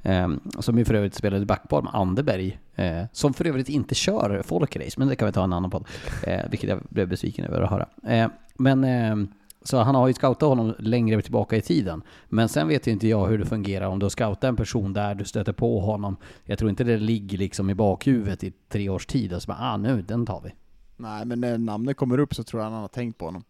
Eh, 0.04 0.30
som 0.60 0.78
ju 0.78 0.86
för 0.86 0.94
övrigt 0.94 1.16
spelade 1.16 1.46
backpar 1.46 1.82
med 1.82 1.96
Anderberg. 1.96 2.60
Eh, 2.76 3.04
som 3.12 3.34
för 3.34 3.48
övrigt 3.48 3.70
inte 3.70 3.96
kör 3.96 4.42
folkrace, 4.44 4.96
men 4.98 5.08
det 5.08 5.16
kan 5.16 5.26
vi 5.26 5.32
ta 5.32 5.44
en 5.44 5.54
annan 5.54 5.70
podd. 5.70 5.88
Eh, 6.24 6.50
vilket 6.50 6.70
jag 6.70 6.80
blev 6.90 7.08
besviken 7.08 7.46
över 7.46 7.62
att 7.62 7.70
höra. 7.70 7.88
Eh, 8.08 8.30
men 8.58 8.84
eh, 8.84 9.30
så 9.62 9.78
han 9.78 9.96
har 9.96 10.08
ju 10.08 10.14
scoutat 10.14 10.50
honom 10.50 10.76
längre 10.80 11.22
tillbaka 11.22 11.56
i 11.56 11.62
tiden. 11.62 12.02
Men 12.30 12.50
sen 12.50 12.68
vet 12.68 12.88
ju 12.88 12.92
inte 12.92 13.08
jag 13.08 13.28
hur 13.28 13.38
det 13.38 13.46
fungerar 13.46 13.88
om 13.88 14.00
du 14.00 14.06
har 14.06 14.10
scoutat 14.10 14.44
en 14.44 14.56
person 14.56 14.94
där, 14.94 15.16
du 15.16 15.26
stöter 15.26 15.54
på 15.54 15.80
honom. 15.80 16.18
Jag 16.44 16.60
tror 16.60 16.70
inte 16.70 16.84
det 16.84 16.98
ligger 16.98 17.38
liksom 17.38 17.70
i 17.70 17.76
bakhuvudet 17.76 18.44
i 18.44 18.54
tre 18.70 18.90
års 18.90 19.06
tid 19.06 19.34
och 19.34 19.42
så 19.42 19.48
bara, 19.48 19.58
ah 19.60 19.78
nu, 19.78 20.02
den 20.02 20.26
tar 20.26 20.42
vi. 20.42 20.52
Nej, 20.98 21.26
men 21.26 21.42
när 21.42 21.58
namnet 21.58 21.98
kommer 21.98 22.20
upp 22.20 22.36
så 22.36 22.44
tror 22.44 22.64
jag 22.64 22.70
han 22.70 22.82
har 22.82 22.88
tänkt 22.88 23.18
på 23.18 23.26
honom. 23.26 23.44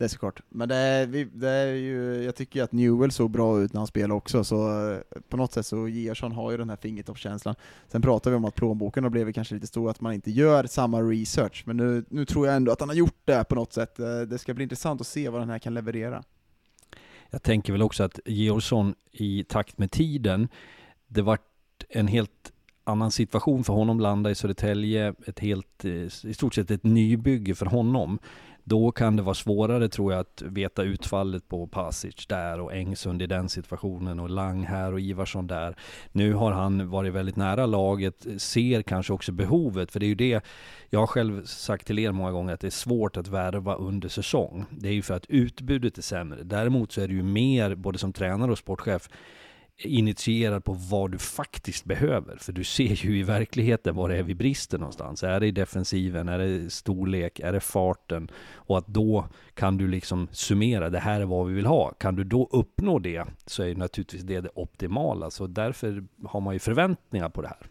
Det 0.00 0.06
är 0.06 0.08
såklart. 0.08 0.40
Men 0.48 0.68
det 0.68 0.74
är, 0.74 1.06
vi, 1.06 1.24
det 1.24 1.48
är 1.48 1.74
ju, 1.74 2.22
jag 2.24 2.34
tycker 2.34 2.60
ju 2.60 2.64
att 2.64 2.72
Newell 2.72 3.10
såg 3.10 3.30
bra 3.30 3.60
ut 3.60 3.72
när 3.72 3.80
han 3.80 3.86
spelade 3.86 4.14
också, 4.14 4.44
så 4.44 4.90
eh, 4.92 4.98
på 5.28 5.36
något 5.36 5.52
sätt 5.52 5.66
så 5.66 5.88
Gersson 5.88 6.32
har 6.32 6.50
ju 6.50 6.56
den 6.56 6.68
här 6.68 6.76
fingertoppskänslan. 6.76 7.54
Sen 7.88 8.02
pratar 8.02 8.30
vi 8.30 8.36
om 8.36 8.44
att 8.44 8.54
plånboken 8.54 9.04
har 9.04 9.10
blivit 9.10 9.34
kanske 9.34 9.54
lite 9.54 9.66
stor, 9.66 9.90
att 9.90 10.00
man 10.00 10.12
inte 10.12 10.30
gör 10.30 10.64
samma 10.64 11.00
research, 11.00 11.62
men 11.66 11.76
nu, 11.76 12.04
nu 12.08 12.24
tror 12.24 12.46
jag 12.46 12.56
ändå 12.56 12.72
att 12.72 12.80
han 12.80 12.88
har 12.88 12.96
gjort 12.96 13.20
det 13.24 13.44
på 13.44 13.54
något 13.54 13.72
sätt. 13.72 13.98
Eh, 13.98 14.20
det 14.20 14.38
ska 14.38 14.54
bli 14.54 14.62
intressant 14.62 15.00
att 15.00 15.06
se 15.06 15.28
vad 15.28 15.40
den 15.40 15.50
här 15.50 15.58
kan 15.58 15.74
leverera. 15.74 16.22
Jag 17.30 17.42
tänker 17.42 17.72
väl 17.72 17.82
också 17.82 18.02
att 18.02 18.20
Georgsson 18.24 18.94
i 19.12 19.44
takt 19.44 19.78
med 19.78 19.90
tiden, 19.90 20.48
det 21.06 21.22
vart 21.22 21.46
en 21.88 22.06
helt 22.06 22.52
annan 22.84 23.10
situation 23.10 23.64
för 23.64 23.72
honom, 23.72 24.00
landa 24.00 24.30
i 24.30 24.34
Södertälje, 24.34 25.14
ett 25.26 25.38
helt, 25.38 25.84
eh, 25.84 25.92
i 26.24 26.34
stort 26.34 26.54
sett 26.54 26.70
ett 26.70 26.84
nybygge 26.84 27.54
för 27.54 27.66
honom. 27.66 28.18
Då 28.64 28.92
kan 28.92 29.16
det 29.16 29.22
vara 29.22 29.34
svårare 29.34 29.88
tror 29.88 30.12
jag 30.12 30.20
att 30.20 30.42
veta 30.46 30.82
utfallet 30.82 31.48
på 31.48 31.66
Pasic 31.66 32.26
där 32.26 32.60
och 32.60 32.74
Engsund 32.74 33.22
i 33.22 33.26
den 33.26 33.48
situationen 33.48 34.20
och 34.20 34.30
Lang 34.30 34.62
här 34.62 34.92
och 34.92 35.00
Ivarsson 35.00 35.46
där. 35.46 35.76
Nu 36.12 36.34
har 36.34 36.52
han 36.52 36.88
varit 36.90 37.12
väldigt 37.12 37.36
nära 37.36 37.66
laget, 37.66 38.26
ser 38.38 38.82
kanske 38.82 39.12
också 39.12 39.32
behovet, 39.32 39.92
för 39.92 40.00
det 40.00 40.06
är 40.06 40.08
ju 40.08 40.14
det 40.14 40.44
jag 40.90 41.00
har 41.00 41.06
själv 41.06 41.44
sagt 41.44 41.86
till 41.86 41.98
er 41.98 42.12
många 42.12 42.32
gånger 42.32 42.54
att 42.54 42.60
det 42.60 42.68
är 42.68 42.70
svårt 42.70 43.16
att 43.16 43.28
värva 43.28 43.74
under 43.74 44.08
säsong. 44.08 44.64
Det 44.70 44.88
är 44.88 44.92
ju 44.92 45.02
för 45.02 45.14
att 45.14 45.26
utbudet 45.26 45.98
är 45.98 46.02
sämre. 46.02 46.42
Däremot 46.42 46.92
så 46.92 47.00
är 47.00 47.08
det 47.08 47.14
ju 47.14 47.22
mer, 47.22 47.74
både 47.74 47.98
som 47.98 48.12
tränare 48.12 48.52
och 48.52 48.58
sportchef, 48.58 49.08
initierad 49.84 50.64
på 50.64 50.72
vad 50.72 51.10
du 51.10 51.18
faktiskt 51.18 51.84
behöver. 51.84 52.36
För 52.36 52.52
du 52.52 52.64
ser 52.64 53.06
ju 53.06 53.18
i 53.18 53.22
verkligheten 53.22 53.94
vad 53.94 54.10
det 54.10 54.16
är 54.16 54.22
vi 54.22 54.34
brister 54.34 54.78
någonstans. 54.78 55.22
Är 55.22 55.40
det 55.40 55.46
i 55.46 55.50
defensiven? 55.50 56.28
Är 56.28 56.38
det 56.38 56.72
storlek? 56.72 57.40
Är 57.40 57.52
det 57.52 57.60
farten? 57.60 58.30
Och 58.54 58.78
att 58.78 58.86
då 58.86 59.28
kan 59.54 59.76
du 59.76 59.88
liksom 59.88 60.28
summera, 60.32 60.90
det 60.90 60.98
här 60.98 61.20
är 61.20 61.24
vad 61.24 61.46
vi 61.46 61.54
vill 61.54 61.66
ha. 61.66 61.92
Kan 61.92 62.16
du 62.16 62.24
då 62.24 62.48
uppnå 62.52 62.98
det 62.98 63.24
så 63.46 63.62
är 63.62 63.74
naturligtvis 63.74 64.22
det 64.22 64.40
det 64.40 64.50
optimala. 64.54 65.30
Så 65.30 65.46
därför 65.46 66.04
har 66.24 66.40
man 66.40 66.54
ju 66.54 66.58
förväntningar 66.58 67.28
på 67.28 67.42
det 67.42 67.48
här. 67.48 67.70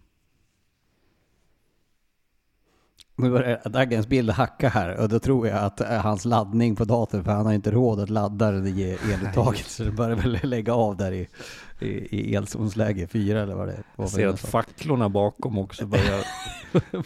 Nu 3.20 3.30
börjar 3.30 3.70
Daggens 3.70 4.07
bild 4.07 4.30
hacka 4.30 4.70
här 4.70 4.97
och 4.97 5.10
då 5.10 5.20
tror 5.20 5.47
jag 5.47 5.57
att 5.57 5.82
eh, 5.82 5.88
hans 5.88 6.26
laddning 6.26 6.76
på 6.76 6.86
datorn, 6.86 7.24
för 7.24 7.32
han 7.32 7.45
har 7.45 7.53
inte 7.53 7.72
råd 7.72 7.99
att 7.99 8.10
ladda 8.10 8.51
den 8.51 8.68
i 8.68 8.97
eluttaget, 9.14 9.66
så 9.66 9.84
det 9.84 9.91
börjar 9.91 10.16
väl 10.16 10.39
lägga 10.43 10.74
av 10.74 10.97
där 10.97 11.12
i, 11.12 11.28
i, 11.82 12.17
i 12.19 12.36
elzonsläge 12.36 13.07
4 13.07 13.41
eller 13.41 13.55
vad 13.55 13.67
det 13.67 13.73
är. 13.73 13.84
Jag 13.95 14.09
ser 14.09 14.27
att 14.27 14.39
facklorna 14.39 15.09
bakom 15.09 15.57
också 15.57 15.86
börjar 15.86 16.25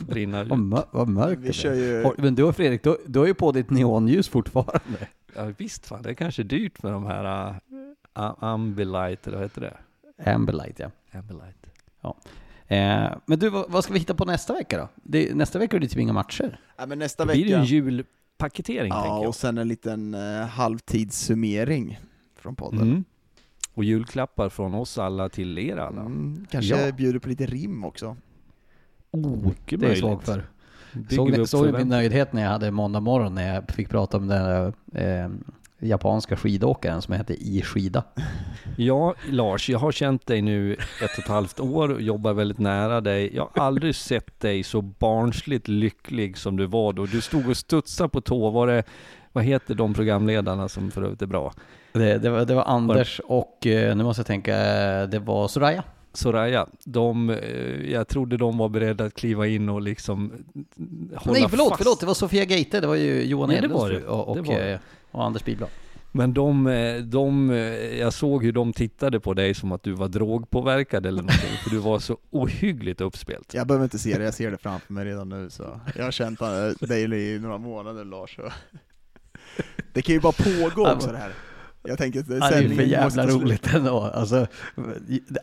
brinna 0.05 0.41
ut. 0.41 0.49
Vad, 0.49 0.59
mör, 0.59 0.86
vad 0.91 1.07
mörkt 1.07 1.41
Vi 1.41 1.47
det 1.47 1.53
kör 1.53 1.74
ju- 1.74 2.11
Men 2.17 2.36
du 2.36 2.53
Fredrik, 2.53 2.84
du, 2.84 2.97
du 3.05 3.19
har 3.19 3.26
ju 3.26 3.34
på 3.34 3.51
ditt 3.51 3.69
neonljus 3.69 4.30
fortfarande. 4.30 5.07
Ja 5.36 5.51
visst 5.57 5.86
fan, 5.86 6.01
det 6.01 6.09
är 6.09 6.13
kanske 6.13 6.43
dyrt 6.43 6.84
med 6.84 6.93
de 6.93 7.05
här 7.05 7.49
uh, 7.49 8.34
Ambilight, 8.39 9.28
eller 9.28 9.38
vad 9.38 9.45
heter 9.45 9.61
det? 9.61 9.78
Ambilight 10.32 10.80
ja. 10.80 10.91
Ambilight. 11.11 11.63
Eh, 12.74 13.11
men 13.26 13.39
du, 13.39 13.49
vad, 13.49 13.71
vad 13.71 13.84
ska 13.84 13.93
vi 13.93 13.99
hitta 13.99 14.13
på 14.13 14.26
nästa 14.26 14.53
vecka 14.53 14.78
då? 14.78 14.89
Det, 14.95 15.36
nästa 15.36 15.59
vecka 15.59 15.76
är 15.76 15.80
det 15.80 15.88
typ 15.88 15.99
inga 15.99 16.13
matcher. 16.13 16.59
Ja, 16.78 16.86
men 16.86 16.99
nästa 16.99 17.26
Då 17.26 17.34
blir 17.34 17.43
det 17.43 17.49
ju 17.49 17.55
vecka, 17.55 17.59
en 17.59 17.65
julpaketering 17.65 18.91
tänker 18.91 19.07
ja, 19.07 19.28
och 19.28 19.36
sen 19.36 19.57
en 19.57 19.67
liten 19.67 20.13
uh, 20.13 20.45
halvtidssummering 20.45 21.99
från 22.36 22.55
podden. 22.55 22.82
Mm. 22.82 23.03
Och 23.74 23.84
julklappar 23.84 24.49
från 24.49 24.74
oss 24.74 24.97
alla 24.97 25.30
till 25.30 25.57
er 25.57 25.78
alla. 25.78 26.01
Mm, 26.01 26.45
kanske 26.51 26.86
Ja. 26.86 26.91
bjuder 26.91 27.19
på 27.19 27.30
lite 27.30 27.45
rim 27.45 27.84
också. 27.86 28.15
Oh, 29.11 29.47
mycket 29.47 29.80
Det 29.80 29.86
är 29.86 29.89
jag 29.89 29.97
svag 29.97 30.24
för. 30.24 30.43
Bygger 30.93 31.15
Såg 31.15 31.38
ni, 31.38 31.47
såg 31.47 31.74
min 31.74 31.88
nöjdhet 31.88 32.34
när 32.34 32.41
jag 32.41 32.49
hade 32.49 32.71
måndag 32.71 32.99
morgon 32.99 33.36
när 33.36 33.53
jag 33.55 33.71
fick 33.71 33.89
prata 33.89 34.17
om 34.17 34.28
den 34.28 34.43
där, 34.43 34.74
eh, 35.24 35.30
japanska 35.80 36.36
skidåkaren 36.36 37.01
som 37.01 37.13
heter 37.13 37.36
I 37.39 37.61
skida? 37.61 38.03
Ja, 38.78 39.15
Lars, 39.30 39.69
jag 39.69 39.80
har 39.80 39.91
känt 39.91 40.28
dig 40.28 40.41
nu 40.41 40.74
ett 40.74 41.13
och 41.17 41.19
ett 41.19 41.28
halvt 41.28 41.59
år 41.59 41.89
och 41.91 42.01
jobbar 42.01 42.34
väldigt 42.34 42.57
nära 42.59 43.01
dig. 43.01 43.36
Jag 43.36 43.49
har 43.53 43.65
aldrig 43.65 43.95
sett 43.95 44.39
dig 44.39 44.63
så 44.63 44.82
barnsligt 44.82 45.67
lycklig 45.67 46.38
som 46.38 46.57
du 46.57 46.65
var 46.65 46.93
då. 46.93 47.05
Du 47.05 47.21
stod 47.21 47.49
och 47.49 47.57
studsade 47.57 48.09
på 48.09 48.21
tå. 48.21 48.49
Var 48.49 48.67
det, 48.67 48.84
vad 49.34 49.43
heter 49.43 49.75
de 49.75 49.93
programledarna 49.93 50.69
som 50.69 50.91
för 50.91 51.01
övrigt 51.03 51.21
är 51.21 51.25
bra? 51.25 51.53
Det, 51.93 52.17
det, 52.17 52.29
var, 52.29 52.45
det 52.45 52.53
var 52.55 52.63
Anders 52.63 53.21
och 53.25 53.67
eh, 53.67 53.95
nu 53.95 54.03
måste 54.03 54.19
jag 54.19 54.27
tänka, 54.27 54.55
det 55.05 55.19
var 55.19 55.47
Soraya. 55.47 55.84
Soraya, 56.13 56.67
de, 56.84 57.29
eh, 57.29 57.91
jag 57.91 58.07
trodde 58.07 58.38
de 58.38 58.57
var 58.57 58.69
beredda 58.69 59.05
att 59.05 59.13
kliva 59.13 59.47
in 59.47 59.69
och 59.69 59.81
liksom 59.81 60.31
hålla 61.15 61.39
Nej 61.39 61.47
förlåt, 61.49 61.69
fast. 61.69 61.84
förlåt, 61.84 61.99
det 61.99 62.05
var 62.05 62.13
Sofia 62.13 62.43
Geite, 62.43 62.79
det 62.79 62.88
var 62.88 62.95
ju 62.95 63.23
Johan 63.23 63.49
det. 63.49 63.61
fru 63.61 64.05
och, 64.07 64.27
och, 64.29 64.36
Det 64.36 64.41
var 64.41 64.55
det. 64.59 64.73
eh, 64.73 64.79
och 65.11 65.23
Anders 65.25 65.43
Bilblad. 65.45 65.69
Men 66.15 66.34
de, 66.34 66.63
de, 67.11 67.49
jag 67.99 68.13
såg 68.13 68.43
hur 68.43 68.51
de 68.51 68.73
tittade 68.73 69.19
på 69.19 69.34
dig 69.34 69.53
som 69.53 69.71
att 69.71 69.84
du 69.84 69.91
var 69.91 70.07
drogpåverkad 70.07 71.05
eller 71.05 71.21
någonting, 71.21 71.57
för 71.63 71.69
du 71.69 71.77
var 71.77 71.99
så 71.99 72.17
ohyggligt 72.31 73.01
uppspelt. 73.01 73.53
Jag 73.53 73.67
behöver 73.67 73.84
inte 73.84 73.99
se 73.99 74.17
det, 74.17 74.23
jag 74.23 74.34
ser 74.34 74.51
det 74.51 74.57
framför 74.57 74.93
mig 74.93 75.05
redan 75.05 75.29
nu 75.29 75.49
så. 75.49 75.79
Jag 75.95 76.03
har 76.03 76.11
känt 76.11 76.39
dig 76.79 77.03
i 77.36 77.39
några 77.39 77.57
månader 77.57 78.05
Lars. 78.05 78.36
Så. 78.36 78.41
Det 79.93 80.01
kan 80.01 80.15
ju 80.15 80.21
bara 80.21 80.33
pågå 80.33 80.89
också 80.89 81.11
det 81.11 81.17
här. 81.17 81.33
Jag 81.83 81.97
tänker 81.97 82.19
att 82.19 82.29
Ja, 82.29 82.35
det 82.35 82.45
är 82.45 82.75
för 82.75 82.83
jävla 82.83 83.27
roligt 83.27 83.73
ändå. 83.73 84.01
Alltså, 84.01 84.47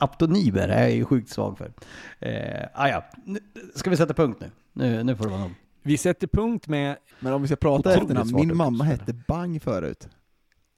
aptonymer 0.01 0.69
är 0.69 0.83
jag 0.83 0.93
ju 0.93 1.05
sjukt 1.05 1.31
svag 1.31 1.59
för. 1.59 1.73
Eh, 2.19 2.67
ah, 2.75 2.89
ja. 2.89 3.05
Nu- 3.25 3.41
Ska 3.75 3.91
vi 3.91 3.97
sätta 3.97 4.15
punkt 4.15 4.39
nu? 4.41 4.51
Nu, 4.73 5.03
nu 5.05 5.17
får 5.17 5.25
det 5.25 5.31
vara 5.31 5.41
nog. 5.41 5.55
Vi 5.83 5.97
sätter 5.97 6.27
punkt 6.27 6.69
med, 6.69 6.97
Men 7.21 7.33
om 7.33 7.43
vi 7.43 7.49
ska 7.49 7.57
prata 7.57 7.95
efternamn, 7.95 8.29
svårt 8.31 8.47
min 8.47 8.57
mamma 8.57 8.85
hette 8.85 9.13
Bang 9.29 9.63
förut. 9.63 10.09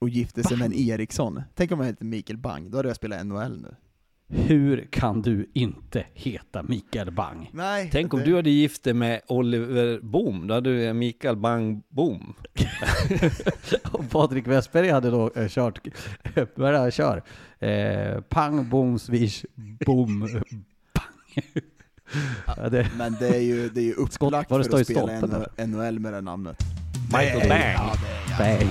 Och 0.00 0.08
gifte 0.08 0.42
sig 0.42 0.56
med 0.56 0.66
en 0.66 0.72
Eriksson. 0.72 1.42
Tänk 1.54 1.72
om 1.72 1.78
jag 1.80 1.86
hette 1.86 2.04
Mikael 2.04 2.38
Bang, 2.38 2.70
då 2.70 2.76
hade 2.78 2.88
jag 2.88 2.96
spelat 2.96 3.26
NHL 3.26 3.60
nu. 3.62 3.74
Hur 4.34 4.88
kan 4.90 5.22
du 5.22 5.50
inte 5.52 6.04
heta 6.14 6.62
Mikael 6.62 7.10
Bang? 7.10 7.50
Nej, 7.52 7.88
tänk 7.92 8.14
om 8.14 8.20
det- 8.20 8.26
du 8.26 8.36
hade 8.36 8.50
gift 8.50 8.82
dig 8.84 8.94
med 8.94 9.20
Oliver 9.28 10.00
Boom, 10.02 10.46
då 10.46 10.54
hade 10.54 10.86
du 10.86 10.92
Mikael 10.92 11.36
Bang 11.36 11.82
Boom. 11.88 12.34
Och 13.92 14.10
Patrik 14.10 14.46
Westberg 14.46 14.88
hade 14.90 15.10
då 15.10 15.30
eh, 15.36 15.48
kört, 15.48 15.78
vad 16.54 16.68
är 16.68 16.72
det 16.72 16.78
han 16.78 16.90
kör? 16.90 17.22
Eh, 17.58 18.20
pang, 18.20 18.68
bom, 18.68 18.98
swish, 18.98 19.44
boom, 19.86 20.20
bang. 20.94 21.44
Ja, 22.56 22.68
det, 22.68 22.88
Men 22.98 23.16
det 23.20 23.28
är 23.28 23.40
ju, 23.40 23.68
det 23.68 23.80
är 23.80 23.84
ju 23.84 23.94
upplagt 23.94 24.48
det 24.48 24.54
för 24.54 24.62
står 24.62 24.78
i 24.78 24.80
att 24.82 24.86
spela 24.86 25.66
NHL 25.66 25.98
med 25.98 26.12
det 26.12 26.20
namnet. 26.20 26.56
Michael 27.06 27.48
Bang. 27.48 27.60
Ja, 27.74 27.94
det 28.38 28.44
är, 28.44 28.58
bang. 28.58 28.70